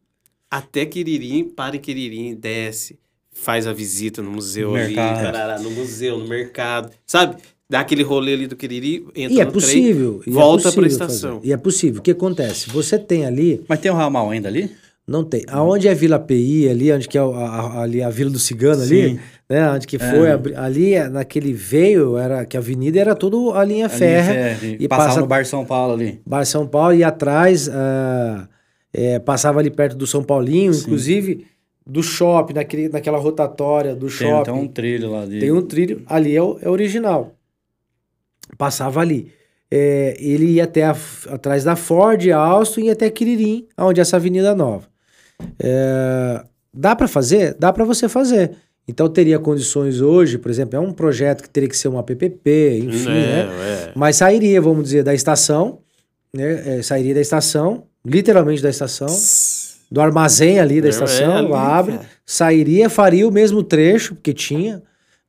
até 0.49 0.85
Quiririm, 0.85 1.43
para 1.49 1.75
em 1.75 1.79
Quiririm, 1.79 2.35
desce, 2.35 2.97
faz 3.31 3.67
a 3.67 3.73
visita 3.73 4.21
no 4.21 4.31
museu 4.31 4.71
Mercado. 4.71 5.15
ali, 5.19 5.23
tarará, 5.25 5.59
no 5.59 5.69
museu, 5.71 6.17
no 6.17 6.27
mercado, 6.27 6.91
sabe? 7.05 7.37
Dá 7.69 7.81
aquele 7.81 8.01
rolê 8.01 8.33
ali 8.33 8.47
do 8.47 8.55
Quiririm, 8.55 9.07
entra 9.13 9.35
E 9.37 9.41
é 9.41 9.45
no 9.45 9.51
trem, 9.51 9.51
possível. 9.51 10.23
e 10.25 10.29
é 10.29 10.33
volta 10.33 10.63
possível 10.71 10.81
pra 10.83 10.87
estação. 10.87 11.35
fazer. 11.35 11.47
E 11.47 11.51
é 11.53 11.57
possível. 11.57 11.99
O 11.99 12.03
que 12.03 12.11
acontece? 12.11 12.69
Você 12.69 12.97
tem 12.97 13.25
ali, 13.25 13.61
Mas 13.67 13.79
tem 13.81 13.91
um 13.91 13.95
ramal 13.95 14.29
ainda 14.29 14.47
ali? 14.47 14.71
não 15.05 15.23
tem. 15.25 15.43
Aonde 15.49 15.87
é 15.89 15.93
Vila 15.93 16.17
PI, 16.17 16.69
ali, 16.69 16.91
onde 16.93 17.07
que 17.09 17.17
é 17.17 17.21
a, 17.21 17.25
a- 17.25 17.81
ali 17.81 18.01
a 18.01 18.09
Vila 18.09 18.29
do 18.29 18.39
Cigano 18.39 18.81
ali, 18.83 19.09
Sim. 19.15 19.19
Né? 19.49 19.69
Onde 19.71 19.87
que 19.87 19.97
foi, 19.97 20.31
abri- 20.31 20.55
ali 20.55 20.93
é, 20.93 21.07
naquele 21.09 21.53
veio, 21.53 22.17
era 22.17 22.45
que 22.45 22.57
a 22.57 22.59
avenida 22.59 22.99
era 22.99 23.15
tudo 23.15 23.51
a 23.53 23.63
linha 23.63 23.87
férrea. 23.89 24.57
e 24.61 24.83
e 24.83 24.87
passava 24.87 25.07
passa- 25.09 25.21
no 25.21 25.27
Bar 25.27 25.45
São 25.45 25.65
Paulo 25.65 25.93
ali. 25.93 26.21
Bar 26.25 26.45
São 26.45 26.67
Paulo 26.67 26.93
e 26.95 27.03
atrás 27.03 27.69
ah, 27.69 28.47
é, 28.93 29.19
passava 29.19 29.59
ali 29.59 29.69
perto 29.69 29.95
do 29.95 30.05
São 30.07 30.23
Paulinho, 30.23 30.73
Sim. 30.73 30.81
inclusive 30.81 31.45
do 31.85 32.03
shopping, 32.03 32.53
naquele, 32.53 32.89
naquela 32.89 33.17
rotatória 33.17 33.95
do 33.95 34.07
Tem 34.07 34.09
shopping. 34.09 34.41
até 34.41 34.51
um 34.51 34.67
trilho 34.67 35.11
lá 35.11 35.25
de. 35.25 35.39
Tem 35.39 35.51
um 35.51 35.61
trilho, 35.61 36.03
ali 36.07 36.33
é, 36.35 36.39
é 36.39 36.69
original. 36.69 37.33
Passava 38.57 39.01
ali. 39.01 39.31
É, 39.69 40.15
ele 40.19 40.45
ia 40.53 40.63
até 40.63 40.83
a- 40.85 40.95
atrás 41.29 41.63
da 41.63 41.75
Ford, 41.75 42.25
Alstom 42.29 42.81
e 42.81 42.89
até 42.89 43.09
Quiririm, 43.09 43.67
onde 43.77 43.99
é 43.99 44.01
essa 44.01 44.15
avenida 44.17 44.55
nova. 44.55 44.87
É, 45.59 46.43
dá 46.73 46.95
para 46.95 47.07
fazer? 47.07 47.53
Dá 47.59 47.71
para 47.73 47.83
você 47.83 48.07
fazer. 48.07 48.51
Então 48.87 49.09
teria 49.09 49.37
condições 49.37 49.99
hoje, 49.99 50.37
por 50.37 50.49
exemplo, 50.49 50.77
é 50.77 50.79
um 50.79 50.93
projeto 50.93 51.41
que 51.43 51.49
teria 51.49 51.67
que 51.67 51.75
ser 51.77 51.89
uma 51.89 52.03
PPP, 52.03 52.79
enfim, 52.85 53.09
né? 53.09 53.39
é, 53.41 53.91
Mas 53.95 54.15
sairia, 54.15 54.61
vamos 54.61 54.85
dizer, 54.85 55.03
da 55.03 55.13
estação, 55.13 55.79
né? 56.33 56.77
É, 56.79 56.81
sairia 56.81 57.13
da 57.13 57.19
estação, 57.21 57.83
literalmente 58.05 58.61
da 58.61 58.69
estação, 58.69 59.07
do 59.91 59.99
armazém 60.01 60.59
ali 60.59 60.79
da 60.81 60.87
É, 60.87 60.89
estação, 60.91 61.33
é 61.33 61.37
ali, 61.39 61.53
abre, 61.53 61.93
cara. 61.93 62.05
sairia, 62.25 62.89
faria 62.89 63.27
o 63.27 63.31
mesmo 63.31 63.61
trecho, 63.61 64.15
porque 64.15 64.33
tinha, 64.33 64.81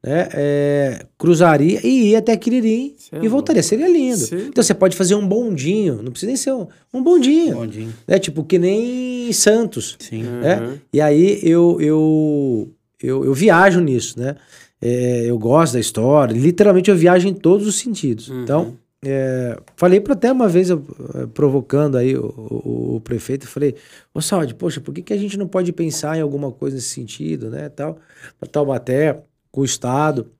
né? 0.05 0.28
é, 0.33 1.07
cruzaria 1.19 1.81
e 1.85 2.11
ia 2.11 2.19
até 2.19 2.37
Quiririm 2.37 2.95
e 3.20 3.27
voltaria. 3.27 3.62
Seria 3.62 3.89
lindo. 3.89 4.19
Cê- 4.19 4.37
Então 4.49 4.62
você 4.62 4.74
pode 4.74 4.97
fazer 4.97 5.16
um 5.16 5.27
bondinho, 5.27 6.01
não 6.03 6.12
precisa 6.12 6.28
nem 6.28 6.37
ser 6.37 6.53
um, 6.53 6.69
um 6.95 7.03
bondinho, 7.03 7.57
Bondinho. 7.57 7.93
né? 8.07 8.19
Tipo, 8.20 8.45
que 8.45 8.57
nem 8.59 9.33
Santos. 9.33 9.97
Sim. 9.99 10.23
né? 10.23 10.61
Uhum. 10.61 10.78
E 10.93 11.01
aí 11.01 11.41
eu, 11.43 11.78
eu, 11.81 12.69
eu, 13.03 13.25
eu 13.25 13.35
viajo 13.35 13.81
nisso, 13.81 14.19
né? 14.19 14.37
É, 14.81 15.25
eu 15.27 15.39
gosto 15.39 15.75
da 15.75 15.81
história, 15.81 16.33
literalmente 16.33 16.91
eu 16.91 16.97
viajo 16.97 17.27
em 17.27 17.35
todos 17.35 17.66
os 17.66 17.79
sentidos. 17.79 18.29
Uhum. 18.29 18.43
Então, 18.43 18.79
é, 19.05 19.57
falei 19.77 20.01
para 20.01 20.15
até 20.15 20.31
uma 20.33 20.49
vez, 20.49 20.70
eu, 20.70 20.85
eh, 21.15 21.27
provocando 21.33 21.97
aí 21.97 22.16
o, 22.16 22.27
o, 22.27 22.97
o 22.97 23.01
prefeito, 23.01 23.47
falei, 23.47 23.77
ô 24.12 24.20
Saúde, 24.20 24.55
poxa, 24.55 24.81
por 24.81 24.93
que, 24.93 25.03
que 25.03 25.12
a 25.12 25.16
gente 25.16 25.37
não 25.39 25.47
pode 25.47 25.73
pensar 25.73 26.16
em 26.16 26.20
alguma 26.20 26.51
coisa 26.51 26.77
nesse 26.77 26.89
sentido, 26.89 27.49
né? 27.51 27.69
Tal, 27.69 27.99
para 28.41 28.49
Taubaté, 28.49 29.23
com 29.53 29.61
o 29.61 29.65
Estado. 29.65 30.31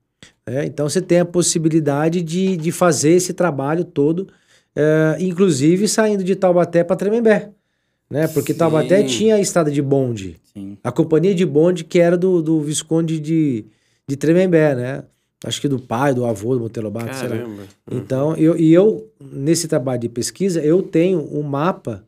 né? 0.47 0.67
Então 0.67 0.89
você 0.89 1.01
tem 1.01 1.21
a 1.21 1.25
possibilidade 1.25 2.23
de, 2.23 2.57
de 2.57 2.73
fazer 2.73 3.11
esse 3.13 3.33
trabalho 3.33 3.85
todo, 3.85 4.29
eh, 4.77 5.17
inclusive 5.21 5.89
saindo 5.89 6.25
de 6.25 6.37
Taubaté 6.37 6.85
para 6.85 6.97
Tremembé. 6.97 7.53
Né? 8.11 8.27
Porque 8.29 8.53
Sim. 8.53 8.59
Taubaté 8.59 9.03
tinha 9.03 9.35
a 9.35 9.41
estrada 9.41 9.71
de 9.71 9.83
bonde. 9.83 10.37
Sim. 10.53 10.79
A 10.83 10.91
companhia 10.91 11.35
de 11.35 11.45
bonde 11.45 11.85
que 11.85 11.99
era 11.99 12.17
do, 12.17 12.43
do 12.43 12.61
Visconde 12.61 13.21
de, 13.21 13.67
de 14.07 14.17
Tremembé, 14.17 14.75
né? 14.75 15.05
Acho 15.45 15.61
que 15.61 15.69
do 15.69 15.79
pai, 15.79 16.13
do 16.13 16.25
avô 16.25 16.55
do 16.55 16.61
Monteiro 16.61 16.89
Lobato, 16.89 17.15
sei 17.15 17.29
lá. 17.29 17.37
Então, 17.91 18.35
eu, 18.37 18.59
e 18.59 18.73
eu, 18.73 19.09
nesse 19.21 19.69
trabalho 19.69 20.01
de 20.01 20.09
pesquisa, 20.09 20.61
eu 20.61 20.83
tenho 20.83 21.21
um 21.33 21.43
mapa 21.43 22.05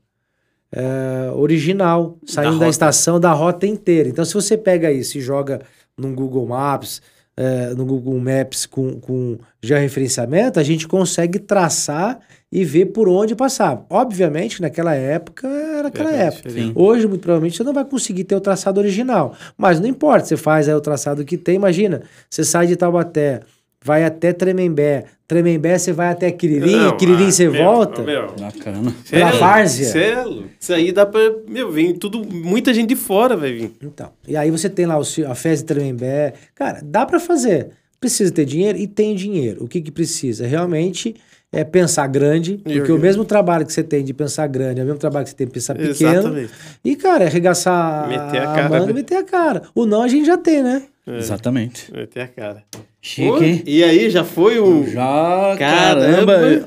é, 0.72 1.30
original, 1.34 2.18
saindo 2.26 2.54
da, 2.54 2.64
rota. 2.64 2.68
estação 2.70 3.20
da 3.20 3.32
rota 3.32 3.68
inteira. 3.68 4.08
Então, 4.08 4.24
se 4.24 4.34
você 4.34 4.58
pega 4.58 4.90
isso 4.90 5.16
e 5.16 5.20
joga 5.20 5.60
num 5.96 6.12
Google 6.12 6.46
Maps, 6.46 7.00
é, 7.40 7.74
no 7.74 7.86
Google 7.86 8.20
Maps 8.20 8.66
com, 8.66 9.00
com 9.00 9.38
georreferenciamento, 9.62 10.60
a 10.60 10.62
gente 10.62 10.86
consegue 10.86 11.38
traçar 11.38 12.20
e 12.52 12.66
ver 12.66 12.86
por 12.86 13.08
onde 13.08 13.34
passar. 13.34 13.86
Obviamente, 13.88 14.60
naquela 14.60 14.94
época 14.94 15.48
era 15.48 15.88
aquela 15.88 16.12
época. 16.12 16.48
diferente. 16.50 16.72
Hoje, 16.74 17.06
muito 17.06 17.22
provavelmente, 17.22 17.56
você 17.56 17.64
não 17.64 17.72
vai 17.72 17.86
conseguir 17.86 18.24
ter 18.24 18.34
o 18.34 18.40
traçado 18.40 18.78
original. 18.78 19.34
Mas 19.56 19.80
não 19.80 19.86
importa, 19.86 20.26
você 20.26 20.36
faz 20.36 20.68
aí 20.68 20.74
o 20.74 20.82
traçado 20.82 21.24
que 21.24 21.38
tem. 21.38 21.54
Imagina, 21.54 22.02
você 22.28 22.44
sai 22.44 22.66
de 22.66 22.76
Taubaté, 22.76 23.40
vai 23.84 24.04
até 24.04 24.32
Tremembé. 24.32 25.04
Tremembé, 25.26 25.78
você 25.78 25.92
vai 25.92 26.08
até 26.08 26.30
Quiririm. 26.30 26.96
Quiririm, 26.98 27.28
ah, 27.28 27.30
você 27.30 27.48
meu, 27.48 27.64
volta. 27.64 28.02
meu, 28.02 28.34
Bacana. 28.38 28.94
Pela 29.08 29.30
várzea. 29.32 29.86
Celo. 29.86 30.44
Isso 30.58 30.72
aí 30.72 30.90
dá 30.90 31.06
pra. 31.06 31.20
Meu, 31.48 31.70
vem 31.70 31.94
tudo. 31.94 32.24
Muita 32.24 32.74
gente 32.74 32.88
de 32.88 32.96
fora 32.96 33.36
vai 33.36 33.52
vir. 33.52 33.72
Então, 33.82 34.10
e 34.26 34.36
aí 34.36 34.50
você 34.50 34.68
tem 34.68 34.86
lá 34.86 34.98
o, 34.98 35.02
a 35.02 35.34
festa 35.34 35.64
de 35.64 35.64
Tremembé. 35.64 36.34
Cara, 36.54 36.80
dá 36.82 37.06
pra 37.06 37.20
fazer. 37.20 37.68
Precisa 38.00 38.32
ter 38.32 38.44
dinheiro 38.44 38.78
e 38.78 38.86
tem 38.86 39.14
dinheiro. 39.14 39.64
O 39.64 39.68
que 39.68 39.80
que 39.80 39.90
precisa? 39.90 40.46
Realmente 40.46 41.14
é 41.52 41.64
pensar 41.64 42.06
grande, 42.06 42.58
porque 42.58 42.92
o 42.92 42.98
mesmo 42.98 43.24
trabalho 43.24 43.66
que 43.66 43.72
você 43.72 43.82
tem 43.82 44.04
de 44.04 44.14
pensar 44.14 44.46
grande 44.46 44.80
é 44.80 44.84
o 44.84 44.86
mesmo 44.86 45.00
trabalho 45.00 45.24
que 45.24 45.30
você 45.30 45.36
tem 45.36 45.46
de 45.46 45.52
pensar 45.52 45.74
pequeno. 45.74 46.10
Exatamente. 46.10 46.52
E, 46.84 46.96
cara, 46.96 47.24
é 47.24 47.26
arregaçar 47.26 48.08
Meter 48.08 48.42
a 48.42 48.52
a, 48.52 48.68
cara, 48.68 48.90
e 48.90 48.92
meter 48.92 49.16
a 49.16 49.24
cara. 49.24 49.62
O 49.74 49.84
não 49.84 50.02
a 50.02 50.08
gente 50.08 50.26
já 50.26 50.38
tem, 50.38 50.62
né? 50.62 50.82
Exatamente. 51.06 51.90
Vai 51.90 52.06
ter 52.06 52.20
a 52.20 52.28
cara. 52.28 52.64
Chique, 53.02 53.44
hein? 53.44 53.62
E 53.66 53.82
aí, 53.82 54.10
já 54.10 54.24
foi 54.24 54.58
o. 54.58 54.86
Já, 54.86 55.56
Caramba. 55.58 56.34
caramba. 56.34 56.66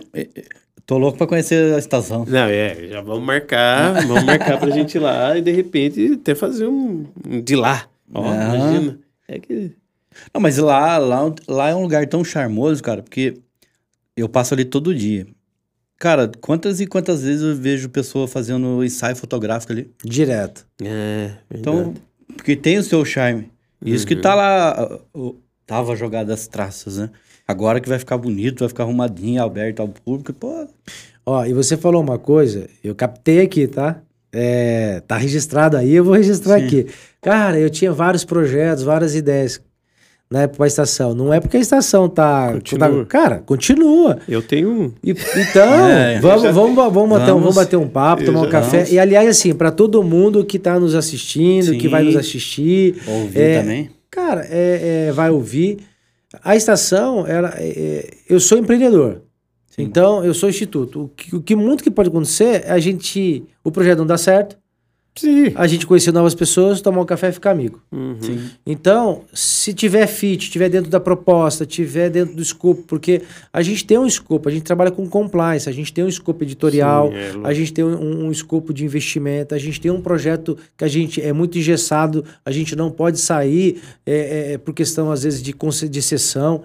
Tô 0.85 0.97
louco 0.97 1.17
pra 1.17 1.27
conhecer 1.27 1.73
a 1.73 1.77
estação. 1.77 2.25
Não, 2.27 2.45
é, 2.47 2.87
já 2.89 3.01
vamos 3.01 3.23
marcar, 3.23 4.05
vamos 4.05 4.23
marcar 4.25 4.57
pra 4.59 4.69
gente 4.69 4.95
ir 4.95 4.99
lá 4.99 5.37
e 5.37 5.41
de 5.41 5.51
repente 5.51 6.13
até 6.19 6.35
fazer 6.35 6.67
um, 6.67 7.05
um 7.25 7.39
de 7.41 7.55
lá. 7.55 7.87
Ó, 8.13 8.21
Aham. 8.27 8.55
imagina. 8.57 8.99
É 9.27 9.39
que. 9.39 9.71
Não, 10.33 10.41
mas 10.41 10.57
lá, 10.57 10.97
lá, 10.97 11.33
lá 11.47 11.69
é 11.69 11.75
um 11.75 11.81
lugar 11.83 12.05
tão 12.07 12.23
charmoso, 12.23 12.83
cara, 12.83 13.01
porque 13.01 13.37
eu 14.17 14.27
passo 14.27 14.53
ali 14.53 14.65
todo 14.65 14.93
dia. 14.93 15.25
Cara, 15.97 16.29
quantas 16.41 16.81
e 16.81 16.85
quantas 16.85 17.23
vezes 17.23 17.41
eu 17.41 17.55
vejo 17.55 17.87
pessoa 17.89 18.27
fazendo 18.27 18.83
ensaio 18.83 19.15
fotográfico 19.15 19.71
ali? 19.71 19.89
Direto. 20.03 20.67
É, 20.83 21.31
Então, 21.53 21.93
porque 22.35 22.55
tem 22.57 22.77
o 22.77 22.83
seu 22.83 23.05
charme. 23.05 23.49
Isso 23.85 24.05
que 24.05 24.15
tá 24.17 24.35
lá, 24.35 24.99
o- 25.13 25.35
tava 25.65 25.95
jogado 25.95 26.31
as 26.31 26.47
traças, 26.47 26.97
né? 26.97 27.09
Agora 27.47 27.79
que 27.81 27.89
vai 27.89 27.99
ficar 27.99 28.17
bonito, 28.17 28.59
vai 28.59 28.69
ficar 28.69 28.83
arrumadinho, 28.83 29.43
aberto 29.43 29.81
ao 29.81 29.87
público, 29.89 30.33
pô. 30.33 30.67
Ó, 31.25 31.45
e 31.45 31.53
você 31.53 31.75
falou 31.77 32.01
uma 32.01 32.17
coisa, 32.17 32.67
eu 32.83 32.93
captei 32.95 33.41
aqui, 33.41 33.67
tá? 33.67 33.97
É, 34.31 35.01
tá 35.07 35.15
registrado 35.17 35.77
aí, 35.77 35.93
eu 35.93 36.03
vou 36.03 36.13
registrar 36.15 36.59
Sim. 36.59 36.65
aqui. 36.65 36.87
Cara, 37.21 37.59
eu 37.59 37.69
tinha 37.69 37.91
vários 37.91 38.23
projetos, 38.25 38.83
várias 38.83 39.13
ideias 39.13 39.61
na 40.29 40.43
época 40.43 40.59
da 40.63 40.67
estação. 40.67 41.13
Não 41.13 41.31
é 41.33 41.39
porque 41.39 41.57
a 41.57 41.59
estação 41.59 42.09
tá. 42.09 42.51
Continua. 42.53 42.89
tá- 42.89 43.05
cara, 43.05 43.37
continua. 43.45 44.17
Eu 44.27 44.41
tenho 44.41 44.69
um. 44.71 44.91
E- 45.03 45.11
então, 45.11 45.85
É, 45.87 46.19
vamos, 46.19 46.41
já- 46.41 46.51
vamos, 46.51 46.75
vamos, 46.75 47.09
bater, 47.09 47.23
um- 47.25 47.25
Vamos. 47.27 47.41
vamos 47.41 47.55
bater 47.55 47.75
um 47.77 47.87
papo, 47.87 48.23
Eu 48.23 48.25
tomar 48.27 48.41
um 48.41 48.49
café. 48.49 48.77
Vamos. 48.77 48.91
E 48.91 48.97
aliás, 48.99 49.29
assim, 49.29 49.53
para 49.53 49.69
todo 49.71 50.01
mundo 50.01 50.43
que 50.43 50.57
tá 50.57 50.79
nos 50.79 50.95
assistindo, 50.95 51.73
que 51.73 51.81
Sim. 51.83 51.89
vai 51.89 52.03
nos 52.03 52.15
assistir, 52.15 52.95
Ouvir 53.07 53.39
É, 53.39 53.59
também. 53.61 53.89
Cara, 54.13 54.45
é, 54.47 55.07
é, 55.07 55.11
vai 55.11 55.31
ouvir. 55.31 55.79
A 56.43 56.55
estação, 56.55 57.25
ela, 57.25 57.51
é, 57.57 57.67
é, 57.67 58.09
eu 58.29 58.39
sou 58.39 58.59
empreendedor. 58.59 59.23
Então, 59.75 60.23
eu 60.23 60.35
sou 60.35 60.49
instituto. 60.49 61.05
O 61.05 61.07
que, 61.09 61.35
o 61.35 61.41
que 61.41 61.55
muito 61.55 61.83
que 61.83 61.89
pode 61.89 62.09
acontecer 62.09 62.63
é 62.63 62.71
a 62.71 62.77
gente. 62.77 63.43
O 63.63 63.71
projeto 63.71 63.97
não 63.97 64.05
dá 64.05 64.15
certo, 64.15 64.55
Sim. 65.15 65.51
a 65.55 65.67
gente 65.67 65.85
conhecer 65.85 66.11
novas 66.11 66.33
pessoas, 66.33 66.81
tomar 66.81 67.01
um 67.01 67.05
café 67.05 67.29
e 67.29 67.31
ficar 67.31 67.51
amigo. 67.51 67.79
Uhum. 67.91 68.17
Sim. 68.19 68.49
Então, 68.65 69.21
se 69.31 69.73
tiver 69.73 70.07
fit, 70.07 70.49
tiver 70.49 70.69
dentro 70.69 70.89
da 70.89 70.99
proposta, 70.99 71.65
tiver 71.65 72.09
dentro 72.09 72.35
do 72.35 72.41
escopo, 72.41 72.81
porque 72.83 73.21
a 73.51 73.61
gente 73.61 73.85
tem 73.85 73.97
um 73.97 74.07
escopo, 74.07 74.49
a 74.49 74.51
gente 74.51 74.63
trabalha 74.63 74.89
com 74.89 75.07
compliance, 75.07 75.69
a 75.69 75.71
gente 75.71 75.93
tem 75.93 76.03
um 76.03 76.07
escopo 76.07 76.43
editorial, 76.43 77.09
Sim, 77.09 77.15
é 77.15 77.47
a 77.47 77.53
gente 77.53 77.71
tem 77.71 77.83
um, 77.83 78.25
um 78.25 78.31
escopo 78.31 78.73
de 78.73 78.83
investimento, 78.83 79.53
a 79.53 79.59
gente 79.59 79.79
tem 79.79 79.91
um 79.91 80.01
projeto 80.01 80.57
que 80.75 80.83
a 80.83 80.87
gente 80.87 81.21
é 81.21 81.31
muito 81.31 81.57
engessado, 81.57 82.25
a 82.43 82.51
gente 82.51 82.75
não 82.75 82.89
pode 82.89 83.19
sair 83.19 83.81
é, 84.05 84.53
é, 84.53 84.57
por 84.57 84.73
questão, 84.73 85.11
às 85.11 85.23
vezes, 85.23 85.43
de, 85.43 85.53
de 85.89 86.01
sessão. 86.01 86.63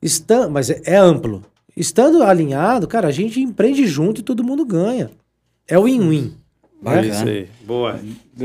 Está, 0.00 0.48
mas 0.48 0.70
é, 0.70 0.80
é 0.84 0.96
amplo. 0.96 1.42
Estando 1.76 2.22
alinhado, 2.22 2.88
cara, 2.88 3.08
a 3.08 3.12
gente 3.12 3.38
empreende 3.38 3.86
junto 3.86 4.22
e 4.22 4.24
todo 4.24 4.42
mundo 4.42 4.64
ganha. 4.64 5.10
É 5.68 5.78
win-win. 5.78 6.32
É 6.84 7.02
né? 7.02 7.06
isso 7.08 7.24
aí. 7.28 7.46
Boa. 7.66 7.98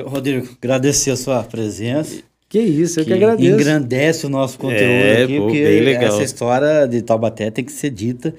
Rodrigo, 0.05 0.47
agradecer 0.61 1.11
a 1.11 1.15
sua 1.17 1.43
presença. 1.43 2.21
Que 2.49 2.59
isso, 2.59 2.99
eu 2.99 3.05
que, 3.05 3.11
que 3.11 3.15
agradeço. 3.17 3.53
engrandece 3.53 4.25
o 4.25 4.29
nosso 4.29 4.57
conteúdo 4.59 4.81
É, 4.83 5.23
aqui, 5.23 5.37
pô, 5.37 5.43
porque 5.45 5.63
bem 5.63 5.81
legal. 5.81 6.03
essa 6.13 6.23
história 6.23 6.85
de 6.85 7.01
Taubaté 7.01 7.49
tem 7.49 7.63
que 7.63 7.71
ser 7.71 7.89
dita. 7.89 8.33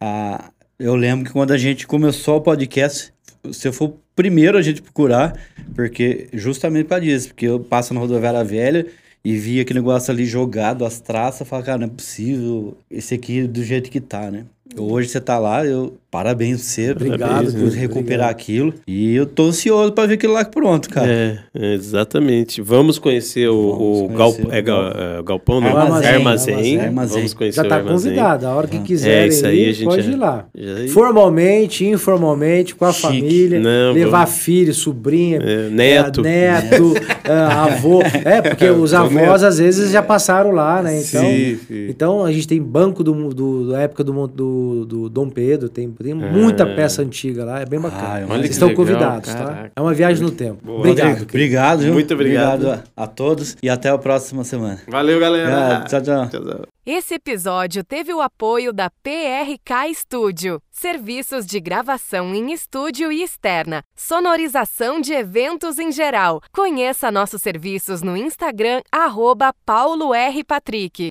Ah, 0.00 0.50
eu 0.78 0.94
lembro 0.94 1.26
que 1.26 1.32
quando 1.32 1.50
a 1.52 1.58
gente 1.58 1.84
começou 1.86 2.36
o 2.36 2.40
podcast, 2.40 3.12
você 3.42 3.72
foi 3.72 3.88
o 3.88 3.94
primeiro 4.14 4.56
a 4.56 4.62
gente 4.62 4.80
procurar, 4.80 5.36
porque 5.74 6.28
justamente 6.32 6.86
para 6.86 7.04
isso, 7.04 7.28
porque 7.28 7.46
eu 7.46 7.58
passo 7.58 7.92
na 7.92 7.98
rodoviária 8.00 8.44
velha 8.44 8.86
e 9.24 9.36
vi 9.36 9.58
aquele 9.60 9.80
negócio 9.80 10.12
ali 10.12 10.24
jogado, 10.24 10.84
as 10.84 11.00
traças, 11.00 11.46
falo, 11.48 11.64
cara, 11.64 11.78
não 11.78 11.86
é 11.86 11.90
possível 11.90 12.76
esse 12.88 13.12
aqui 13.14 13.42
do 13.46 13.64
jeito 13.64 13.90
que 13.90 14.00
tá, 14.00 14.30
né? 14.30 14.44
Hoje 14.76 15.08
você 15.08 15.20
tá 15.20 15.36
lá, 15.38 15.64
eu 15.66 15.96
parabéns 16.10 16.56
pra 16.62 16.64
você 16.84 16.90
Obrigado, 16.92 17.52
por 17.52 17.68
recuperar 17.68 17.98
obrigado. 18.02 18.30
aquilo. 18.30 18.74
E 18.86 19.14
eu 19.14 19.26
tô 19.26 19.46
ansioso 19.46 19.92
para 19.92 20.06
ver 20.08 20.14
aquilo 20.14 20.32
lá 20.32 20.44
pronto, 20.44 20.88
cara. 20.88 21.10
É, 21.10 21.38
é, 21.54 21.74
exatamente. 21.74 22.60
Vamos 22.62 22.98
conhecer 22.98 23.48
o, 23.48 23.70
Vamos 23.72 23.98
o, 24.00 24.08
conhecer 24.08 24.16
galp, 24.18 24.52
é, 24.54 24.58
o 24.60 24.62
gal- 24.64 24.88
é, 24.88 25.22
galpão, 25.22 25.60
não? 25.60 25.68
Armazém, 25.76 26.08
Armazém. 26.14 26.80
armazém. 26.80 27.16
Vamos 27.18 27.34
conhecer 27.34 27.62
Já 27.62 27.68
tá 27.68 27.76
armazém. 27.76 28.10
convidado. 28.10 28.46
A 28.46 28.54
hora 28.54 28.66
que 28.66 28.78
quiserem 28.80 29.24
É, 29.24 29.26
isso 29.28 29.46
aí 29.46 29.64
ir, 29.64 29.68
a 29.68 29.72
gente 29.72 29.84
pode 29.84 30.02
já- 30.02 30.12
ir 30.12 30.16
lá. 30.16 30.46
já- 30.56 30.88
Formalmente, 30.92 31.84
informalmente, 31.86 32.74
com 32.74 32.84
a 32.84 32.92
Chique. 32.92 33.06
família, 33.06 33.60
Não, 33.60 33.92
levar 33.92 34.24
vamos. 34.24 34.40
filho, 34.40 34.72
sobrinha, 34.74 35.38
É, 35.42 35.68
neto. 35.68 36.22
neto, 36.22 36.94
avô. 37.28 38.00
É, 38.24 38.40
porque 38.42 38.68
os 38.70 38.94
avós 38.94 39.42
às 39.42 39.58
vezes 39.58 39.90
já 39.90 40.02
passaram 40.02 40.50
lá, 40.52 40.82
né? 40.82 41.00
Então, 41.00 41.22
Sim, 41.22 41.58
então 41.88 42.24
a 42.24 42.32
gente 42.32 42.48
tem 42.48 42.60
banco 42.62 43.02
do, 43.04 43.28
do- 43.34 43.70
da 43.70 43.80
época 43.82 44.02
do, 44.04 44.26
do, 44.26 44.86
do 44.86 45.08
Dom 45.08 45.28
Pedro, 45.28 45.68
tem, 45.68 45.92
tem 46.04 46.14
muita 46.14 46.64
peça 46.66 47.02
antiga 47.02 47.44
lá, 47.44 47.60
é 47.60 47.66
bem 47.66 47.80
bacana. 47.80 48.24
Ah, 48.24 48.26
Vocês 48.26 48.50
estão 48.50 48.68
legal, 48.68 48.84
convidados, 48.84 49.34
tá? 49.34 49.70
É 49.74 49.80
uma 49.80 49.94
viagem 49.94 50.22
no 50.22 50.30
tempo. 50.30 50.64
Boa. 50.64 50.78
Obrigado. 50.78 51.08
Rodrigo, 51.08 51.30
obrigado, 51.30 51.78
viu? 51.80 51.92
Muito 51.92 52.14
obrigado. 52.14 52.70
a, 52.70 52.84
a 52.96 53.06
todos 53.06 53.56
e 53.62 53.68
até 53.68 53.88
a 53.88 53.98
próxima 53.98 54.44
semana. 54.44 54.80
Valeu, 54.88 55.18
galera. 55.18 55.78
Ah, 55.78 55.84
tchau, 55.84 56.00
tchau. 56.00 56.28
tchau. 56.28 56.62
Esse 56.90 57.16
episódio 57.16 57.84
teve 57.84 58.14
o 58.14 58.20
apoio 58.22 58.72
da 58.72 58.88
PRK 58.88 59.92
Studio, 59.94 60.58
serviços 60.70 61.44
de 61.44 61.60
gravação 61.60 62.34
em 62.34 62.50
estúdio 62.50 63.12
e 63.12 63.22
externa, 63.22 63.82
sonorização 63.94 64.98
de 64.98 65.12
eventos 65.12 65.78
em 65.78 65.92
geral. 65.92 66.40
Conheça 66.50 67.10
nossos 67.10 67.42
serviços 67.42 68.00
no 68.00 68.16
Instagram 68.16 68.80
arroba 68.90 69.52
Paulo 69.66 70.14
R. 70.14 70.42
Patrick. 70.42 71.08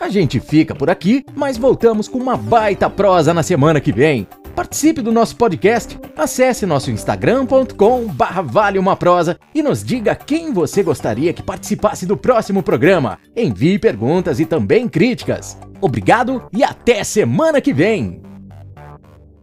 A 0.00 0.08
gente 0.08 0.40
fica 0.40 0.74
por 0.74 0.90
aqui, 0.90 1.24
mas 1.34 1.56
voltamos 1.56 2.08
com 2.08 2.18
uma 2.18 2.36
baita 2.36 2.90
prosa 2.90 3.32
na 3.32 3.42
semana 3.42 3.80
que 3.80 3.92
vem. 3.92 4.26
Participe 4.54 5.02
do 5.02 5.10
nosso 5.10 5.36
podcast, 5.36 5.98
acesse 6.16 6.64
nosso 6.64 6.90
instagram.com 6.90 8.06
barra 8.06 8.42
vale 8.42 8.78
uma 8.78 8.94
prosa 8.94 9.38
e 9.54 9.62
nos 9.62 9.82
diga 9.82 10.14
quem 10.14 10.52
você 10.52 10.82
gostaria 10.82 11.32
que 11.32 11.42
participasse 11.42 12.06
do 12.06 12.16
próximo 12.16 12.62
programa. 12.62 13.18
Envie 13.36 13.78
perguntas 13.78 14.38
e 14.38 14.46
também 14.46 14.88
críticas. 14.88 15.58
Obrigado 15.80 16.48
e 16.52 16.62
até 16.62 17.02
semana 17.02 17.60
que 17.60 17.72
vem! 17.72 18.33